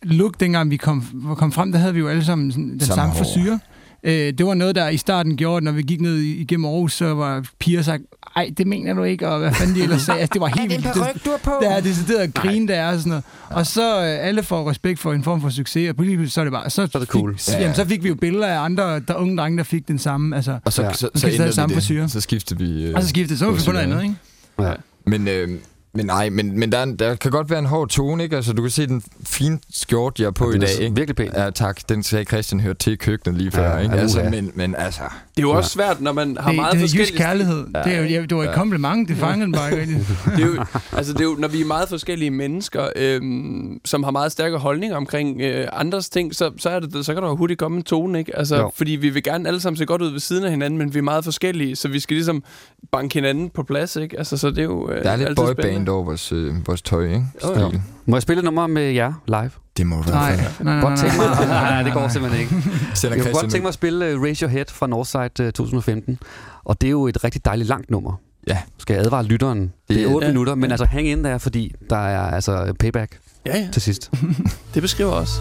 look, 0.04 0.40
dengang 0.40 0.70
vi 0.72 0.78
kom, 0.78 1.04
kom 1.38 1.52
frem, 1.52 1.72
der 1.72 1.80
havde 1.80 1.94
vi 1.94 2.00
jo 2.00 2.08
alle 2.08 2.26
sammen 2.26 2.52
sådan, 2.52 2.70
den 2.70 2.80
Samme 2.80 3.14
samme, 3.14 3.50
hår. 3.50 3.60
Øh, 4.04 4.14
det 4.38 4.46
var 4.46 4.54
noget, 4.54 4.76
der 4.76 4.90
i 4.90 4.98
starten 4.98 5.38
gjorde, 5.38 5.66
når 5.66 5.72
vi 5.72 5.82
gik 5.82 6.02
ned 6.02 6.16
igennem 6.18 6.66
Aarhus, 6.66 6.94
så 6.94 7.14
var 7.14 7.46
piger 7.60 7.82
sagt, 7.82 8.04
ej, 8.36 8.52
det 8.58 8.68
mener 8.68 8.94
du 8.94 9.04
ikke, 9.04 9.28
og 9.28 9.40
hvad 9.40 9.54
fanden 9.54 9.76
de 9.76 9.84
ellers 9.84 10.02
sagde. 10.02 10.20
Altså, 10.20 10.34
det 10.34 10.42
var 10.42 10.48
helt 10.48 10.70
vildt. 10.72 10.84
Det, 10.86 10.94
du 11.26 11.30
har 11.30 11.38
på? 11.44 11.52
det 11.62 11.72
er 11.72 11.80
decideret 11.82 12.20
at 12.20 12.34
grine, 12.34 12.68
der 12.68 12.76
er 12.76 12.92
og 12.94 12.98
sådan 13.00 13.10
noget. 13.10 13.24
Og 13.50 13.68
så 13.68 13.98
øh, 13.98 14.28
alle 14.28 14.44
får 14.44 14.70
respekt 14.70 15.00
for 15.00 15.14
en 15.14 15.24
form 15.24 15.42
for 15.42 15.50
succes, 15.50 15.90
og 15.90 15.96
på 15.96 16.04
lige 16.04 16.18
pludselig, 16.18 16.32
så 16.32 16.42
er 16.42 16.46
det 16.46 16.52
bare... 16.54 16.70
Så, 16.70 16.82
er 16.82 17.00
det 17.00 17.08
cool. 17.08 17.38
Fik, 17.38 17.48
Ja, 17.48 17.54
ja. 17.54 17.62
jamen, 17.62 17.76
så 17.76 17.86
fik 17.86 18.04
vi 18.04 18.08
jo 18.10 18.16
billeder 18.16 18.48
af 18.48 18.60
andre 18.66 19.00
der 19.00 19.16
unge 19.16 19.38
drenge, 19.38 19.58
der 19.58 19.64
fik 19.64 19.88
den 19.88 20.00
samme. 20.00 20.36
Altså, 20.36 20.60
Og 20.66 20.74
så, 20.74 20.82
Ja. 20.84 20.94
så, 20.94 20.98
så, 21.00 21.10
stadig 21.20 21.34
ændrede 21.34 21.54
samme 21.54 21.70
vi 21.70 21.76
det. 21.76 21.84
frisyre. 21.84 22.10
Så 22.10 22.22
skiftede 22.22 22.60
vi... 22.64 22.84
Øh, 22.86 22.94
og 22.96 23.02
så 23.04 23.10
skiftede, 23.10 23.40
så 23.40 23.46
var 23.46 23.52
vi 23.54 23.62
på 23.66 23.72
noget 23.72 23.86
andet, 23.86 24.04
ikke? 24.04 24.16
Ja. 24.62 24.74
Men, 25.06 25.28
øh, 25.28 25.50
men 25.94 26.06
nej, 26.06 26.30
men, 26.30 26.60
men 26.60 26.72
der, 26.72 26.78
er 26.78 26.84
en- 26.84 26.96
der 26.96 27.16
kan 27.16 27.32
godt 27.32 27.50
være 27.50 27.60
en 27.60 27.66
hård 27.66 27.88
tone, 27.90 28.24
ikke? 28.24 28.36
Altså, 28.36 28.54
du 28.54 28.62
kan 28.62 28.72
se 28.72 28.88
den 28.88 29.04
fine 29.28 29.60
skjort, 29.74 30.20
jeg 30.20 30.26
har 30.26 30.32
på 30.32 30.46
Ja, 30.46 30.52
i 30.52 30.56
er 30.56 30.60
dag, 30.60 30.80
ikke? 30.82 30.96
virkelig 30.96 31.16
pæn. 31.16 31.30
Ja, 31.36 31.50
tak. 31.50 31.90
Den 31.90 32.04
sagde 32.04 32.26
Christian 32.26 32.60
hørte 32.62 32.80
til 32.80 32.94
i 32.94 32.96
køkkenet 32.96 33.38
lige 33.38 33.52
før, 33.52 33.72
Ja, 33.72 33.78
ikke? 33.78 33.96
Altså, 33.96 34.24
men, 34.32 34.52
men 34.56 34.76
altså... 34.76 35.02
Det 35.02 35.38
er 35.38 35.42
jo 35.42 35.52
også 35.52 35.70
svært, 35.70 36.02
når 36.02 36.12
man 36.14 36.38
har 36.40 36.50
det, 36.50 36.56
meget 36.56 36.72
det 36.74 36.80
er 36.80 36.84
jysk 36.84 36.96
forskellige... 36.98 37.18
kærlighed. 37.18 37.66
Ja. 37.76 37.82
Det, 37.84 37.94
er 37.94 37.98
jo, 38.02 38.04
ja, 38.08 38.22
det 38.22 38.38
var 38.38 38.44
et 38.44 38.48
Ja. 38.48 38.54
kompliment, 38.54 39.10
det 39.10 39.18
fangede 39.18 39.52
bare 39.52 39.82
ikke 39.82 39.94
det 40.36 40.44
er 40.44 40.48
jo, 40.48 40.66
altså 40.98 41.14
det 41.14 41.20
er 41.22 41.26
jo, 41.26 41.36
når 41.40 41.48
vi 41.48 41.62
er 41.62 41.66
meget 41.66 41.90
forskellige 41.90 42.32
mennesker, 42.32 42.88
øhm, 42.96 43.80
som 43.86 44.04
har 44.04 44.12
meget 44.12 44.32
stærke 44.32 44.58
holdninger 44.58 44.98
omkring 44.98 45.42
øh, 45.42 45.68
andres 45.74 46.10
ting, 46.10 46.36
så, 46.36 46.52
så, 46.58 46.70
er 46.70 46.80
det, 46.80 47.06
så 47.06 47.14
kan 47.14 47.24
der 47.24 47.30
jo 47.30 47.36
hurtigt 47.36 47.60
komme 47.60 47.78
en 47.78 47.84
tone, 47.84 48.20
ikke? 48.20 48.38
Altså, 48.38 48.56
Jo. 48.58 48.72
fordi 48.76 48.92
vi 48.92 49.10
vil 49.10 49.24
gerne 49.24 49.48
alle 49.48 49.60
sammen 49.60 49.78
se 49.78 49.86
godt 49.86 50.02
ud 50.02 50.12
ved 50.12 50.20
siden 50.20 50.44
af 50.44 50.52
hinanden, 50.52 50.78
men 50.78 50.94
vi 50.94 50.98
er 51.00 51.04
meget 51.04 51.24
forskellige, 51.24 51.76
så 51.76 51.88
vi 51.88 52.00
skal 52.00 52.16
ligesom 52.16 52.44
banke 52.92 53.14
hinanden 53.14 53.50
på 53.50 53.64
plads, 53.64 53.96
ikke? 53.96 54.18
Altså, 54.18 54.38
så 54.38 54.50
det 54.50 54.58
er 54.58 54.64
jo 54.64 54.90
øh, 54.92 55.04
Der 55.04 55.12
er 55.12 55.16
lidt 55.16 55.30
altid 55.30 55.46
boyband 55.46 55.81
spændende. 55.82 55.92
over 55.92 56.04
vores, 56.04 56.32
øh, 56.32 56.68
vores 56.68 56.82
tøj, 56.82 57.04
ikke? 57.06 57.26
Stil. 57.40 57.62
jo. 57.62 57.72
Må 58.06 58.16
jeg 58.16 58.22
spille 58.22 58.40
et 58.40 58.44
nummer 58.46 58.68
med 58.68 58.84
jer 58.92 59.14
live? 59.28 59.52
Det 59.78 59.88
må 59.88 59.96
i 59.96 60.10
Nej, 60.10 60.36
nej, 60.36 60.46
nej, 60.60 60.82
nej, 60.82 60.96
Nej, 61.38 61.46
nej, 61.48 61.84
det 61.84 61.94
går 61.94 62.08
simpelthen 62.08 62.42
ikke. 62.42 62.56
Jeg 63.04 63.22
kunne 63.22 63.34
godt 63.34 63.52
tænke 63.52 63.62
mig 63.62 63.68
at 63.68 63.74
spille 63.74 64.16
uh, 64.16 64.22
Raise 64.24 64.44
Your 64.46 64.50
Head 64.52 64.66
fra 64.70 64.88
Northside 64.88 65.24
uh, 65.24 65.52
2015. 65.52 66.20
Og 66.64 66.82
det 66.82 66.88
er 66.88 66.92
jo 66.92 67.08
et 67.08 67.24
rigtig 67.24 67.46
dejligt 67.46 67.70
langt 67.70 67.92
nummer. 67.92 68.14
Ja. 68.48 68.58
Skal 68.78 68.94
jeg 68.94 69.04
advare 69.06 69.24
lytteren? 69.24 69.74
Det 69.90 70.02
er 70.04 70.08
8 70.08 70.28
Ja. 70.28 70.32
minutter, 70.34 70.56
men 70.56 70.64
Ja. 70.64 70.72
altså 70.72 70.86
hang 70.86 71.08
ind 71.08 71.24
der, 71.24 71.38
fordi 71.38 71.74
der 71.90 71.98
er 72.08 72.32
altså 72.32 72.74
payback 72.80 73.20
Ja, 73.46 73.58
ja. 73.58 73.68
til 73.74 73.82
sidst. 73.82 74.12
Det 74.74 74.82
beskriver 74.82 75.12
også. 75.12 75.34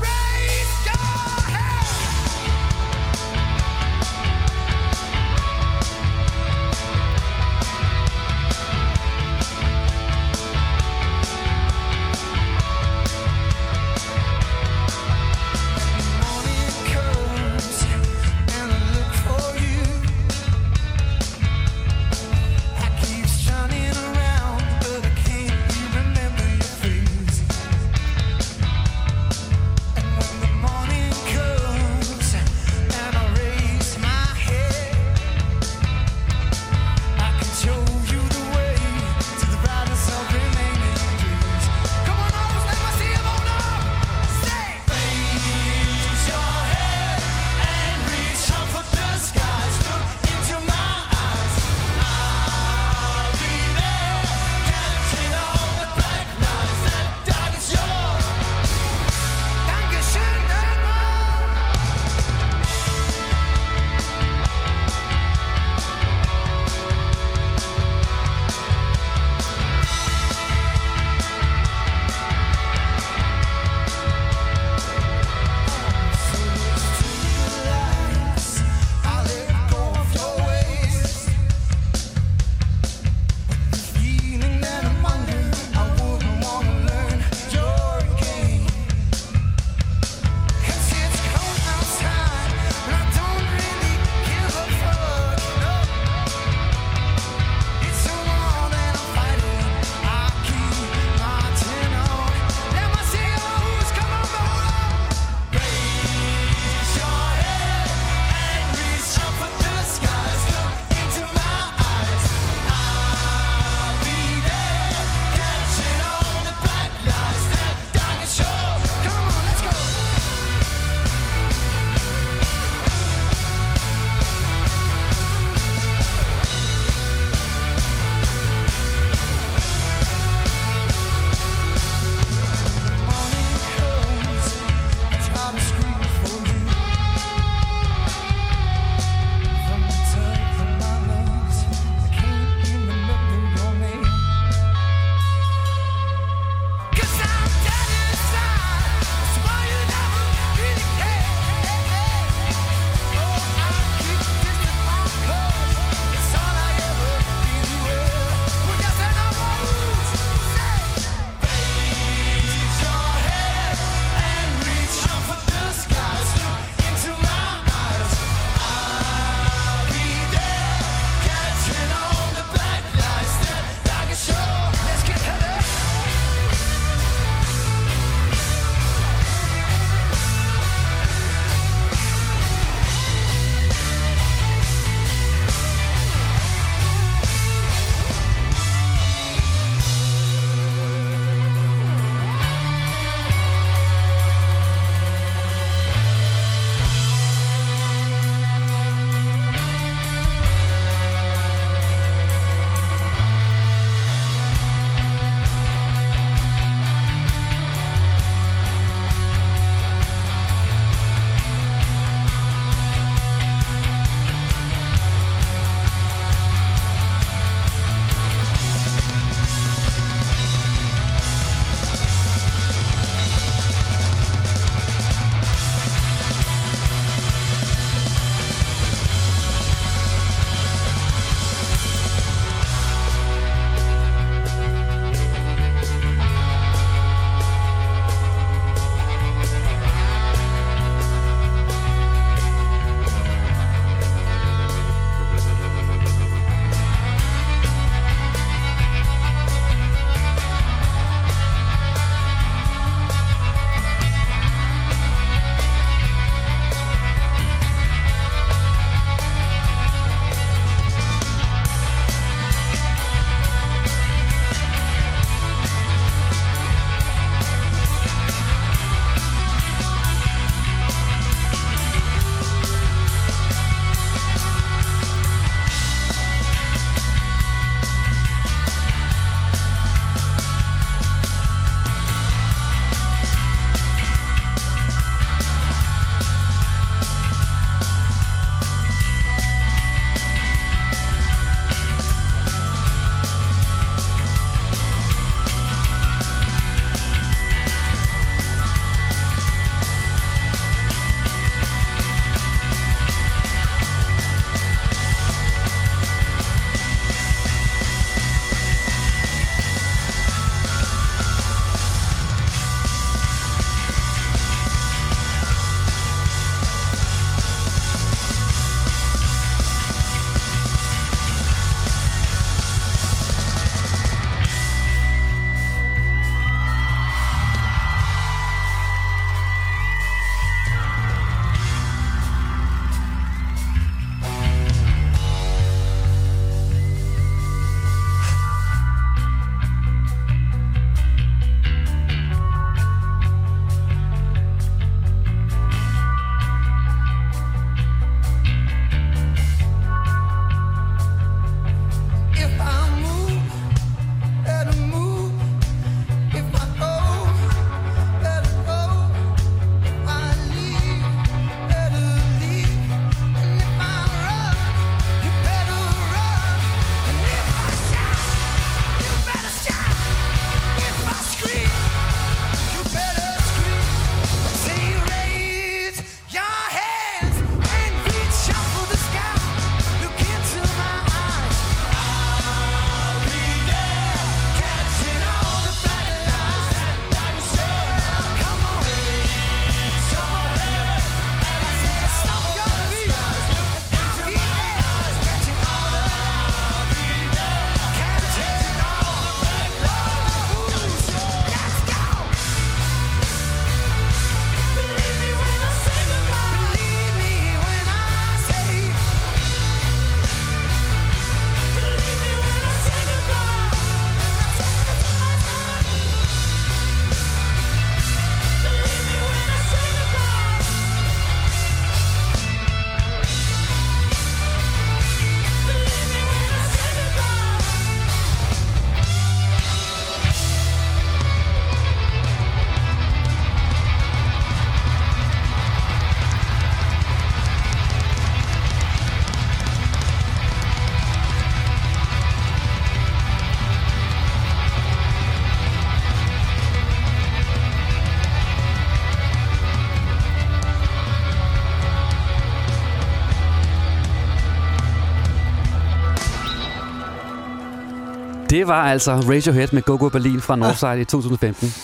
Det 458.50 458.66
var 458.68 458.82
altså 458.84 459.12
Radiohead 459.12 459.68
med 459.72 459.82
Go 459.82 459.96
Go 459.96 460.08
Berlin 460.08 460.40
fra 460.40 460.56
Northside 460.56 461.00
i 461.00 461.04
2015. 461.04 461.74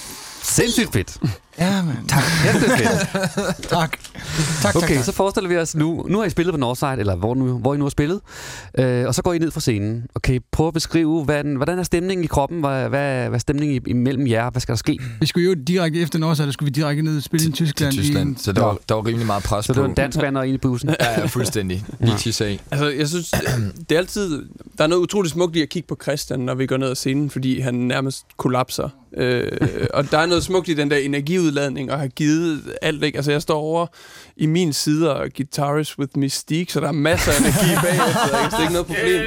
Sindssygt 0.43 0.93
fedt. 0.93 1.17
Ja, 1.59 1.83
man. 1.83 2.07
Tak. 2.09 2.23
Kæmpe 2.45 2.71
fedt. 2.77 3.69
tak. 3.79 3.99
Tak, 4.63 4.77
Okay, 4.77 4.95
tak, 4.97 5.05
så 5.05 5.13
forestiller 5.13 5.49
vi 5.49 5.57
os 5.57 5.75
nu, 5.75 6.07
nu 6.09 6.19
har 6.19 6.25
I 6.25 6.31
spillet 6.31 6.53
på 6.53 6.59
Northside, 6.59 6.97
eller 6.99 7.17
hvor, 7.17 7.35
nu, 7.35 7.59
hvor 7.59 7.75
I 7.75 7.79
nu 7.79 7.85
har 7.85 7.91
spillet, 7.91 8.21
øh, 8.79 9.07
og 9.07 9.15
så 9.15 9.23
går 9.23 9.33
I 9.33 9.39
ned 9.39 9.51
fra 9.51 9.61
scenen. 9.61 10.07
Okay, 10.15 10.41
prøv 10.53 10.69
at 10.69 10.75
beskrive, 10.75 11.25
hvordan, 11.25 11.55
hvordan 11.57 11.79
er 11.79 11.83
stemningen 11.83 12.25
i 12.25 12.27
kroppen? 12.27 12.61
Hvad, 12.61 12.89
hvad, 12.89 12.89
hvad 13.29 13.31
er 13.35 13.39
stemningen 13.39 13.83
i- 13.87 13.91
imellem 13.91 14.27
jer? 14.27 14.51
Hvad 14.51 14.61
skal 14.61 14.73
der 14.73 14.77
ske? 14.77 14.99
Vi 15.21 15.27
skulle 15.27 15.49
jo 15.49 15.55
direkte 15.55 16.01
efter 16.01 16.19
Nordsjælland, 16.19 16.53
skulle 16.53 16.67
vi 16.67 16.81
direkte 16.81 17.03
ned 17.03 17.17
og 17.17 17.23
spille 17.23 17.49
i 17.49 17.53
Tyskland. 17.53 17.93
Til 17.93 18.01
i 18.01 18.05
Tyskland. 18.05 18.29
en- 18.29 18.37
Så 18.37 18.53
der 18.53 18.63
var, 18.65 18.79
der 18.89 18.95
var 18.95 19.07
rimelig 19.07 19.27
meget 19.27 19.43
pres 19.43 19.65
Så 19.65 19.73
det 19.73 19.77
på. 19.77 19.83
var 19.83 19.89
en 19.89 19.95
dansk 19.95 20.19
bander 20.21 20.43
i 20.43 20.59
bussen? 20.59 20.89
Ja, 21.01 21.21
ja, 21.21 21.27
fuldstændig. 21.27 21.85
Lige 22.01 22.17
tisse 22.19 22.47
af. 22.47 22.61
Altså, 22.71 22.89
jeg 22.89 23.09
synes, 23.09 23.31
det 23.89 23.95
er 23.95 23.99
altid... 23.99 24.43
Der 24.79 24.85
er 24.85 24.89
noget 24.89 25.03
utroligt 25.03 25.33
smukt 25.33 25.57
i 25.57 25.63
at 25.63 25.69
kigge 25.69 25.87
på 25.87 25.99
Christian, 26.03 26.41
når 26.41 26.55
vi 26.55 26.67
går 26.67 26.77
ned 26.77 26.89
ad 26.91 26.95
scenen, 26.95 27.31
fordi 27.31 27.61
han 27.61 27.75
nærmest 27.75 28.25
kollapser. 28.37 28.89
Øh, 29.17 29.53
og 29.95 30.11
der 30.11 30.19
er 30.19 30.27
noget 30.27 30.45
smukt 30.45 30.69
i 30.69 30.75
den 30.75 30.91
der 30.91 30.97
energiudladning, 30.97 31.93
og 31.93 31.99
har 31.99 32.07
givet 32.07 32.61
alt, 32.83 33.05
ikke? 33.05 33.17
Altså, 33.19 33.31
jeg 33.33 33.43
står 33.43 33.59
over 33.59 33.87
i 34.37 34.47
min 34.47 34.73
side 34.73 35.17
og 35.17 35.27
guitarist 35.37 35.99
with 35.99 36.19
mystique, 36.19 36.73
så 36.73 36.81
der 36.81 36.89
er 36.89 36.93
masser 36.93 37.33
af 37.33 37.41
energi 37.41 37.75
bagefter, 37.87 38.43
ikke? 38.45 38.51
Så 38.51 38.57
det 38.57 38.57
er 38.57 38.61
ikke 38.61 38.73
noget 38.73 38.87
problem. 38.87 39.21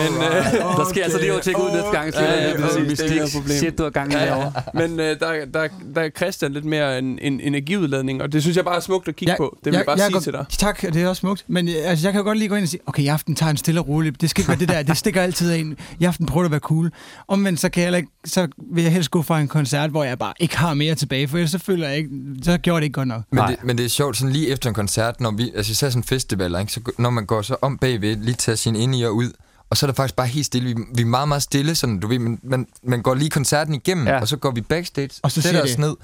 Men, 0.00 0.22
øh, 0.22 0.76
Der 0.78 0.86
skal 0.90 1.02
altså 1.02 1.18
lige 1.18 1.30
over 1.30 1.38
at 1.38 1.44
tjekke 1.44 1.60
ud 1.62 1.70
næste 1.70 1.90
gang. 1.90 2.14
Ja, 2.14 2.32
ja, 2.32 2.42
Ja, 2.42 3.22
er 3.22 3.30
problem. 3.34 3.56
Shit, 3.58 3.78
du 3.78 3.82
har 3.82 3.90
gang 3.90 4.12
i 4.12 4.16
Ja. 4.16 4.44
Men 4.74 5.00
øh, 5.00 5.20
der, 5.20 5.44
der, 5.54 5.68
der 5.94 6.00
er 6.00 6.10
Christian 6.16 6.52
lidt 6.52 6.64
mere 6.64 6.98
en, 6.98 7.18
en 7.22 7.40
energiudladning, 7.40 8.22
og 8.22 8.32
det 8.32 8.42
synes 8.42 8.56
jeg 8.56 8.64
bare 8.64 8.76
er 8.76 8.80
smukt 8.80 9.08
at 9.08 9.16
kigge 9.16 9.32
Ja, 9.32 9.36
på. 9.36 9.56
Det 9.64 9.72
vil 9.72 9.76
jeg, 9.76 9.86
bare 9.86 9.96
jeg 9.96 10.04
sige 10.06 10.12
går- 10.12 10.20
til 10.20 10.32
dig. 10.32 10.44
Tak, 10.58 10.82
det 10.82 10.96
er 10.96 11.08
også 11.08 11.20
smukt. 11.20 11.44
Men 11.48 11.68
øh, 11.68 11.74
altså, 11.84 12.06
jeg 12.06 12.12
kan 12.12 12.18
jo 12.20 12.24
godt 12.24 12.38
lige 12.38 12.48
gå 12.48 12.54
ind 12.54 12.62
og 12.62 12.68
sige, 12.68 12.80
okay, 12.86 13.02
i 13.02 13.06
aften 13.06 13.34
tager 13.34 13.50
en 13.50 13.56
stille 13.56 13.80
og 13.80 13.88
roligt. 13.88 14.20
Det 14.20 14.30
skal 14.30 14.40
ikke 14.42 14.48
være 14.48 14.58
det 14.58 14.68
der, 14.68 14.82
det 14.82 14.96
stikker 14.96 15.22
altid 15.22 15.54
en. 15.54 15.76
I 16.00 16.04
aften 16.04 16.26
prøver 16.26 16.42
det 16.42 16.48
at 16.48 16.50
være 16.52 16.60
cool. 16.60 16.90
Omvendt, 17.28 17.60
så, 17.60 17.68
kan 17.68 17.82
jeg 17.82 17.96
ikke, 17.96 18.08
så 18.24 18.48
vil 18.74 18.82
jeg 18.82 18.92
helst 18.92 19.10
gå 19.10 19.22
fra 19.22 19.40
en 19.40 19.48
koncert, 19.48 19.90
hvor 19.90 20.04
jeg 20.04 20.18
bare 20.18 20.32
ikke 20.40 20.58
har 20.58 20.74
mere 20.74 20.94
tilbage, 20.94 21.28
for 21.28 21.36
ellers 21.38 21.50
så 21.50 21.58
føler 21.58 21.88
jeg 21.88 21.96
ikke, 21.96 22.08
så 22.42 22.58
gjorde 22.58 22.80
det 22.80 22.84
ikke 22.84 22.94
godt 22.94 23.08
nok. 23.08 23.22
Men 23.32 23.44
det, 23.48 23.56
men 23.64 23.78
det 23.78 23.84
er 23.84 23.88
sjovt, 23.88 24.16
sådan 24.16 24.33
lige 24.34 24.48
efter 24.48 24.68
en 24.68 24.74
koncert, 24.74 25.20
når 25.20 25.30
vi, 25.30 25.52
altså 25.56 25.72
især 25.72 25.88
sådan 25.90 26.00
en 26.00 26.04
festival, 26.04 26.56
ikke, 26.60 26.72
så 26.72 26.80
når 26.98 27.10
man 27.10 27.26
går 27.26 27.42
så 27.42 27.56
om 27.62 27.78
bagved, 27.78 28.16
lige 28.16 28.34
tager 28.34 28.56
sine 28.56 28.78
ind 28.78 28.96
i 28.96 29.02
og 29.02 29.14
ud, 29.16 29.30
og 29.70 29.76
så 29.76 29.86
er 29.86 29.88
det 29.88 29.96
faktisk 29.96 30.16
bare 30.16 30.26
helt 30.26 30.46
stille. 30.46 30.68
Vi, 30.76 30.82
vi 30.94 31.02
er 31.02 31.06
meget, 31.06 31.28
meget 31.28 31.42
stille, 31.42 31.74
sådan, 31.74 32.00
du 32.00 32.06
ved, 32.06 32.18
man, 32.18 32.38
man, 32.42 32.66
man 32.82 33.02
går 33.02 33.14
lige 33.14 33.30
koncerten 33.30 33.74
igennem, 33.74 34.06
Ja. 34.06 34.20
og 34.20 34.28
så 34.28 34.36
går 34.36 34.50
vi 34.50 34.60
backstage, 34.60 35.10
Og 35.22 35.32
så 35.32 35.42
sætter 35.42 35.62
os 35.62 35.78
ned, 35.78 35.94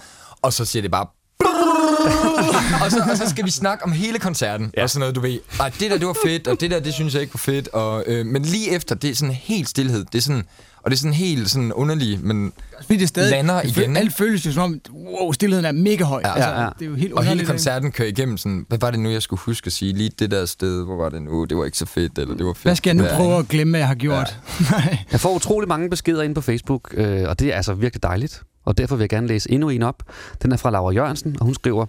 og 0.43 0.52
så 0.52 0.65
siger 0.65 0.82
det 0.82 0.90
bare... 0.90 1.07
og, 2.85 2.90
så, 2.90 3.07
og 3.11 3.16
så 3.16 3.31
skal 3.31 3.44
vi 3.44 3.51
snakke 3.51 3.85
om 3.85 3.93
hele 3.93 4.19
koncerten, 4.19 4.73
ja. 4.77 4.82
og 4.82 4.90
sådan 4.90 5.01
noget, 5.01 5.15
du 5.15 5.20
ved. 5.20 5.39
Ej, 5.61 5.69
det 5.81 5.90
der, 5.90 5.98
det 5.98 6.07
var 6.07 6.16
fedt, 6.27 6.48
og 6.48 6.61
det 6.61 6.70
der, 6.70 6.81
det 6.81 6.94
synes 6.94 7.15
jeg 7.15 7.23
ikke 7.23 7.35
var 7.35 7.39
fedt. 7.39 7.69
Og, 7.69 8.05
øh, 8.07 8.27
men 8.27 8.43
lige 8.43 8.70
efter, 8.70 8.94
det 8.94 9.11
er 9.11 9.15
sådan 9.15 9.35
helt 9.35 9.69
stillhed. 9.69 10.05
Det 10.05 10.19
er 10.19 10.23
sådan, 10.23 10.44
og 10.82 10.90
det 10.90 10.97
er 10.97 10.98
sådan 10.98 11.12
helt 11.15 11.51
sådan 11.51 11.73
underligt, 11.73 12.24
men 12.24 12.52
Fordi 12.82 12.94
det 12.97 13.02
er 13.02 13.07
stadig, 13.09 13.31
lander 13.31 13.62
det 13.62 13.77
igen. 13.77 13.97
Alt 13.97 14.16
føles 14.16 14.47
jo 14.47 14.52
som 14.52 14.62
om, 14.62 14.81
wow, 14.94 15.32
stillheden 15.32 15.65
er 15.65 15.73
mega 15.73 16.05
høj. 16.05 16.20
Ja. 16.24 16.35
altså, 16.35 16.48
Ja, 16.51 16.61
ja. 16.62 16.69
Det 16.78 16.85
er 16.85 16.89
jo 16.90 16.94
helt 16.94 17.12
Og 17.12 17.24
hele 17.24 17.44
koncerten 17.47 17.93
kører 17.93 18.09
igennem 18.09 18.36
sådan, 18.39 18.66
hvad 18.69 18.78
var 18.78 18.90
det 18.90 19.01
nu, 19.01 19.11
jeg 19.11 19.23
skulle 19.23 19.40
huske 19.40 19.66
at 19.66 19.73
sige? 19.73 19.93
Lige 19.93 20.11
det 20.19 20.31
der 20.31 20.47
sted, 20.47 20.85
hvor 20.85 20.97
var 20.97 21.09
det 21.09 21.23
nu? 21.23 21.44
Det 21.44 21.57
var 21.59 21.65
ikke 21.65 21.78
så 21.78 21.86
fedt, 21.86 22.19
eller 22.19 22.36
det 22.36 22.47
var 22.47 22.52
fedt. 22.52 22.62
Hvad 22.65 22.77
skal 22.77 22.90
jeg 22.90 22.97
nu 22.97 23.05
Ja. 23.05 23.16
prøve 23.16 23.39
at 23.39 23.48
glemme, 23.48 23.70
hvad 23.70 23.81
jeg 23.81 23.89
har 23.89 23.94
gjort? 23.94 24.39
Nej. 24.70 24.98
Jeg 25.12 25.20
får 25.20 25.35
utrolig 25.35 25.69
mange 25.69 25.90
beskeder 25.90 26.23
ind 26.23 26.35
på 26.35 26.40
Facebook, 26.40 26.94
øh, 26.94 27.28
og 27.28 27.39
det 27.39 27.48
er 27.52 27.57
altså 27.57 27.74
virkelig 27.74 28.02
dejligt. 28.02 28.43
Og 28.65 28.78
derfor 28.78 28.97
vil 28.97 29.02
jeg 29.02 29.09
gerne 29.11 29.27
læse 29.27 29.51
endnu 29.51 29.69
en 29.69 29.82
op. 29.82 30.02
Den 30.43 30.52
er 30.52 30.57
fra 30.57 30.70
Laura 30.70 30.93
Jørgensen, 30.93 31.36
og 31.40 31.44
hun 31.44 31.55
skriver, 31.55 31.86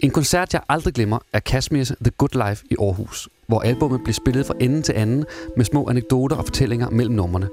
En 0.00 0.10
koncert, 0.10 0.52
jeg 0.52 0.60
aldrig 0.68 0.94
glemmer, 0.94 1.18
er 1.32 1.40
Kashmirs 1.40 1.88
The 2.04 2.10
Good 2.18 2.48
Life 2.48 2.64
i 2.70 2.74
Aarhus, 2.80 3.28
hvor 3.46 3.60
albummet 3.60 4.00
blev 4.04 4.14
spillet 4.14 4.46
fra 4.46 4.54
ende 4.60 4.82
til 4.82 4.92
anden 4.92 5.24
med 5.56 5.64
små 5.64 5.88
anekdoter 5.88 6.36
og 6.36 6.44
fortællinger 6.44 6.90
mellem 6.90 7.14
numrene. 7.14 7.48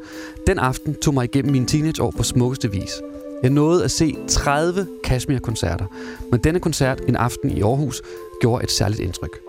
Den 0.47 0.59
aften 0.59 0.95
tog 0.95 1.13
mig 1.13 1.23
igennem 1.23 1.51
mine 1.51 1.65
teenageår 1.65 2.11
på 2.17 2.23
smukkeste 2.23 2.71
vis. 2.71 3.01
Jeg 3.43 3.49
nåede 3.51 3.83
at 3.83 3.91
se 3.91 4.15
30 4.27 4.87
Kashmir-koncerter, 5.03 5.85
men 6.31 6.39
denne 6.39 6.59
koncert 6.59 7.01
en 7.07 7.15
aften 7.15 7.49
i 7.51 7.61
Aarhus 7.61 8.01
gjorde 8.41 8.63
et 8.63 8.71
særligt 8.71 8.99
indtryk. 9.01 9.39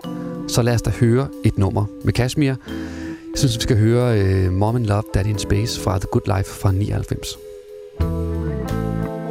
Så 0.47 0.61
lad 0.61 0.73
os 0.73 0.81
da 0.81 0.89
høre 0.89 1.27
et 1.45 1.57
nummer 1.57 1.85
med 2.03 2.13
Kashmir. 2.13 2.47
Jeg 2.47 3.37
synes, 3.37 3.55
vi 3.55 3.61
skal 3.61 3.77
høre 3.77 4.19
uh, 4.47 4.53
Mom 4.53 4.75
and 4.75 4.85
Love, 4.85 5.03
Daddy 5.13 5.27
in 5.27 5.37
Space 5.37 5.79
fra 5.79 5.99
The 5.99 6.07
Good 6.11 6.37
Life 6.37 6.49
fra 6.49 6.71
99. 6.71 7.37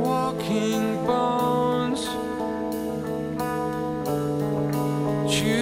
Walking 0.05 0.99
bones. 1.07 2.01
Choose 5.29 5.60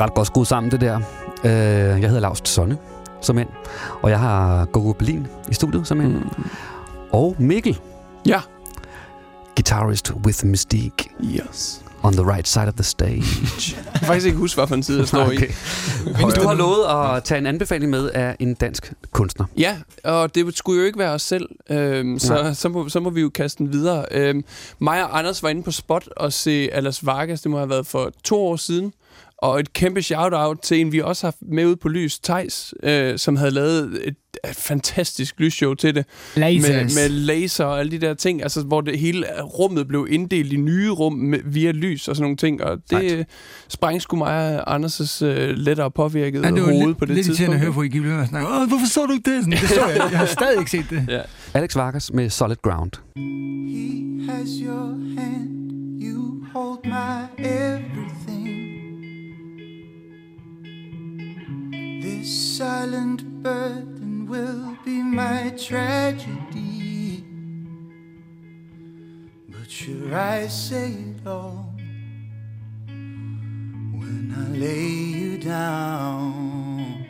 altså 0.00 0.10
ret 0.10 0.14
godt 0.14 0.26
skruet 0.26 0.48
sammen, 0.48 0.70
det 0.70 0.80
der. 0.80 0.96
Øh, 1.44 2.00
jeg 2.00 2.08
hedder 2.08 2.20
Lars 2.20 2.40
Sonne, 2.44 2.78
som 3.20 3.38
end. 3.38 3.48
Og 4.02 4.10
jeg 4.10 4.18
har 4.18 4.64
Gogo 4.64 4.92
Berlin 4.92 5.26
i 5.50 5.54
studiet, 5.54 5.86
som 5.86 6.00
end. 6.00 6.14
Mm. 6.14 6.50
Og 7.12 7.36
Mikkel. 7.38 7.78
Ja. 8.26 8.40
Guitarist 9.56 10.12
with 10.24 10.46
Mystique. 10.46 11.10
Yes. 11.24 11.82
On 12.02 12.12
the 12.12 12.22
right 12.22 12.48
side 12.48 12.66
of 12.66 12.74
the 12.74 12.82
stage. 12.82 13.22
Jeg 13.76 13.92
kan 13.94 14.06
faktisk 14.06 14.26
ikke 14.26 14.38
huske, 14.38 14.60
hvilken 14.60 14.82
side 14.82 14.98
jeg 14.98 15.08
står 15.08 15.24
okay. 15.32 15.48
i. 15.48 15.52
Men 16.04 16.30
du 16.30 16.46
har 16.48 16.54
lovet 16.54 16.84
at 16.84 17.24
tage 17.24 17.38
en 17.38 17.46
anbefaling 17.46 17.90
med 17.90 18.10
af 18.10 18.36
en 18.38 18.54
dansk 18.54 18.92
kunstner. 19.12 19.46
Ja, 19.56 19.76
og 20.04 20.34
det 20.34 20.58
skulle 20.58 20.80
jo 20.80 20.86
ikke 20.86 20.98
være 20.98 21.10
os 21.10 21.22
selv, 21.22 21.48
øhm, 21.70 22.18
så, 22.18 22.50
så, 22.54 22.68
må, 22.68 22.88
så 22.88 23.00
må 23.00 23.10
vi 23.10 23.20
jo 23.20 23.30
kaste 23.30 23.58
den 23.58 23.72
videre. 23.72 24.04
Øhm, 24.10 24.44
mig 24.78 25.04
og 25.04 25.18
Anders 25.18 25.42
var 25.42 25.48
inde 25.48 25.62
på 25.62 25.70
Spot 25.70 26.08
og 26.16 26.32
se 26.32 26.68
Alas 26.72 27.06
Vargas, 27.06 27.40
det 27.40 27.50
må 27.50 27.56
have 27.56 27.70
været 27.70 27.86
for 27.86 28.12
to 28.24 28.46
år 28.46 28.56
siden. 28.56 28.92
Og 29.42 29.60
et 29.60 29.72
kæmpe 29.72 30.02
shout-out 30.02 30.58
til 30.62 30.80
en, 30.80 30.92
vi 30.92 31.00
også 31.00 31.26
har 31.26 31.34
med 31.42 31.66
ude 31.66 31.76
på 31.76 31.88
Lys, 31.88 32.18
Tejs, 32.18 32.74
øh, 32.82 33.18
som 33.18 33.36
havde 33.36 33.50
lavet 33.50 34.00
et, 34.08 34.14
et 34.50 34.56
fantastisk 34.56 35.34
lysshow 35.40 35.74
til 35.74 35.94
det. 35.94 36.04
Lasers. 36.36 36.94
Med, 36.94 37.08
med 37.08 37.08
laser 37.08 37.64
og 37.64 37.80
alle 37.80 37.92
de 37.92 37.98
der 37.98 38.14
ting, 38.14 38.42
altså, 38.42 38.62
hvor 38.62 38.80
det 38.80 38.98
hele 38.98 39.26
rummet 39.42 39.88
blev 39.88 40.06
inddelt 40.10 40.52
i 40.52 40.56
nye 40.56 40.90
rum 40.90 41.12
med, 41.12 41.38
via 41.44 41.70
lys 41.70 42.08
og 42.08 42.16
sådan 42.16 42.22
nogle 42.24 42.36
ting. 42.36 42.62
Og 42.64 42.78
det 42.90 43.12
øh, 43.18 43.24
sprang 43.68 44.02
sgu 44.02 44.16
mig 44.16 44.64
og 44.64 44.76
Anders' 44.76 45.24
øh, 45.24 45.56
lettere 45.56 45.90
påvirket 45.90 46.42
Ja, 46.42 46.50
det 46.50 46.62
var 46.62 46.72
hoved 46.72 46.86
lidt, 46.86 46.98
på 46.98 47.04
det 47.04 47.14
lidt 47.14 47.26
irriterende 47.26 47.36
tidspunkt. 47.36 47.54
at 47.54 47.60
høre, 47.60 47.72
hvor 47.72 47.82
I 47.82 47.88
gik 47.88 48.04
og 48.20 48.26
snakke. 48.28 48.48
Åh, 48.48 48.68
hvorfor 48.68 48.86
så 48.86 49.06
du 49.06 49.12
ikke 49.12 49.30
det? 49.30 49.44
Sådan, 49.44 49.58
det 49.58 49.68
så 49.68 49.86
jeg. 49.86 50.08
Jeg 50.10 50.18
har 50.18 50.26
stadig 50.26 50.58
ikke 50.58 50.70
set 50.70 50.86
det. 50.90 51.06
Ja. 51.14 51.20
Alex 51.54 51.76
Vargas 51.76 52.12
med 52.12 52.30
Solid 52.30 52.56
Ground. 52.62 52.90
He 53.16 54.32
has 54.32 54.48
your 54.66 55.20
hand, 55.20 55.48
you 56.02 56.44
hold 56.54 56.78
my 56.84 57.44
everything. 57.44 58.09
This 62.20 62.58
silent 62.58 63.42
burden 63.42 64.26
will 64.26 64.76
be 64.84 65.02
my 65.02 65.54
tragedy. 65.56 67.24
But 69.48 69.70
should 69.70 70.12
I 70.12 70.46
say 70.48 70.90
it 70.90 71.26
all 71.26 71.72
when 72.86 74.34
I 74.36 74.50
lay 74.54 74.88
you 74.90 75.38
down? 75.38 77.06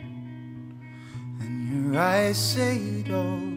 And 1.41 1.91
your 1.91 2.01
eyes 2.01 2.37
say 2.37 2.77
it 2.77 3.11
all 3.11 3.51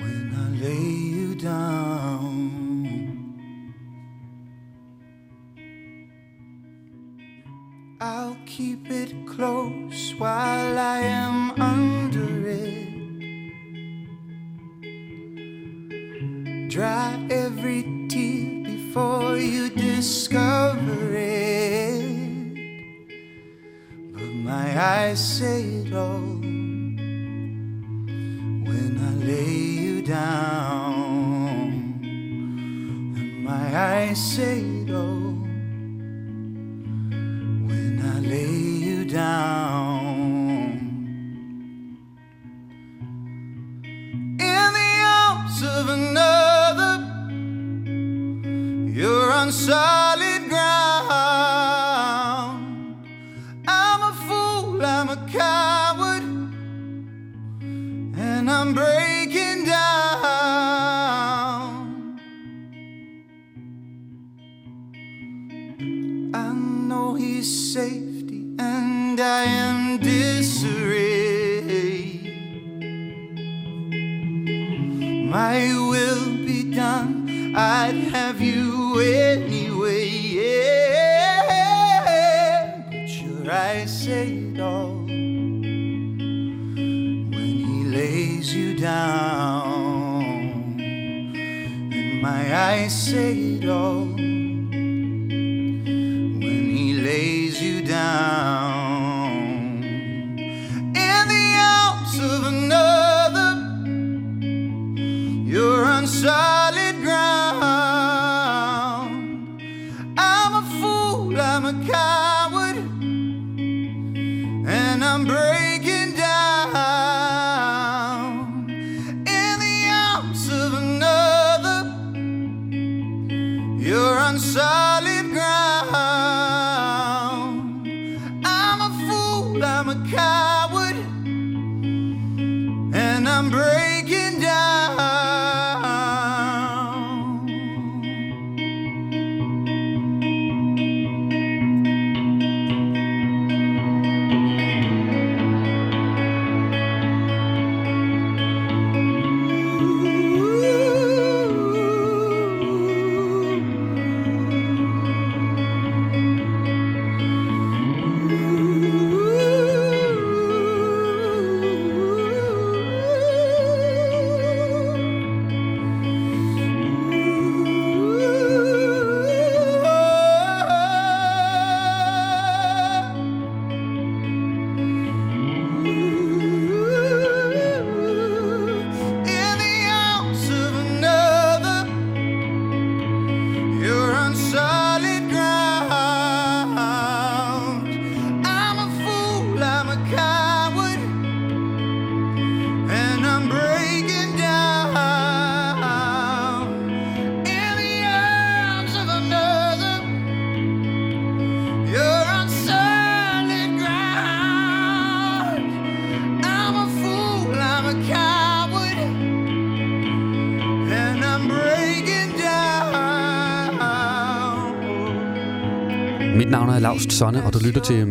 when 0.00 0.32
I 0.42 0.48
lay 0.64 0.88
you 1.16 1.34
down. 1.34 2.97
I'll 8.00 8.36
keep 8.46 8.92
it 8.92 9.12
close 9.26 10.14
while 10.18 10.78
I 10.78 11.00
am 11.00 11.50
under 11.60 12.48
it. 12.48 12.86
Dry 16.68 17.26
every 17.28 18.06
tear 18.08 18.62
before 18.62 19.36
you 19.36 19.68
discover 19.70 21.12
it. 21.12 22.54
But 24.12 24.32
my 24.46 24.80
eyes 24.80 25.18
say 25.18 25.64
it 25.64 25.92
all 25.92 26.38
when 28.62 28.96
I 29.10 29.12
lay 29.26 29.50
you 29.50 30.02
down. 30.02 31.72
And 32.04 33.42
my 33.42 33.76
eyes 33.76 34.22
say 34.36 34.60
it 34.60 34.90
all 34.94 35.47
I 38.10 38.20
lay 38.20 38.46
you 38.86 39.04
down. 39.04 39.98
In 44.40 44.72
the 44.80 44.92
arms 45.20 45.62
of 45.62 45.88
another, 45.98 46.94
you're 48.98 49.32
on 49.32 49.52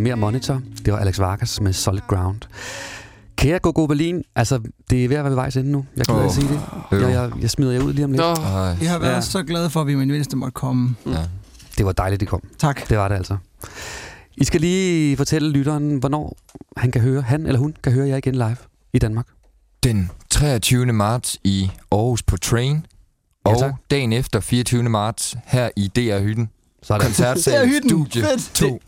Mere 0.08 0.16
Monitor. 0.18 0.62
Det 0.86 0.94
var 0.94 1.00
Alex 1.00 1.20
Vargas 1.20 1.62
med 1.62 1.74
Solid 1.74 2.02
Ground. 2.08 2.42
Kære 3.36 3.60
Gogo 3.60 3.86
Berlin, 3.86 4.24
altså 4.36 4.62
det 4.90 5.04
er 5.06 5.08
ved 5.08 5.16
at 5.18 5.24
være 5.24 5.30
ved 5.32 5.36
vejs 5.36 5.58
ende 5.58 5.72
nu. 5.72 5.86
Jeg 5.98 6.06
kan 6.06 6.16
oh, 6.16 6.32
sige 6.32 6.48
det. 6.48 6.62
Jeg, 6.92 7.02
jeg, 7.12 7.32
jeg 7.42 7.50
smider 7.50 7.72
jer 7.72 7.82
ud 7.84 7.94
lige 7.94 8.06
om 8.06 8.12
lidt. 8.12 8.22
Ej. 8.22 8.28
Jeg 8.82 8.92
har 8.92 9.00
været 9.00 9.10
Ja. 9.10 9.16
ja. 9.16 9.22
så 9.22 9.44
glad 9.44 9.70
for, 9.70 9.82
at 9.82 9.88
vi 9.88 9.96
med 9.96 10.06
mindste 10.06 10.38
måtte 10.38 10.52
komme. 10.54 10.96
Ja. 11.06 11.18
Det 11.78 11.86
var 11.86 11.92
dejligt, 11.92 12.20
det 12.20 12.28
kom. 12.28 12.42
Tak. 12.58 12.90
Det 12.90 12.98
var 12.98 13.08
det 13.08 13.16
altså. 13.16 13.38
I 14.38 14.44
skal 14.46 14.62
lige 14.62 15.18
fortælle 15.18 15.50
lytteren, 15.52 15.98
hvornår 15.98 16.38
han 16.78 16.92
kan 16.92 17.02
høre, 17.02 17.22
han 17.22 17.46
eller 17.46 17.60
hun 17.60 17.76
kan 17.84 17.94
høre 17.94 18.08
jer 18.08 18.18
igen 18.18 18.34
live 18.36 18.58
i 18.94 19.00
Danmark. 19.00 19.28
Den 19.84 20.12
23. 20.30 20.86
marts 20.86 21.38
i 21.44 21.70
Aarhus 21.92 22.24
på 22.24 22.38
Train, 22.38 22.86
Ja, 23.46 23.52
og 23.52 23.60
tak. 23.60 23.74
dagen 23.92 24.14
efter 24.14 24.40
24. 24.40 24.84
marts 24.84 25.36
her 25.46 25.70
i 25.76 25.88
DR 25.96 26.20
Hytten. 26.20 26.50
Sådan. 26.84 27.02
Koncertsal 27.02 27.54
DR-hytten. 27.68 27.90
Studie 27.90 28.24
Fedt. 28.24 28.52
2. 28.54 28.82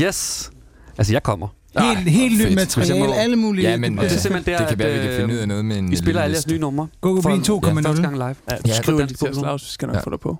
Yes. 0.00 0.50
Altså, 0.98 1.12
jeg 1.12 1.22
kommer. 1.22 1.48
Helt, 1.78 1.98
helt 2.10 2.48
nyt 2.48 2.54
materiale, 2.54 3.06
må- 3.06 3.12
alle 3.12 3.36
mulige. 3.36 3.70
Ja, 3.70 3.76
men 3.76 3.98
Og 3.98 4.04
det 4.04 4.10
er 4.10 4.16
øh, 4.16 4.20
simpelthen 4.22 4.52
der, 4.54 4.58
det 4.58 4.68
kan 4.68 4.78
være, 4.78 4.88
at, 4.88 5.02
vi 5.02 5.06
kan 5.06 5.16
finde 5.16 5.34
ud 5.34 5.38
af 5.38 5.48
noget 5.48 5.64
med 5.64 5.76
en 5.76 5.92
I 5.92 5.96
spiller 5.96 6.22
alle 6.22 6.34
jeres 6.34 6.46
nye 6.46 6.58
numre. 6.58 6.88
Go 7.00 7.20
For- 7.22 7.28
Berlin 7.28 7.42
2.0. 7.42 7.68
Ja, 7.68 7.88
første 7.88 8.02
gang 8.02 8.14
live. 8.14 8.24
Ja, 8.26 8.34
Ja, 8.66 8.72
det 9.06 9.16
på 9.18 9.26
til. 9.26 9.42
Lars, 9.42 9.62
vi 9.62 9.70
skal 9.70 9.86
nok 9.88 9.96
Ja. 9.96 10.00
få 10.00 10.10
dig 10.10 10.20
på. 10.20 10.38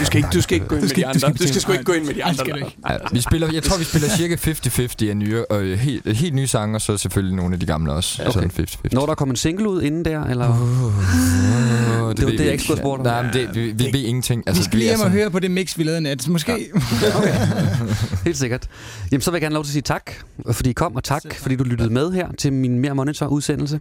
Du 0.00 0.04
skal 0.04 0.18
ikke, 0.18 0.28
du 0.34 0.40
skal 0.40 0.54
ikke 0.54 0.66
gå 0.66 0.74
ind 0.76 0.82
med 0.82 0.88
de 0.88 0.94
du 0.94 0.98
skal 0.98 1.04
andre. 1.04 1.28
ikke 1.28 1.38
Du 1.42 1.48
skal 1.48 1.60
sgu 1.60 1.72
ikke 1.72 1.84
gå 1.84 1.92
ind 1.92 2.04
med 2.04 2.14
de 2.14 2.24
andre. 2.24 2.44
Ja, 2.90 2.96
vi 3.12 3.20
spiller, 3.20 3.48
jeg 3.52 3.62
tror, 3.62 3.78
vi 3.78 3.84
spiller 3.84 4.08
cirka 4.08 4.36
50-50 4.36 5.08
af 5.10 5.16
nye, 5.16 5.44
og 5.50 5.62
øh, 5.62 5.78
helt, 5.78 6.16
helt 6.16 6.34
nye 6.34 6.46
sange, 6.46 6.76
og 6.76 6.80
så 6.80 6.96
selvfølgelig 6.96 7.36
nogle 7.36 7.54
af 7.54 7.60
de 7.60 7.66
gamle 7.66 7.92
også. 7.92 8.22
Okay. 8.22 8.32
Sådan 8.32 8.50
50-50. 8.50 8.76
Når 8.92 9.06
der 9.06 9.14
kommer 9.14 9.32
en 9.32 9.36
single 9.36 9.68
ud 9.68 9.82
inden 9.82 10.04
der, 10.04 10.24
eller? 10.24 10.48
Åh, 10.48 10.56
det 12.12 12.24
var 12.24 12.30
ved 12.30 12.38
det, 12.38 12.44
jeg 12.44 12.52
ikke 12.52 12.64
skulle 12.64 12.78
have 12.78 12.82
spurgt 12.82 13.00
om. 13.00 13.06
Nej, 13.06 13.22
men 13.22 13.32
det, 13.32 13.54
vi, 13.54 13.60
vi 13.72 13.84
ved 13.92 14.00
ingenting. 14.00 14.42
Vi 14.54 14.62
skal 14.62 14.78
lige 14.78 14.88
hjem 14.88 15.00
og 15.00 15.10
høre 15.10 15.30
på 15.30 15.38
det 15.38 15.50
mix, 15.50 15.78
vi 15.78 15.82
lavede 15.82 16.00
nat. 16.00 16.28
Måske. 16.28 16.52
Helt 18.24 18.36
sikkert. 18.38 18.66
Jamen, 19.12 19.20
så 19.22 19.30
vil 19.30 19.36
jeg 19.36 19.42
gerne 19.42 19.54
lov 19.54 19.64
til 19.64 19.68
at 19.68 19.72
sige 19.72 19.82
tak, 19.82 20.10
fordi 20.52 20.72
kom, 20.76 20.96
og 20.96 21.04
tak, 21.04 21.34
fordi 21.34 21.56
du 21.56 21.64
lyttede 21.64 21.92
med 21.92 22.12
her 22.12 22.32
til 22.32 22.52
min 22.52 22.78
Mere 22.78 22.94
Monitor-udsendelse. 22.94 23.80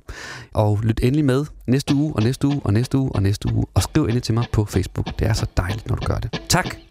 Og 0.53 0.79
lyt 0.83 0.99
endelig 1.03 1.25
med 1.25 1.45
næste 1.67 1.95
uge, 1.95 2.13
og 2.15 2.23
næste 2.23 2.47
uge, 2.47 2.61
og 2.63 2.73
næste 2.73 2.97
uge, 2.97 3.11
og 3.11 3.23
næste 3.23 3.53
uge. 3.53 3.65
Og 3.73 3.83
skriv 3.83 4.03
endelig 4.03 4.23
til 4.23 4.33
mig 4.33 4.45
på 4.51 4.65
Facebook. 4.65 5.19
Det 5.19 5.27
er 5.27 5.33
så 5.33 5.45
dejligt, 5.57 5.87
når 5.89 5.95
du 5.95 6.05
gør 6.05 6.17
det. 6.17 6.41
Tak. 6.49 6.84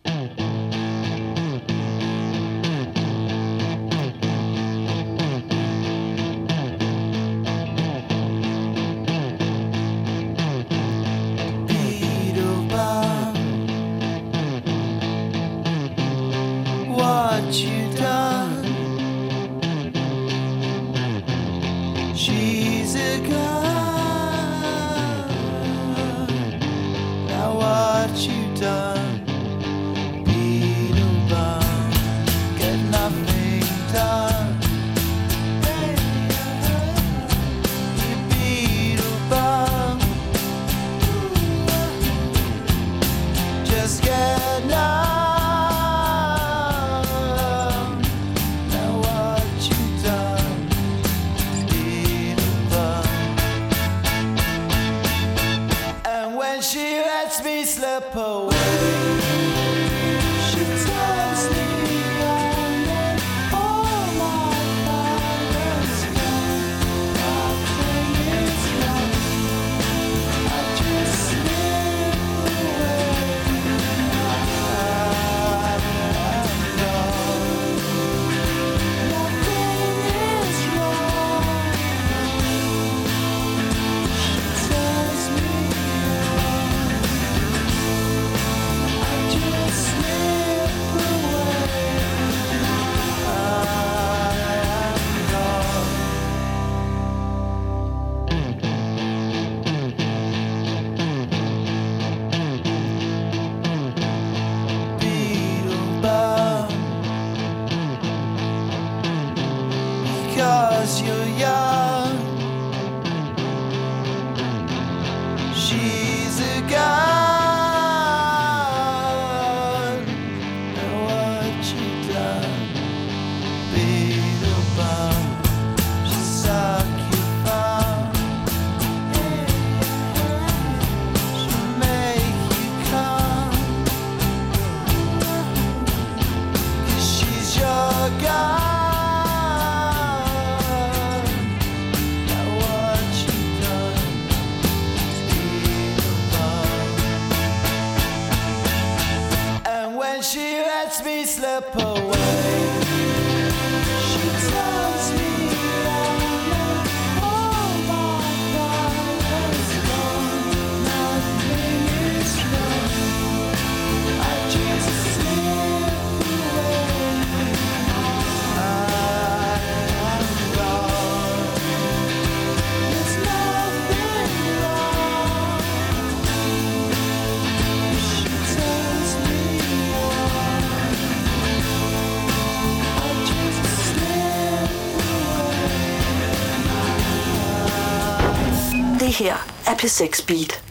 P6 189.84 190.24
Beat. 190.26 190.62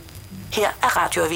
Her 0.53 0.73
er 0.81 0.97
Radio 0.97 1.23